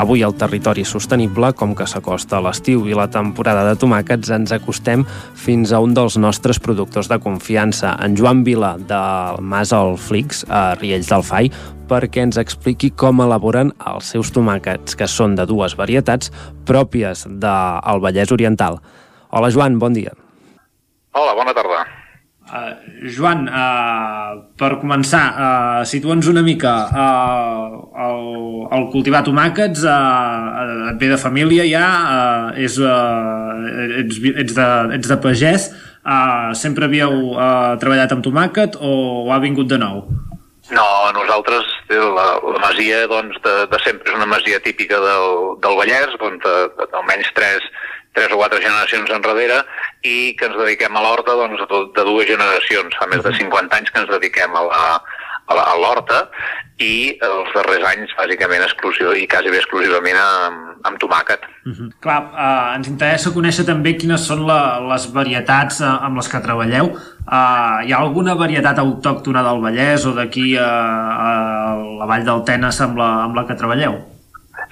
Avui 0.00 0.22
al 0.24 0.32
territori 0.40 0.86
sostenible, 0.88 1.50
com 1.52 1.74
que 1.76 1.84
s'acosta 1.84 2.40
l'estiu 2.40 2.86
i 2.88 2.96
la 2.96 3.10
temporada 3.12 3.66
de 3.68 3.74
tomàquets, 3.76 4.30
ens 4.32 4.54
acostem 4.56 5.04
fins 5.36 5.74
a 5.76 5.82
un 5.84 5.92
dels 5.92 6.16
nostres 6.16 6.56
productors 6.64 7.10
de 7.12 7.18
confiança, 7.20 7.92
en 8.00 8.16
Joan 8.16 8.40
Vila, 8.46 8.78
del 8.88 9.44
Mas 9.44 9.74
al 9.76 9.98
Flix, 10.00 10.46
a 10.48 10.72
Riells 10.80 11.12
del 11.12 11.26
Fai, 11.28 11.52
perquè 11.92 12.24
ens 12.24 12.40
expliqui 12.40 12.88
com 12.88 13.20
elaboren 13.20 13.74
els 13.92 14.14
seus 14.14 14.32
tomàquets, 14.32 14.96
que 14.96 15.10
són 15.12 15.36
de 15.36 15.44
dues 15.44 15.76
varietats 15.76 16.32
pròpies 16.64 17.28
del 17.28 18.00
Vallès 18.00 18.32
Oriental. 18.32 18.80
Hola, 19.28 19.52
Joan, 19.52 19.76
bon 19.76 19.92
dia. 19.92 20.16
Hola, 21.12 21.36
bona 21.36 21.52
tarda. 21.52 21.84
Uh, 22.48 22.87
Joan, 23.06 23.46
uh, 23.46 24.38
per 24.58 24.72
començar, 24.82 25.24
uh, 25.30 25.82
situa'ns 25.86 26.26
una 26.30 26.42
mica 26.42 26.72
uh, 26.90 27.76
el, 28.06 28.22
el 28.74 28.86
cultivar 28.92 29.22
tomàquets 29.26 29.84
uh, 29.86 30.88
et 30.90 30.98
ve 30.98 31.10
de 31.12 31.18
família 31.20 31.66
ja, 31.68 31.86
uh, 32.02 32.58
és, 32.58 32.78
uh, 32.82 33.98
ets, 34.02 34.18
ets, 34.34 34.56
de, 34.56 34.68
ets 34.98 35.12
de 35.12 35.18
pagès, 35.22 35.68
uh, 36.02 36.50
sempre 36.58 36.88
havíeu 36.88 37.36
uh, 37.36 37.76
treballat 37.78 38.16
amb 38.16 38.26
tomàquet 38.26 38.80
o, 38.80 39.28
ha 39.30 39.38
vingut 39.44 39.70
de 39.70 39.78
nou? 39.78 40.02
No, 40.74 40.88
nosaltres, 41.16 41.70
la, 41.88 42.26
la 42.44 42.58
masia 42.60 43.04
doncs, 43.08 43.38
de, 43.44 43.54
de 43.70 43.78
sempre 43.84 44.10
és 44.10 44.18
una 44.18 44.28
masia 44.28 44.58
típica 44.60 44.98
del, 45.00 45.54
del 45.62 45.78
Vallès, 45.78 46.18
de, 46.20 46.56
de, 46.76 46.88
almenys 46.98 47.30
tres, 47.38 47.64
tres 48.18 48.34
o 48.34 48.40
quatre 48.40 48.60
generacions 48.64 49.14
enrere 49.14 49.62
i 50.02 50.34
que 50.38 50.50
ens 50.50 50.58
dediquem 50.58 50.98
a 50.98 51.04
l'horta 51.04 51.38
doncs, 51.38 51.62
de, 51.70 52.04
dues 52.04 52.26
generacions. 52.26 52.98
Fa 52.98 53.06
més 53.10 53.22
de 53.22 53.34
50 53.38 53.78
anys 53.78 53.94
que 53.94 54.02
ens 54.02 54.10
dediquem 54.10 54.58
a 54.58 54.64
la, 54.66 54.82
a 55.54 55.76
l'horta 55.80 56.24
i 56.82 57.18
els 57.24 57.54
darrers 57.54 57.86
anys 57.90 58.12
bàsicament 58.18 58.62
exclusiu 58.62 59.14
i 59.18 59.26
quasi 59.30 59.50
bé 59.50 59.58
exclusivament 59.62 60.18
amb, 60.20 60.66
amb 60.86 61.00
tomàquet. 61.02 61.46
Uh 61.66 61.72
-huh. 61.72 61.88
Clar, 62.00 62.20
uh, 62.32 62.76
ens 62.76 62.88
interessa 62.88 63.34
conèixer 63.34 63.64
també 63.66 63.96
quines 63.96 64.26
són 64.26 64.46
la, 64.46 64.78
les 64.92 65.08
varietats 65.12 65.80
uh, 65.80 66.04
amb 66.04 66.16
les 66.16 66.28
que 66.28 66.40
treballeu. 66.40 66.86
Uh, 67.28 67.82
hi 67.84 67.92
ha 67.92 67.98
alguna 67.98 68.34
varietat 68.34 68.78
autòctona 68.78 69.42
del 69.42 69.60
Vallès 69.60 70.06
o 70.06 70.12
d'aquí 70.12 70.56
a, 70.56 70.70
a 71.28 71.30
la 71.98 72.06
Vall 72.06 72.24
del 72.24 72.44
Tenes 72.44 72.80
amb 72.80 72.96
la, 72.98 73.10
amb 73.24 73.34
la 73.36 73.46
que 73.46 73.54
treballeu? 73.54 74.17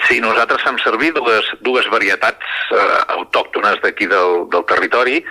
Sí, 0.05 0.21
nosaltres 0.21 0.63
fem 0.63 0.77
servir 0.83 1.13
dues, 1.17 1.49
dues 1.65 1.87
varietats 1.93 2.57
eh, 2.77 2.99
autòctones 3.17 3.81
d'aquí 3.83 4.09
del, 4.11 4.45
del 4.53 4.67
territori. 4.69 5.23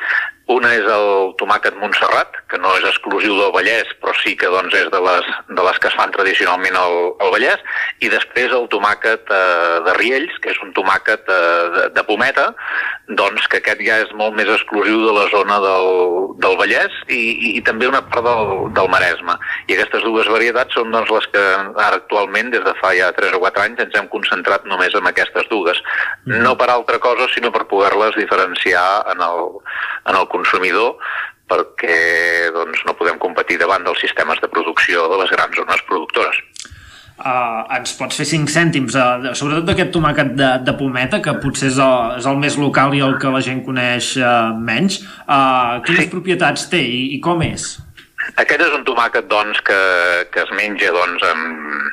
Una 0.46 0.70
és 0.78 0.86
el 0.86 1.32
tomàquet 1.40 1.74
Montserrat, 1.82 2.36
que 2.52 2.60
no 2.62 2.70
és 2.78 2.84
exclusiu 2.86 3.34
del 3.40 3.54
Vallès, 3.56 3.90
però 4.02 4.14
sí 4.20 4.36
que 4.38 4.50
doncs, 4.54 4.76
és 4.78 4.92
de 4.94 5.00
les, 5.02 5.30
de 5.50 5.64
les 5.66 5.80
que 5.82 5.90
es 5.90 5.96
fan 5.98 6.14
tradicionalment 6.14 6.78
al, 6.78 6.98
al 7.26 7.32
Vallès, 7.34 7.64
i 8.06 8.12
després 8.14 8.54
el 8.54 8.68
tomàquet 8.70 9.32
eh, 9.34 9.80
de 9.88 9.96
Riells, 9.98 10.38
que 10.44 10.54
és 10.54 10.60
un 10.62 10.70
tomàquet 10.78 11.32
eh, 11.34 11.40
de, 11.78 11.88
de 11.96 12.04
pometa, 12.06 12.52
doncs 13.10 13.48
que 13.50 13.58
aquest 13.58 13.82
ja 13.86 13.98
és 14.04 14.14
molt 14.18 14.38
més 14.38 14.50
exclusiu 14.54 15.02
de 15.08 15.16
la 15.18 15.26
zona 15.34 15.58
del, 15.64 15.90
del 16.42 16.58
Vallès 16.62 16.94
i, 17.10 17.18
i, 17.18 17.50
i 17.58 17.64
també 17.66 17.90
una 17.90 18.04
part 18.06 18.26
del, 18.26 18.54
del 18.78 18.90
Maresme. 18.94 19.38
I 19.66 19.76
aquestes 19.76 20.06
dues 20.06 20.30
varietats 20.30 20.78
són 20.78 20.94
doncs, 20.94 21.10
les 21.14 21.30
que 21.34 21.44
ara 21.74 21.98
actualment, 21.98 22.54
des 22.54 22.66
de 22.66 22.74
fa 22.84 22.94
ja 22.98 23.12
3 23.18 23.38
o 23.38 23.42
4 23.44 23.66
anys, 23.66 23.84
ens 23.86 23.98
hem 23.98 24.10
concentrat 24.14 24.66
només 24.70 24.94
en 24.98 25.10
aquestes 25.10 25.50
dues. 25.50 25.82
Mm. 26.26 26.42
No 26.46 26.56
per 26.58 26.70
altra 26.74 27.02
cosa, 27.02 27.30
sinó 27.34 27.54
per 27.56 27.66
poder-les 27.70 28.18
diferenciar 28.18 28.86
en 29.14 29.26
el, 29.26 29.46
en 30.06 30.22
el 30.22 30.30
consumidor 30.36 31.00
perquè 31.50 32.50
doncs, 32.54 32.84
no 32.88 32.96
podem 32.98 33.20
competir 33.22 33.60
davant 33.62 33.84
dels 33.86 34.02
sistemes 34.02 34.42
de 34.42 34.50
producció 34.52 35.08
de 35.12 35.22
les 35.22 35.34
grans 35.34 35.58
zones 35.58 35.84
productores. 35.90 36.42
Uh, 37.16 37.64
ens 37.72 37.94
pots 37.96 38.18
fer 38.20 38.26
5 38.28 38.52
cèntims, 38.52 38.96
uh, 39.00 39.30
sobretot 39.40 39.70
d'aquest 39.70 39.94
tomàquet 39.96 40.34
de, 40.36 40.50
de 40.68 40.74
pometa, 40.76 41.22
que 41.24 41.32
potser 41.40 41.70
és 41.70 41.78
el, 41.80 42.18
és 42.20 42.26
el 42.28 42.42
més 42.42 42.58
local 42.60 42.92
i 42.98 43.00
el 43.06 43.16
que 43.22 43.32
la 43.32 43.40
gent 43.46 43.62
coneix 43.64 44.10
uh, 44.20 44.52
menys. 44.52 45.00
Uh, 45.24 45.80
quines 45.86 46.10
sí. 46.10 46.12
propietats 46.12 46.68
té 46.74 46.82
i, 46.84 47.06
i 47.16 47.22
com 47.24 47.46
és? 47.46 47.70
Aquest 48.42 48.66
és 48.66 48.76
un 48.76 48.84
tomàquet 48.84 49.30
doncs, 49.32 49.62
que, 49.64 49.80
que 50.34 50.44
es 50.44 50.52
menja 50.58 50.92
doncs, 50.92 51.24
amb, 51.30 51.88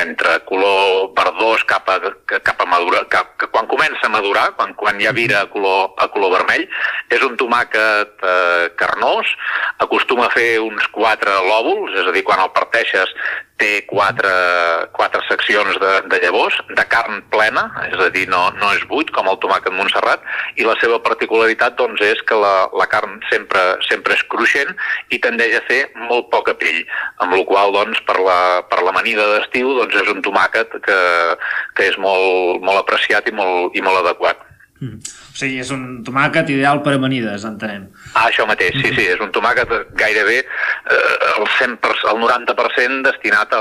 entre 0.00 0.38
color 0.48 1.12
verdós 1.16 1.62
cap 1.68 1.88
a, 1.88 1.98
cap 2.40 2.60
a 2.60 2.66
madura, 2.66 3.04
cap, 3.10 3.36
que 3.38 3.48
quan 3.52 3.68
comença 3.70 4.06
a 4.06 4.12
madurar, 4.12 4.52
quan, 4.56 4.74
quan 4.74 4.98
ja 5.00 5.12
vira 5.12 5.42
a 5.42 5.50
color, 5.50 5.92
a 5.98 6.08
color 6.12 6.34
vermell. 6.38 6.66
És 7.12 7.22
un 7.22 7.36
tomàquet 7.40 8.26
eh, 8.26 8.72
carnós, 8.80 9.30
acostuma 9.84 10.26
a 10.26 10.34
fer 10.34 10.58
uns 10.62 10.88
quatre 10.94 11.34
lòbuls, 11.46 11.94
és 12.02 12.08
a 12.08 12.14
dir, 12.14 12.24
quan 12.26 12.42
el 12.42 12.52
parteixes 12.56 13.14
té 13.62 13.70
quatre, 13.86 14.32
quatre 14.96 15.22
seccions 15.28 15.78
de, 15.82 15.92
de 16.10 16.20
llavors, 16.24 16.58
de 16.74 16.84
carn 16.90 17.22
plena, 17.32 17.64
és 17.86 18.00
a 18.02 18.08
dir, 18.14 18.26
no, 18.32 18.42
no 18.58 18.72
és 18.76 18.84
buit 18.90 19.10
com 19.14 19.30
el 19.30 19.38
tomàquet 19.42 19.74
Montserrat, 19.76 20.24
i 20.58 20.66
la 20.66 20.74
seva 20.82 20.98
particularitat 21.06 21.78
doncs, 21.78 22.02
és 22.02 22.22
que 22.28 22.38
la, 22.38 22.54
la 22.78 22.88
carn 22.90 23.20
sempre, 23.30 23.62
sempre 23.86 24.18
és 24.18 24.24
cruixent 24.32 24.74
i 25.14 25.20
tendeix 25.22 25.58
a 25.58 25.64
fer 25.68 25.82
molt 26.10 26.30
poca 26.34 26.56
pell, 26.58 26.82
amb 27.22 27.36
la 27.38 27.42
qual 27.48 27.74
doncs, 27.76 28.02
per, 28.08 28.18
la, 28.26 28.38
per 28.70 28.82
l'amanida 28.82 29.28
d'estiu 29.36 29.76
doncs, 29.78 29.98
és 30.02 30.10
un 30.12 30.24
tomàquet 30.26 30.80
que, 30.86 31.02
que 31.78 31.90
és 31.92 32.00
molt, 32.02 32.64
molt 32.66 32.82
apreciat 32.82 33.30
i 33.30 33.36
molt, 33.36 33.78
i 33.78 33.84
molt 33.84 34.02
adequat. 34.02 34.48
Mm. 34.82 34.98
O 34.98 35.36
sigui, 35.38 35.60
és 35.62 35.68
un 35.70 36.00
tomàquet 36.02 36.48
ideal 36.50 36.80
per 36.82 36.96
amanides, 36.96 37.44
entenem. 37.46 37.84
Ah, 38.16 38.24
això 38.24 38.42
mateix, 38.50 38.74
sí, 38.82 38.90
sí, 38.96 39.04
és 39.12 39.20
un 39.22 39.30
tomàquet 39.34 39.70
gairebé 40.00 40.40
eh, 40.42 40.96
el, 41.36 41.46
100%, 41.60 41.92
el 42.10 42.18
90% 42.24 43.06
destinat 43.06 43.54
a 43.54 43.60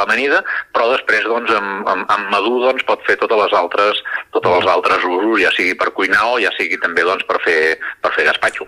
l'amanida, 0.00 0.40
la, 0.42 0.56
però 0.74 0.88
després, 0.90 1.22
doncs, 1.30 1.54
amb, 1.54 1.86
amb, 1.92 2.10
amb 2.16 2.34
madur, 2.34 2.58
doncs, 2.64 2.82
pot 2.88 3.06
fer 3.06 3.14
totes 3.22 3.44
les 3.44 3.54
altres, 3.60 4.02
totes 4.34 4.58
els 4.58 4.72
altres 4.74 5.06
usos, 5.06 5.38
ja 5.44 5.54
sigui 5.54 5.78
per 5.78 5.94
cuinar 5.94 6.26
o 6.32 6.42
ja 6.42 6.50
sigui 6.58 6.82
també, 6.82 7.06
doncs, 7.06 7.22
per 7.30 7.38
fer, 7.46 7.60
per 8.02 8.16
fer 8.18 8.26
gaspatxo. 8.32 8.66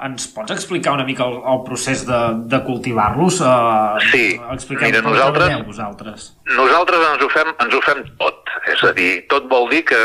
Ens 0.00 0.26
pots 0.32 0.52
explicar 0.54 0.94
una 0.96 1.04
mica 1.04 1.26
el, 1.28 1.38
el 1.52 1.58
procés 1.66 2.06
de, 2.08 2.18
de 2.48 2.60
cultivar-los? 2.64 3.40
Uh, 3.44 4.00
sí, 4.10 4.24
mira, 4.80 5.02
nosaltres, 5.04 5.56
vosaltres. 5.66 6.28
nosaltres 6.56 7.04
ens 7.10 7.24
ho, 7.26 7.28
fem, 7.34 7.50
ens 7.66 7.76
ho 7.76 7.80
fem 7.84 8.04
tot. 8.22 8.54
És 8.72 8.84
a 8.84 8.92
dir, 8.96 9.10
tot 9.32 9.48
vol 9.50 9.68
dir 9.72 9.82
que 9.88 9.98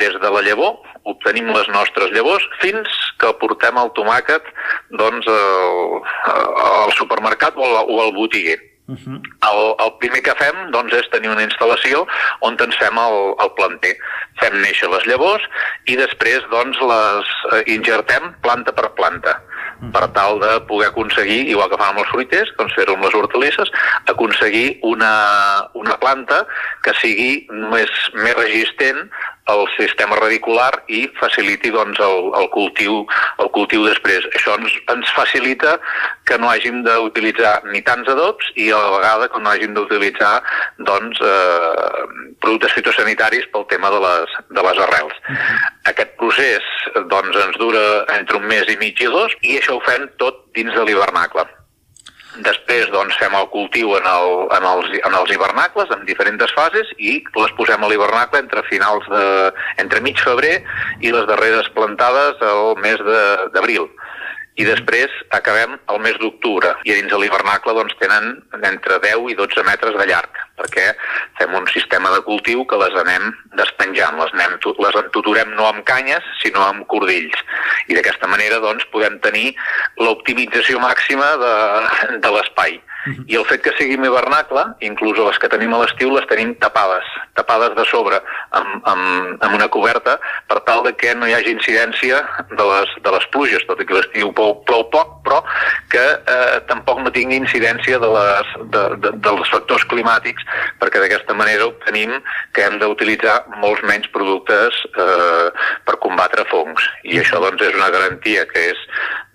des 0.00 0.16
de 0.22 0.30
la 0.34 0.42
llavor 0.46 0.78
obtenim 1.08 1.48
les 1.54 1.70
nostres 1.72 2.10
llavors 2.14 2.44
fins 2.62 2.98
que 3.18 3.30
portem 3.40 3.78
el 3.80 3.92
tomàquet 3.96 4.50
doncs, 4.98 5.30
al, 5.30 6.02
al 6.34 6.96
supermercat 6.98 7.58
o 7.58 7.64
al, 7.66 7.78
o 7.86 8.02
al 8.06 8.12
botiguer. 8.16 8.58
Uh 8.88 8.96
-huh. 8.96 9.20
el, 9.50 9.74
el 9.84 9.92
primer 10.00 10.22
que 10.22 10.34
fem 10.34 10.70
doncs, 10.70 10.94
és 10.94 11.08
tenir 11.12 11.28
una 11.28 11.44
instal·lació 11.44 12.06
on 12.40 12.56
ens 12.58 12.76
fem 12.76 12.96
el, 12.98 13.34
el 13.44 13.50
planter. 13.58 13.96
Fem 14.40 14.54
néixer 14.62 14.88
les 14.88 15.04
llavors 15.06 15.44
i 15.84 15.96
després 15.96 16.40
doncs, 16.50 16.80
les 16.80 17.26
eh, 17.52 17.62
ingertem 17.74 18.32
planta 18.40 18.72
per 18.72 18.88
planta 18.96 19.42
per 19.92 20.08
tal 20.10 20.40
de 20.40 20.60
poder 20.66 20.88
aconseguir, 20.88 21.48
igual 21.48 21.70
que 21.70 21.78
fan 21.78 21.92
amb 21.92 22.02
els 22.02 22.10
fruiters, 22.10 22.50
doncs 22.58 22.74
fer-ho 22.74 22.96
amb 22.96 23.04
les 23.06 23.14
hortalisses, 23.14 23.70
aconseguir 24.10 24.78
una, 24.82 25.12
una 25.78 25.96
planta 26.02 26.44
que 26.82 26.94
sigui 26.98 27.46
més, 27.70 27.92
més 28.18 28.34
resistent 28.40 29.06
el 29.48 29.64
sistema 29.76 30.16
radicular 30.16 30.70
i 30.92 31.06
faciliti 31.18 31.70
doncs, 31.72 32.00
el, 32.04 32.30
el, 32.40 32.48
cultiu, 32.52 33.00
el 33.42 33.50
cultiu 33.56 33.86
després. 33.86 34.26
Això 34.36 34.56
ens, 34.58 34.74
ens 34.92 35.12
facilita 35.16 35.76
que 36.28 36.38
no 36.40 36.50
hàgim 36.52 36.82
d'utilitzar 36.86 37.54
ni 37.72 37.82
tants 37.86 38.10
adobs 38.12 38.52
i 38.60 38.68
a 38.70 38.80
la 38.84 38.94
vegada 38.98 39.30
que 39.32 39.42
no 39.42 39.52
hàgim 39.52 39.74
d'utilitzar 39.76 40.34
doncs, 40.90 41.20
eh, 41.24 42.06
productes 42.44 42.76
fitosanitaris 42.76 43.48
pel 43.52 43.66
tema 43.72 43.92
de 43.94 44.02
les, 44.04 44.38
de 44.52 44.66
les 44.68 44.82
arrels. 44.86 45.16
Uh 45.24 45.36
-huh. 45.36 45.60
Aquest 45.92 46.16
procés 46.16 46.64
doncs, 47.08 47.36
ens 47.36 47.56
dura 47.58 48.04
entre 48.18 48.36
un 48.36 48.46
mes 48.46 48.68
i 48.68 48.76
mig 48.76 49.00
i 49.00 49.06
dos 49.06 49.32
i 49.42 49.58
això 49.58 49.76
ho 49.76 49.80
fem 49.80 50.08
tot 50.18 50.44
dins 50.54 50.74
de 50.74 50.84
l'hivernacle. 50.84 51.57
Després 52.44 52.90
doncs, 52.92 53.16
fem 53.18 53.34
el 53.34 53.48
cultiu 53.50 53.94
en, 53.96 54.04
el, 54.06 54.34
en, 54.54 54.66
els, 54.70 54.90
en 55.00 55.14
els 55.16 55.30
hivernacles, 55.32 55.90
en 55.94 56.04
diferents 56.06 56.52
fases, 56.54 56.90
i 56.98 57.18
les 57.34 57.54
posem 57.56 57.82
a 57.82 57.88
l'hivernacle 57.90 58.42
entre 58.44 58.62
finals 58.68 59.08
de, 59.10 59.24
entre 59.82 60.02
mig 60.04 60.20
febrer 60.22 60.58
i 61.00 61.12
les 61.14 61.26
darreres 61.30 61.70
plantades 61.74 62.44
al 62.44 62.76
mes 62.84 63.00
d'abril 63.54 63.88
i 64.58 64.66
després 64.66 65.14
acabem 65.36 65.76
el 65.92 66.00
mes 66.02 66.18
d'octubre. 66.18 66.74
I 66.84 66.96
dins 66.96 67.12
de 67.12 67.20
l'hivernacle 67.20 67.74
doncs, 67.76 67.94
tenen 68.02 68.34
entre 68.58 68.98
10 69.04 69.30
i 69.32 69.38
12 69.38 69.64
metres 69.68 69.96
de 69.98 70.06
llarg 70.10 70.44
perquè 70.58 70.88
fem 71.38 71.54
un 71.54 71.68
sistema 71.70 72.10
de 72.10 72.18
cultiu 72.26 72.64
que 72.66 72.78
les 72.80 72.94
anem 72.98 73.30
despenjant, 73.60 74.18
les, 74.18 74.32
anem, 74.34 74.56
les 74.58 74.98
entuturem 75.04 75.54
no 75.54 75.68
amb 75.68 75.84
canyes 75.86 76.26
sinó 76.42 76.64
amb 76.66 76.86
cordills 76.90 77.44
i 77.86 77.94
d'aquesta 77.94 78.26
manera 78.26 78.58
doncs, 78.64 78.88
podem 78.90 79.20
tenir 79.22 79.52
l'optimització 80.02 80.82
màxima 80.82 81.30
de, 81.44 81.54
de 82.26 82.34
l'espai 82.34 82.80
i 83.06 83.36
el 83.38 83.44
fet 83.48 83.62
que 83.64 83.72
siguin 83.78 84.04
hivernacle, 84.04 84.64
inclús 84.84 85.18
les 85.22 85.38
que 85.40 85.50
tenim 85.50 85.72
a 85.74 85.80
l'estiu, 85.82 86.10
les 86.14 86.26
tenim 86.30 86.54
tapades, 86.62 87.06
tapades 87.38 87.74
de 87.76 87.84
sobre, 87.88 88.18
amb, 88.58 88.88
amb, 88.90 89.44
amb 89.44 89.54
una 89.54 89.68
coberta, 89.72 90.18
per 90.50 90.60
tal 90.66 90.82
de 90.86 90.94
que 90.98 91.14
no 91.14 91.28
hi 91.28 91.36
hagi 91.36 91.54
incidència 91.54 92.20
de 92.50 92.66
les, 92.70 92.94
de 93.04 93.14
les 93.14 93.28
pluges, 93.34 93.64
tot 93.68 93.80
i 93.80 93.86
que 93.88 93.96
l'estiu 93.96 94.32
plou, 94.36 94.56
plou 94.68 94.86
poc, 94.92 95.14
però 95.26 95.40
que 95.92 96.02
eh, 96.02 96.58
tampoc 96.70 97.00
no 97.04 97.14
tingui 97.14 97.38
incidència 97.38 98.00
de 98.02 98.10
les, 98.16 98.52
de, 98.74 98.84
de, 99.04 99.14
dels 99.28 99.54
factors 99.54 99.86
climàtics, 99.92 100.44
perquè 100.82 101.02
d'aquesta 101.02 101.36
manera 101.38 101.70
obtenim 101.70 102.18
que 102.56 102.66
hem 102.66 102.80
d'utilitzar 102.82 103.40
molts 103.62 103.84
menys 103.88 104.10
productes 104.14 104.82
eh, 104.90 105.48
per 105.86 105.98
combatre 106.02 106.44
fongs. 106.50 106.90
I 107.06 107.22
això 107.22 107.40
doncs, 107.42 107.62
és 107.62 107.78
una 107.78 107.92
garantia 107.94 108.44
que 108.50 108.68
és 108.72 108.84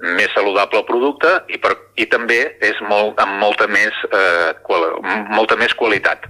més 0.04 0.32
saludable 0.36 0.82
el 0.82 0.88
producte 0.88 1.32
i, 1.48 1.58
per, 1.64 1.74
i 1.96 2.06
també 2.12 2.42
és 2.64 2.80
molt, 2.90 3.20
amb 3.24 3.40
molta 3.40 3.70
més, 3.72 3.96
eh, 4.12 4.52
qual, 4.66 4.90
molta 5.32 5.56
més 5.60 5.76
qualitat. 5.80 6.28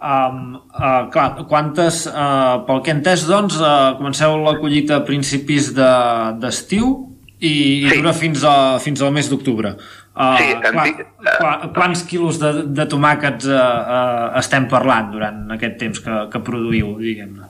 Um, 0.00 0.54
uh, 0.72 1.10
clar, 1.12 1.42
quantes, 1.48 2.06
uh, 2.08 2.62
pel 2.64 2.78
que 2.84 2.92
he 2.92 2.96
entès, 2.96 3.26
doncs, 3.28 3.58
uh, 3.60 3.96
comenceu 3.98 4.38
la 4.40 4.54
collita 4.56 5.00
a 5.00 5.04
principis 5.04 5.74
d'estiu 5.76 6.86
de, 6.94 7.34
i, 7.40 7.52
i 7.52 7.90
sí. 7.90 7.98
dura 7.98 8.14
fins, 8.16 8.44
a, 8.48 8.54
fins 8.80 9.02
al 9.04 9.12
mes 9.16 9.28
d'octubre. 9.28 9.74
Uh, 10.16 10.36
sí, 10.40 10.54
qua, 10.64 10.86
qua, 11.26 11.52
quants 11.76 12.04
quilos 12.08 12.40
de, 12.40 12.54
de 12.72 12.88
tomàquets 12.88 13.48
uh, 13.48 13.60
uh, 13.60 14.24
estem 14.40 14.68
parlant 14.72 15.12
durant 15.12 15.44
aquest 15.56 15.76
temps 15.80 16.04
que, 16.04 16.22
que 16.32 16.42
produïu, 16.48 16.96
diguem-ne? 17.00 17.48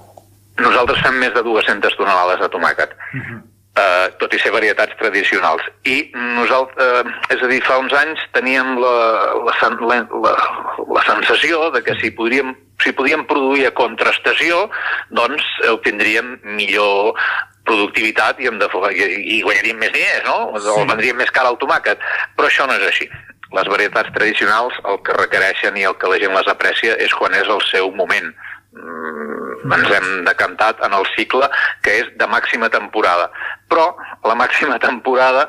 Nosaltres 0.61 1.07
fem 1.07 1.23
més 1.23 1.33
de 1.35 1.47
200 1.47 1.97
tonelades 2.03 2.43
de 2.43 2.51
tomàquet. 2.53 2.99
Uh 3.15 3.23
-huh 3.23 3.41
eh, 3.81 4.07
tot 4.21 4.35
i 4.35 4.41
ser 4.43 4.53
varietats 4.55 4.97
tradicionals. 5.01 5.65
I 5.89 5.99
nosaltres, 6.15 7.07
eh, 7.07 7.35
és 7.37 7.45
a 7.45 7.51
dir, 7.51 7.61
fa 7.67 7.79
uns 7.83 7.95
anys 7.97 8.23
teníem 8.37 8.77
la, 8.83 8.97
la, 9.47 9.55
la, 9.91 10.01
la, 10.25 10.35
la 10.97 11.05
sensació 11.09 11.71
de 11.75 11.83
que 11.87 11.97
si 12.01 12.13
podríem, 12.17 12.55
si 12.85 12.93
podíem 12.97 13.25
produir 13.31 13.69
a 13.69 13.77
contrastació, 13.77 14.67
doncs 15.17 15.47
obtindríem 15.73 16.39
millor 16.59 17.17
productivitat 17.69 18.41
i, 18.41 18.49
hem 18.49 18.61
de, 18.61 18.69
i, 18.93 19.41
guanyaríem 19.45 19.81
més 19.81 19.93
diners, 19.95 20.25
no? 20.27 20.39
Sí. 20.59 20.71
O 20.75 20.87
vendríem 20.89 21.19
més 21.21 21.33
car 21.35 21.47
al 21.47 21.59
tomàquet. 21.61 22.01
Però 22.37 22.49
això 22.49 22.67
no 22.69 22.77
és 22.79 22.87
així. 22.89 23.11
Les 23.51 23.67
varietats 23.67 24.13
tradicionals 24.15 24.77
el 24.87 25.01
que 25.07 25.17
requereixen 25.17 25.77
i 25.79 25.87
el 25.89 25.97
que 25.99 26.11
la 26.11 26.21
gent 26.23 26.37
les 26.37 26.51
aprecia 26.51 26.95
és 27.03 27.15
quan 27.19 27.35
és 27.35 27.51
el 27.51 27.63
seu 27.67 27.91
moment 27.99 28.31
ens 28.71 29.91
hem 29.97 30.09
decantat 30.25 30.79
en 30.87 30.95
el 30.95 31.07
cicle 31.17 31.49
que 31.83 31.97
és 32.03 32.11
de 32.21 32.27
màxima 32.31 32.71
temporada. 32.71 33.29
Però 33.71 33.91
la 34.25 34.37
màxima 34.39 34.79
temporada 34.89 35.49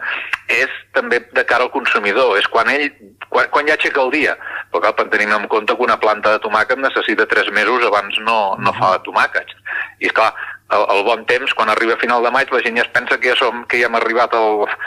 és 0.50 0.72
també 0.96 1.22
de 1.36 1.46
cara 1.48 1.68
al 1.68 1.74
consumidor, 1.74 2.38
és 2.40 2.48
quan 2.52 2.70
ell 2.74 2.90
quan, 3.32 3.48
quan 3.54 3.68
ja 3.68 3.78
aixeca 3.78 4.02
el 4.04 4.12
dia. 4.14 4.36
Però 4.72 4.84
cal 4.84 5.10
tenir 5.14 5.30
en 5.32 5.48
compte 5.52 5.76
que 5.76 5.88
una 5.88 6.00
planta 6.00 6.36
de 6.36 6.44
tomàquet 6.44 6.82
necessita 6.82 7.30
tres 7.30 7.52
mesos 7.52 7.86
abans 7.88 8.18
no, 8.26 8.56
no 8.60 8.74
fa 8.80 8.98
tomàquets. 9.06 9.56
I 10.02 10.10
és 10.10 10.16
clar, 10.18 10.34
el, 10.76 10.86
el 10.96 11.04
bon 11.04 11.24
temps, 11.30 11.54
quan 11.58 11.70
arriba 11.70 11.96
a 11.96 12.02
final 12.02 12.24
de 12.24 12.32
maig, 12.34 12.52
la 12.52 12.62
gent 12.64 12.78
ja 12.80 12.86
es 12.86 12.92
pensa 12.96 13.18
que 13.20 13.32
ja, 13.32 13.38
som, 13.40 13.64
que 13.68 13.80
ja 13.82 13.90
hem 13.90 13.98
arribat 14.00 14.36
al... 14.38 14.66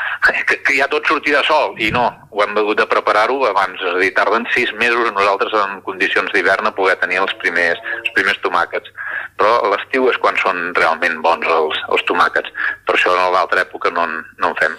Que, 0.48 0.56
que 0.65 0.74
ja 0.77 0.86
tot 0.93 1.05
sortirà 1.09 1.40
sol, 1.44 1.74
i 1.81 1.90
no, 1.93 2.02
ho 2.32 2.43
hem 2.43 2.56
hagut 2.59 2.78
de 2.81 2.86
preparar-ho 2.89 3.36
abans, 3.48 3.81
és 3.81 3.93
a 3.93 4.01
dir, 4.01 4.11
tarden 4.16 4.44
sis 4.52 4.73
mesos 4.81 5.11
nosaltres 5.12 5.52
en 5.56 5.78
condicions 5.86 6.32
d'hivern 6.32 6.69
a 6.69 6.73
poder 6.77 6.97
tenir 7.01 7.20
els 7.23 7.32
primers, 7.40 7.81
els 8.01 8.11
primers 8.16 8.40
tomàquets. 8.44 8.93
Però 9.40 9.55
l'estiu 9.73 10.09
és 10.12 10.19
quan 10.20 10.36
són 10.40 10.73
realment 10.77 11.20
bons 11.24 11.48
els, 11.48 11.81
els 11.93 12.05
tomàquets, 12.09 12.52
per 12.89 12.97
això 12.97 13.12
en 13.15 13.32
l'altra 13.36 13.65
època 13.65 13.93
no, 13.93 14.06
no 14.40 14.52
en 14.52 14.59
fem. 14.61 14.77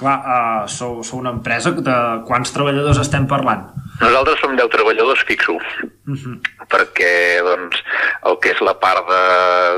Clar, 0.00 0.16
uh, 0.22 0.68
sou, 0.70 1.00
sou 1.06 1.20
una 1.20 1.34
empresa 1.34 1.74
de 1.76 1.96
quants 2.28 2.54
treballadors 2.54 3.02
estem 3.02 3.26
parlant? 3.30 3.66
Nosaltres 4.00 4.40
som 4.40 4.56
10 4.56 4.72
treballadors 4.72 5.22
fixos, 5.28 5.64
uh 5.84 6.16
-huh. 6.16 6.36
perquè 6.72 7.42
doncs, 7.44 7.76
el 8.24 8.38
que 8.40 8.50
és 8.50 8.60
la 8.60 8.74
part 8.74 9.04
de, 9.08 9.22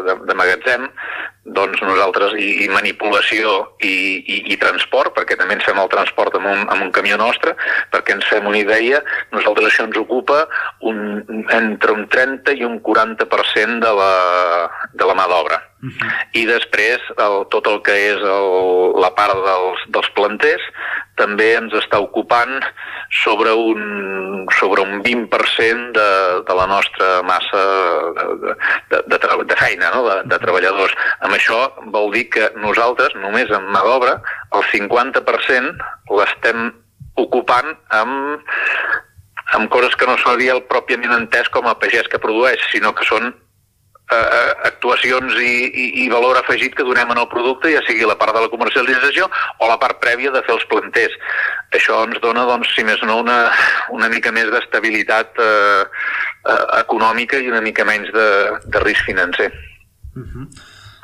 de, 0.07 0.15
de 0.27 0.35
magatzem, 0.35 0.89
doncs 1.45 1.81
nosaltres, 1.83 2.37
i, 2.39 2.65
i 2.65 2.69
manipulació 2.71 3.75
i, 3.83 4.23
i, 4.23 4.37
i 4.55 4.57
transport, 4.63 5.11
perquè 5.17 5.35
també 5.37 5.57
ens 5.57 5.67
fem 5.67 5.79
el 5.83 5.91
transport 5.91 6.37
amb 6.39 6.47
un, 6.47 6.61
amb 6.71 6.83
un 6.87 6.93
camió 6.95 7.17
nostre, 7.19 7.57
perquè 7.91 8.15
ens 8.15 8.29
fem 8.31 8.47
una 8.47 8.59
idea, 8.59 9.03
nosaltres 9.33 9.73
això 9.73 9.89
ens 9.89 9.99
ocupa 9.99 10.47
un, 10.81 11.25
entre 11.51 11.93
un 11.93 12.07
30 12.07 12.55
i 12.55 12.65
un 12.65 12.79
40% 12.81 13.81
de 13.83 13.93
la, 13.99 14.15
de 14.95 15.05
la 15.05 15.15
mà 15.19 15.27
d'obra. 15.27 15.59
Uh 15.83 15.91
-huh. 15.91 16.11
I 16.33 16.47
després 16.47 17.01
el, 17.19 17.47
tot 17.51 17.67
el 17.67 17.83
que 17.83 17.97
és 18.15 18.21
el, 18.23 19.01
la 19.03 19.11
part 19.11 19.35
dels, 19.35 19.81
dels 19.89 20.11
planters 20.15 20.63
també 21.23 21.53
ens 21.57 21.75
està 21.79 22.03
ocupant 22.03 22.59
sobre 23.23 23.55
un, 23.55 24.47
sobre 24.59 24.83
un 24.83 25.01
20% 25.05 25.93
de, 25.97 26.09
de 26.49 26.57
la 26.59 26.67
nostra 26.67 27.11
massa 27.29 27.63
de, 28.19 28.27
de, 28.91 29.03
de, 29.15 29.21
de, 29.53 29.57
feina, 29.61 29.93
no? 29.95 30.03
de, 30.09 30.19
de 30.33 30.41
treballadors. 30.43 30.97
Amb 31.23 31.39
això 31.39 31.63
vol 31.95 32.11
dir 32.17 32.27
que 32.35 32.51
nosaltres, 32.59 33.15
només 33.23 33.53
amb 33.55 33.71
mà 33.75 33.85
d'obra, 33.87 34.19
el 34.57 34.67
50% 34.73 35.89
l'estem 36.19 36.71
ocupant 37.21 37.75
amb, 37.93 38.51
amb 39.57 39.71
coses 39.73 39.95
que 39.97 40.09
no 40.09 40.17
seria 40.25 40.57
el 40.57 40.65
pròpiament 40.69 41.15
entès 41.21 41.51
com 41.53 41.69
a 41.69 41.77
pagès 41.79 42.09
que 42.09 42.21
produeix, 42.23 42.61
sinó 42.73 42.95
que 42.97 43.07
són 43.09 43.33
eh, 44.17 44.53
actuacions 44.69 45.37
i, 45.41 45.55
i, 45.69 45.87
i 46.05 46.09
valor 46.13 46.39
afegit 46.41 46.77
que 46.77 46.87
donem 46.87 47.11
en 47.15 47.21
el 47.23 47.29
producte, 47.31 47.73
ja 47.73 47.83
sigui 47.87 48.09
la 48.09 48.19
part 48.21 48.37
de 48.37 48.45
la 48.45 48.51
comercialització 48.53 49.29
o 49.59 49.71
la 49.71 49.79
part 49.83 50.01
prèvia 50.03 50.33
de 50.35 50.43
fer 50.47 50.57
els 50.57 50.67
planters. 50.71 51.17
Això 51.77 52.03
ens 52.07 52.21
dona, 52.25 52.45
doncs, 52.49 52.75
si 52.77 52.85
més 52.87 53.01
no, 53.07 53.21
una, 53.25 53.39
una 53.95 54.11
mica 54.13 54.35
més 54.35 54.51
d'estabilitat 54.53 55.41
eh, 55.41 55.83
eh, 55.83 56.61
econòmica 56.83 57.41
i 57.41 57.51
una 57.53 57.65
mica 57.65 57.87
menys 57.89 58.13
de, 58.15 58.29
de 58.67 58.85
risc 58.87 59.09
financer. 59.09 59.53
Uh 60.13 60.29
-huh. 60.29 60.47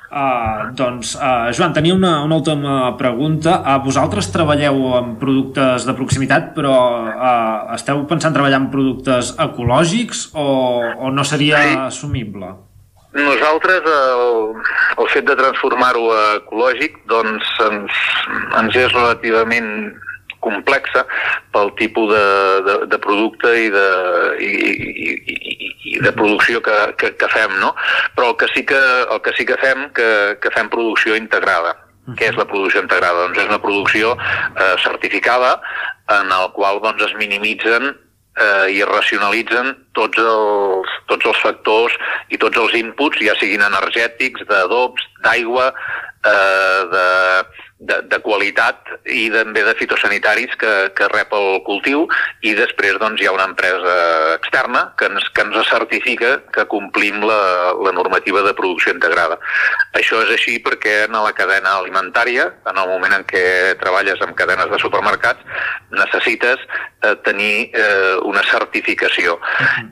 Uh, 0.08 0.72
doncs, 0.72 1.16
uh, 1.20 1.52
Joan, 1.52 1.74
tenia 1.76 1.92
una, 1.92 2.24
una 2.24 2.36
última 2.36 2.96
pregunta. 2.96 3.58
Uh, 3.60 3.76
vosaltres 3.84 4.30
treballeu 4.32 4.94
amb 4.96 5.18
productes 5.20 5.84
de 5.84 5.92
proximitat, 5.92 6.54
però 6.56 6.76
uh, 7.12 7.74
esteu 7.76 8.00
pensant 8.08 8.32
treballar 8.32 8.62
en 8.62 8.70
productes 8.72 9.34
ecològics 9.36 10.30
o, 10.32 10.46
o 10.96 11.12
no 11.12 11.26
seria 11.28 11.60
sí. 11.60 11.76
assumible? 11.90 12.54
Nosaltres, 13.16 13.86
el, 13.88 14.58
el 15.00 15.08
fet 15.14 15.24
de 15.28 15.36
transformar-ho 15.38 16.10
a 16.12 16.24
ecològic, 16.42 16.98
doncs 17.08 17.48
ens, 17.64 18.02
ens 18.60 18.76
és 18.76 18.92
relativament 18.92 19.70
complexa 20.44 21.04
pel 21.54 21.72
tipus 21.78 22.12
de, 22.12 22.26
de, 22.66 22.74
de 22.92 22.98
producte 23.02 23.50
i 23.58 23.70
de, 23.74 23.86
i, 24.44 24.50
i, 24.52 25.08
i, 25.34 25.70
i 25.94 26.00
de 26.04 26.12
producció 26.14 26.60
que, 26.62 26.76
que, 27.00 27.14
que 27.18 27.30
fem, 27.32 27.56
no? 27.62 27.72
Però 28.14 28.32
el 28.32 28.36
que 28.40 28.50
sí 28.54 28.64
que, 28.68 28.78
el 28.78 29.22
que, 29.24 29.34
sí 29.38 29.48
que 29.48 29.58
fem, 29.62 29.88
que, 29.96 30.10
que 30.42 30.52
fem 30.54 30.70
producció 30.72 31.16
integrada. 31.18 31.74
Què 32.16 32.30
és 32.30 32.38
la 32.40 32.46
producció 32.48 32.84
integrada? 32.84 33.26
Doncs 33.26 33.42
és 33.42 33.48
una 33.50 33.60
producció 33.60 34.14
eh, 34.16 34.74
certificada 34.84 35.58
en 36.14 36.30
el 36.32 36.52
qual 36.56 36.80
doncs, 36.84 37.08
es 37.08 37.16
minimitzen 37.20 37.90
eh, 38.38 38.66
i 38.78 38.82
racionalitzen 38.86 39.74
tots 39.98 40.18
els, 40.22 40.96
tots 41.10 41.30
els 41.30 41.40
factors 41.42 41.94
i 42.30 42.40
tots 42.40 42.58
els 42.58 42.74
inputs, 42.78 43.20
ja 43.24 43.34
siguin 43.40 43.64
energètics, 43.66 44.46
d'adobs, 44.48 45.04
d'aigua, 45.24 45.72
eh, 46.24 46.82
de, 46.94 47.06
de, 47.78 48.00
de 48.10 48.18
qualitat 48.24 48.90
i 49.06 49.28
també 49.30 49.62
de 49.62 49.74
fitosanitaris 49.78 50.54
que, 50.58 50.72
que 50.98 51.08
rep 51.12 51.32
el 51.36 51.60
cultiu. 51.66 52.06
I 52.42 52.54
després 52.58 52.98
doncs, 52.98 53.22
hi 53.22 53.28
ha 53.28 53.34
una 53.34 53.46
empresa 53.50 53.94
externa 54.34 54.88
que 54.98 55.08
ens, 55.10 55.28
que 55.34 55.44
ens 55.46 55.70
certifica 55.70 56.36
que 56.54 56.66
complim 56.70 57.22
la, 57.26 57.72
la 57.86 57.94
normativa 57.94 58.42
de 58.46 58.54
producció 58.58 58.94
integrada. 58.94 59.38
Això 59.98 60.22
és 60.26 60.34
així 60.34 60.58
perquè 60.64 61.04
en 61.06 61.16
la 61.18 61.34
cadena 61.36 61.76
alimentària, 61.78 62.48
en 62.68 62.82
el 62.82 62.90
moment 62.90 63.14
en 63.20 63.26
què 63.28 63.44
treballes 63.80 64.20
amb 64.24 64.36
cadenes 64.38 64.70
de 64.72 64.82
supermercats, 64.82 65.42
necessites 65.94 66.62
eh, 67.02 67.14
tenir 67.26 67.70
eh, 67.72 68.16
una 68.26 68.42
certificació. 68.50 69.38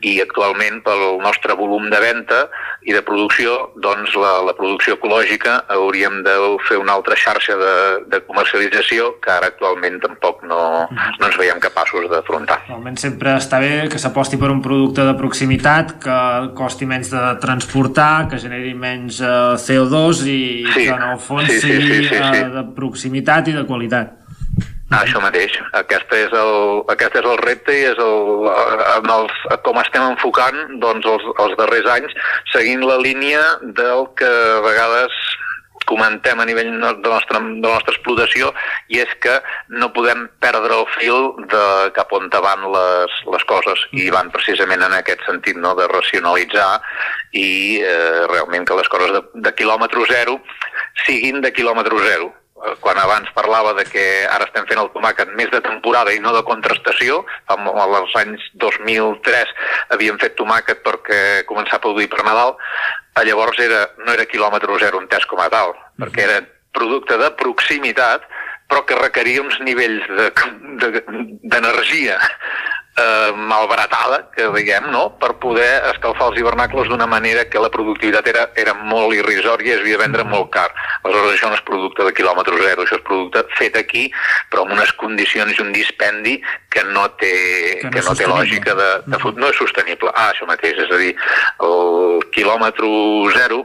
I 0.02 0.18
actualment 0.24 0.82
pel 0.86 1.20
nostre 1.22 1.54
volum 1.58 1.90
de 1.92 2.02
venda 2.02 2.46
i 2.86 2.94
de 2.94 3.02
producció, 3.06 3.72
doncs 3.82 4.14
la, 4.18 4.38
la 4.46 4.54
producció 4.58 4.96
ecològica 4.98 5.60
hauríem 5.74 6.22
de 6.26 6.36
fer 6.66 6.78
una 6.82 6.94
altra 6.98 7.16
xarxa 7.18 7.56
de, 7.58 7.75
de 8.10 8.20
comercialització 8.26 9.12
que 9.22 9.32
ara 9.32 9.50
actualment 9.52 9.98
tampoc 10.02 10.42
no, 10.48 10.60
no 10.90 11.28
ens 11.28 11.38
veiem 11.40 11.60
capaços 11.62 12.08
d'afrontar. 12.12 12.60
Normalment 12.68 13.00
sempre 13.00 13.36
està 13.38 13.60
bé 13.62 13.86
que 13.92 14.00
s'aposti 14.02 14.40
per 14.40 14.50
un 14.52 14.62
producte 14.64 15.06
de 15.06 15.16
proximitat 15.18 15.96
que 16.02 16.18
costi 16.58 16.88
menys 16.88 17.12
de 17.14 17.24
transportar, 17.42 18.28
que 18.30 18.40
generi 18.42 18.74
menys 18.76 19.22
eh, 19.22 19.32
CO2 19.62 20.22
i 20.26 20.38
sí, 20.72 20.84
que 20.84 20.92
en 20.92 21.08
el 21.12 21.18
fons 21.22 21.50
sí, 21.50 21.60
sí, 21.60 21.72
sigui 21.72 21.90
sí, 21.90 22.04
sí, 22.08 22.14
sí, 22.14 22.38
sí. 22.38 22.46
de 22.56 22.68
proximitat 22.76 23.52
i 23.52 23.58
de 23.58 23.66
qualitat. 23.68 24.14
Ah, 24.86 25.00
això 25.02 25.18
mateix. 25.18 25.50
Aquest 25.74 26.12
és 26.14 26.34
el, 26.38 26.52
aquest 26.92 27.16
és 27.18 27.26
el 27.26 27.40
repte 27.40 27.74
i 27.74 27.80
és 27.88 27.98
el, 27.98 28.46
en 28.92 29.08
els, 29.10 29.40
com 29.66 29.80
estem 29.82 30.04
enfocant 30.12 30.60
doncs, 30.82 31.08
els, 31.10 31.26
els 31.42 31.56
darrers 31.58 31.88
anys, 31.96 32.14
seguint 32.52 32.84
la 32.86 33.00
línia 33.02 33.42
del 33.80 34.06
que 34.20 34.30
a 34.30 34.60
vegades 34.62 35.16
comentem 35.86 36.40
a 36.40 36.46
nivell 36.48 36.70
de, 36.74 36.78
nostra, 36.80 37.40
de 37.40 37.62
la 37.62 37.74
nostra 37.76 37.94
explotació 37.94 38.52
i 38.92 39.00
és 39.02 39.12
que 39.22 39.36
no 39.80 39.92
podem 39.96 40.26
perdre 40.42 40.80
el 40.80 40.86
fil 40.96 41.30
de 41.52 41.64
cap 41.96 42.12
on 42.16 42.28
van 42.32 42.66
les, 42.74 43.18
les 43.32 43.44
coses 43.48 43.86
i 43.92 44.08
van 44.10 44.30
precisament 44.34 44.82
en 44.82 44.96
aquest 44.98 45.22
sentit 45.26 45.56
no? 45.56 45.74
de 45.78 45.86
racionalitzar 45.90 46.80
i 47.32 47.80
eh, 47.82 48.26
realment 48.32 48.66
que 48.66 48.78
les 48.78 48.90
coses 48.92 49.14
de, 49.14 49.22
de 49.46 49.54
quilòmetre 49.54 50.04
zero 50.10 50.40
siguin 51.06 51.40
de 51.40 51.52
quilòmetre 51.54 52.02
zero 52.06 52.32
quan 52.80 52.98
abans 52.98 53.30
parlava 53.34 53.72
de 53.74 53.84
que 53.88 54.04
ara 54.30 54.46
estem 54.48 54.66
fent 54.68 54.80
el 54.82 54.90
tomàquet 54.94 55.32
més 55.38 55.50
de 55.52 55.60
temporada 55.64 56.12
i 56.14 56.20
no 56.22 56.32
de 56.34 56.42
contrastació, 56.46 57.24
als 57.48 58.16
anys 58.22 58.42
2003 58.62 59.54
havíem 59.96 60.18
fet 60.22 60.36
tomàquet 60.38 60.82
perquè 60.86 61.20
començar 61.48 61.78
a 61.78 61.84
produir 61.84 62.08
per 62.12 62.24
Nadal, 62.24 62.56
llavors 63.26 63.58
era, 63.62 63.86
no 64.04 64.12
era 64.12 64.28
quilòmetre 64.28 64.78
zero 64.82 65.00
entès 65.00 65.24
com 65.26 65.40
a 65.40 65.48
tal, 65.48 65.70
uh 65.70 65.76
-huh. 65.76 66.04
perquè 66.04 66.20
era 66.28 66.42
producte 66.72 67.16
de 67.16 67.30
proximitat, 67.40 68.22
però 68.68 68.84
que 68.84 68.98
requeria 68.98 69.42
uns 69.42 69.58
nivells 69.60 70.04
d'energia 71.42 72.18
de, 72.18 72.24
de, 72.24 72.26
eh, 72.96 73.32
malbaratada, 73.36 74.30
que 74.34 74.48
diguem, 74.54 74.90
no? 74.90 75.10
per 75.20 75.34
poder 75.42 75.68
escalfar 75.92 76.30
els 76.30 76.40
hivernacles 76.40 76.88
d'una 76.88 77.06
manera 77.06 77.44
que 77.50 77.60
la 77.60 77.70
productivitat 77.72 78.28
era, 78.32 78.46
era 78.56 78.74
molt 78.74 79.14
irrisòria 79.16 79.74
i 79.74 79.76
es 79.76 79.82
havia 79.84 79.98
de 79.98 80.02
vendre 80.04 80.24
molt 80.28 80.50
car. 80.54 80.68
Aleshores 81.04 81.36
això 81.36 81.50
no 81.52 81.58
és 81.58 81.64
producte 81.68 82.06
de 82.06 82.14
quilòmetre 82.16 82.58
zero, 82.62 82.86
això 82.86 82.98
és 82.98 83.06
producte 83.06 83.44
fet 83.58 83.76
aquí, 83.78 84.06
però 84.50 84.64
amb 84.64 84.76
unes 84.78 84.92
condicions 85.00 85.56
i 85.56 85.62
un 85.62 85.72
dispendi 85.76 86.38
que 86.72 86.84
no 86.88 87.06
té, 87.20 87.32
que 87.80 87.90
no, 87.90 87.94
que 87.94 88.04
no 88.08 88.16
té 88.18 88.28
lògica 88.30 88.76
de, 88.78 88.90
de 89.06 89.20
fut, 89.22 89.38
no 89.40 89.52
és 89.52 89.60
sostenible. 89.60 90.12
Ah, 90.14 90.30
això 90.32 90.48
mateix, 90.48 90.80
és 90.86 90.92
a 90.92 91.00
dir, 91.00 91.12
el 91.64 92.24
quilòmetre 92.34 92.92
zero 93.36 93.64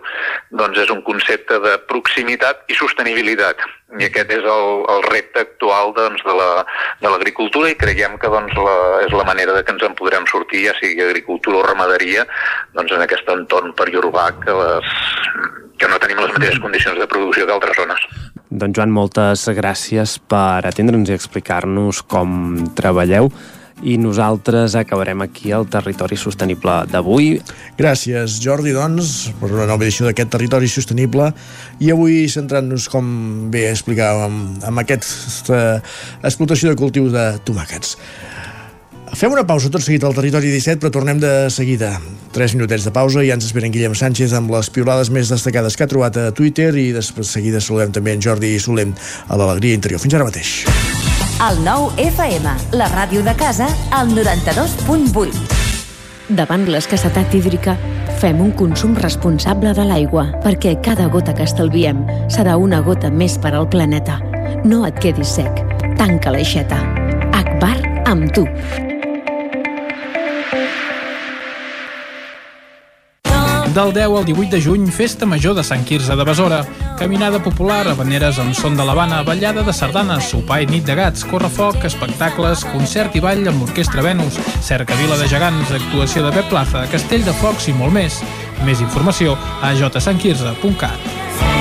doncs 0.52 0.80
és 0.84 0.92
un 0.92 1.02
concepte 1.08 1.60
de 1.64 1.78
proximitat 1.90 2.66
i 2.72 2.78
sostenibilitat 2.78 3.64
i 4.00 4.08
aquest 4.08 4.32
és 4.32 4.46
el, 4.48 4.68
el 4.94 5.04
repte 5.10 5.44
actual 5.44 5.92
doncs, 5.98 6.24
de 6.24 7.10
l'agricultura 7.12 7.68
la, 7.68 7.74
i 7.74 7.80
creiem 7.80 8.18
que 8.22 8.32
doncs, 8.32 8.56
la, 8.56 8.76
és 9.06 9.16
la 9.16 9.26
manera 9.28 9.56
de 9.58 9.64
que 9.68 9.76
ens 9.76 9.84
en 9.88 9.96
podrem 10.00 10.28
sortir, 10.32 10.64
ja 10.70 10.76
sigui 10.80 11.04
agricultura 11.04 11.60
o 11.60 11.66
ramaderia, 11.66 12.26
doncs, 12.78 12.94
en 12.96 13.04
aquest 13.04 13.28
entorn 13.34 13.76
periurbà 13.78 14.30
que, 14.40 14.56
les, 14.56 14.94
que 15.82 15.90
no 15.92 16.00
tenim 16.04 16.22
les 16.24 16.32
mateixes 16.38 16.62
condicions 16.64 17.00
de 17.00 17.10
producció 17.12 17.48
que 17.48 17.58
altres 17.58 17.82
zones. 17.82 18.06
Doncs 18.52 18.78
Joan, 18.78 18.94
moltes 18.96 19.48
gràcies 19.56 20.18
per 20.32 20.62
atendre'ns 20.68 21.12
i 21.12 21.18
explicar-nos 21.18 22.04
com 22.04 22.62
treballeu 22.78 23.32
i 23.84 23.98
nosaltres 24.02 24.76
acabarem 24.80 25.24
aquí 25.26 25.52
el 25.56 25.68
territori 25.72 26.18
sostenible 26.20 26.82
d'avui. 26.92 27.34
Gràcies, 27.80 28.40
Jordi, 28.44 28.74
doncs, 28.76 29.32
per 29.40 29.52
una 29.52 29.68
nova 29.70 29.86
edició 29.86 30.08
d'aquest 30.08 30.34
territori 30.36 30.70
sostenible 30.72 31.32
i 31.82 31.92
avui 31.94 32.28
centrant-nos, 32.32 32.90
com 32.92 33.08
bé 33.54 33.68
explicàvem, 33.72 34.38
amb 34.68 34.84
aquesta 34.84 35.82
explotació 36.22 36.72
de 36.72 36.80
cultius 36.80 37.16
de 37.16 37.26
tomàquets. 37.48 37.98
Fem 39.12 39.34
una 39.34 39.44
pausa 39.44 39.70
tot 39.70 39.84
seguit 39.84 40.06
al 40.08 40.16
Territori 40.16 40.54
17, 40.54 40.80
però 40.80 40.92
tornem 40.96 41.20
de 41.20 41.50
seguida. 41.52 41.98
3 42.32 42.56
minutets 42.56 42.88
de 42.88 42.94
pausa 42.96 43.20
i 43.20 43.28
ja 43.28 43.36
ens 43.36 43.50
esperen 43.50 43.74
Guillem 43.74 43.96
Sánchez 43.98 44.32
amb 44.38 44.54
les 44.56 44.72
piulades 44.72 45.12
més 45.12 45.30
destacades 45.34 45.76
que 45.76 45.84
ha 45.84 45.92
trobat 45.92 46.16
a 46.16 46.30
Twitter 46.32 46.72
i 46.80 46.94
després 46.96 47.28
de 47.28 47.34
seguida 47.42 47.60
saludem 47.60 47.92
també 47.92 48.16
en 48.16 48.24
Jordi 48.24 48.56
Solem 48.64 48.96
a 49.28 49.36
l'Alegria 49.36 49.76
Interior. 49.76 50.00
Fins 50.00 50.16
ara 50.16 50.32
mateix. 50.32 50.62
El 51.42 51.64
nou 51.66 51.88
FM, 51.98 52.52
la 52.78 52.86
ràdio 52.92 53.24
de 53.26 53.32
casa, 53.34 53.66
al 53.98 54.12
92.8. 54.14 55.32
Davant 56.38 56.68
l'escassetat 56.70 57.34
hídrica, 57.34 57.74
fem 58.22 58.44
un 58.46 58.52
consum 58.60 58.94
responsable 59.02 59.74
de 59.74 59.88
l'aigua, 59.90 60.28
perquè 60.46 60.76
cada 60.86 61.10
gota 61.10 61.34
que 61.34 61.50
estalviem 61.50 62.06
serà 62.30 62.60
una 62.62 62.84
gota 62.86 63.10
més 63.10 63.40
per 63.42 63.56
al 63.58 63.66
planeta. 63.74 64.20
No 64.62 64.86
et 64.86 65.02
quedis 65.02 65.34
sec. 65.42 65.66
Tanca 65.98 66.30
l'aixeta. 66.38 66.78
Akbar 67.42 67.78
amb 68.06 68.30
tu. 68.38 68.46
Del 73.74 73.94
10 73.94 74.18
al 74.18 74.26
18 74.26 74.52
de 74.52 74.62
juny, 74.62 74.92
Festa 74.92 75.26
Major 75.26 75.56
de 75.56 75.64
Sant 75.64 75.86
Quirze 75.86 76.16
de 76.16 76.24
Besora. 76.26 76.66
Caminada 77.00 77.40
popular, 77.40 77.88
habaneres 77.88 78.40
amb 78.44 78.54
son 78.54 78.76
de 78.76 78.84
l'Havana, 78.84 79.22
ballada 79.24 79.64
de 79.64 79.72
sardanes, 79.72 80.28
sopar 80.28 80.60
i 80.66 80.68
nit 80.68 80.84
de 80.84 80.96
gats, 81.00 81.24
correfoc, 81.24 81.80
espectacles, 81.88 82.66
concert 82.74 83.16
i 83.16 83.24
ball 83.24 83.48
amb 83.48 83.64
l'Orquestra 83.64 84.04
Venus, 84.04 84.36
cerca 84.60 85.00
Vila 85.00 85.16
de 85.16 85.30
Gegants, 85.32 85.72
actuació 85.72 86.26
de 86.28 86.36
Pep 86.36 86.52
Plaza, 86.52 86.84
Castell 86.92 87.24
de 87.24 87.38
Focs 87.40 87.72
i 87.72 87.78
molt 87.80 87.96
més. 87.96 88.20
Més 88.68 88.84
informació 88.84 89.40
a 89.64 89.72
jsantquirze.cat. 89.72 91.61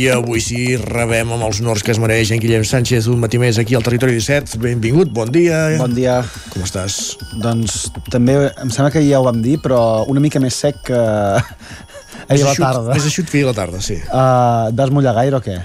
I 0.00 0.06
avui 0.14 0.40
sí 0.40 0.78
rebem 0.80 1.34
amb 1.34 1.44
els 1.44 1.58
honors 1.60 1.82
que 1.84 1.92
es 1.92 1.98
mereix 2.00 2.30
en 2.32 2.40
Guillem 2.40 2.62
Sánchez 2.64 3.04
un 3.12 3.18
matí 3.20 3.36
més 3.42 3.58
aquí 3.60 3.76
al 3.76 3.82
territori 3.84 4.14
17. 4.16 4.56
Benvingut, 4.62 5.10
bon 5.12 5.28
dia. 5.34 5.58
Bon 5.76 5.92
dia. 5.92 6.14
Com 6.54 6.64
estàs? 6.64 7.18
Doncs 7.42 7.90
també 8.08 8.38
em 8.48 8.72
sembla 8.72 8.88
que 8.94 9.02
ja 9.04 9.20
ho 9.20 9.26
vam 9.26 9.42
dir, 9.44 9.58
però 9.60 10.06
una 10.08 10.22
mica 10.24 10.40
més 10.40 10.56
sec 10.56 10.78
que 10.88 10.96
ahir 12.30 12.46
a 12.46 12.48
la 12.48 12.54
tarda. 12.56 12.94
Més 12.94 13.10
eixut 13.10 13.28
que 13.28 13.42
ahir 13.42 13.50
a 13.50 13.50
la 13.50 13.56
tarda, 13.58 13.82
sí. 13.84 13.98
Uh, 14.08 14.72
D'has 14.72 14.94
mullar 14.94 15.12
gaire 15.20 15.36
o 15.36 15.42
què? 15.44 15.58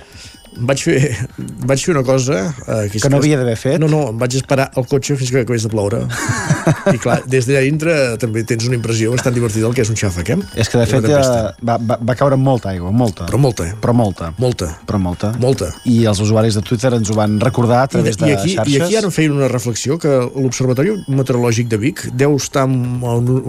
Vaig 0.55 0.81
fer, 0.85 0.99
vaig 1.69 1.81
fer 1.83 1.93
una 1.95 2.03
cosa... 2.07 2.41
Eh, 2.67 2.89
Que 2.95 3.09
no 3.11 3.19
havia 3.19 3.37
d'haver 3.39 3.55
fet? 3.59 3.79
No, 3.81 3.89
no, 3.91 4.01
em 4.13 4.19
vaig 4.21 4.37
esperar 4.39 4.69
al 4.77 4.87
cotxe 4.89 5.17
fins 5.19 5.31
que 5.33 5.43
acabés 5.43 5.65
de 5.65 5.71
ploure. 5.73 6.03
I 6.95 6.99
clar, 7.01 7.19
des 7.29 7.47
d'allà 7.47 7.63
dintre 7.65 7.95
també 8.21 8.45
tens 8.47 8.67
una 8.69 8.77
impressió 8.77 9.11
bastant 9.13 9.35
divertida 9.35 9.67
del 9.67 9.75
que 9.77 9.83
és 9.85 9.91
un 9.91 9.99
xàfec, 9.99 10.31
eh? 10.35 10.37
És 10.61 10.71
que 10.71 10.79
de 10.79 10.87
fet 10.89 11.05
ja, 11.05 11.19
tempesta. 11.19 11.65
va, 11.67 11.77
va, 11.91 11.99
va 12.09 12.17
caure 12.17 12.39
molta 12.39 12.71
aigua, 12.71 12.91
molta. 12.95 13.27
Però 13.29 13.39
molta, 13.41 13.67
eh? 13.69 13.75
Però 13.81 13.95
molta. 13.97 14.31
Molta. 14.41 14.71
Però 14.87 15.01
molta. 15.01 15.33
Molta. 15.41 15.71
I 15.91 15.97
els 16.09 16.21
usuaris 16.23 16.57
de 16.57 16.63
Twitter 16.65 16.93
ens 16.97 17.11
ho 17.11 17.17
van 17.17 17.39
recordar 17.43 17.83
a 17.85 17.91
través 17.91 18.19
de 18.21 18.31
I 18.31 18.37
aquí, 18.37 18.55
xarxes. 18.55 18.73
I 18.73 18.81
aquí 18.81 18.99
ara 19.01 19.09
em 19.11 19.15
feien 19.15 19.35
una 19.35 19.49
reflexió 19.51 19.99
que 20.01 20.13
l'Observatori 20.35 20.95
Meteorològic 21.11 21.69
de 21.71 21.81
Vic 21.81 22.05
deu 22.15 22.37
estar 22.39 22.65
en 22.69 22.99
bueno, 23.01 23.41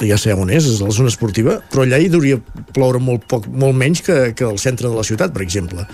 ja 0.00 0.18
sé 0.20 0.34
on 0.34 0.50
és, 0.50 0.66
és 0.66 0.80
la 0.82 0.92
zona 0.94 1.12
esportiva, 1.12 1.58
però 1.72 1.84
allà 1.84 2.00
hi 2.00 2.10
hauria 2.12 2.40
ploure 2.74 3.02
molt, 3.02 3.26
poc, 3.30 3.46
molt 3.50 3.76
menys 3.76 4.02
que, 4.06 4.18
que 4.36 4.48
al 4.48 4.58
centre 4.62 4.88
de 4.88 4.96
la 4.96 5.06
ciutat, 5.06 5.34
per 5.34 5.44
exemple 5.44 5.86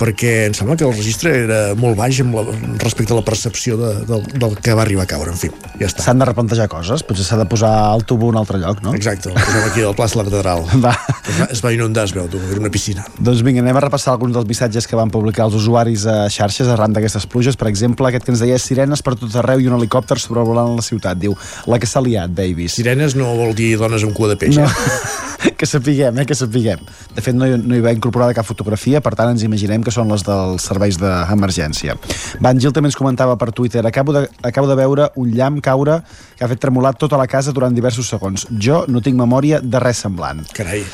perquè 0.00 0.32
em 0.48 0.54
sembla 0.56 0.76
que 0.76 0.84
el 0.86 0.92
registre 0.94 1.32
era 1.44 1.60
molt 1.78 1.96
baix 1.98 2.20
amb 2.24 2.34
la, 2.38 2.44
respecte 2.82 3.14
a 3.14 3.18
la 3.18 3.24
percepció 3.26 3.76
de, 3.80 3.92
del, 4.08 4.24
del 4.36 4.56
que 4.62 4.74
va 4.76 4.82
arribar 4.84 5.04
a 5.06 5.10
caure, 5.10 5.32
en 5.32 5.38
fi, 5.40 5.50
ja 5.80 5.88
està. 5.88 6.04
S'han 6.06 6.20
de 6.22 6.28
replantejar 6.28 6.68
coses, 6.72 7.02
potser 7.06 7.24
s'ha 7.26 7.38
de 7.40 7.46
posar 7.50 7.72
el 7.94 8.04
tubo 8.08 8.28
a 8.28 8.34
un 8.34 8.40
altre 8.40 8.60
lloc, 8.62 8.82
no? 8.84 8.94
Exacte, 8.98 9.30
el 9.32 9.38
posem 9.40 9.66
aquí 9.70 9.84
al 9.86 9.96
plaça 9.98 10.18
de 10.18 10.22
la 10.24 10.28
catedral. 10.30 10.64
Va. 10.86 10.94
Es 11.26 11.40
va, 11.40 11.46
es 11.56 11.62
va 11.64 11.72
inundar, 11.74 12.04
es 12.06 12.14
veu, 12.14 12.28
tu, 12.30 12.38
era 12.52 12.60
una 12.62 12.70
piscina. 12.70 13.04
Doncs 13.18 13.42
vinga, 13.46 13.60
anem 13.64 13.76
a 13.80 13.84
repassar 13.88 14.12
alguns 14.14 14.36
dels 14.36 14.46
missatges 14.46 14.86
que 14.86 14.96
van 14.98 15.10
publicar 15.10 15.48
els 15.48 15.56
usuaris 15.58 16.04
a 16.06 16.28
xarxes 16.30 16.68
arran 16.70 16.94
d'aquestes 16.94 17.26
pluges. 17.32 17.56
Per 17.58 17.66
exemple, 17.70 18.06
aquest 18.06 18.24
que 18.28 18.32
ens 18.34 18.44
deia 18.44 18.58
sirenes 18.62 19.02
per 19.02 19.16
tot 19.18 19.34
arreu 19.42 19.60
i 19.64 19.66
un 19.66 19.74
helicòpter 19.80 20.20
sobrevolant 20.22 20.76
la 20.78 20.84
ciutat. 20.86 21.18
Diu, 21.18 21.34
la 21.66 21.80
que 21.82 21.88
s'ha 21.90 22.00
liat, 22.04 22.30
babies. 22.36 22.76
Sirenes 22.78 23.16
no 23.18 23.32
vol 23.38 23.56
dir 23.58 23.72
dones 23.80 24.06
amb 24.06 24.14
cua 24.16 24.30
de 24.34 24.38
peix, 24.44 24.56
No. 24.60 24.68
eh? 24.70 25.25
que 25.58 25.66
sapiguem, 25.66 26.18
eh, 26.18 26.26
que 26.26 26.34
sapiguem. 26.34 26.82
De 27.14 27.24
fet, 27.24 27.36
no 27.36 27.48
hi, 27.48 27.56
no 27.60 27.76
hi 27.76 27.84
va 27.84 27.94
incorporada 27.96 28.34
cap 28.36 28.46
fotografia, 28.48 29.02
per 29.04 29.14
tant 29.18 29.34
ens 29.34 29.44
imaginem 29.46 29.84
que 29.84 29.94
són 29.94 30.10
les 30.12 30.24
dels 30.26 30.66
serveis 30.70 30.98
d'emergència. 31.00 31.96
Van 32.44 32.60
Gil 32.60 32.74
també 32.76 32.90
ens 32.92 32.98
comentava 32.98 33.36
per 33.40 33.52
Twitter 33.52 33.84
acabo 33.86 34.16
de, 34.16 34.26
acabo 34.42 34.70
de 34.70 34.78
veure 34.78 35.10
un 35.16 35.32
llamp 35.36 35.62
caure 35.64 36.00
que 36.36 36.44
ha 36.44 36.50
fet 36.50 36.62
tremolar 36.62 36.96
tota 36.98 37.20
la 37.20 37.28
casa 37.30 37.54
durant 37.56 37.74
diversos 37.74 38.08
segons. 38.08 38.48
Jo 38.50 38.84
no 38.88 39.02
tinc 39.04 39.18
memòria 39.18 39.60
de 39.62 39.82
res 39.82 40.04
semblant. 40.06 40.44
Carai. 40.56 40.84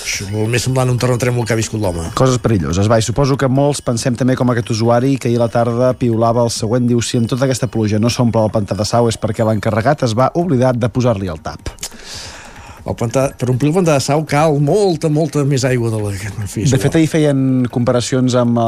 Això, 0.00 0.26
el 0.26 0.48
més 0.50 0.64
semblant 0.66 0.88
a 0.88 0.94
un 0.94 0.98
terratrèmol 0.98 1.44
que 1.46 1.54
ha 1.54 1.58
viscut 1.58 1.80
l'home. 1.80 2.08
Coses 2.18 2.40
perilloses. 2.42 2.88
Va, 2.90 2.98
i 2.98 3.04
suposo 3.04 3.36
que 3.38 3.48
molts 3.52 3.82
pensem 3.84 4.16
també 4.18 4.34
com 4.38 4.50
aquest 4.50 4.72
usuari 4.74 5.14
que 5.20 5.28
ahir 5.30 5.38
a 5.38 5.44
la 5.44 5.50
tarda 5.52 5.92
piulava 6.00 6.42
el 6.42 6.50
següent. 6.50 6.88
Diu, 6.88 7.02
si 7.04 7.20
amb 7.20 7.30
tota 7.30 7.46
aquesta 7.46 7.68
pluja 7.70 8.00
no 8.02 8.10
s'omple 8.10 8.42
el 8.42 8.52
pantà 8.54 8.74
de 8.78 8.86
sau 8.88 9.10
és 9.10 9.20
perquè 9.20 9.46
l'encarregat 9.46 10.02
es 10.08 10.16
va 10.18 10.32
oblidar 10.40 10.74
de 10.74 10.90
posar-li 10.90 11.30
el 11.30 11.38
tap. 11.44 11.70
El 12.90 12.96
pantà, 12.98 13.28
per 13.38 13.48
omplir 13.52 13.70
el 13.70 13.76
pantà 13.78 13.94
de 13.98 14.02
sau 14.04 14.24
cal 14.28 14.56
molta, 14.62 15.08
molta 15.12 15.44
més 15.48 15.64
aigua 15.68 15.90
de 15.92 16.00
la 16.02 16.10
que... 16.18 16.30
En 16.40 16.48
fi, 16.50 16.64
De 16.70 16.78
fet, 16.82 16.96
ahir 16.98 17.08
feien 17.10 17.40
comparacions 17.70 18.34
amb 18.38 18.58
eh, 18.60 18.64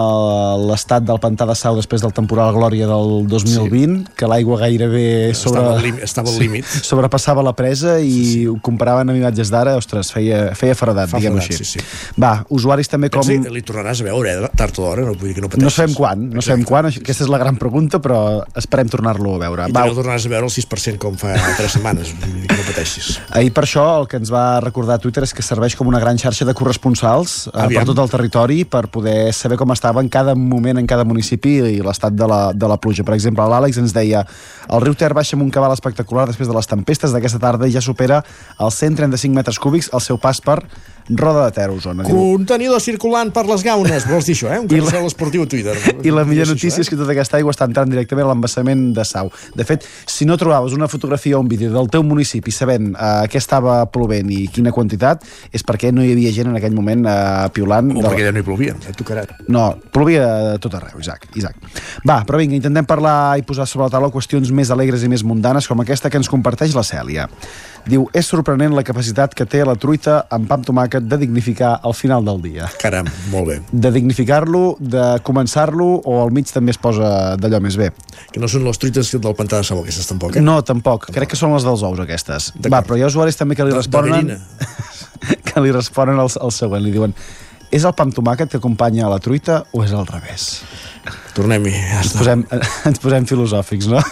l'estat 0.70 1.05
del 1.09 1.19
pantà 1.23 1.47
de 1.49 1.57
Sau 1.59 1.77
després 1.78 2.03
del 2.05 2.12
temporal 2.16 2.53
Glòria 2.57 2.86
del 2.90 3.27
2020, 3.31 3.99
sí. 4.07 4.15
que 4.19 4.28
l'aigua 4.31 4.59
gairebé 4.62 5.05
sobre... 5.35 5.61
Estava 5.62 5.74
al 5.77 5.82
límit- 5.85 6.05
estava 6.07 6.31
al 6.32 6.39
límit. 6.40 6.66
Sobrepassava 6.86 7.43
la 7.44 7.53
presa 7.59 7.99
i 8.01 8.11
sí, 8.12 8.24
sí. 8.32 8.43
ho 8.51 8.57
comparaven 8.65 9.11
amb 9.12 9.19
imatges 9.20 9.51
d'ara, 9.53 9.74
ostres, 9.81 10.11
feia, 10.15 10.53
feia 10.59 10.74
feredat, 10.78 11.11
Fa 11.12 11.20
diguem-ho 11.20 11.40
així. 11.43 11.59
sí, 11.59 11.66
sí. 11.78 11.85
Va, 12.23 12.35
usuaris 12.53 12.90
també 12.93 13.11
com... 13.12 13.24
Pensa, 13.27 13.51
li 13.53 13.62
tornaràs 13.66 14.03
a 14.05 14.09
veure, 14.09 14.35
eh, 14.47 14.51
tard 14.59 14.78
o 14.78 14.86
d'hora, 14.86 15.07
no 15.09 15.15
vull 15.16 15.31
dir 15.32 15.36
que 15.39 15.44
no 15.44 15.51
pateixis. 15.53 15.66
No 15.66 15.74
sabem 15.74 15.97
quan, 15.99 16.27
no 16.36 16.44
sabem 16.44 16.65
quan, 16.69 16.90
aquesta 16.93 17.27
és 17.27 17.31
la 17.32 17.40
gran 17.43 17.59
pregunta, 17.61 18.01
però 18.03 18.20
esperem 18.59 18.90
tornar-lo 18.93 19.36
a 19.36 19.43
veure. 19.47 19.69
I 19.69 19.74
Va, 19.74 19.82
també 19.82 19.94
el 19.94 19.99
tornaràs 20.03 20.27
a 20.28 20.32
veure 20.35 20.49
el 20.51 20.55
6% 20.55 21.01
com 21.03 21.16
fa 21.20 21.35
3 21.59 21.77
setmanes, 21.78 22.12
vull 22.23 22.36
dir 22.43 22.49
que 22.51 22.59
no 22.61 22.66
pateixis. 22.70 23.12
Ahir 23.39 23.53
per 23.57 23.65
això 23.66 23.86
el 24.03 24.09
que 24.12 24.20
ens 24.20 24.30
va 24.32 24.60
recordar 24.60 24.98
Twitter 25.01 25.24
és 25.24 25.32
que 25.32 25.44
serveix 25.44 25.74
com 25.78 25.89
una 25.89 26.01
gran 26.02 26.18
xarxa 26.20 26.44
de 26.44 26.55
corresponsals 26.56 27.47
eh, 27.48 27.66
per 27.72 27.84
tot 27.89 28.02
el 28.02 28.12
territori 28.12 28.60
per 28.68 28.84
poder 28.93 29.32
saber 29.32 29.56
com 29.60 29.72
estava 29.72 30.05
en 30.05 30.10
cada 30.12 30.34
moment 30.36 30.82
en 30.82 30.89
cada 30.90 31.06
municipi 31.09 31.55
i 31.72 31.80
l'estat 31.84 32.12
de, 32.12 32.28
la, 32.28 32.43
de 32.52 32.68
la 32.68 32.76
pluja. 32.76 33.06
Per 33.09 33.16
exemple, 33.16 33.47
l'Àlex 33.48 33.80
ens 33.80 33.97
deia 33.97 34.24
el 34.68 34.84
riu 34.84 34.97
Ter 34.98 35.14
baixa 35.16 35.39
amb 35.39 35.47
un 35.47 35.52
cabal 35.55 35.72
espectacular 35.72 36.28
després 36.28 36.51
de 36.51 36.56
les 36.59 36.68
tempestes 36.68 37.14
d'aquesta 37.16 37.40
tarda 37.40 37.68
i 37.68 37.72
ja 37.72 37.80
supera 37.84 38.20
els 38.60 38.82
135 38.84 39.32
metres 39.34 39.59
cúbics 39.62 39.89
al 39.97 40.05
seu 40.05 40.20
pas 40.20 40.44
per 40.44 40.60
Roda 41.09 41.47
de 41.47 41.53
Ter, 41.57 41.69
Osona. 41.70 42.05
Diu, 42.07 42.16
Contenidor 42.16 42.81
circulant 42.83 43.33
per 43.35 43.45
les 43.49 43.65
gaunes, 43.66 44.07
vols 44.09 44.29
dir 44.29 44.37
això, 44.37 44.51
eh? 44.55 44.61
Un 44.62 44.70
I 44.70 44.81
la- 44.81 45.03
esportiu 45.07 45.43
a 45.43 45.47
Twitter. 45.47 45.74
I 46.07 46.15
la 46.15 46.24
millor 46.29 46.49
notícia 46.53 46.79
això, 46.79 46.87
és 46.87 46.91
que 46.91 46.99
tota 46.99 47.12
aquesta 47.15 47.39
aigua 47.41 47.55
està 47.55 47.66
entrant 47.69 47.91
directament 47.91 48.27
a 48.29 48.33
l'embassament 48.33 48.93
de 48.97 49.05
Sau. 49.09 49.31
De 49.57 49.66
fet, 49.69 49.87
si 50.07 50.27
no 50.29 50.37
trobaves 50.41 50.77
una 50.77 50.89
fotografia 50.89 51.37
o 51.39 51.43
un 51.43 51.49
vídeo 51.51 51.73
del 51.73 51.91
teu 51.91 52.05
municipi 52.07 52.55
sabent 52.55 52.93
uh, 52.95 53.24
què 53.31 53.41
estava 53.41 53.81
plovent 53.93 54.31
i 54.33 54.47
quina 54.53 54.73
quantitat, 54.73 55.27
és 55.53 55.65
perquè 55.66 55.93
no 55.93 56.05
hi 56.05 56.12
havia 56.15 56.33
gent 56.35 56.53
en 56.53 56.59
aquell 56.61 56.77
moment 56.77 57.05
uh, 57.07 57.49
piulant. 57.55 57.91
O 57.97 58.05
perquè 58.07 58.29
ja 58.29 58.33
no 58.35 58.43
hi 58.43 58.47
plovia, 58.47 58.77
et 58.89 58.97
tocarà. 58.99 59.27
No, 59.49 59.66
plovia 59.93 60.27
de 60.53 60.57
tot 60.62 60.79
arreu, 60.79 61.01
Isaac, 61.03 61.29
Isaac. 61.39 61.59
Va, 62.09 62.23
però 62.29 62.41
vinga, 62.41 62.57
intentem 62.59 62.87
parlar 62.89 63.37
i 63.41 63.47
posar 63.47 63.66
sobre 63.69 63.89
la 63.89 63.95
taula 63.97 64.12
qüestions 64.15 64.51
més 64.55 64.70
alegres 64.74 65.05
i 65.05 65.11
més 65.12 65.24
mundanes 65.27 65.69
com 65.69 65.83
aquesta 65.83 66.11
que 66.11 66.20
ens 66.20 66.31
comparteix 66.31 66.77
la 66.79 66.87
Cèlia. 66.87 67.29
Diu, 67.82 68.04
és 68.14 68.28
sorprenent 68.30 68.74
la 68.76 68.84
capacitat 68.86 69.32
que 69.34 69.46
té 69.48 69.64
la 69.66 69.74
truita 69.80 70.20
amb 70.30 70.46
pa 70.46 70.59
amb 70.59 70.66
tomàquet 70.68 71.06
de 71.10 71.18
dignificar 71.18 71.72
al 71.82 71.96
final 71.98 72.24
del 72.24 72.38
dia. 72.44 72.68
Caram, 72.78 73.09
molt 73.32 73.48
bé. 73.48 73.56
De 73.72 73.90
dignificar-lo, 73.94 74.76
de 74.78 75.06
començar-lo 75.26 75.88
o 75.98 76.20
al 76.22 76.30
mig 76.34 76.52
també 76.54 76.74
es 76.74 76.78
posa 76.78 77.34
d'allò 77.42 77.59
més 77.64 77.78
bé. 77.80 77.90
Que 78.30 78.42
no 78.42 78.50
són 78.50 78.68
les 78.68 78.78
truites 78.78 79.10
del 79.18 79.36
pantà 79.38 79.59
de 79.59 79.66
sabó, 79.66 79.82
aquestes 79.82 80.06
tampoc, 80.10 80.38
eh? 80.38 80.44
No, 80.44 80.60
tampoc. 80.66 81.10
Crec 81.14 81.34
que 81.34 81.40
són 81.40 81.56
les 81.56 81.66
dels 81.66 81.82
ous, 81.82 82.02
aquestes. 82.06 82.52
Va, 82.68 82.84
però 82.86 82.98
hi 82.98 83.02
ha 83.02 83.10
usuaris 83.10 83.40
també 83.40 83.59
que 83.59 83.66
li 83.66 83.74
responen... 83.74 84.36
que 85.48 85.62
li 85.62 85.74
responen 85.74 86.18
el, 86.22 86.30
el 86.42 86.54
següent. 86.54 86.82
Li 86.86 86.94
diuen, 86.94 87.14
és 87.73 87.85
el 87.89 87.94
pa 87.97 88.05
amb 88.05 88.12
tomàquet 88.15 88.51
que 88.53 88.59
acompanya 88.61 89.07
a 89.07 89.12
la 89.15 89.19
truita 89.23 89.62
o 89.73 89.82
és 89.85 89.93
al 89.97 90.05
revés? 90.07 90.61
Tornem-hi. 91.35 91.73
Ja 91.73 92.03
ens, 92.03 92.12
posem, 92.15 92.43
ens 92.90 93.01
posem 93.03 93.24
filosòfics, 93.27 93.89
no? 93.90 94.03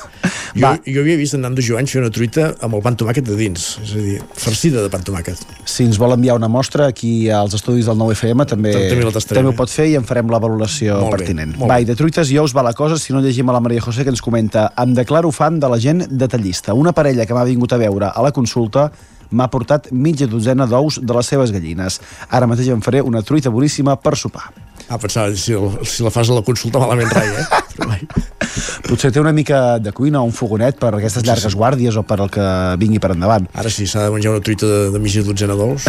Jo, 0.56 0.70
jo 0.82 1.02
havia 1.04 1.18
vist 1.20 1.36
en 1.36 1.44
Nando 1.44 1.62
Joans 1.62 1.92
fer 1.92 2.00
una 2.00 2.10
truita 2.10 2.48
amb 2.64 2.74
el 2.74 2.82
pa 2.82 2.90
amb 2.90 2.98
tomàquet 2.98 3.26
de 3.28 3.36
dins, 3.38 3.66
és 3.84 3.92
a 3.94 4.00
dir, 4.02 4.16
farcida 4.34 4.82
de 4.82 4.90
pa 4.90 4.98
amb 4.98 5.06
tomàquet. 5.06 5.44
Si 5.68 5.84
ens 5.86 6.00
vol 6.00 6.16
enviar 6.16 6.34
una 6.40 6.48
mostra 6.50 6.88
aquí 6.90 7.28
als 7.30 7.54
estudis 7.60 7.86
del 7.86 8.00
9FM 8.00 8.48
també, 8.50 8.72
També 8.74 9.12
també 9.28 9.46
ho 9.46 9.52
eh? 9.52 9.58
pot 9.60 9.70
fer 9.70 9.86
i 9.92 9.94
en 10.00 10.08
farem 10.08 10.32
la 10.32 10.40
valoració 10.42 10.96
Molt 11.04 11.12
bé, 11.12 11.20
pertinent. 11.20 11.54
molt 11.60 11.70
Va, 11.70 11.76
bé. 11.76 11.84
i 11.84 11.90
de 11.92 11.98
truites 12.00 12.32
i 12.34 12.40
ous 12.42 12.56
va 12.56 12.64
la 12.66 12.74
cosa 12.74 12.98
si 12.98 13.12
no 13.14 13.20
llegim 13.22 13.52
a 13.52 13.54
la 13.54 13.62
Maria 13.62 13.84
José 13.84 14.02
que 14.02 14.10
ens 14.10 14.24
comenta 14.24 14.70
em 14.80 14.96
declaro 14.96 15.30
fan 15.30 15.60
de 15.60 15.70
la 15.70 15.78
gent 15.78 16.06
detallista. 16.10 16.74
Una 16.74 16.96
parella 16.96 17.28
que 17.28 17.36
m'ha 17.36 17.46
vingut 17.46 17.76
a 17.76 17.78
veure 17.78 18.10
a 18.10 18.24
la 18.24 18.32
consulta 18.32 18.88
m'ha 19.30 19.48
portat 19.52 19.90
mitja 19.92 20.28
dotzena 20.30 20.66
d'ous 20.66 21.00
de 21.02 21.16
les 21.16 21.32
seves 21.34 21.52
gallines. 21.54 22.00
Ara 22.28 22.48
mateix 22.50 22.68
em 22.74 22.82
faré 22.84 23.02
una 23.02 23.22
truita 23.22 23.50
boníssima 23.50 23.96
per 23.96 24.16
sopar. 24.16 24.50
Ah, 24.90 24.98
pensava, 24.98 25.30
si, 25.38 25.54
si 25.86 26.02
la 26.02 26.10
fas 26.10 26.30
a 26.30 26.34
la 26.34 26.42
consulta 26.42 26.80
malament 26.82 27.12
rai, 27.14 27.28
eh? 27.30 27.44
Potser 28.88 29.12
té 29.14 29.20
una 29.20 29.30
mica 29.30 29.78
de 29.78 29.92
cuina 29.94 30.18
o 30.18 30.26
un 30.26 30.34
fogonet 30.34 30.80
per 30.80 30.90
aquestes 30.96 31.22
llargues 31.22 31.54
guàrdies 31.54 31.94
o 31.94 32.02
per 32.02 32.18
el 32.24 32.32
que 32.34 32.46
vingui 32.80 32.98
per 33.02 33.12
endavant. 33.14 33.46
Ara 33.54 33.70
sí, 33.70 33.86
s'ha 33.86 34.08
de 34.08 34.14
menjar 34.16 34.32
una 34.34 34.42
truita 34.42 34.66
de, 34.66 34.80
de 34.90 35.02
mitja 35.02 35.22
dotzena 35.22 35.54
d'ous. 35.58 35.86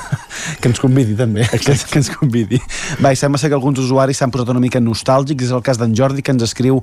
que 0.62 0.70
ens 0.70 0.80
convidi 0.80 1.16
també, 1.18 1.44
que, 1.50 1.76
que 1.90 2.00
ens 2.00 2.10
convidi. 2.14 2.60
Va, 3.04 3.12
i 3.12 3.20
sembla 3.20 3.40
ser 3.40 3.52
que 3.52 3.58
alguns 3.58 3.82
usuaris 3.84 4.22
s'han 4.22 4.32
posat 4.32 4.54
una 4.54 4.64
mica 4.64 4.80
nostàlgics, 4.80 5.50
és 5.50 5.54
el 5.54 5.64
cas 5.66 5.80
d'en 5.80 5.92
Jordi 5.98 6.24
que 6.24 6.32
ens 6.34 6.46
escriu 6.46 6.80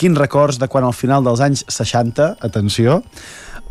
quins 0.00 0.18
records 0.18 0.58
de 0.58 0.68
quan 0.70 0.86
al 0.86 0.96
final 0.96 1.22
dels 1.26 1.42
anys 1.44 1.62
60, 1.70 2.34
atenció, 2.42 3.02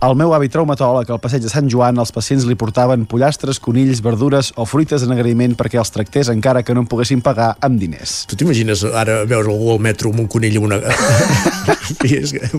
al 0.03 0.15
meu 0.19 0.33
avi 0.35 0.49
traumatòleg 0.51 1.11
al 1.13 1.19
passeig 1.23 1.43
de 1.45 1.51
Sant 1.51 1.69
Joan 1.71 1.99
els 2.01 2.11
pacients 2.15 2.45
li 2.47 2.57
portaven 2.59 3.05
pollastres, 3.09 3.59
conills, 3.63 4.01
verdures 4.03 4.51
o 4.59 4.65
fruites 4.67 5.05
en 5.05 5.13
agraïment 5.15 5.55
perquè 5.59 5.79
els 5.79 5.93
tractés 5.93 6.31
encara 6.33 6.63
que 6.65 6.75
no 6.75 6.83
en 6.83 6.89
poguessin 6.91 7.21
pagar 7.23 7.53
amb 7.63 7.79
diners. 7.79 8.23
Tu 8.27 8.39
t'imagines 8.39 8.83
ara 8.89 9.21
veure 9.29 9.53
algú 9.53 9.71
al 9.75 9.79
metro 9.83 10.11
amb 10.11 10.25
un 10.25 10.27
conill 10.31 10.59
una... 10.63 10.81
I 12.03 12.19
que... 12.35 12.49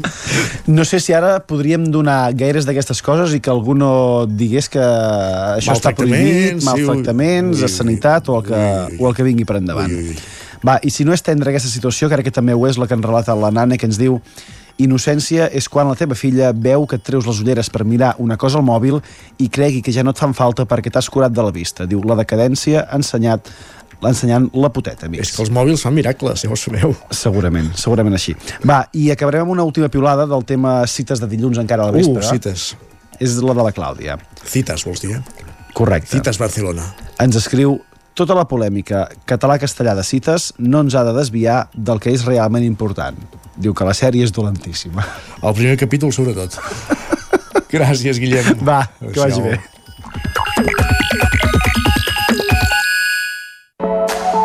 No 0.73 0.85
sé 0.89 1.01
si 1.01 1.13
ara 1.17 1.37
podríem 1.45 1.89
donar 1.93 2.33
gaires 2.37 2.69
d'aquestes 2.69 3.03
coses 3.05 3.35
i 3.37 3.43
que 3.45 3.53
algú 3.53 3.77
no 3.77 3.91
digués 4.29 4.71
que 4.73 4.81
això 4.81 5.77
està 5.77 5.93
prohibit, 5.97 6.63
Maltractaments, 6.65 7.59
sí, 7.59 7.65
ui, 7.65 7.69
a 7.69 7.73
sanitat 7.73 8.29
o 8.33 8.41
el 8.41 8.49
que, 8.49 8.65
o 9.01 9.09
el 9.11 9.17
que 9.17 9.27
vingui 9.27 9.49
per 9.49 9.61
endavant. 9.61 9.93
Va, 10.65 10.79
i 10.81 10.89
si 10.93 11.05
no 11.05 11.13
és 11.13 11.25
tendre 11.25 11.53
aquesta 11.53 11.69
situació, 11.69 12.09
crec 12.09 12.31
que 12.31 12.35
també 12.35 12.57
ho 12.57 12.69
és 12.69 12.81
la 12.81 12.89
que 12.89 12.97
ens 12.97 13.05
relata 13.05 13.37
la 13.37 13.53
Nana, 13.53 13.77
que 13.77 13.89
ens 13.89 14.01
diu 14.01 14.21
Innocència 14.83 15.47
és 15.55 15.69
quan 15.71 15.87
la 15.87 15.95
teva 15.95 16.17
filla 16.19 16.51
veu 16.51 16.87
que 16.91 16.99
et 16.99 17.05
treus 17.07 17.29
les 17.29 17.39
ulleres 17.45 17.71
per 17.71 17.85
mirar 17.87 18.15
una 18.19 18.37
cosa 18.41 18.59
al 18.59 18.67
mòbil 18.67 18.99
i 19.39 19.47
cregui 19.49 19.85
que 19.87 19.95
ja 19.95 20.03
no 20.03 20.11
et 20.11 20.19
fan 20.19 20.35
falta 20.35 20.67
perquè 20.67 20.91
t'has 20.91 21.11
curat 21.11 21.33
de 21.35 21.45
la 21.47 21.55
vista. 21.55 21.87
Diu, 21.87 22.03
la 22.03 22.19
decadència 22.19 22.89
ha 22.89 22.99
ensenyat 22.99 23.53
ensenyant 24.05 24.51
la 24.59 24.69
poteta, 24.75 25.07
amics. 25.07 25.29
És 25.29 25.37
que 25.37 25.43
els 25.45 25.53
mòbils 25.55 25.85
fan 25.87 25.95
miracles, 25.97 26.43
ja 26.45 26.51
ho 26.51 26.59
sabeu. 26.59 26.93
Segurament, 27.15 27.71
segurament 27.81 28.19
així. 28.19 28.35
Va, 28.67 28.83
i 28.93 29.07
acabarem 29.15 29.47
amb 29.47 29.55
una 29.55 29.65
última 29.65 29.89
piulada 29.89 30.27
del 30.29 30.45
tema 30.45 30.81
cites 30.91 31.23
de 31.23 31.31
dilluns 31.31 31.61
encara 31.63 31.87
a 31.87 31.93
la 31.93 31.97
vespre. 31.97 32.21
Uh, 32.21 32.35
cites. 32.35 32.75
És 33.23 33.39
la 33.41 33.55
de 33.57 33.65
la 33.65 33.73
Clàudia. 33.73 34.19
Cites, 34.43 34.85
vols 34.85 35.05
dir, 35.05 35.15
eh? 35.17 35.51
Correcte. 35.75 36.13
Cites 36.19 36.39
Barcelona. 36.43 36.85
Ens 37.23 37.39
escriu 37.39 37.79
tota 38.15 38.37
la 38.39 38.47
polèmica 38.49 39.09
català-castellà 39.29 39.95
de 39.99 40.05
cites 40.07 40.53
no 40.59 40.85
ens 40.85 40.95
ha 40.95 41.05
de 41.07 41.15
desviar 41.17 41.69
del 41.75 42.01
que 42.01 42.15
és 42.15 42.25
realment 42.27 42.65
important. 42.65 43.19
Diu 43.57 43.75
que 43.75 43.87
la 43.87 43.95
sèrie 43.95 44.25
és 44.25 44.33
dolentíssima. 44.35 45.05
El 45.43 45.55
primer 45.55 45.77
capítol, 45.79 46.15
sobretot. 46.15 46.59
Gràcies, 47.75 48.19
Guillem. 48.23 48.55
Va, 48.67 48.85
que 49.03 49.19
vagi 49.19 49.43
bé. 49.43 49.59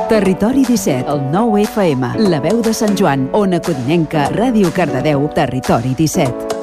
Territori 0.09 0.65
17, 0.65 1.05
el 1.05 1.27
9 1.29 1.65
FM, 1.67 2.15
la 2.33 2.41
veu 2.41 2.63
de 2.65 2.73
Sant 2.73 2.97
Joan, 2.97 3.29
Ona 3.37 3.61
Codinenca, 3.61 4.31
Ràdio 4.33 4.73
Cardedeu, 4.73 5.29
Territori 5.37 5.93
17. 5.93 6.58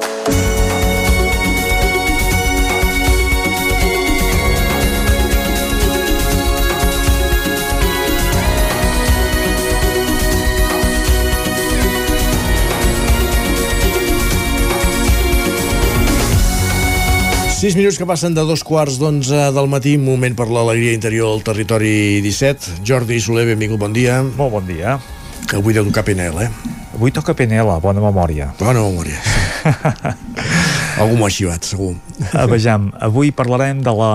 Sis 17.57 17.73
minuts 17.73 17.97
que 17.97 18.05
passen 18.05 18.35
de 18.37 18.43
dos 18.45 18.61
quarts 18.61 18.99
d'onze 19.01 19.47
del 19.49 19.65
matí, 19.65 19.95
moment 19.97 20.35
per 20.37 20.45
l'alegria 20.45 20.93
interior 20.93 21.31
al 21.33 21.39
territori 21.41 22.19
17. 22.21 22.83
Jordi 22.85 23.17
Soler, 23.17 23.47
benvingut, 23.49 23.79
bon 23.81 23.95
dia. 23.95 24.19
Molt 24.21 24.51
bon 24.53 24.67
dia. 24.67 24.99
Que 25.49 25.57
avui 25.57 25.73
deu 25.73 25.87
tocar 25.87 26.03
PNL, 26.05 26.43
eh? 26.45 26.51
Avui 26.93 27.09
toca 27.09 27.33
PNL, 27.33 27.79
bona 27.81 28.03
memòria. 28.03 28.51
Bona 28.59 28.83
memòria. 28.85 29.17
Algú 31.01 31.17
m'ho 31.17 31.25
ha 31.25 31.31
xivat, 31.33 31.65
segur. 31.65 31.95
Ah, 32.29 32.45
vejam, 32.45 32.91
avui 33.01 33.33
parlarem 33.33 33.81
de 33.81 33.95
la 34.03 34.11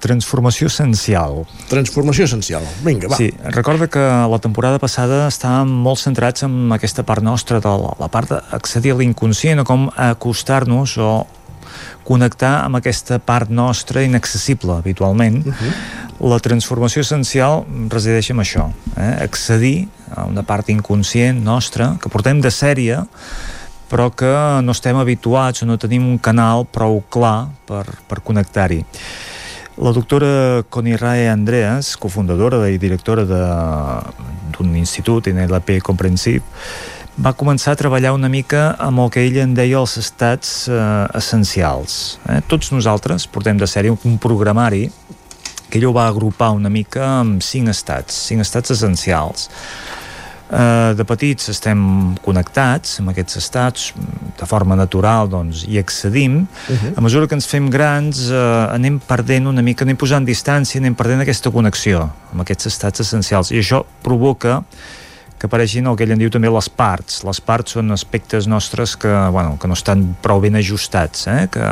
transformació 0.00 0.72
essencial. 0.72 1.42
Transformació 1.68 2.24
essencial. 2.24 2.64
Vinga, 2.88 3.12
va. 3.12 3.20
Sí, 3.20 3.28
recorda 3.52 3.90
que 3.92 4.00
la 4.32 4.40
temporada 4.40 4.80
passada 4.80 5.26
estàvem 5.28 5.76
molt 5.84 6.00
centrats 6.00 6.48
en 6.48 6.72
aquesta 6.72 7.04
part 7.04 7.20
nostra 7.20 7.60
de 7.60 7.76
la, 7.84 7.92
la 8.00 8.08
part 8.08 8.32
d'accedir 8.32 8.96
a 8.96 8.98
l'inconscient 9.04 9.60
o 9.60 9.68
com 9.68 9.90
acostar-nos 9.92 10.96
o 10.96 11.12
connectar 12.04 12.64
amb 12.64 12.78
aquesta 12.78 13.18
part 13.18 13.50
nostra 13.50 14.02
inaccessible 14.02 14.76
habitualment. 14.76 15.46
Uh 15.46 15.52
-huh. 15.52 15.72
La 16.30 16.38
transformació 16.38 17.00
essencial 17.00 17.64
resideix 17.88 18.30
en 18.30 18.36
això, 18.38 18.70
eh? 18.96 19.24
accedir 19.24 19.88
a 20.14 20.24
una 20.24 20.42
part 20.42 20.68
inconscient 20.68 21.42
nostra 21.42 21.96
que 22.00 22.08
portem 22.08 22.40
de 22.40 22.50
sèrie 22.50 23.06
però 23.92 24.08
que 24.08 24.62
no 24.64 24.72
estem 24.72 24.96
habituats 24.96 25.62
o 25.62 25.66
no 25.66 25.76
tenim 25.76 26.06
un 26.08 26.16
canal 26.18 26.64
prou 26.64 27.02
clar 27.12 27.50
per, 27.68 27.84
per 28.08 28.22
connectar-hi. 28.24 28.80
La 29.84 29.92
doctora 29.92 30.62
Connie 30.68 30.96
Rae 30.96 31.28
Andreas, 31.28 31.96
cofundadora 32.00 32.68
i 32.68 32.78
directora 32.80 33.24
d'un 33.24 34.74
institut, 34.76 35.28
NLP 35.28 35.80
Comprensive, 35.84 36.44
va 37.20 37.34
començar 37.36 37.74
a 37.74 37.76
treballar 37.76 38.14
una 38.16 38.28
mica 38.32 38.72
amb 38.80 39.02
el 39.04 39.10
que 39.12 39.24
ella 39.26 39.42
en 39.44 39.54
deia 39.54 39.80
els 39.82 39.98
estats 40.00 40.68
eh, 40.68 40.76
essencials. 41.18 42.18
Eh? 42.28 42.40
Tots 42.48 42.72
nosaltres 42.72 43.26
portem 43.28 43.58
de 43.60 43.68
sèrie 43.68 43.92
un 43.92 44.16
programari 44.18 44.88
que 45.68 45.78
ella 45.78 45.88
ho 45.88 45.96
va 45.96 46.06
agrupar 46.08 46.52
una 46.52 46.68
mica 46.68 47.04
amb 47.20 47.42
cinc 47.44 47.72
estats, 47.72 48.16
cinc 48.28 48.44
estats 48.44 48.74
essencials. 48.74 49.48
Uh, 50.52 50.92
de 50.92 51.04
petits 51.08 51.48
estem 51.48 51.78
connectats 52.20 52.98
amb 53.00 53.08
aquests 53.08 53.38
estats 53.40 53.86
de 54.36 54.44
forma 54.44 54.76
natural 54.76 55.30
doncs, 55.32 55.62
i 55.64 55.78
accedim 55.80 56.42
uh 56.42 56.46
-huh. 56.68 56.92
a 56.94 57.00
mesura 57.00 57.26
que 57.26 57.34
ens 57.34 57.46
fem 57.46 57.70
grans 57.70 58.28
uh, 58.28 58.68
anem 58.68 59.00
perdent 59.00 59.46
una 59.46 59.62
mica, 59.62 59.84
anem 59.84 59.96
posant 59.96 60.26
distància 60.26 60.78
anem 60.78 60.94
perdent 60.94 61.22
aquesta 61.22 61.50
connexió 61.50 62.10
amb 62.32 62.42
aquests 62.42 62.66
estats 62.66 63.00
essencials 63.00 63.50
i 63.50 63.60
això 63.60 63.82
provoca 64.02 64.62
que 65.42 65.48
apareixin 65.50 65.88
el 65.90 65.96
que 65.98 66.06
ell 66.06 66.12
en 66.14 66.20
diu 66.20 66.30
també 66.30 66.46
les 66.54 66.68
parts. 66.70 67.24
Les 67.26 67.40
parts 67.42 67.74
són 67.74 67.90
aspectes 67.90 68.46
nostres 68.46 68.92
que, 68.94 69.10
bueno, 69.34 69.56
que 69.58 69.66
no 69.66 69.74
estan 69.74 70.04
prou 70.22 70.38
ben 70.38 70.54
ajustats, 70.54 71.24
eh? 71.26 71.48
que, 71.50 71.70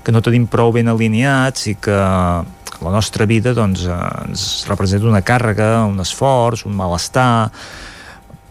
que 0.00 0.14
no 0.16 0.22
tenim 0.24 0.46
prou 0.48 0.72
ben 0.72 0.88
alineats 0.88 1.66
i 1.68 1.74
que 1.76 1.92
la 1.92 2.94
nostra 2.94 3.28
vida 3.28 3.52
doncs, 3.52 3.84
ens 3.84 4.46
representa 4.64 5.10
una 5.12 5.20
càrrega, 5.20 5.84
un 5.84 6.00
esforç, 6.00 6.64
un 6.64 6.72
malestar, 6.78 7.52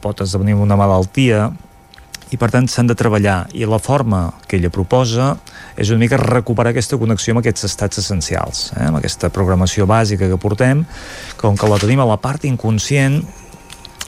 pot 0.05 0.21
esdevenir 0.21 0.53
una 0.61 0.77
malaltia, 0.77 1.49
i 2.31 2.37
per 2.39 2.51
tant 2.53 2.69
s'han 2.69 2.87
de 2.87 2.95
treballar 2.95 3.47
i 3.57 3.65
la 3.65 3.81
forma 3.81 4.27
que 4.45 4.59
ella 4.61 4.69
proposa 4.71 5.33
és 5.73 5.89
una 5.89 6.05
mica 6.05 6.21
recuperar 6.21 6.71
aquesta 6.71 7.01
connexió 7.01 7.33
amb 7.33 7.41
aquests 7.41 7.65
estats 7.67 7.99
essencials 7.99 8.69
eh? 8.77 8.85
amb 8.87 9.01
aquesta 9.01 9.33
programació 9.33 9.89
bàsica 9.89 10.29
que 10.31 10.39
portem 10.39 10.85
com 11.41 11.57
que 11.59 11.67
la 11.67 11.79
tenim 11.81 11.99
a 11.99 12.07
la 12.07 12.21
part 12.21 12.45
inconscient 12.47 13.19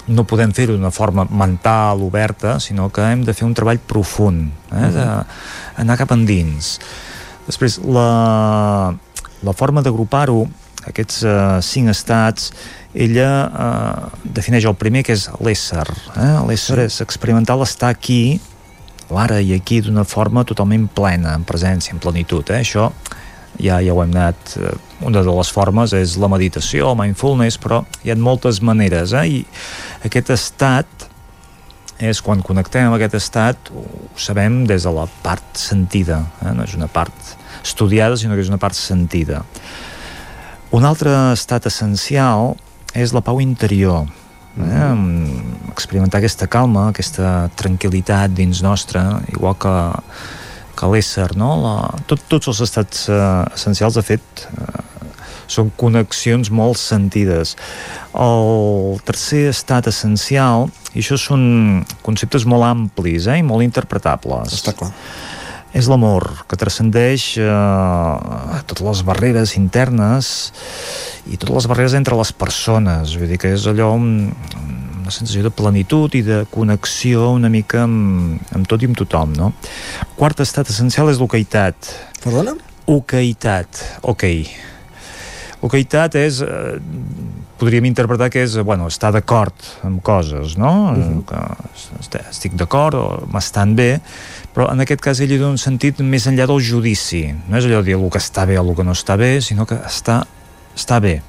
no 0.08 0.26
podem 0.28 0.52
fer-ho 0.56 0.76
d'una 0.76 0.92
forma 0.92 1.26
mental, 1.30 2.02
oberta, 2.04 2.58
sinó 2.60 2.90
que 2.92 3.06
hem 3.08 3.24
de 3.24 3.36
fer 3.36 3.48
un 3.48 3.56
treball 3.56 3.80
profund, 3.80 4.52
eh? 4.76 4.90
d'anar 4.96 5.98
cap 6.00 6.12
endins. 6.16 6.76
Després, 7.48 7.80
la, 7.84 8.94
la 9.44 9.56
forma 9.56 9.84
d'agrupar-ho, 9.84 10.44
aquests 10.88 11.22
uh, 11.24 11.60
cinc 11.64 11.92
estats, 11.94 12.52
ella 12.94 13.30
uh, 13.48 14.24
defineix 14.24 14.68
el 14.68 14.76
primer, 14.80 15.06
que 15.08 15.16
és 15.16 15.30
l'ésser. 15.44 15.88
Eh? 16.20 16.34
L'ésser 16.50 16.84
és 16.86 17.00
experimental 17.04 17.64
estar 17.64 17.94
aquí, 17.94 18.40
l'ara 19.14 19.40
i 19.40 19.54
aquí, 19.56 19.80
d'una 19.84 20.04
forma 20.08 20.44
totalment 20.48 20.90
plena, 20.92 21.38
en 21.38 21.48
presència, 21.48 21.96
en 21.96 22.04
plenitud. 22.04 22.52
Eh? 22.52 22.64
Això 22.64 22.90
ja, 23.60 23.80
ja 23.84 23.94
ho 23.94 24.02
hem 24.04 24.14
anat 24.16 24.56
eh, 24.58 24.74
una 25.06 25.24
de 25.24 25.34
les 25.38 25.52
formes 25.54 25.94
és 25.98 26.18
la 26.22 26.30
meditació, 26.32 26.92
el 26.92 27.00
mindfulness 27.00 27.60
però 27.62 27.84
hi 28.04 28.14
ha 28.14 28.18
moltes 28.20 28.62
maneres 28.66 29.14
eh? 29.18 29.26
i 29.28 30.08
aquest 30.08 30.34
estat 30.34 31.10
és 32.04 32.20
quan 32.26 32.42
connectem 32.44 32.88
amb 32.88 32.98
aquest 32.98 33.20
estat 33.20 33.72
ho 33.74 33.86
sabem 34.20 34.64
des 34.70 34.88
de 34.88 34.94
la 34.96 35.06
part 35.24 35.46
sentida 35.60 36.24
eh? 36.42 36.54
no 36.56 36.66
és 36.66 36.76
una 36.78 36.90
part 36.92 37.36
estudiada 37.64 38.18
sinó 38.18 38.36
que 38.36 38.44
és 38.44 38.52
una 38.52 38.62
part 38.62 38.78
sentida 38.78 39.44
un 40.74 40.86
altre 40.90 41.14
estat 41.34 41.70
essencial 41.70 42.56
és 42.98 43.14
la 43.14 43.22
pau 43.22 43.40
interior 43.44 44.08
eh? 44.58 44.90
experimentar 45.72 46.22
aquesta 46.22 46.50
calma 46.50 46.90
aquesta 46.90 47.50
tranquil·litat 47.60 48.34
dins 48.34 48.64
nostra 48.66 49.22
igual 49.34 49.58
que 49.62 49.76
que 50.84 50.92
l'ésser, 50.92 51.32
no? 51.40 51.54
La, 51.64 51.76
tot, 52.10 52.22
tots 52.32 52.52
els 52.52 52.60
estats 52.66 53.08
uh, 53.12 53.46
essencials, 53.56 53.96
de 53.96 54.04
fet, 54.04 54.48
uh, 54.52 54.82
són 55.48 55.72
connexions 55.80 56.52
molt 56.54 56.80
sentides. 56.80 57.56
El 58.20 59.00
tercer 59.08 59.48
estat 59.52 59.88
essencial, 59.92 60.68
i 60.94 61.02
això 61.04 61.18
són 61.20 61.86
conceptes 62.06 62.48
molt 62.50 62.68
amplis 62.68 63.30
eh, 63.30 63.40
i 63.42 63.46
molt 63.46 63.66
interpretables. 63.66 64.60
Està 64.60 64.76
clar. 64.78 64.92
És 65.74 65.88
l'amor, 65.90 66.28
que 66.46 66.58
transcendeix 66.60 67.32
uh, 67.42 68.60
totes 68.70 68.86
les 68.86 69.00
barreres 69.08 69.56
internes 69.58 70.28
i 71.26 71.40
totes 71.40 71.64
les 71.64 71.70
barreres 71.72 71.96
entre 71.98 72.18
les 72.20 72.30
persones. 72.36 73.16
Vull 73.18 73.32
dir 73.32 73.40
que 73.42 73.56
és 73.56 73.66
allò 73.72 73.96
una 75.04 75.12
sensació 75.12 75.44
de 75.44 75.52
plenitud 75.54 76.14
i 76.16 76.24
de 76.26 76.44
connexió 76.52 77.30
una 77.36 77.52
mica 77.52 77.84
amb, 77.84 78.40
amb 78.56 78.70
tot 78.70 78.84
i 78.84 78.90
amb 78.90 78.98
tothom, 78.98 79.36
no? 79.38 79.52
Quart 80.18 80.44
estat 80.44 80.72
essencial 80.72 81.12
és 81.12 81.20
l'oqueitat. 81.22 81.92
Perdona? 82.24 82.56
Oqueitat, 82.90 83.82
ok. 84.02 84.24
Oqueitat 85.64 86.16
és, 86.20 86.42
eh, 86.44 86.80
podríem 87.60 87.86
interpretar 87.88 88.30
que 88.32 88.44
és, 88.44 88.56
bueno, 88.64 88.88
estar 88.92 89.14
d'acord 89.16 89.54
amb 89.84 90.02
coses, 90.04 90.58
no? 90.58 90.92
Uh 90.92 90.98
-huh. 90.98 91.24
que 92.10 92.20
estic 92.30 92.56
d'acord 92.56 92.96
o 92.96 93.28
m'estan 93.32 93.76
bé, 93.76 94.02
però 94.54 94.72
en 94.72 94.80
aquest 94.82 95.02
cas 95.02 95.20
ell 95.20 95.32
hi 95.32 95.38
dona 95.38 95.52
un 95.52 95.58
sentit 95.58 96.00
més 96.00 96.28
enllà 96.28 96.46
del 96.48 96.62
judici. 96.62 97.34
No 97.48 97.58
és 97.58 97.66
allò 97.66 97.80
de 97.82 97.84
dir 97.84 97.96
el 97.96 98.10
que 98.10 98.20
està 98.20 98.46
bé 98.46 98.58
o 98.60 98.70
el 98.70 98.76
que 98.76 98.84
no 98.84 98.92
està 98.92 99.18
bé, 99.18 99.42
sinó 99.42 99.66
que 99.66 99.76
està, 99.76 100.26
està 100.76 101.00
bé. 101.00 101.22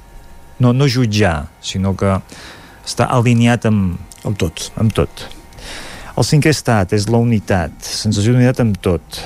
No, 0.59 0.73
no 0.73 0.87
jutjar, 0.87 1.47
sinó 1.61 1.95
que 1.95 2.19
està 2.85 3.09
alineat 3.11 3.65
amb, 3.69 3.97
amb 4.23 4.37
tot. 4.39 4.69
Amb 4.79 4.93
tot. 4.95 5.25
El 6.15 6.23
cinquè 6.23 6.53
estat 6.55 6.93
és 6.95 7.09
la 7.11 7.19
unitat, 7.19 7.73
sensació 7.83 8.35
d'unitat 8.35 8.61
amb 8.63 8.77
tot. 8.79 9.19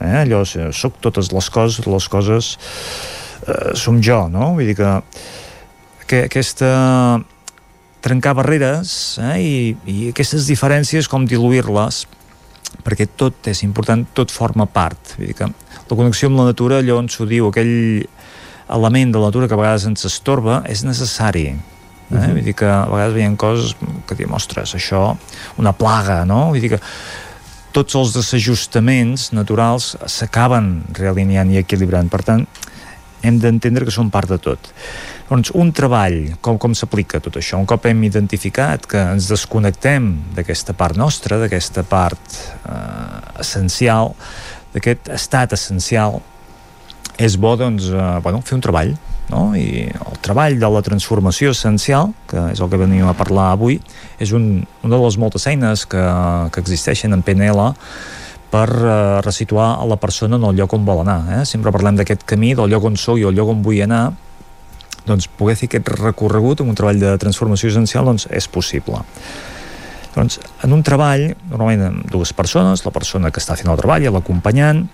Eh? 0.00 0.24
Allò, 0.24 0.42
soc 0.44 0.98
totes 1.04 1.30
les 1.32 1.50
coses, 1.52 1.86
les 1.86 2.08
coses 2.10 2.54
eh, 3.46 3.74
som 3.78 4.00
jo, 4.02 4.24
no? 4.32 4.54
Vull 4.56 4.72
dir 4.72 4.76
que, 4.80 4.90
que 6.10 6.24
aquesta 6.26 6.72
trencar 8.04 8.34
barreres 8.36 9.16
eh? 9.22 9.36
I, 9.40 9.54
i 9.88 9.96
aquestes 10.10 10.48
diferències 10.50 11.08
com 11.08 11.24
diluir-les 11.28 12.02
perquè 12.84 13.06
tot 13.16 13.46
és 13.48 13.62
important, 13.64 14.02
tot 14.16 14.34
forma 14.34 14.66
part 14.68 15.14
vull 15.16 15.30
dir 15.30 15.38
que 15.38 15.48
la 15.48 15.96
connexió 15.96 16.28
amb 16.28 16.42
la 16.42 16.50
natura 16.50 16.82
allò 16.82 16.98
on 17.00 17.08
s'ho 17.12 17.24
diu, 17.28 17.48
aquell 17.48 18.04
element 18.74 19.14
de 19.14 19.22
la 19.22 19.30
natura 19.30 19.48
que 19.48 19.56
a 19.56 19.60
vegades 19.60 19.86
ens 19.88 20.04
estorba 20.08 20.62
és 20.68 20.84
necessari 20.84 21.52
Eh? 22.14 22.18
Uh 22.18 22.24
-huh. 22.24 22.32
Vull 22.32 22.44
dir 22.44 22.54
que 22.54 22.66
a 22.66 22.86
vegades 22.86 23.14
veiem 23.14 23.36
coses 23.36 23.76
que 24.06 24.14
diuen, 24.14 24.34
ostres, 24.34 24.74
això, 24.74 25.16
una 25.56 25.72
plaga, 25.72 26.24
no? 26.24 26.48
Vull 26.48 26.60
dir 26.60 26.70
que 26.70 26.80
tots 27.72 27.94
els 27.94 28.12
desajustaments 28.14 29.32
naturals 29.32 29.96
s'acaben 30.06 30.84
realineant 30.92 31.50
i 31.50 31.58
equilibrant. 31.58 32.08
Per 32.08 32.22
tant, 32.22 32.46
hem 33.22 33.38
d'entendre 33.40 33.84
que 33.84 33.90
són 33.94 34.10
part 34.10 34.28
de 34.28 34.38
tot. 34.38 34.70
Doncs 35.28 35.50
un 35.56 35.72
treball, 35.72 36.36
com, 36.44 36.58
com 36.60 36.74
s'aplica 36.76 37.20
tot 37.24 37.38
això? 37.40 37.58
Un 37.58 37.66
cop 37.66 37.86
hem 37.88 38.02
identificat 38.04 38.86
que 38.86 39.00
ens 39.14 39.30
desconnectem 39.32 40.10
d'aquesta 40.36 40.76
part 40.76 40.96
nostra, 41.00 41.38
d'aquesta 41.40 41.82
part 41.88 42.36
eh, 42.68 43.40
essencial, 43.40 44.12
d'aquest 44.74 45.08
estat 45.16 45.56
essencial, 45.56 46.20
és 47.16 47.38
bo 47.40 47.54
doncs, 47.56 47.88
eh, 47.88 48.20
bueno, 48.22 48.42
fer 48.44 48.58
un 48.58 48.64
treball 48.64 48.94
no? 49.30 49.52
i 49.56 49.86
el 49.88 50.18
treball 50.24 50.58
de 50.60 50.70
la 50.70 50.82
transformació 50.84 51.54
essencial, 51.54 52.12
que 52.30 52.50
és 52.52 52.60
el 52.60 52.70
que 52.72 52.80
venim 52.80 53.06
a 53.08 53.16
parlar 53.16 53.52
avui, 53.52 53.78
és 54.22 54.34
un, 54.36 54.64
una 54.82 54.96
de 54.96 55.02
les 55.02 55.18
moltes 55.20 55.46
eines 55.50 55.86
que, 55.86 56.02
que 56.52 56.62
existeixen 56.64 57.16
en 57.16 57.24
PNL 57.24 57.70
per 58.54 58.68
uh, 58.70 58.90
resituar 59.24 59.74
a 59.80 59.86
la 59.90 59.98
persona 59.98 60.38
en 60.38 60.44
el 60.46 60.60
lloc 60.60 60.76
on 60.76 60.84
vol 60.86 61.02
anar. 61.02 61.40
Eh? 61.40 61.42
Sempre 61.48 61.72
parlem 61.74 61.98
d'aquest 61.98 62.22
camí, 62.28 62.52
del 62.54 62.70
lloc 62.70 62.86
on 62.90 62.98
sou 63.00 63.18
i 63.18 63.26
el 63.26 63.34
lloc 63.34 63.50
on 63.50 63.64
vull 63.66 63.80
anar, 63.82 64.04
doncs 65.04 65.26
poder 65.28 65.56
fer 65.58 65.68
aquest 65.68 65.90
recorregut 65.98 66.62
amb 66.62 66.72
un 66.72 66.78
treball 66.78 67.00
de 67.02 67.16
transformació 67.20 67.72
essencial 67.72 68.06
doncs 68.08 68.28
és 68.32 68.48
possible. 68.48 69.02
Doncs 70.14 70.38
en 70.62 70.72
un 70.72 70.84
treball, 70.86 71.32
normalment 71.50 71.88
amb 71.88 72.12
dues 72.12 72.32
persones, 72.36 72.84
la 72.86 72.94
persona 72.94 73.32
que 73.34 73.42
està 73.42 73.56
fent 73.58 73.72
el 73.72 73.80
treball 73.80 74.06
i 74.06 74.12
l'acompanyant, 74.14 74.84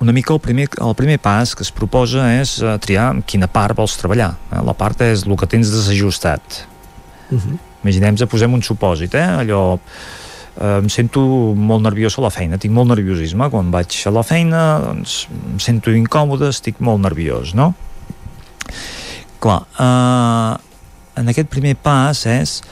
una 0.00 0.12
mica 0.12 0.34
el 0.34 0.40
primer, 0.40 0.68
el 0.80 0.94
primer 0.94 1.18
pas 1.18 1.54
que 1.54 1.62
es 1.62 1.70
proposa 1.72 2.26
és 2.40 2.56
uh, 2.62 2.74
triar 2.82 3.12
quina 3.26 3.48
part 3.50 3.76
vols 3.76 3.96
treballar. 4.00 4.34
Eh? 4.50 4.62
La 4.66 4.74
part 4.76 5.00
és 5.06 5.24
el 5.26 5.36
que 5.38 5.46
tens 5.46 5.70
desajustat. 5.72 6.64
Uh 7.30 7.38
-huh. 7.38 7.58
Imaginem-nos, 7.84 8.28
posem 8.30 8.52
un 8.52 8.62
supòsit, 8.62 9.14
eh? 9.14 9.28
allò 9.44 9.78
eh, 10.56 10.78
em 10.78 10.88
sento 10.88 11.20
molt 11.54 11.82
nerviós 11.82 12.18
a 12.18 12.22
la 12.24 12.30
feina, 12.30 12.58
tinc 12.58 12.74
molt 12.74 12.88
nerviosisme 12.88 13.50
quan 13.50 13.70
vaig 13.70 13.96
a 14.06 14.10
la 14.10 14.22
feina, 14.22 14.62
doncs 14.80 15.26
em 15.52 15.58
sento 15.60 15.90
incòmode, 15.90 16.48
estic 16.48 16.80
molt 16.84 17.02
nerviós, 17.02 17.54
no? 17.54 17.74
Clar, 19.38 19.60
eh, 19.78 20.56
en 21.20 21.28
aquest 21.28 21.48
primer 21.52 21.76
pas 21.76 22.24
és 22.26 22.62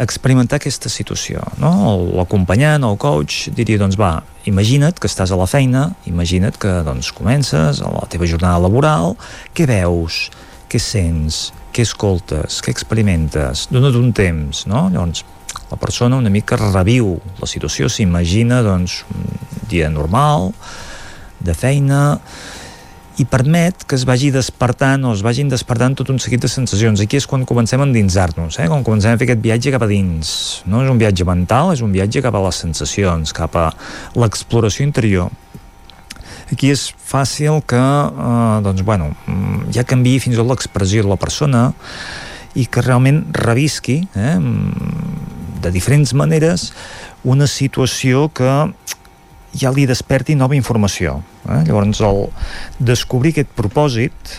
experimentar 0.00 0.58
aquesta 0.60 0.90
situació. 0.92 1.42
No? 1.60 1.72
L'acompanyant 2.16 2.84
o 2.86 2.92
el 2.94 3.00
coach 3.00 3.48
diria, 3.56 3.80
doncs 3.80 3.98
va, 4.00 4.14
imagina't 4.48 5.00
que 5.00 5.10
estàs 5.10 5.32
a 5.32 5.38
la 5.38 5.48
feina, 5.50 5.90
imagina't 6.08 6.56
que 6.60 6.78
doncs, 6.86 7.12
comences 7.16 7.82
a 7.82 7.92
la 7.92 8.06
teva 8.12 8.28
jornada 8.28 8.62
laboral, 8.64 9.16
què 9.56 9.66
veus, 9.68 10.24
què 10.72 10.80
sents, 10.80 11.50
què 11.72 11.84
escoltes, 11.84 12.62
què 12.64 12.72
experimentes, 12.72 13.66
dona't 13.72 13.98
un 13.98 14.10
temps, 14.16 14.64
no? 14.70 14.88
Llavors, 14.92 15.24
la 15.70 15.78
persona 15.80 16.18
una 16.20 16.32
mica 16.32 16.56
reviu 16.60 17.14
la 17.40 17.48
situació, 17.48 17.88
s'imagina 17.88 18.62
doncs, 18.64 19.02
un 19.12 19.68
dia 19.68 19.88
normal, 19.92 20.52
de 21.42 21.54
feina, 21.56 22.20
i 23.20 23.26
permet 23.28 23.84
que 23.84 23.96
es 23.98 24.06
vagi 24.08 24.30
despertant 24.32 25.04
o 25.04 25.12
es 25.12 25.20
vagin 25.24 25.50
despertant 25.52 25.96
tot 25.98 26.08
un 26.12 26.20
seguit 26.22 26.40
de 26.40 26.48
sensacions. 26.48 27.02
Aquí 27.02 27.18
és 27.20 27.26
quan 27.28 27.44
comencem 27.48 27.82
a 27.82 27.86
endinsar-nos, 27.88 28.56
eh? 28.62 28.68
quan 28.70 28.84
comencem 28.86 29.12
a 29.12 29.20
fer 29.20 29.28
aquest 29.28 29.42
viatge 29.44 29.72
cap 29.74 29.84
a 29.84 29.90
dins. 29.90 30.62
No 30.64 30.80
és 30.84 30.90
un 30.90 31.00
viatge 31.00 31.26
mental, 31.28 31.74
és 31.76 31.84
un 31.84 31.92
viatge 31.92 32.22
cap 32.24 32.36
a 32.38 32.44
les 32.46 32.60
sensacions, 32.64 33.34
cap 33.36 33.56
a 33.60 33.68
l'exploració 34.16 34.86
interior. 34.88 35.32
Aquí 36.52 36.72
és 36.72 36.88
fàcil 36.92 37.60
que 37.68 37.80
eh, 37.80 38.56
doncs, 38.64 38.84
bueno, 38.84 39.12
ja 39.72 39.84
canvi 39.88 40.18
fins 40.20 40.36
i 40.36 40.40
tot 40.40 40.48
l'expressió 40.48 41.04
de 41.04 41.12
la 41.12 41.20
persona 41.20 41.70
i 42.56 42.66
que 42.68 42.84
realment 42.84 43.24
revisqui 43.32 44.02
eh, 44.16 44.36
de 45.62 45.72
diferents 45.72 46.12
maneres 46.18 46.70
una 47.24 47.46
situació 47.46 48.26
que 48.34 48.50
ja 49.54 49.72
li 49.72 49.86
desperti 49.88 50.36
nova 50.38 50.56
informació. 50.56 51.20
Eh? 51.46 51.62
Llavors, 51.68 52.00
el 52.04 52.26
descobrir 52.80 53.34
aquest 53.34 53.52
propòsit 53.56 54.36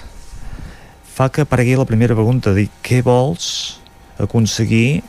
fa 1.13 1.29
que 1.29 1.45
aparegui 1.45 1.77
la 1.77 1.87
primera 1.89 2.17
pregunta, 2.17 2.55
dir 2.55 2.69
què 2.85 3.03
vols 3.05 3.79
aconseguir 4.21 5.03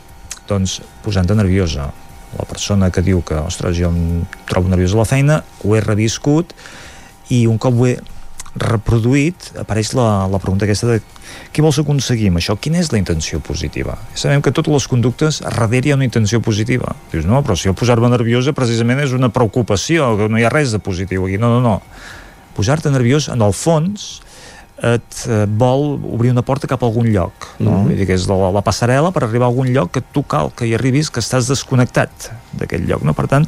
doncs, 0.49 0.79
posant-te 1.05 1.37
nerviosa. 1.37 1.89
La 2.35 2.45
persona 2.45 2.91
que 2.93 3.01
diu 3.05 3.21
que, 3.25 3.37
ostres, 3.39 3.77
jo 3.79 3.89
em 3.89 4.25
trobo 4.49 4.69
nerviós 4.69 4.93
a 4.93 5.01
la 5.01 5.07
feina, 5.09 5.39
ho 5.63 5.75
he 5.75 5.81
reviscut 5.81 6.53
i 7.33 7.45
un 7.49 7.57
cop 7.61 7.77
ho 7.79 7.87
he 7.89 7.95
reproduït, 8.55 9.51
apareix 9.59 9.91
la, 9.97 10.25
la 10.31 10.39
pregunta 10.39 10.65
aquesta 10.65 10.87
de 10.87 10.99
què 11.51 11.63
vols 11.63 11.79
aconseguir 11.81 12.29
amb 12.31 12.39
això? 12.39 12.55
Quina 12.59 12.79
és 12.79 12.91
la 12.93 12.99
intenció 12.99 13.41
positiva? 13.43 13.97
Sabem 14.15 14.43
que 14.43 14.53
totes 14.55 14.71
les 14.71 14.87
conductes 14.91 15.41
darrere 15.43 15.89
hi 15.89 15.93
ha 15.93 15.99
una 15.99 16.07
intenció 16.07 16.39
positiva. 16.43 16.95
Dius, 17.11 17.27
no, 17.27 17.41
però 17.43 17.57
si 17.59 17.67
jo 17.67 17.75
posar-me 17.75 18.11
nerviosa 18.11 18.55
precisament 18.55 19.03
és 19.03 19.15
una 19.15 19.31
preocupació, 19.33 20.13
que 20.19 20.29
no 20.31 20.39
hi 20.39 20.45
ha 20.47 20.53
res 20.53 20.75
de 20.75 20.79
positiu 20.79 21.27
aquí. 21.27 21.39
No, 21.41 21.51
no, 21.57 21.59
no. 21.63 21.81
Posar-te 22.55 22.91
nerviós, 22.93 23.27
en 23.33 23.43
el 23.43 23.51
fons, 23.55 24.21
et 24.83 25.21
eh, 25.31 25.45
vol 25.47 25.95
obrir 26.11 26.33
una 26.33 26.43
porta 26.43 26.67
cap 26.67 26.81
a 26.83 26.87
algun 26.89 27.07
lloc 27.07 27.31
no? 27.59 27.71
Mm 27.71 27.75
-hmm. 27.75 27.83
Vull 27.87 27.95
dir 27.95 28.07
que 28.07 28.13
és 28.13 28.27
la, 28.27 28.51
la 28.51 28.61
passarel·la 28.61 29.11
per 29.11 29.23
arribar 29.23 29.47
a 29.47 29.49
algun 29.49 29.71
lloc 29.71 29.91
que 29.91 30.01
tu 30.01 30.23
cal 30.23 30.51
que 30.51 30.67
hi 30.67 30.73
arribis 30.75 31.09
que 31.09 31.21
estàs 31.21 31.47
desconnectat 31.47 32.31
d'aquell 32.51 32.85
lloc 32.85 33.01
no? 33.03 33.13
per 33.13 33.27
tant, 33.27 33.47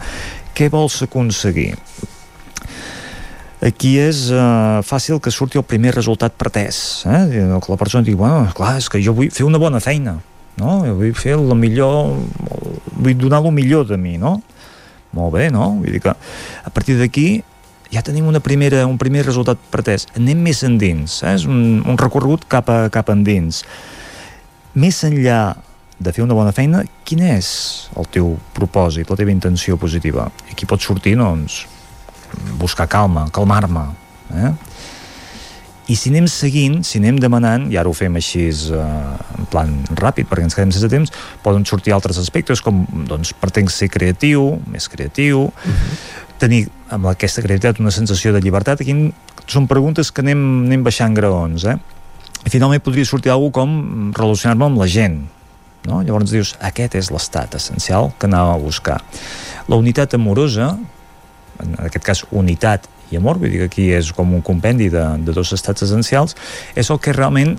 què 0.55 0.69
vols 0.69 1.01
aconseguir? 1.01 1.75
Aquí 3.63 3.95
és 3.97 4.27
uh, 4.29 4.84
fàcil 4.85 5.21
que 5.23 5.34
surti 5.34 5.57
el 5.57 5.65
primer 5.65 5.95
resultat 5.95 6.35
pretès 6.38 7.05
eh? 7.09 7.23
que 7.31 7.71
la 7.71 7.79
persona 7.79 8.05
digui, 8.05 8.19
bueno, 8.19 8.51
clar, 8.57 8.77
és 8.77 8.89
que 8.89 9.01
jo 9.01 9.15
vull 9.17 9.31
fer 9.34 9.47
una 9.47 9.61
bona 9.61 9.81
feina 9.81 10.19
no? 10.61 10.79
jo 10.85 10.93
vull 10.99 11.15
fer 11.17 11.34
el 11.39 11.49
millor 11.57 12.13
vull 12.93 13.17
donar 13.17 13.41
el 13.41 13.53
millor 13.55 13.88
de 13.89 13.97
mi 13.97 14.17
no? 14.21 14.38
molt 15.17 15.34
bé, 15.34 15.47
no? 15.49 15.71
Vull 15.79 15.95
dir 15.95 16.01
que 16.03 16.13
a 16.13 16.71
partir 16.73 16.97
d'aquí 16.99 17.41
ja 17.93 18.03
tenim 18.03 18.27
una 18.27 18.41
primera, 18.43 18.84
un 18.85 18.99
primer 18.99 19.23
resultat 19.25 19.59
pretès 19.71 20.05
anem 20.19 20.41
més 20.43 20.61
endins, 20.67 21.21
eh? 21.23 21.34
és 21.38 21.47
un, 21.49 21.79
un 21.88 21.97
recorregut 21.97 22.45
cap, 22.51 22.69
a, 22.69 22.91
cap 22.93 23.09
endins 23.13 23.63
més 24.77 24.99
enllà 25.07 25.55
de 25.97 26.13
fer 26.13 26.21
una 26.21 26.35
bona 26.38 26.53
feina, 26.53 26.84
quin 27.07 27.23
és 27.25 27.47
el 27.97 28.05
teu 28.13 28.35
propòsit, 28.53 29.09
la 29.09 29.17
teva 29.17 29.34
intenció 29.34 29.79
positiva? 29.81 30.27
I 30.45 30.53
aquí 30.53 30.67
pot 30.69 30.84
sortir, 30.84 31.15
doncs, 31.17 31.63
buscar 32.60 32.88
calma, 32.88 33.28
calmar-me. 33.34 33.86
Eh? 34.34 34.52
I 35.88 35.95
si 35.95 36.12
anem 36.12 36.26
seguint, 36.28 36.82
si 36.84 36.99
anem 36.99 37.20
demanant, 37.24 37.70
i 37.72 37.78
ara 37.80 37.88
ho 37.88 37.95
fem 37.95 38.18
així 38.20 38.49
eh, 38.52 38.88
en 39.40 39.48
plan 39.52 39.72
ràpid 39.95 40.28
perquè 40.28 40.44
ens 40.44 40.58
quedem 40.58 40.74
sense 40.76 40.90
temps, 40.91 41.14
poden 41.45 41.64
sortir 41.68 41.95
altres 41.95 42.20
aspectes 42.20 42.60
com 42.64 42.84
doncs, 43.08 43.32
pretenc 43.40 43.72
ser 43.72 43.88
creatiu, 43.94 44.58
més 44.68 44.90
creatiu, 44.91 45.45
uh 45.48 45.52
mhm. 45.52 45.78
-huh. 45.78 46.26
tenir 46.38 46.68
amb 46.90 47.08
aquesta 47.08 47.41
creativitat 47.41 47.80
una 47.80 47.91
sensació 47.91 48.34
de 48.34 48.41
llibertat. 48.41 48.82
Aquí 48.82 49.14
són 49.48 49.68
preguntes 49.68 50.12
que 50.12 50.22
anem, 50.22 50.66
anem 50.68 50.84
baixant 50.84 51.16
graons. 51.16 51.64
Eh? 51.64 51.78
I 52.45 52.49
finalment 52.49 52.84
podria 52.84 53.06
sortir 53.06 53.32
alguna 53.32 53.52
com 53.52 54.12
relacionar-me 54.16 54.66
amb 54.66 54.78
la 54.78 54.88
gent. 54.88 55.28
No? 55.88 56.02
Llavors 56.04 56.32
dius, 56.32 56.56
aquest 56.60 56.95
és 56.95 57.10
l'estat 57.12 57.56
essencial 57.56 58.12
que 58.20 58.28
anava 58.28 58.54
a 58.54 58.58
buscar. 58.58 59.02
La 59.68 59.80
unitat 59.80 60.14
amorosa, 60.14 60.78
en 61.63 61.75
aquest 61.88 62.05
cas 62.05 62.23
unitat 62.31 62.88
i 63.11 63.17
amor, 63.19 63.39
vull 63.39 63.53
dir 63.53 63.63
que 63.63 63.71
aquí 63.71 63.88
és 63.95 64.11
com 64.15 64.34
un 64.35 64.43
compendi 64.43 64.89
de, 64.91 65.03
de 65.23 65.35
dos 65.35 65.53
estats 65.55 65.85
essencials, 65.85 66.35
és 66.75 66.91
el 66.91 66.99
que 66.99 67.15
realment 67.15 67.55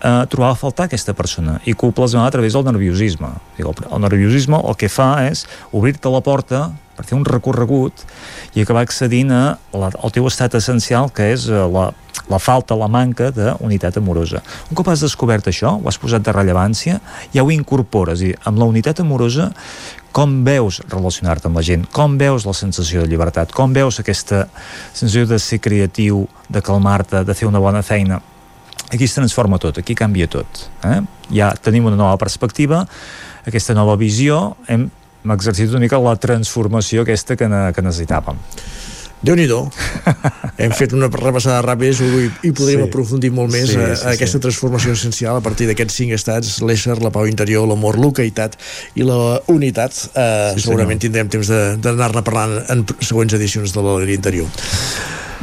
eh, 0.00 0.26
trobava 0.30 0.52
a 0.52 0.58
faltar 0.58 0.88
aquesta 0.88 1.14
persona 1.14 1.58
i 1.64 1.74
que 1.74 1.86
ho 1.86 1.94
plasmava 1.94 2.28
a 2.28 2.34
través 2.34 2.56
del 2.56 2.66
nerviosisme. 2.66 3.30
El, 3.58 3.72
el 3.72 4.04
nerviosisme 4.04 4.60
el 4.64 4.76
que 4.78 4.90
fa 4.92 5.14
és 5.28 5.46
obrir-te 5.72 6.12
la 6.12 6.22
porta 6.24 6.68
per 6.98 7.06
fer 7.06 7.14
un 7.18 7.26
recorregut 7.26 8.02
i 8.58 8.64
acabar 8.64 8.82
accedint 8.82 9.30
a 9.30 9.42
la, 9.72 9.90
al 9.94 10.14
teu 10.14 10.26
estat 10.26 10.56
essencial 10.58 11.12
que 11.14 11.30
és 11.34 11.46
eh, 11.50 11.64
la, 11.70 11.90
la 12.28 12.40
falta, 12.42 12.76
la 12.76 12.88
manca 12.90 13.30
d'unitat 13.34 14.00
amorosa. 14.00 14.42
Un 14.68 14.78
cop 14.78 14.90
has 14.92 15.04
descobert 15.04 15.48
això, 15.48 15.76
ho 15.78 15.88
has 15.88 16.00
posat 16.00 16.24
de 16.26 16.34
rellevància, 16.34 16.98
ja 17.34 17.44
ho 17.44 17.52
incorpores 17.54 18.24
i 18.26 18.34
amb 18.48 18.60
la 18.60 18.68
unitat 18.68 19.00
amorosa 19.04 19.52
com 20.12 20.40
veus 20.42 20.80
relacionar-te 20.88 21.46
amb 21.46 21.60
la 21.60 21.62
gent, 21.62 21.84
com 21.94 22.16
veus 22.18 22.46
la 22.48 22.56
sensació 22.56 23.04
de 23.04 23.10
llibertat, 23.12 23.52
com 23.54 23.74
veus 23.76 24.00
aquesta 24.00 24.46
sensació 24.92 25.28
de 25.30 25.38
ser 25.38 25.60
creatiu, 25.62 26.24
de 26.48 26.64
calmar-te, 26.64 27.22
de 27.28 27.36
fer 27.38 27.46
una 27.46 27.62
bona 27.62 27.84
feina. 27.86 28.18
Aquí 28.88 29.04
es 29.04 29.14
transforma 29.14 29.58
tot, 29.60 29.78
aquí 29.82 29.94
canvia 29.94 30.28
tot. 30.32 30.68
Eh? 30.88 31.00
Ja 31.36 31.50
tenim 31.60 31.88
una 31.90 31.98
nova 31.98 32.16
perspectiva, 32.20 32.86
aquesta 33.48 33.76
nova 33.76 33.98
visió, 34.00 34.56
hem 34.68 34.88
exercit 35.34 35.74
una 35.74 35.82
mica 35.84 35.98
la 36.00 36.14
transformació 36.16 37.04
aquesta 37.04 37.36
que, 37.36 37.48
ne, 37.50 37.68
que 37.76 37.84
necessitàvem 37.84 38.38
déu 39.22 39.34
nhi 39.38 39.48
hem 40.62 40.72
fet 40.74 40.94
una 40.94 41.08
repassada 41.10 41.60
ràpida 41.64 42.06
i, 42.06 42.28
i 42.48 42.52
podríem 42.52 42.84
sí. 42.84 42.88
aprofundir 42.88 43.30
molt 43.34 43.52
més 43.52 43.72
sí, 43.72 43.78
a, 43.78 43.90
a 43.94 44.14
aquesta 44.14 44.38
sí. 44.38 44.44
transformació 44.46 44.94
essencial 44.94 45.38
a 45.38 45.44
partir 45.44 45.68
d'aquests 45.70 46.00
cinc 46.02 46.14
estats, 46.16 46.58
l'ésser, 46.62 46.98
la 47.02 47.12
pau 47.14 47.26
interior, 47.30 47.66
l'amor, 47.68 47.98
l'ocaïtat 47.98 48.58
i 48.98 49.06
la 49.06 49.38
unitat. 49.50 49.94
Eh, 50.14 50.54
sí, 50.54 50.66
segurament 50.66 50.98
senyor. 50.98 51.04
tindrem 51.06 51.30
temps 51.34 51.52
d'anar-ne 51.84 52.24
parlant 52.26 52.58
en 52.70 52.84
següents 53.00 53.38
edicions 53.38 53.74
de 53.74 53.84
l'Alegria 53.84 54.18
Interior. 54.18 54.66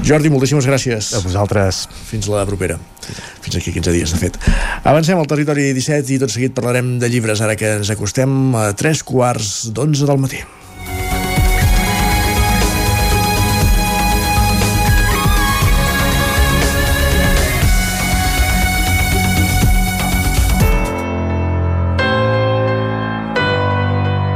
Jordi, 0.04 0.30
moltíssimes 0.32 0.68
gràcies. 0.68 1.14
A 1.16 1.22
vosaltres. 1.24 1.86
Fins 2.10 2.28
la 2.32 2.44
propera. 2.48 2.76
Fins 3.46 3.56
aquí 3.56 3.72
15 3.72 3.94
dies, 3.96 4.12
de 4.12 4.20
fet. 4.20 4.40
Avancem 4.84 5.20
al 5.20 5.30
territori 5.30 5.70
17 5.78 6.18
i 6.18 6.20
tot 6.20 6.34
seguit 6.34 6.56
parlarem 6.58 6.98
de 7.00 7.10
llibres, 7.12 7.44
ara 7.46 7.56
que 7.60 7.78
ens 7.80 7.94
acostem 7.94 8.56
a 8.60 8.68
3 8.76 9.06
quarts 9.08 9.56
d'11 9.72 10.12
del 10.12 10.22
matí. 10.28 10.44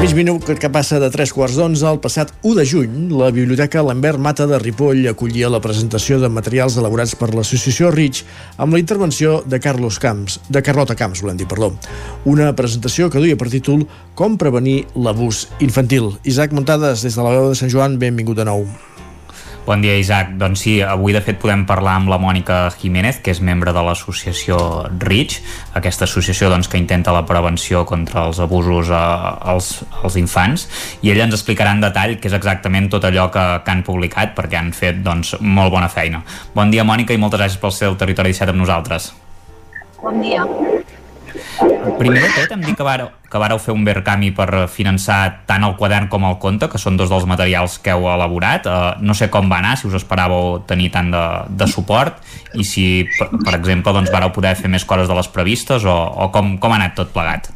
Mig 0.00 0.14
minut 0.16 0.46
que 0.56 0.68
passa 0.72 0.96
de 0.96 1.10
3 1.12 1.28
quarts 1.36 1.58
d'onze, 1.60 1.84
el 1.84 1.98
passat 2.00 2.30
1 2.40 2.54
de 2.56 2.62
juny, 2.64 2.92
la 3.12 3.26
Biblioteca 3.36 3.82
Lambert 3.84 4.16
Mata 4.16 4.46
de 4.48 4.56
Ripoll 4.56 5.04
acollia 5.10 5.50
la 5.52 5.60
presentació 5.60 6.16
de 6.22 6.30
materials 6.32 6.78
elaborats 6.80 7.12
per 7.20 7.28
l'associació 7.34 7.90
RIC 7.92 8.22
amb 8.56 8.72
la 8.72 8.80
intervenció 8.80 9.42
de 9.44 9.60
Carlos 9.60 10.00
Camps, 10.00 10.38
de 10.48 10.64
Carlota 10.64 10.96
Camps, 10.96 11.20
volem 11.20 11.36
dir, 11.36 11.50
perdó. 11.50 11.74
Una 12.24 12.48
presentació 12.56 13.10
que 13.12 13.20
duia 13.20 13.36
per 13.36 13.52
títol 13.52 13.84
Com 14.16 14.40
prevenir 14.40 14.86
l'abús 14.96 15.50
infantil. 15.60 16.14
Isaac 16.24 16.56
Montades, 16.56 17.04
des 17.04 17.20
de 17.20 17.26
la 17.26 17.36
veu 17.36 17.50
de 17.52 17.60
Sant 17.60 17.68
Joan, 17.68 18.00
benvingut 18.00 18.40
de 18.40 18.48
nou. 18.48 18.64
Bon 19.66 19.82
dia, 19.84 19.92
Isaac. 20.00 20.32
Doncs 20.40 20.62
sí, 20.64 20.72
avui 20.80 21.12
de 21.12 21.20
fet 21.20 21.36
podem 21.38 21.66
parlar 21.68 21.98
amb 22.00 22.08
la 22.10 22.16
Mònica 22.18 22.70
Jiménez, 22.80 23.20
que 23.20 23.30
és 23.34 23.42
membre 23.44 23.74
de 23.76 23.82
l'associació 23.84 24.56
REACH, 24.88 25.36
aquesta 25.76 26.08
associació 26.08 26.48
doncs, 26.50 26.68
que 26.70 26.80
intenta 26.80 27.12
la 27.12 27.26
prevenció 27.28 27.84
contra 27.86 28.24
els 28.30 28.40
abusos 28.40 28.90
a, 28.90 29.04
als, 29.52 29.72
als 30.02 30.16
infants, 30.16 30.66
i 31.04 31.12
ella 31.12 31.28
ens 31.28 31.36
explicarà 31.36 31.76
en 31.76 31.84
detall 31.84 32.16
què 32.16 32.32
és 32.32 32.36
exactament 32.40 32.88
tot 32.90 33.04
allò 33.04 33.28
que, 33.30 33.44
que 33.64 33.74
han 33.74 33.84
publicat, 33.86 34.32
perquè 34.38 34.58
han 34.58 34.72
fet 34.76 35.04
doncs, 35.04 35.36
molt 35.40 35.76
bona 35.76 35.92
feina. 35.92 36.24
Bon 36.56 36.72
dia, 36.72 36.86
Mònica, 36.88 37.14
i 37.14 37.20
moltes 37.20 37.44
gràcies 37.44 37.60
pel 37.60 37.76
seu 37.76 38.00
Territori 38.00 38.32
17 38.32 38.56
amb 38.56 38.64
nosaltres. 38.64 39.12
Bon 40.00 40.24
dia. 40.24 40.48
Primer 41.60 42.22
de 42.22 42.28
tot, 42.32 42.52
em 42.54 42.62
dic 42.64 42.78
que 42.78 42.84
vareu, 42.86 43.10
que 43.28 43.40
vareu 43.40 43.58
fer 43.60 43.74
un 43.74 43.82
Verkami 43.84 44.30
per 44.36 44.66
finançar 44.72 45.44
tant 45.48 45.64
el 45.66 45.74
quadern 45.76 46.08
com 46.12 46.24
el 46.24 46.38
conte, 46.40 46.70
que 46.72 46.80
són 46.80 46.96
dos 46.96 47.10
dels 47.12 47.26
materials 47.28 47.76
que 47.84 47.92
heu 47.92 48.06
elaborat. 48.08 48.64
Uh, 48.64 48.94
no 49.04 49.16
sé 49.16 49.28
com 49.32 49.50
va 49.52 49.60
anar, 49.60 49.76
si 49.76 49.88
us 49.90 49.98
esperàveu 49.98 50.62
tenir 50.70 50.88
tant 50.94 51.12
de, 51.12 51.24
de 51.60 51.68
suport 51.68 52.22
i 52.56 52.64
si, 52.64 52.86
per, 53.18 53.28
per 53.44 53.56
exemple, 53.58 53.92
doncs, 53.96 54.12
vareu 54.14 54.32
poder 54.32 54.56
fer 54.56 54.72
més 54.72 54.86
coses 54.88 55.10
de 55.10 55.18
les 55.20 55.28
previstes 55.28 55.84
o, 55.84 55.96
o 56.24 56.30
com, 56.32 56.56
com 56.62 56.72
ha 56.72 56.80
anat 56.80 56.96
tot 57.02 57.12
plegat? 57.12 57.52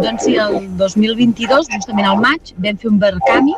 Doncs 0.00 0.24
sí, 0.24 0.36
el 0.40 0.64
2022, 0.80 1.68
justament 1.76 2.08
al 2.08 2.20
maig, 2.20 2.54
vam 2.56 2.80
fer 2.80 2.90
un 2.90 3.00
Verkami 3.02 3.56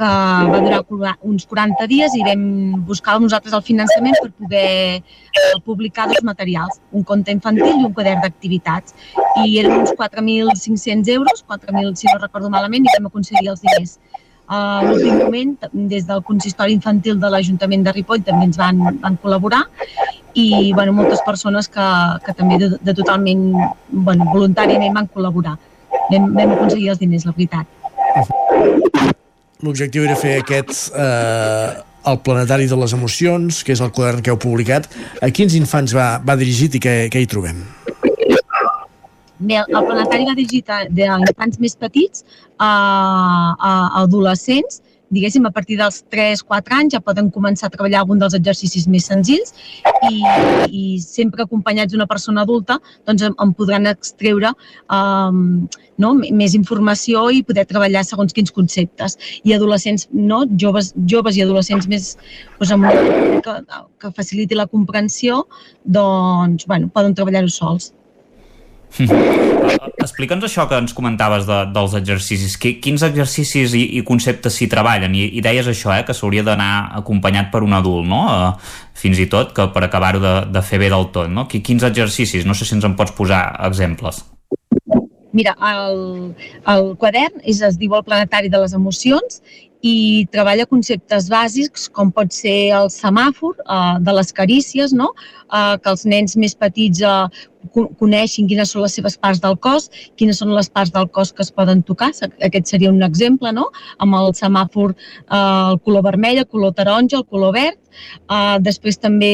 que 0.00 0.06
va 0.52 0.60
durar 0.64 1.16
uns 1.28 1.44
40 1.46 1.86
dies 1.90 2.14
i 2.16 2.22
vam 2.24 2.44
buscar 2.88 3.18
nosaltres 3.20 3.56
el 3.58 3.64
finançament 3.66 4.16
per 4.22 4.30
poder 4.38 4.70
eh, 4.96 5.58
publicar 5.66 6.06
dos 6.08 6.22
materials, 6.24 6.80
un 6.96 7.04
conte 7.04 7.34
infantil 7.36 7.74
i 7.74 7.84
un 7.84 7.92
quadern 7.92 8.22
d'activitats. 8.24 8.96
I 9.44 9.58
eren 9.60 9.76
uns 9.82 9.92
4.500 9.98 11.12
euros, 11.16 11.44
4.000 11.52 11.92
si 12.00 12.08
no 12.08 12.16
recordo 12.22 12.48
malament, 12.48 12.88
i 12.88 12.96
vam 12.96 13.10
aconseguir 13.10 13.52
els 13.52 13.60
diners. 13.66 13.98
A 14.50 14.80
l'últim 14.82 15.20
moment, 15.20 15.52
des 15.92 16.08
del 16.08 16.24
consistori 16.26 16.74
infantil 16.74 17.20
de 17.20 17.28
l'Ajuntament 17.30 17.84
de 17.86 17.94
Ripoll 17.94 18.24
també 18.26 18.48
ens 18.48 18.58
van, 18.58 18.80
van 19.04 19.18
col·laborar 19.22 19.62
i 20.34 20.72
bueno, 20.72 20.94
moltes 20.96 21.20
persones 21.26 21.68
que, 21.68 21.86
que 22.24 22.34
també 22.38 22.58
de, 22.58 22.72
de 22.80 22.96
totalment 22.96 23.44
bueno, 24.08 24.26
voluntàriament 24.32 24.96
van 24.96 25.12
col·laborar. 25.14 25.54
Vam, 26.10 26.32
vam 26.34 26.56
aconseguir 26.56 26.90
els 26.94 27.04
diners, 27.04 27.28
la 27.28 27.36
veritat 27.36 27.78
l'objectiu 29.62 30.04
era 30.06 30.16
fer 30.18 30.38
aquest 30.40 30.90
eh, 30.96 31.80
el 32.10 32.20
Planetari 32.24 32.66
de 32.68 32.78
les 32.80 32.94
Emocions, 32.96 33.62
que 33.64 33.74
és 33.76 33.82
el 33.84 33.92
quadern 33.92 34.22
que 34.24 34.32
heu 34.32 34.40
publicat. 34.40 34.88
A 35.20 35.30
quins 35.34 35.56
infants 35.58 35.94
va, 35.96 36.14
va 36.24 36.36
dirigit 36.40 36.78
i 36.78 36.82
què, 36.82 36.94
què 37.12 37.22
hi 37.22 37.28
trobem? 37.30 37.64
Bé, 39.40 39.56
el 39.62 39.84
Planetari 39.88 40.28
va 40.28 40.36
dirigit 40.36 40.70
a, 40.72 40.84
a 40.84 41.18
infants 41.24 41.60
més 41.60 41.76
petits, 41.76 42.24
a, 42.60 42.70
a, 42.70 43.74
adolescents, 44.02 44.82
diguéssim, 45.10 45.46
a 45.46 45.50
partir 45.50 45.76
dels 45.80 46.00
3-4 46.12 46.76
anys 46.76 46.94
ja 46.94 47.02
poden 47.02 47.30
començar 47.34 47.68
a 47.68 47.74
treballar 47.74 48.04
algun 48.04 48.20
dels 48.22 48.36
exercicis 48.38 48.86
més 48.86 49.08
senzills 49.10 49.52
i, 50.06 50.20
i 50.70 50.84
sempre 51.02 51.44
acompanyats 51.44 51.92
d'una 51.92 52.06
persona 52.10 52.44
adulta 52.46 52.78
doncs 53.08 53.26
en, 53.26 53.34
en 53.42 53.54
podran 53.58 53.90
extreure 53.90 54.52
um, 54.86 55.66
no, 56.00 56.14
més 56.16 56.56
informació 56.58 57.28
i 57.34 57.44
poder 57.46 57.66
treballar 57.70 58.02
segons 58.08 58.34
quins 58.36 58.52
conceptes. 58.56 59.16
I 59.44 59.54
adolescents, 59.56 60.08
no, 60.12 60.42
joves, 60.64 60.92
joves 61.14 61.38
i 61.38 61.44
adolescents 61.46 61.88
més 61.90 62.12
doncs, 62.58 62.74
amb 62.74 62.90
una 62.90 63.40
que, 63.44 63.56
que 64.00 64.12
faciliti 64.16 64.58
la 64.58 64.68
comprensió, 64.70 65.44
doncs, 65.84 66.66
bueno, 66.70 66.90
poden 66.94 67.16
treballar-ho 67.16 67.52
sols. 67.52 67.92
Explica'ns 70.00 70.44
això 70.46 70.66
que 70.68 70.78
ens 70.80 70.94
comentaves 70.96 71.46
de, 71.48 71.58
dels 71.74 71.94
exercicis. 71.98 72.56
Quins 72.58 73.04
exercicis 73.06 73.74
i, 73.78 73.84
i 74.00 74.02
conceptes 74.06 74.56
s'hi 74.58 74.68
treballen? 74.72 75.14
I, 75.14 75.28
I 75.38 75.44
deies 75.44 75.68
això, 75.70 75.92
eh, 75.94 76.04
que 76.06 76.16
s'hauria 76.16 76.44
d'anar 76.46 76.72
acompanyat 77.02 77.52
per 77.52 77.62
un 77.66 77.76
adult, 77.76 78.08
no? 78.10 78.24
Uh, 78.26 78.74
fins 79.00 79.20
i 79.22 79.28
tot 79.30 79.54
que 79.56 79.68
per 79.74 79.84
acabar-ho 79.86 80.22
de, 80.22 80.34
de 80.52 80.64
fer 80.66 80.82
bé 80.82 80.90
del 80.92 81.08
tot, 81.14 81.30
no? 81.30 81.46
Quins 81.50 81.86
exercicis? 81.86 82.48
No 82.48 82.56
sé 82.56 82.68
si 82.68 82.76
ens 82.78 82.88
en 82.88 82.98
pots 82.98 83.14
posar 83.16 83.44
exemples. 83.70 84.24
Mira, 85.32 85.54
el, 85.62 86.34
el 86.74 86.94
quadern 86.98 87.42
és, 87.42 87.60
es 87.62 87.76
diu 87.78 87.94
el 87.94 88.06
planetari 88.06 88.50
de 88.50 88.60
les 88.62 88.74
emocions 88.74 89.40
i 89.80 90.26
treballa 90.32 90.66
conceptes 90.68 91.28
bàsics 91.32 91.86
com 91.96 92.10
pot 92.12 92.34
ser 92.36 92.72
el 92.76 92.90
semàfor 92.92 93.54
eh, 93.62 93.94
de 94.04 94.14
les 94.16 94.32
carícies, 94.36 94.92
no? 94.92 95.12
eh, 95.48 95.76
que 95.80 95.92
els 95.92 96.04
nens 96.04 96.36
més 96.36 96.54
petits 96.54 97.00
eh, 97.00 97.46
coneixin 98.00 98.48
quines 98.50 98.74
són 98.74 98.84
les 98.84 98.98
seves 98.98 99.16
parts 99.20 99.40
del 99.40 99.56
cos, 99.56 99.88
quines 100.20 100.40
són 100.40 100.52
les 100.56 100.68
parts 100.68 100.92
del 100.92 101.08
cos 101.08 101.32
que 101.32 101.44
es 101.46 101.52
poden 101.52 101.82
tocar. 101.82 102.10
Aquest 102.44 102.72
seria 102.72 102.92
un 102.92 103.02
exemple, 103.06 103.52
no? 103.52 103.68
Amb 103.98 104.16
el 104.20 104.34
semàfor 104.36 104.92
eh, 104.92 105.40
el 105.40 105.80
color 105.86 106.04
vermell, 106.10 106.44
el 106.44 106.48
color 106.48 106.76
taronja, 106.76 107.22
el 107.22 107.28
color 107.28 107.56
verd. 107.56 107.80
Eh, 108.28 108.56
després 108.60 109.00
també 109.00 109.32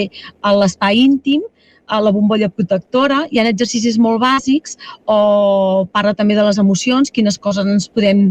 l'espai 0.62 1.02
íntim, 1.02 1.42
a 1.86 2.00
la 2.02 2.12
bombolla 2.14 2.48
protectora, 2.50 3.24
hi 3.30 3.38
ha 3.40 3.46
exercicis 3.50 3.98
molt 3.98 4.20
bàsics 4.22 4.76
o 5.06 5.86
parla 5.92 6.14
també 6.18 6.34
de 6.38 6.46
les 6.46 6.58
emocions, 6.62 7.12
quines 7.14 7.38
coses 7.38 7.66
ens 7.66 7.88
podem 7.88 8.28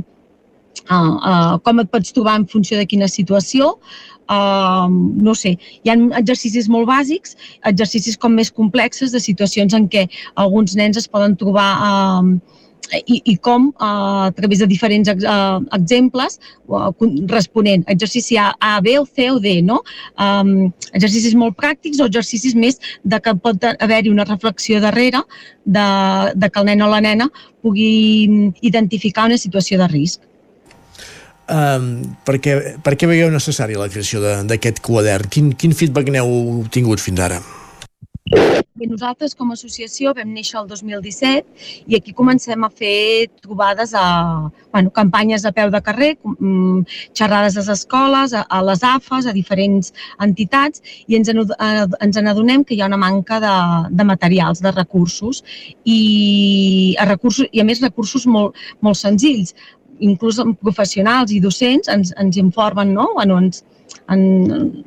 uh, 0.90 1.16
uh, 1.16 1.54
com 1.64 1.80
et 1.84 1.92
pots 1.92 2.14
trobar 2.16 2.40
en 2.42 2.48
funció 2.52 2.78
de 2.80 2.88
quina 2.90 3.08
situació, 3.12 3.76
uh, 4.28 4.88
no 4.90 5.36
sé, 5.38 5.56
hi 5.84 5.94
ha 5.94 5.98
exercicis 6.20 6.70
molt 6.72 6.90
bàsics, 6.90 7.38
exercicis 7.72 8.20
com 8.20 8.36
més 8.36 8.52
complexes 8.52 9.16
de 9.16 9.24
situacions 9.24 9.74
en 9.78 9.88
què 9.90 10.08
alguns 10.36 10.76
nens 10.76 11.00
es 11.02 11.08
poden 11.08 11.38
trobar 11.40 11.70
uh, 11.80 12.36
i, 12.94 13.22
i 13.26 13.36
com 13.38 13.72
a 13.80 14.32
través 14.36 14.62
de 14.62 14.68
diferents 14.70 15.10
uh, 15.10 15.62
exemples 15.78 16.40
uh, 16.68 16.92
responent 17.32 17.86
exercici 17.92 18.38
A, 18.38 18.52
A, 18.60 18.80
B 18.82 18.98
o 19.00 19.06
C 19.06 19.30
o 19.32 19.40
D, 19.40 19.62
no? 19.62 19.82
Um, 20.20 20.72
exercicis 20.94 21.36
molt 21.38 21.58
pràctics 21.58 22.02
o 22.02 22.10
exercicis 22.10 22.56
més 22.56 22.80
de 23.04 23.20
que 23.20 23.36
pot 23.42 23.68
haver-hi 23.74 24.14
una 24.14 24.28
reflexió 24.28 24.80
darrere 24.84 25.24
de, 25.66 25.90
de 26.36 26.50
que 26.50 26.62
el 26.62 26.72
nen 26.72 26.86
o 26.86 26.92
la 26.92 27.02
nena 27.02 27.30
pugui 27.66 28.52
identificar 28.62 29.28
una 29.30 29.42
situació 29.42 29.82
de 29.82 29.90
risc. 29.92 30.22
Um, 31.46 32.16
per, 32.26 32.40
què, 32.42 32.56
per 32.82 32.96
què 32.98 33.06
veieu 33.10 33.30
necessària 33.30 33.78
la 33.78 33.90
creació 33.92 34.22
d'aquest 34.50 34.82
quadern? 34.86 35.30
Quin, 35.30 35.54
quin 35.54 35.78
feedback 35.78 36.10
n'heu 36.10 36.32
obtingut 36.64 37.04
fins 37.04 37.22
ara? 37.22 37.38
Bé, 38.26 38.88
nosaltres 38.90 39.36
com 39.38 39.52
a 39.52 39.56
associació 39.56 40.12
vam 40.18 40.32
néixer 40.34 40.56
el 40.58 40.70
2017 40.70 41.92
i 41.94 41.98
aquí 41.98 42.14
comencem 42.18 42.64
a 42.66 42.70
fer 42.74 43.28
trobades 43.44 43.92
a 43.94 44.06
bueno, 44.74 44.90
campanyes 44.96 45.46
a 45.46 45.52
peu 45.54 45.70
de 45.70 45.82
carrer, 45.86 46.08
mm, 46.24 46.80
xerrades 47.14 47.54
a 47.54 47.60
les 47.60 47.70
escoles, 47.76 48.34
a, 48.34 48.42
a 48.50 48.64
les 48.66 48.82
AFAs, 48.82 49.28
a 49.30 49.36
diferents 49.36 49.94
entitats 50.28 50.82
i 51.06 51.20
ens, 51.20 51.30
en, 51.30 51.44
ens 52.08 52.18
adonem 52.18 52.66
que 52.66 52.74
hi 52.74 52.82
ha 52.82 52.90
una 52.90 52.98
manca 53.04 53.38
de, 53.46 53.54
de 53.94 54.10
materials, 54.10 54.64
de 54.66 54.74
recursos 54.74 55.44
i 55.86 56.96
a, 56.98 57.06
recursos, 57.06 57.46
i 57.54 57.62
a 57.62 57.68
més 57.70 57.86
recursos 57.86 58.26
molt, 58.26 58.58
molt 58.82 58.98
senzills 58.98 59.54
inclús 60.02 60.42
professionals 60.66 61.30
i 61.30 61.40
docents 61.46 61.94
ens, 61.94 62.10
ens 62.18 62.42
informen, 62.42 62.98
no? 62.98 63.12
Bueno, 63.14 63.38
ens, 63.38 63.62
en, 64.10 64.84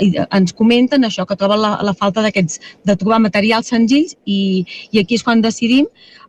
ens 0.00 0.54
comenten 0.56 1.04
això, 1.06 1.26
que 1.26 1.36
troben 1.38 1.60
la, 1.62 1.76
la 1.84 1.94
falta 1.94 2.24
d'aquests, 2.24 2.60
de 2.88 2.96
trobar 2.96 3.20
materials 3.24 3.70
senzills 3.72 4.16
i, 4.24 4.64
i 4.92 5.02
aquí 5.02 5.18
és 5.18 5.26
quan 5.26 5.44
decidim 5.44 5.88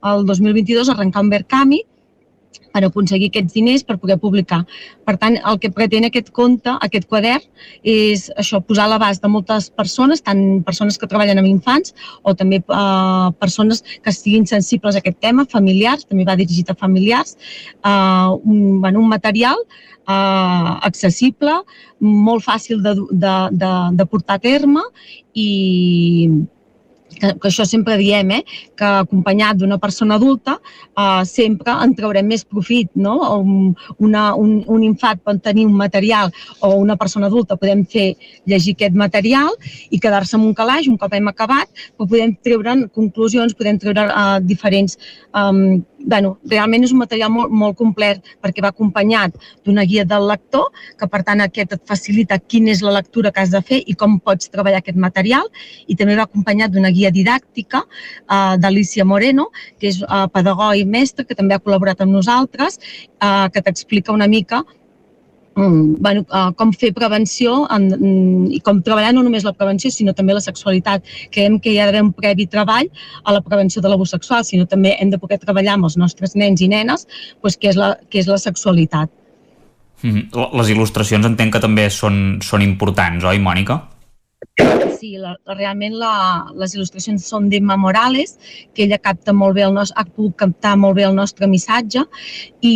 el 0.10 0.26
2022 0.28 0.92
arrencar 0.94 1.26
un 1.26 1.32
Verkami 1.34 1.84
per 2.74 2.84
aconseguir 2.86 3.30
aquests 3.32 3.56
diners 3.56 3.84
per 3.88 3.98
poder 4.02 4.20
publicar. 4.22 4.62
Per 5.08 5.16
tant, 5.22 5.38
el 5.52 5.60
que 5.62 5.72
pretén 5.74 6.08
aquest 6.08 6.32
conte, 6.36 6.76
aquest 6.86 7.08
quadern, 7.10 7.46
és 7.84 8.28
això, 8.40 8.62
posar 8.66 8.88
a 8.88 8.94
l'abast 8.94 9.24
de 9.24 9.32
moltes 9.32 9.70
persones, 9.70 10.24
tant 10.26 10.42
persones 10.68 10.98
que 11.00 11.10
treballen 11.10 11.42
amb 11.42 11.50
infants 11.50 11.96
o 12.24 12.36
també 12.38 12.62
eh, 12.62 13.30
persones 13.40 13.84
que 14.04 14.14
estiguin 14.14 14.48
sensibles 14.50 14.96
a 14.96 15.04
aquest 15.04 15.20
tema, 15.24 15.48
familiars, 15.50 16.08
també 16.10 16.28
va 16.28 16.38
dirigit 16.40 16.70
a 16.70 16.78
familiars, 16.78 17.38
eh, 17.84 18.28
un, 18.44 18.82
bueno, 18.82 19.00
un 19.00 19.10
material 19.10 19.58
eh, 20.10 20.72
accessible, 20.90 21.60
molt 22.00 22.46
fàcil 22.46 22.84
de, 22.86 22.96
de, 23.12 23.36
de, 23.64 23.74
de 24.00 24.08
portar 24.10 24.40
a 24.40 24.44
terme 24.44 24.86
i, 25.34 25.50
que, 27.20 27.34
que 27.40 27.50
això 27.50 27.66
sempre 27.68 27.98
diem, 28.00 28.32
eh, 28.38 28.44
que 28.80 28.90
acompanyat 29.04 29.60
d'una 29.60 29.80
persona 29.82 30.18
adulta 30.20 30.58
eh, 30.60 31.24
sempre 31.28 31.76
en 31.84 31.96
traurem 31.98 32.28
més 32.30 32.46
profit. 32.46 32.90
No? 32.96 33.18
Un, 33.40 33.74
una, 34.00 34.30
un, 34.40 34.60
un 34.68 34.86
infant 34.88 35.22
pot 35.24 35.42
tenir 35.44 35.68
un 35.68 35.76
material 35.78 36.34
o 36.66 36.74
una 36.80 36.98
persona 37.00 37.28
adulta 37.28 37.58
podem 37.60 37.86
fer 37.86 38.14
llegir 38.50 38.76
aquest 38.78 38.98
material 38.98 39.52
i 39.90 40.00
quedar-se 40.00 40.38
amb 40.38 40.48
un 40.50 40.56
calaix 40.58 40.88
un 40.90 40.98
cop 40.98 41.14
hem 41.14 41.28
acabat, 41.32 41.70
però 41.98 42.08
podem 42.10 42.36
treure 42.46 42.76
conclusions, 42.96 43.56
podem 43.58 43.80
treure 43.82 44.08
eh, 44.10 44.40
diferents 44.48 44.98
eh, 44.98 45.82
bueno, 46.06 46.38
realment 46.50 46.86
és 46.86 46.94
un 46.94 47.02
material 47.02 47.32
molt, 47.34 47.52
molt 47.52 47.78
complet 47.78 48.24
perquè 48.44 48.64
va 48.64 48.72
acompanyat 48.74 49.36
d'una 49.66 49.86
guia 49.88 50.06
del 50.08 50.28
lector, 50.30 50.70
que 51.00 51.08
per 51.12 51.22
tant 51.28 51.44
aquest 51.44 51.76
et 51.76 51.84
facilita 51.88 52.40
quina 52.40 52.72
és 52.74 52.84
la 52.86 52.94
lectura 52.96 53.32
que 53.32 53.44
has 53.44 53.54
de 53.54 53.62
fer 53.66 53.82
i 53.86 53.96
com 54.00 54.20
pots 54.20 54.52
treballar 54.54 54.82
aquest 54.84 54.98
material, 54.98 55.48
i 55.88 55.96
també 56.00 56.16
va 56.20 56.28
acompanyat 56.30 56.74
d'una 56.74 56.92
guia 56.96 57.12
didàctica 57.12 57.84
uh, 57.84 58.56
d'Alicia 58.58 59.06
Moreno, 59.06 59.50
que 59.80 59.92
és 59.92 60.02
uh, 60.04 60.28
pedagog 60.34 60.78
i 60.80 60.86
mestre, 60.86 61.26
que 61.26 61.38
també 61.38 61.56
ha 61.56 61.64
col·laborat 61.64 62.02
amb 62.04 62.16
nosaltres, 62.16 62.80
uh, 63.20 63.48
que 63.54 63.64
t'explica 63.66 64.16
una 64.16 64.28
mica 64.28 64.64
bueno, 65.56 66.26
uh, 66.30 66.52
com 66.56 66.72
fer 66.72 66.94
prevenció 66.94 67.68
en, 67.74 67.88
mm, 67.92 68.52
i 68.56 68.60
com 68.64 68.82
treballar 68.86 69.14
no 69.14 69.24
només 69.24 69.44
la 69.44 69.54
prevenció, 69.54 69.92
sinó 69.92 70.14
també 70.14 70.34
la 70.34 70.42
sexualitat. 70.42 71.04
Creiem 71.32 71.60
que 71.60 71.74
hi 71.74 71.80
ha 71.80 71.86
d'haver 71.90 72.04
un 72.04 72.14
previ 72.14 72.48
treball 72.48 72.90
a 73.24 73.34
la 73.34 73.42
prevenció 73.42 73.82
de 73.82 73.90
l'abús 73.90 74.14
sexual, 74.16 74.46
sinó 74.46 74.66
també 74.66 74.96
hem 75.00 75.10
de 75.10 75.20
poder 75.20 75.40
treballar 75.40 75.74
amb 75.74 75.90
els 75.90 75.98
nostres 75.98 76.36
nens 76.36 76.62
i 76.62 76.68
nenes 76.68 77.08
pues, 77.42 77.58
què, 77.58 77.74
és 77.74 77.80
la, 77.80 77.98
què 78.10 78.20
és 78.24 78.28
la 78.28 78.38
sexualitat. 78.38 79.10
Mm 80.02 80.12
-hmm. 80.16 80.58
Les 80.58 80.70
il·lustracions 80.70 81.26
entenc 81.26 81.54
que 81.54 81.60
també 81.60 81.90
són, 81.90 82.40
són 82.42 82.62
importants, 82.62 83.24
oi, 83.26 83.40
Mònica? 83.40 83.82
Sí, 85.00 85.14
la, 85.20 85.34
realment 85.56 85.94
la, 86.00 86.12
les 86.60 86.74
il·lustracions 86.76 87.24
són 87.28 87.48
d'Emma 87.52 87.76
Morales, 87.80 88.34
que 88.76 88.86
ella 88.86 88.98
capta 89.00 89.34
molt 89.36 89.56
bé 89.56 89.64
el 89.66 89.74
nostre, 89.76 89.96
ha 90.00 90.06
pogut 90.08 90.36
captar 90.40 90.74
molt 90.80 90.98
bé 90.98 91.06
el 91.08 91.16
nostre 91.16 91.48
missatge 91.48 92.04
i, 92.64 92.74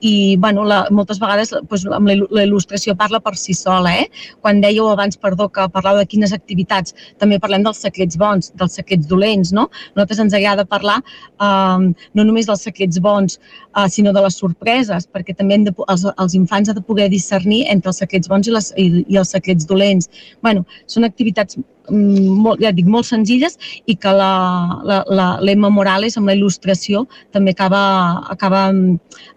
i 0.00 0.12
bueno, 0.42 0.64
la, 0.66 0.80
moltes 0.94 1.20
vegades 1.22 1.52
doncs, 1.54 1.86
amb 1.94 2.10
la 2.10 2.44
il·lustració 2.46 2.96
parla 2.98 3.20
per 3.22 3.36
si 3.38 3.54
sola. 3.54 3.96
Eh? 4.02 4.08
Quan 4.42 4.62
dèieu 4.62 4.90
abans, 4.90 5.18
perdó, 5.18 5.48
que 5.54 5.66
parlàveu 5.74 6.02
de 6.02 6.10
quines 6.10 6.34
activitats, 6.34 6.94
també 7.22 7.38
parlem 7.42 7.66
dels 7.66 7.82
secrets 7.86 8.18
bons, 8.18 8.50
dels 8.58 8.78
secrets 8.78 9.10
dolents, 9.10 9.54
no? 9.54 9.68
Nosaltres 9.94 10.22
ens 10.26 10.38
agrada 10.38 10.66
parlar 10.66 11.00
eh, 11.02 11.90
no 12.14 12.26
només 12.26 12.50
dels 12.50 12.66
secrets 12.66 13.02
bons, 13.02 13.38
eh, 13.76 13.88
sinó 13.90 14.14
de 14.14 14.24
les 14.26 14.38
sorpreses, 14.42 15.06
perquè 15.10 15.34
també 15.38 15.60
de, 15.66 15.74
els, 15.86 16.06
els 16.14 16.38
infants 16.38 16.70
han 16.70 16.78
de 16.78 16.86
poder 16.86 17.10
discernir 17.10 17.64
entre 17.70 17.94
els 17.94 18.02
secrets 18.02 18.30
bons 18.30 18.50
i, 18.50 18.54
les, 18.54 18.72
i, 18.78 18.88
i 19.06 19.22
els 19.22 19.34
secrets 19.34 19.66
dolents. 19.66 20.10
bueno, 20.42 20.59
són 20.86 21.08
activitats 21.08 21.58
mm, 21.58 22.38
molt, 22.44 22.62
ja 22.62 22.72
dic, 22.76 22.88
molt 22.90 23.08
senzilles 23.08 23.58
i 23.86 23.96
que 24.00 24.12
l'Emma 24.14 25.72
Morales 25.72 26.18
amb 26.20 26.30
la 26.30 26.36
il·lustració 26.38 27.06
també 27.34 27.56
acaba, 27.56 27.82
acaba, 28.30 28.68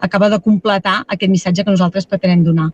acaba 0.00 0.32
de 0.32 0.40
completar 0.44 1.02
aquest 1.08 1.30
missatge 1.32 1.64
que 1.64 1.76
nosaltres 1.76 2.10
pretenem 2.10 2.44
donar. 2.46 2.70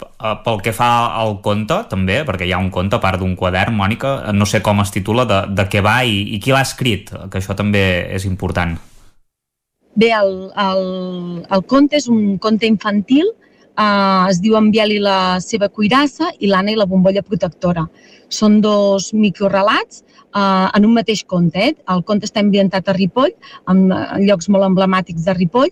Eh, 0.00 0.36
pel 0.44 0.60
que 0.64 0.72
fa 0.76 0.90
al 1.20 1.38
conte, 1.44 1.76
també, 1.90 2.20
perquè 2.28 2.48
hi 2.48 2.54
ha 2.56 2.60
un 2.60 2.70
conte 2.72 2.96
a 2.96 3.02
part 3.02 3.20
d'un 3.20 3.34
quadern, 3.36 3.76
Mònica, 3.76 4.32
no 4.36 4.48
sé 4.48 4.62
com 4.64 4.80
es 4.84 4.92
titula, 4.94 5.26
de, 5.28 5.40
de 5.56 5.66
què 5.72 5.82
va 5.84 6.00
i, 6.04 6.22
i 6.36 6.40
qui 6.40 6.54
l'ha 6.54 6.64
escrit, 6.66 7.12
que 7.30 7.40
això 7.40 7.56
també 7.56 7.82
és 8.16 8.26
important. 8.28 8.76
Bé, 10.00 10.12
el, 10.14 10.32
el, 10.64 10.84
el 11.50 11.64
conte 11.68 11.98
és 11.98 12.08
un 12.08 12.38
conte 12.38 12.68
infantil 12.68 13.32
eh, 13.80 14.30
es 14.30 14.40
diu 14.44 14.56
En 14.60 14.70
Biel 14.74 14.96
i 14.96 15.02
la 15.02 15.18
seva 15.44 15.68
cuirassa 15.68 16.30
i 16.38 16.50
l'Anna 16.50 16.74
i 16.74 16.78
la 16.80 16.88
bombolla 16.90 17.24
protectora. 17.26 17.86
Són 18.30 18.60
dos 18.64 19.10
microrelats 19.12 20.04
eh, 20.34 20.68
en 20.74 20.86
un 20.86 20.94
mateix 20.94 21.24
conte. 21.26 21.58
Eh? 21.70 21.74
El 21.94 22.02
conte 22.06 22.28
està 22.28 22.42
ambientat 22.44 22.88
a 22.88 22.94
Ripoll, 22.96 23.32
en, 23.70 23.82
en 23.92 24.24
llocs 24.26 24.48
molt 24.52 24.66
emblemàtics 24.68 25.26
de 25.26 25.34
Ripoll, 25.36 25.70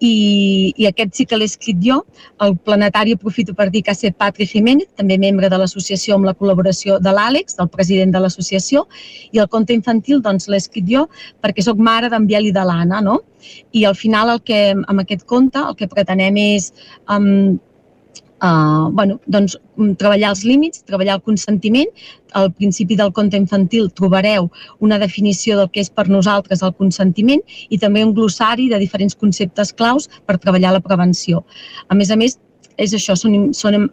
i, 0.00 0.72
i 0.76 0.88
aquest 0.88 1.16
sí 1.18 1.26
que 1.28 1.38
l'he 1.38 1.48
escrit 1.50 1.80
jo. 1.84 2.00
El 2.44 2.56
planetari 2.64 3.16
aprofito 3.18 3.54
per 3.58 3.68
dir 3.74 3.82
que 3.84 3.92
ha 3.92 3.98
estat 3.98 4.18
Patri 4.18 4.46
Jiménez, 4.48 4.88
també 4.98 5.18
membre 5.20 5.50
de 5.50 5.60
l'associació 5.60 6.16
amb 6.16 6.28
la 6.28 6.36
col·laboració 6.38 6.98
de 7.02 7.14
l'Àlex, 7.14 7.58
del 7.58 7.70
president 7.72 8.14
de 8.14 8.22
l'associació, 8.24 8.86
i 9.32 9.42
el 9.42 9.48
conte 9.52 9.76
infantil 9.76 10.22
doncs 10.24 10.48
l'he 10.48 10.60
escrit 10.60 10.86
jo 10.88 11.06
perquè 11.42 11.64
sóc 11.64 11.80
mare 11.82 12.10
d'en 12.12 12.26
Biel 12.28 12.48
i 12.48 12.54
de 12.54 12.64
l'Anna, 12.64 13.02
no? 13.04 13.20
I 13.72 13.84
al 13.86 13.96
final 13.96 14.32
el 14.34 14.42
que, 14.42 14.60
amb 14.74 15.00
aquest 15.04 15.24
conte 15.26 15.62
el 15.62 15.76
que 15.78 15.88
pretenem 15.90 16.36
és 16.42 16.72
um, 17.10 17.58
Uh, 18.38 18.88
bueno, 18.94 19.18
doncs, 19.26 19.56
mm, 19.76 19.96
treballar 19.98 20.30
els 20.30 20.44
límits, 20.46 20.84
treballar 20.86 21.16
el 21.18 21.22
consentiment. 21.26 21.88
Al 22.38 22.52
principi 22.52 22.94
del 22.94 23.12
conte 23.12 23.36
infantil 23.36 23.88
trobareu 23.90 24.50
una 24.78 24.98
definició 24.98 25.56
del 25.58 25.70
que 25.72 25.80
és 25.80 25.90
per 25.90 26.06
nosaltres 26.08 26.62
el 26.62 26.74
consentiment 26.78 27.42
i 27.68 27.78
també 27.82 28.04
un 28.04 28.14
glossari 28.14 28.68
de 28.68 28.78
diferents 28.78 29.16
conceptes 29.16 29.72
claus 29.72 30.06
per 30.26 30.38
treballar 30.38 30.76
la 30.76 30.84
prevenció. 30.84 31.42
A 31.88 31.96
més 31.98 32.12
a 32.12 32.16
més, 32.20 32.38
és 32.78 32.94
això, 32.96 33.16
són, 33.18 33.50
són, 33.56 33.88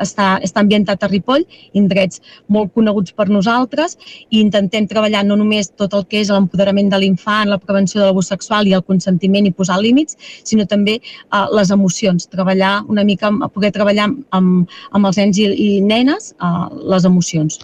està, 0.00 0.28
està 0.44 0.62
ambientat 0.62 1.04
a 1.04 1.10
Ripoll, 1.10 1.44
indrets 1.76 2.22
molt 2.52 2.72
coneguts 2.74 3.14
per 3.16 3.28
nosaltres, 3.30 3.96
i 4.30 4.40
intentem 4.40 4.88
treballar 4.90 5.24
no 5.26 5.36
només 5.38 5.70
tot 5.76 5.94
el 5.94 6.06
que 6.10 6.22
és 6.24 6.32
l'empoderament 6.32 6.90
de 6.92 7.00
l'infant, 7.02 7.50
la 7.52 7.60
prevenció 7.60 8.00
de 8.00 8.08
l'abús 8.08 8.32
sexual 8.32 8.66
i 8.66 8.74
el 8.76 8.84
consentiment 8.86 9.46
i 9.46 9.54
posar 9.54 9.78
límits, 9.82 10.18
sinó 10.44 10.66
també 10.66 10.98
uh, 10.98 11.46
les 11.54 11.70
emocions, 11.74 12.28
treballar 12.32 12.80
una 12.88 13.04
mica, 13.04 13.30
poder 13.54 13.72
treballar 13.76 14.10
amb, 14.36 14.76
amb 14.92 15.12
els 15.12 15.20
nens 15.20 15.40
i, 15.42 15.50
i 15.52 15.70
nenes 15.84 16.32
uh, 16.40 16.66
les 16.92 17.08
emocions. 17.08 17.60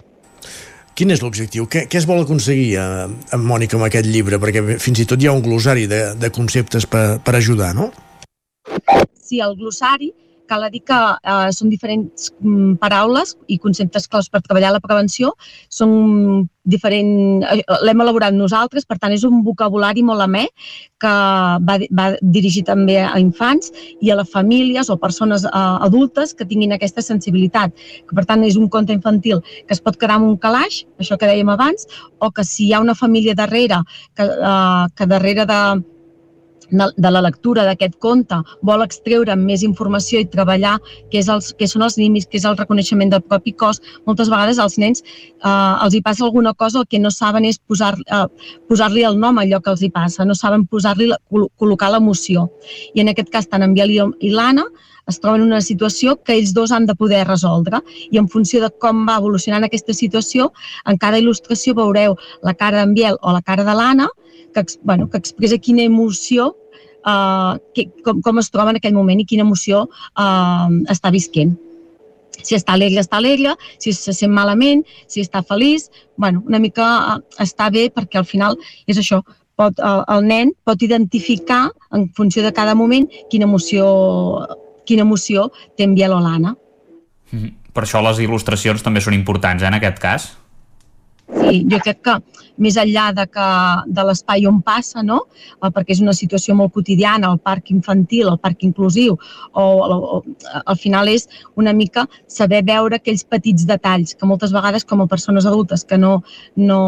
Quin 0.93 1.09
és 1.09 1.23
l'objectiu? 1.25 1.65
Què, 1.65 1.87
què 1.89 1.97
es 1.97 2.05
vol 2.05 2.21
aconseguir 2.21 2.75
a, 2.77 2.87
a 3.09 3.37
Mònica 3.41 3.79
amb 3.79 3.87
aquest 3.87 4.05
llibre? 4.05 4.37
Perquè 4.41 4.77
fins 4.77 5.01
i 5.01 5.07
tot 5.09 5.21
hi 5.21 5.29
ha 5.29 5.33
un 5.33 5.41
glossari 5.41 5.87
de, 5.89 6.03
de 6.21 6.29
conceptes 6.29 6.85
per, 6.85 7.17
per 7.25 7.33
ajudar, 7.39 7.71
no? 7.73 7.89
Sí, 9.17 9.39
el 9.41 9.55
glossari 9.57 10.11
cal 10.49 10.65
dir 10.71 10.83
que 10.87 10.97
eh, 10.97 11.51
són 11.55 11.71
diferents 11.71 12.31
mm, 12.39 12.75
paraules 12.81 13.35
i 13.47 13.59
conceptes 13.61 14.07
claus 14.07 14.29
per 14.29 14.43
treballar 14.43 14.73
la 14.75 14.81
prevenció. 14.83 15.33
Són 15.71 16.49
diferent, 16.63 17.43
eh, 17.43 17.63
l'hem 17.83 18.01
elaborat 18.03 18.35
nosaltres, 18.35 18.85
per 18.85 18.97
tant 19.01 19.13
és 19.13 19.23
un 19.27 19.41
vocabulari 19.43 20.03
molt 20.03 20.23
amè 20.23 20.45
que 21.03 21.13
va, 21.67 21.77
va 21.91 22.07
dirigir 22.21 22.63
també 22.67 22.99
a 23.03 23.17
infants 23.19 23.71
i 24.01 24.11
a 24.11 24.17
les 24.19 24.31
famílies 24.31 24.89
o 24.89 24.97
persones 24.97 25.45
eh, 25.45 25.51
adultes 25.87 26.33
que 26.33 26.47
tinguin 26.47 26.75
aquesta 26.75 27.03
sensibilitat. 27.03 27.75
Que, 28.07 28.15
per 28.15 28.25
tant 28.29 28.43
és 28.47 28.59
un 28.59 28.69
conte 28.69 28.95
infantil 28.95 29.43
que 29.67 29.75
es 29.75 29.83
pot 29.83 29.99
quedar 29.99 30.19
en 30.21 30.29
un 30.33 30.37
calaix, 30.37 30.83
això 30.99 31.19
que 31.19 31.29
dèiem 31.29 31.51
abans, 31.51 31.87
o 32.19 32.31
que 32.31 32.45
si 32.47 32.67
hi 32.67 32.73
ha 32.73 32.83
una 32.83 32.95
família 32.95 33.35
darrere, 33.35 33.83
que, 34.15 34.27
eh, 34.27 34.85
que 34.95 35.09
darrere 35.09 35.47
de, 35.49 35.61
de 36.71 37.11
la 37.11 37.21
lectura 37.21 37.65
d'aquest 37.67 37.97
conte 38.03 38.39
vol 38.61 38.83
extreure 38.85 39.35
més 39.39 39.63
informació 39.63 40.21
i 40.21 40.27
treballar 40.29 40.77
què, 41.11 41.19
és 41.21 41.29
els, 41.29 41.51
què 41.57 41.67
són 41.69 41.85
els 41.87 41.97
límits, 41.99 42.27
què 42.29 42.39
és 42.39 42.47
el 42.49 42.57
reconeixement 42.57 43.11
del 43.13 43.23
propi 43.25 43.53
cos, 43.53 43.81
moltes 44.07 44.31
vegades 44.31 44.59
als 44.59 44.77
nens 44.81 45.03
eh, 45.03 45.73
els 45.83 45.95
hi 45.95 46.01
passa 46.05 46.25
alguna 46.25 46.53
cosa, 46.53 46.79
el 46.79 46.87
que 46.89 47.01
no 47.01 47.11
saben 47.11 47.45
és 47.49 47.59
posar-li 47.59 48.03
eh, 48.07 48.25
posar 48.69 48.91
el 48.93 49.19
nom 49.19 49.37
a 49.37 49.43
allò 49.43 49.61
que 49.61 49.73
els 49.73 49.83
hi 49.83 49.91
passa, 49.91 50.25
no 50.25 50.35
saben 50.35 50.65
posar-li 50.67 51.11
col·locar 51.59 51.91
l'emoció. 51.91 52.47
I 52.93 53.03
en 53.03 53.11
aquest 53.11 53.29
cas, 53.33 53.47
tant 53.47 53.63
en 53.63 53.73
Biel 53.73 53.93
i 53.93 54.31
l'Anna 54.31 54.65
es 55.07 55.19
troben 55.19 55.41
en 55.41 55.51
una 55.51 55.61
situació 55.61 56.15
que 56.23 56.35
ells 56.37 56.53
dos 56.55 56.71
han 56.71 56.85
de 56.87 56.95
poder 56.95 57.25
resoldre 57.27 57.81
i 58.11 58.19
en 58.21 58.29
funció 58.31 58.61
de 58.63 58.69
com 58.79 59.03
va 59.07 59.17
evolucionant 59.19 59.65
aquesta 59.67 59.93
situació, 59.93 60.51
en 60.87 60.97
cada 60.97 61.19
il·lustració 61.19 61.75
veureu 61.75 62.15
la 62.41 62.53
cara 62.53 62.79
d'en 62.79 62.93
Biel 62.95 63.19
o 63.21 63.33
la 63.35 63.41
cara 63.41 63.65
de 63.67 63.75
l'Anna 63.75 64.07
que, 64.53 64.65
bueno, 64.83 65.09
que 65.09 65.17
expressa 65.17 65.57
quina 65.57 65.83
emoció 65.83 66.53
uh, 67.05 67.59
que, 67.75 67.87
com, 68.05 68.21
com 68.21 68.39
es 68.41 68.49
troba 68.53 68.73
en 68.73 68.79
aquell 68.79 68.95
moment 68.95 69.21
i 69.21 69.27
quina 69.27 69.45
emoció 69.45 69.85
uh, 69.87 70.67
està 70.93 71.11
visquent. 71.13 71.55
Si 72.43 72.57
està 72.57 72.73
alegre, 72.73 73.03
està 73.03 73.19
alegre, 73.19 73.53
si 73.79 73.93
se 73.93 74.15
sent 74.15 74.33
malament, 74.33 74.81
si 75.07 75.21
està 75.21 75.43
feliç, 75.45 75.87
bueno, 76.17 76.43
una 76.49 76.59
mica 76.59 76.89
uh, 77.15 77.21
està 77.43 77.69
bé 77.73 77.89
perquè 77.93 78.19
al 78.21 78.27
final 78.29 78.57
és 78.89 78.99
això, 78.99 79.21
pot, 79.59 79.79
uh, 79.79 80.01
el 80.15 80.25
nen 80.27 80.53
pot 80.65 80.81
identificar 80.81 81.67
en 81.93 82.09
funció 82.17 82.43
de 82.43 82.53
cada 82.55 82.75
moment 82.75 83.07
quina 83.31 83.49
emoció, 83.49 83.87
quina 84.89 85.05
emoció 85.05 85.51
té 85.77 85.85
en 85.87 85.97
Biel 85.97 86.15
o 86.15 86.21
l'Anna. 86.21 86.55
Mm 87.31 87.39
-hmm. 87.39 87.53
Per 87.73 87.83
això 87.83 88.01
les 88.05 88.19
il·lustracions 88.21 88.83
també 88.85 89.01
són 89.01 89.15
importants, 89.17 89.63
eh, 89.63 89.67
en 89.67 89.73
aquest 89.73 89.99
cas? 89.99 90.37
Sí, 91.33 91.65
jo 91.69 91.79
crec 91.79 92.01
que 92.05 92.17
més 92.57 92.77
enllà 92.77 93.09
de, 93.15 93.25
que, 93.31 93.47
de 93.87 94.05
l'espai 94.07 94.45
on 94.49 94.61
passa, 94.65 95.03
no? 95.05 95.23
Eh, 95.59 95.71
perquè 95.73 95.95
és 95.95 96.03
una 96.03 96.15
situació 96.17 96.55
molt 96.57 96.73
quotidiana, 96.75 97.31
el 97.31 97.41
parc 97.41 97.71
infantil, 97.73 98.29
el 98.31 98.39
parc 98.43 98.63
inclusiu, 98.67 99.17
o, 99.53 99.63
o, 99.63 99.97
o 100.19 100.61
al 100.65 100.79
final 100.79 101.09
és 101.11 101.27
una 101.59 101.73
mica 101.73 102.05
saber 102.27 102.63
veure 102.67 102.99
aquells 102.99 103.25
petits 103.25 103.67
detalls 103.69 104.13
que 104.17 104.29
moltes 104.29 104.53
vegades 104.53 104.85
com 104.85 105.01
a 105.01 105.09
persones 105.09 105.47
adultes 105.49 105.85
que 105.87 105.97
no, 105.97 106.19
no, 106.55 106.81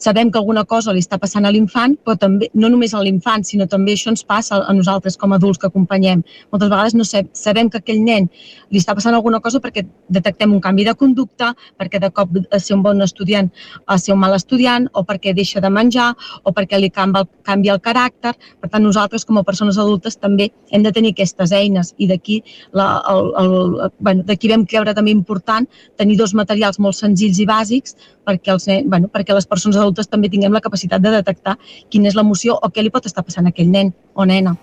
sabem 0.00 0.30
que 0.32 0.40
alguna 0.40 0.64
cosa 0.64 0.94
li 0.96 1.02
està 1.04 1.18
passant 1.20 1.46
a 1.46 1.52
l'infant, 1.52 1.94
però 2.04 2.16
també, 2.18 2.48
no 2.54 2.70
només 2.72 2.94
a 2.94 3.02
l'infant, 3.04 3.44
sinó 3.44 3.68
també 3.70 3.94
això 3.94 4.10
ens 4.10 4.24
passa 4.24 4.62
a 4.64 4.74
nosaltres 4.74 5.18
com 5.20 5.32
a 5.32 5.38
adults 5.38 5.60
que 5.60 5.68
acompanyem. 5.68 6.24
Moltes 6.50 6.72
vegades 6.72 6.96
no 6.96 7.04
sabem 7.04 7.70
que 7.70 7.78
aquell 7.78 8.02
nen 8.04 8.30
li 8.70 8.80
està 8.80 8.96
passant 8.96 9.14
alguna 9.14 9.40
cosa 9.44 9.60
perquè 9.60 9.84
detectem 10.08 10.52
un 10.52 10.60
canvi 10.64 10.88
de 10.88 10.94
conducta, 10.94 11.52
perquè 11.78 12.00
de 12.00 12.10
cop 12.10 12.32
a 12.50 12.58
ser 12.58 12.74
un 12.78 12.82
bon 12.82 13.04
estudiant 13.04 13.50
a 13.86 13.98
ser 13.98 14.14
un 14.14 14.20
mal 14.20 14.34
estudiant, 14.34 14.88
o 14.94 15.02
perquè 15.04 15.34
deixa 15.36 15.60
de 15.60 15.70
menjar, 15.70 16.12
o 16.44 16.52
perquè 16.56 16.78
li 16.80 16.90
canvia, 16.90 17.26
canvia 17.46 17.74
el 17.76 17.82
caràcter. 17.84 18.32
Per 18.60 18.70
tant, 18.70 18.82
nosaltres 18.84 19.26
com 19.26 19.38
a 19.38 19.44
persones 19.44 19.78
adultes 19.78 20.16
també 20.16 20.50
hem 20.70 20.84
de 20.86 20.92
tenir 20.92 21.12
aquestes 21.14 21.52
eines 21.52 21.94
i 21.98 22.08
d'aquí 22.10 22.40
bueno, 22.72 24.24
vam 24.24 24.64
creure 24.66 24.94
també 24.94 25.10
important 25.10 25.66
tenir 25.98 26.16
dos 26.16 26.34
materials 26.34 26.78
molt 26.78 26.96
senzills 26.96 27.40
i 27.40 27.46
bàsics 27.46 27.96
perquè, 28.26 28.52
els, 28.54 28.66
bueno, 28.86 29.08
perquè 29.12 29.34
les 29.34 29.46
persones 29.46 29.76
adultes 29.76 29.89
també 29.94 30.30
tinguem 30.30 30.52
la 30.52 30.62
capacitat 30.64 31.02
de 31.02 31.14
detectar 31.18 31.56
quina 31.90 32.10
és 32.10 32.18
l'emoció 32.18 32.58
o 32.60 32.70
què 32.70 32.84
li 32.84 32.92
pot 32.94 33.06
estar 33.06 33.24
passant 33.26 33.46
a 33.46 33.54
aquell 33.54 33.70
nen 33.70 33.94
o 34.14 34.26
nena. 34.28 34.56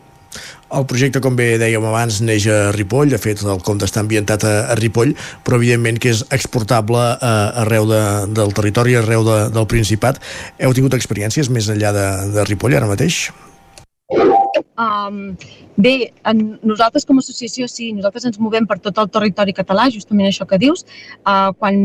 El 0.78 0.86
projecte, 0.86 1.22
com 1.24 1.38
bé 1.40 1.54
dèiem 1.62 1.86
abans, 1.88 2.20
neix 2.26 2.48
a 2.52 2.58
Ripoll, 2.76 3.14
de 3.14 3.20
fet 3.22 3.42
el 3.46 3.62
conte 3.66 3.88
està 3.88 4.04
ambientat 4.04 4.44
a, 4.44 4.54
a 4.74 4.76
Ripoll, 4.80 5.14
però 5.46 5.60
evidentment 5.62 6.00
que 6.04 6.12
és 6.12 6.24
exportable 6.36 7.00
a, 7.00 7.34
arreu 7.64 7.88
de, 7.90 8.02
del 8.36 8.54
territori, 8.58 8.98
arreu 9.00 9.26
de, 9.28 9.40
del 9.56 9.70
Principat. 9.72 10.20
Heu 10.60 10.76
tingut 10.76 10.98
experiències 11.00 11.50
més 11.50 11.72
enllà 11.72 11.96
de, 11.96 12.08
de 12.36 12.48
Ripoll 12.52 12.78
ara 12.78 12.92
mateix? 12.92 13.28
Um, 14.78 15.36
bé, 15.78 16.12
en, 16.30 16.42
nosaltres 16.62 17.06
com 17.08 17.18
a 17.18 17.24
associació 17.24 17.66
sí, 17.72 17.90
nosaltres 17.98 18.28
ens 18.30 18.38
movem 18.38 18.68
per 18.70 18.78
tot 18.84 19.00
el 19.02 19.10
territori 19.10 19.56
català, 19.58 19.88
justament 19.94 20.30
això 20.30 20.46
que 20.46 20.60
dius. 20.62 20.86
Uh, 21.24 21.50
quan 21.58 21.80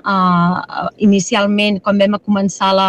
uh, 0.00 0.88
inicialment, 1.04 1.82
quan 1.84 2.00
vam 2.00 2.16
començar 2.24 2.72
la, 2.76 2.88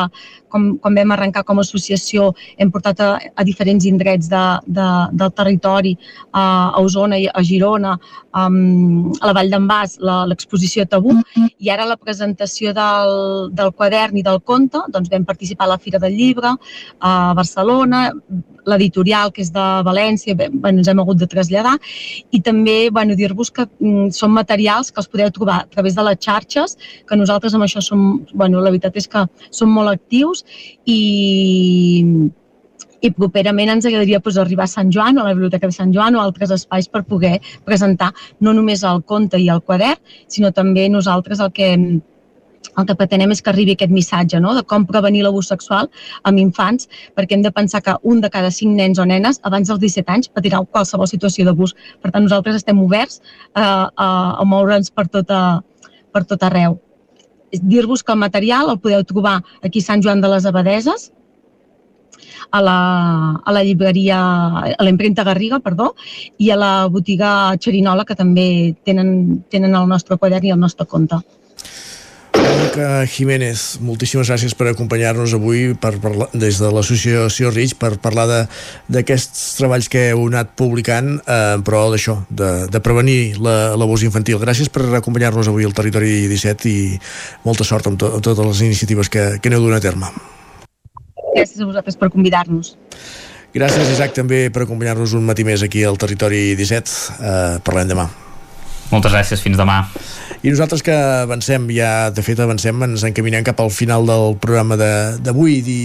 com, 0.49 0.69
quan 0.81 0.97
vam 0.97 1.13
arrencar 1.15 1.43
com 1.47 1.59
a 1.59 1.65
associació, 1.65 2.33
hem 2.57 2.71
portat 2.73 3.01
a, 3.05 3.09
a 3.35 3.45
diferents 3.47 3.85
indrets 3.89 4.29
de, 4.31 4.43
de, 4.67 4.87
del 5.21 5.33
territori, 5.37 5.95
uh, 6.33 6.75
a 6.75 6.81
Osona, 6.81 7.19
a 7.33 7.43
Girona, 7.45 7.95
um, 8.35 9.11
a 9.19 9.29
la 9.29 9.35
Vall 9.37 9.51
d'en 9.53 9.67
Bas, 9.69 9.97
l'exposició 10.01 10.85
Tabú, 10.85 11.13
mm 11.13 11.23
-hmm. 11.23 11.49
i 11.59 11.69
ara 11.69 11.85
la 11.85 11.97
presentació 11.97 12.73
del, 12.73 13.49
del 13.53 13.73
quadern 13.73 14.17
i 14.17 14.23
del 14.23 14.41
conte, 14.41 14.79
doncs 14.89 15.09
vam 15.09 15.25
participar 15.25 15.65
a 15.65 15.69
la 15.69 15.77
Fira 15.77 15.99
del 15.99 16.15
Llibre, 16.15 16.55
a 16.99 17.33
Barcelona, 17.33 18.11
l'editorial, 18.65 19.31
que 19.31 19.41
és 19.41 19.51
de 19.51 19.65
València, 19.85 20.35
bueno, 20.35 20.79
ens 20.79 20.87
hem 20.87 20.99
hagut 20.99 21.17
de 21.17 21.27
traslladar, 21.27 21.77
i 22.31 22.41
també 22.41 22.89
bueno, 22.91 23.15
dir-vos 23.15 23.51
que 23.51 23.65
mm, 23.65 24.09
són 24.15 24.31
materials 24.35 24.91
que 24.91 25.01
els 25.01 25.09
podeu 25.11 25.31
trobar 25.31 25.61
a 25.63 25.67
través 25.67 25.95
de 25.95 26.03
les 26.03 26.19
xarxes, 26.19 26.77
que 27.07 27.15
nosaltres 27.19 27.55
amb 27.55 27.63
això 27.63 27.81
som, 27.81 28.25
bueno, 28.33 28.61
la 28.61 28.69
veritat 28.69 28.97
és 28.97 29.07
que 29.07 29.25
som 29.49 29.71
molt 29.73 29.89
actius 29.89 30.38
i, 30.85 30.99
i 33.01 33.11
properament 33.15 33.73
ens 33.75 33.87
agradaria 33.87 34.19
pues, 34.19 34.37
arribar 34.37 34.67
a 34.67 34.73
Sant 34.73 34.91
Joan, 34.95 35.17
a 35.17 35.27
la 35.27 35.33
Biblioteca 35.33 35.67
de 35.67 35.75
Sant 35.75 35.93
Joan 35.95 36.17
o 36.17 36.23
altres 36.23 36.53
espais 36.55 36.89
per 36.91 37.05
poder 37.07 37.39
presentar 37.65 38.11
no 38.39 38.53
només 38.53 38.83
el 38.83 39.03
conte 39.03 39.39
i 39.39 39.49
el 39.49 39.63
quadern, 39.63 39.99
sinó 40.27 40.51
també 40.55 40.89
nosaltres 40.89 41.39
el 41.39 41.51
que 41.55 41.73
el 42.77 42.85
que 42.87 42.95
pretenem 42.95 43.31
és 43.33 43.41
que 43.43 43.51
arribi 43.51 43.75
aquest 43.75 43.91
missatge 43.91 44.39
no? 44.43 44.53
de 44.55 44.63
com 44.71 44.85
prevenir 44.87 45.23
l'abús 45.25 45.49
sexual 45.51 45.89
amb 46.29 46.41
infants, 46.41 46.89
perquè 47.17 47.37
hem 47.37 47.45
de 47.45 47.53
pensar 47.55 47.81
que 47.85 47.95
un 48.03 48.21
de 48.23 48.29
cada 48.33 48.51
cinc 48.55 48.75
nens 48.77 48.99
o 48.99 49.07
nenes 49.09 49.41
abans 49.49 49.71
dels 49.71 49.81
17 49.83 50.15
anys 50.15 50.31
patirà 50.35 50.61
qualsevol 50.65 51.09
situació 51.11 51.47
d'abús. 51.47 51.75
Per 52.03 52.11
tant, 52.11 52.23
nosaltres 52.27 52.61
estem 52.61 52.79
oberts 52.83 53.19
a, 53.53 53.63
a, 53.95 54.09
a 54.39 54.45
moure'ns 54.47 54.93
per, 54.95 55.07
tota, 55.11 55.41
per 56.13 56.25
tot 56.29 56.45
arreu. 56.47 56.79
Dir-vos 57.51 58.03
que 58.03 58.13
el 58.13 58.19
material 58.21 58.69
el 58.69 58.81
podeu 58.81 59.05
trobar 59.07 59.39
aquí 59.63 59.81
a 59.81 59.87
Sant 59.87 60.03
Joan 60.05 60.21
de 60.21 60.29
les 60.29 60.45
Abadeses, 60.45 61.09
a 62.51 62.61
la, 62.61 62.77
a 63.45 63.51
la 63.53 63.63
llibreria, 63.63 64.19
a 64.73 64.85
l'empremta 64.85 65.25
Garriga, 65.27 65.59
perdó, 65.59 65.93
i 66.37 66.49
a 66.49 66.57
la 66.57 66.71
botiga 66.91 67.55
Xerinola, 67.61 68.05
que 68.05 68.17
també 68.17 68.75
tenen, 68.85 69.43
tenen 69.49 69.75
el 69.75 69.89
nostre 69.89 70.17
quadern 70.17 70.49
i 70.49 70.55
el 70.55 70.61
nostre 70.61 70.87
compte. 70.89 71.21
Mónica 72.37 73.05
Jiménez, 73.09 73.79
moltíssimes 73.81 74.29
gràcies 74.29 74.53
per 74.57 74.67
acompanyar-nos 74.69 75.33
avui 75.33 75.73
per 75.79 75.95
parlar, 76.01 76.27
des 76.37 76.59
de 76.61 76.69
l'associació 76.73 77.49
RIC 77.53 77.77
per 77.81 77.95
parlar 78.03 78.27
d'aquests 78.91 79.55
treballs 79.57 79.89
que 79.89 80.09
heu 80.11 80.27
anat 80.27 80.53
publicant 80.59 81.15
eh, 81.19 81.57
però 81.65 81.87
d'això, 81.93 82.19
de, 82.29 82.51
de 82.69 82.83
prevenir 82.85 83.39
l'abús 83.41 84.05
la, 84.05 84.09
infantil. 84.11 84.37
Gràcies 84.43 84.69
per 84.69 84.85
acompanyar-nos 85.01 85.49
avui 85.49 85.65
al 85.65 85.73
Territori 85.73 86.27
17 86.29 86.69
i 86.69 86.77
molta 87.47 87.65
sort 87.65 87.89
amb, 87.89 87.99
to, 87.99 88.13
amb 88.19 88.25
totes 88.25 88.45
les 88.51 88.63
iniciatives 88.69 89.09
que, 89.09 89.25
que 89.41 89.49
aneu 89.51 89.65
donant 89.65 89.81
a 89.81 89.87
terme. 89.89 90.13
Gràcies 91.33 91.59
a 91.59 91.69
vosaltres 91.69 91.97
per 91.97 92.13
convidar-nos. 92.13 92.75
Gràcies, 93.55 93.95
Isaac, 93.95 94.13
també 94.13 94.47
per 94.53 94.67
acompanyar-nos 94.67 95.17
un 95.17 95.25
matí 95.25 95.47
més 95.47 95.65
aquí 95.65 95.81
al 95.87 95.97
Territori 95.97 96.51
17. 96.59 96.97
Uh, 97.17 97.61
parlem 97.65 97.89
demà. 97.89 98.09
Moltes 98.89 99.13
gràcies, 99.13 99.41
fins 99.45 99.59
demà. 99.59 99.83
I 100.41 100.53
nosaltres 100.53 100.81
que 100.85 100.93
avancem, 100.95 101.67
ja 101.75 102.09
de 102.15 102.23
fet 102.25 102.39
avancem, 102.39 102.77
ens 102.87 103.03
encaminem 103.05 103.43
cap 103.45 103.59
al 103.61 103.71
final 103.73 104.07
del 104.07 104.37
programa 104.41 104.77
d'avui, 104.79 105.59
di 105.65 105.81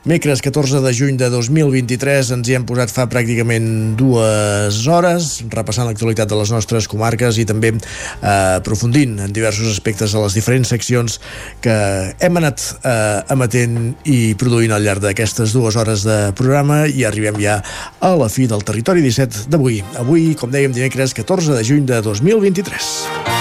Mecres 0.00 0.40
14 0.40 0.80
de 0.80 0.92
juny 0.96 1.18
de 1.20 1.26
2023 1.28 2.30
ens 2.32 2.48
hi 2.48 2.54
hem 2.56 2.62
posat 2.64 2.88
fa 2.88 3.04
pràcticament 3.12 3.98
dues 4.00 4.78
hores 4.88 5.26
repassant 5.52 5.84
l'actualitat 5.84 6.30
de 6.30 6.38
les 6.40 6.52
nostres 6.54 6.86
comarques 6.88 7.36
i 7.36 7.44
també 7.44 7.74
eh, 7.74 8.30
aprofundint 8.30 9.18
en 9.20 9.34
diversos 9.36 9.68
aspectes 9.68 10.14
de 10.16 10.22
les 10.22 10.38
diferents 10.38 10.72
seccions 10.72 11.18
que 11.60 11.74
hem 12.16 12.40
anat 12.40 12.64
eh, 12.80 13.34
emetent 13.36 13.76
i 14.08 14.32
produint 14.40 14.72
al 14.72 14.88
llarg 14.88 15.04
d'aquestes 15.04 15.52
dues 15.52 15.76
hores 15.76 16.06
de 16.08 16.18
programa 16.32 16.86
i 16.88 17.04
arribem 17.04 17.36
ja 17.44 17.58
a 18.00 18.14
la 18.16 18.30
fi 18.32 18.48
del 18.48 18.64
Territori 18.64 19.04
17 19.04 19.50
d'avui. 19.52 19.82
Avui, 20.00 20.30
com 20.32 20.48
dèiem, 20.48 20.72
dimecres 20.72 21.12
14 21.12 21.60
de 21.60 21.68
juny 21.74 21.84
de 21.92 22.00
2023. 22.08 23.39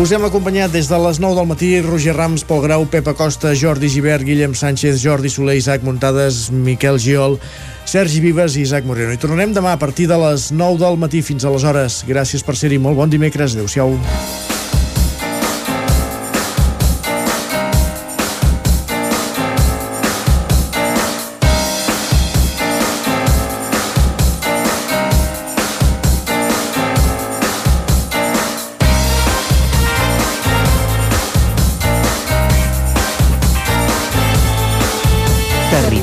Us 0.00 0.14
hem 0.16 0.22
acompanyat 0.24 0.72
des 0.72 0.86
de 0.88 0.96
les 0.96 1.18
9 1.20 1.36
del 1.36 1.44
matí 1.44 1.66
Roger 1.84 2.14
Rams, 2.16 2.40
Pol 2.48 2.62
Grau, 2.64 2.86
Pepa 2.88 3.12
Costa, 3.12 3.50
Jordi 3.52 3.90
Givert, 3.92 4.24
Guillem 4.24 4.54
Sánchez, 4.56 4.96
Jordi 5.02 5.28
Soler, 5.28 5.58
Isaac 5.60 5.84
Muntades, 5.84 6.48
Miquel 6.48 6.96
Giol, 6.96 7.36
Sergi 7.84 8.22
Vives 8.24 8.56
i 8.56 8.64
Isaac 8.64 8.88
Moreno. 8.88 9.12
I 9.12 9.20
tornarem 9.20 9.52
demà 9.52 9.74
a 9.76 9.82
partir 9.82 10.08
de 10.08 10.16
les 10.24 10.48
9 10.56 10.80
del 10.80 10.96
matí 10.96 11.20
fins 11.20 11.44
a 11.44 11.52
les 11.52 11.68
hores. 11.68 12.00
Gràcies 12.08 12.40
per 12.40 12.56
ser-hi. 12.56 12.80
Molt 12.80 12.96
bon 12.96 13.12
dimecres. 13.12 13.52
Adéu-siau. 13.52 13.98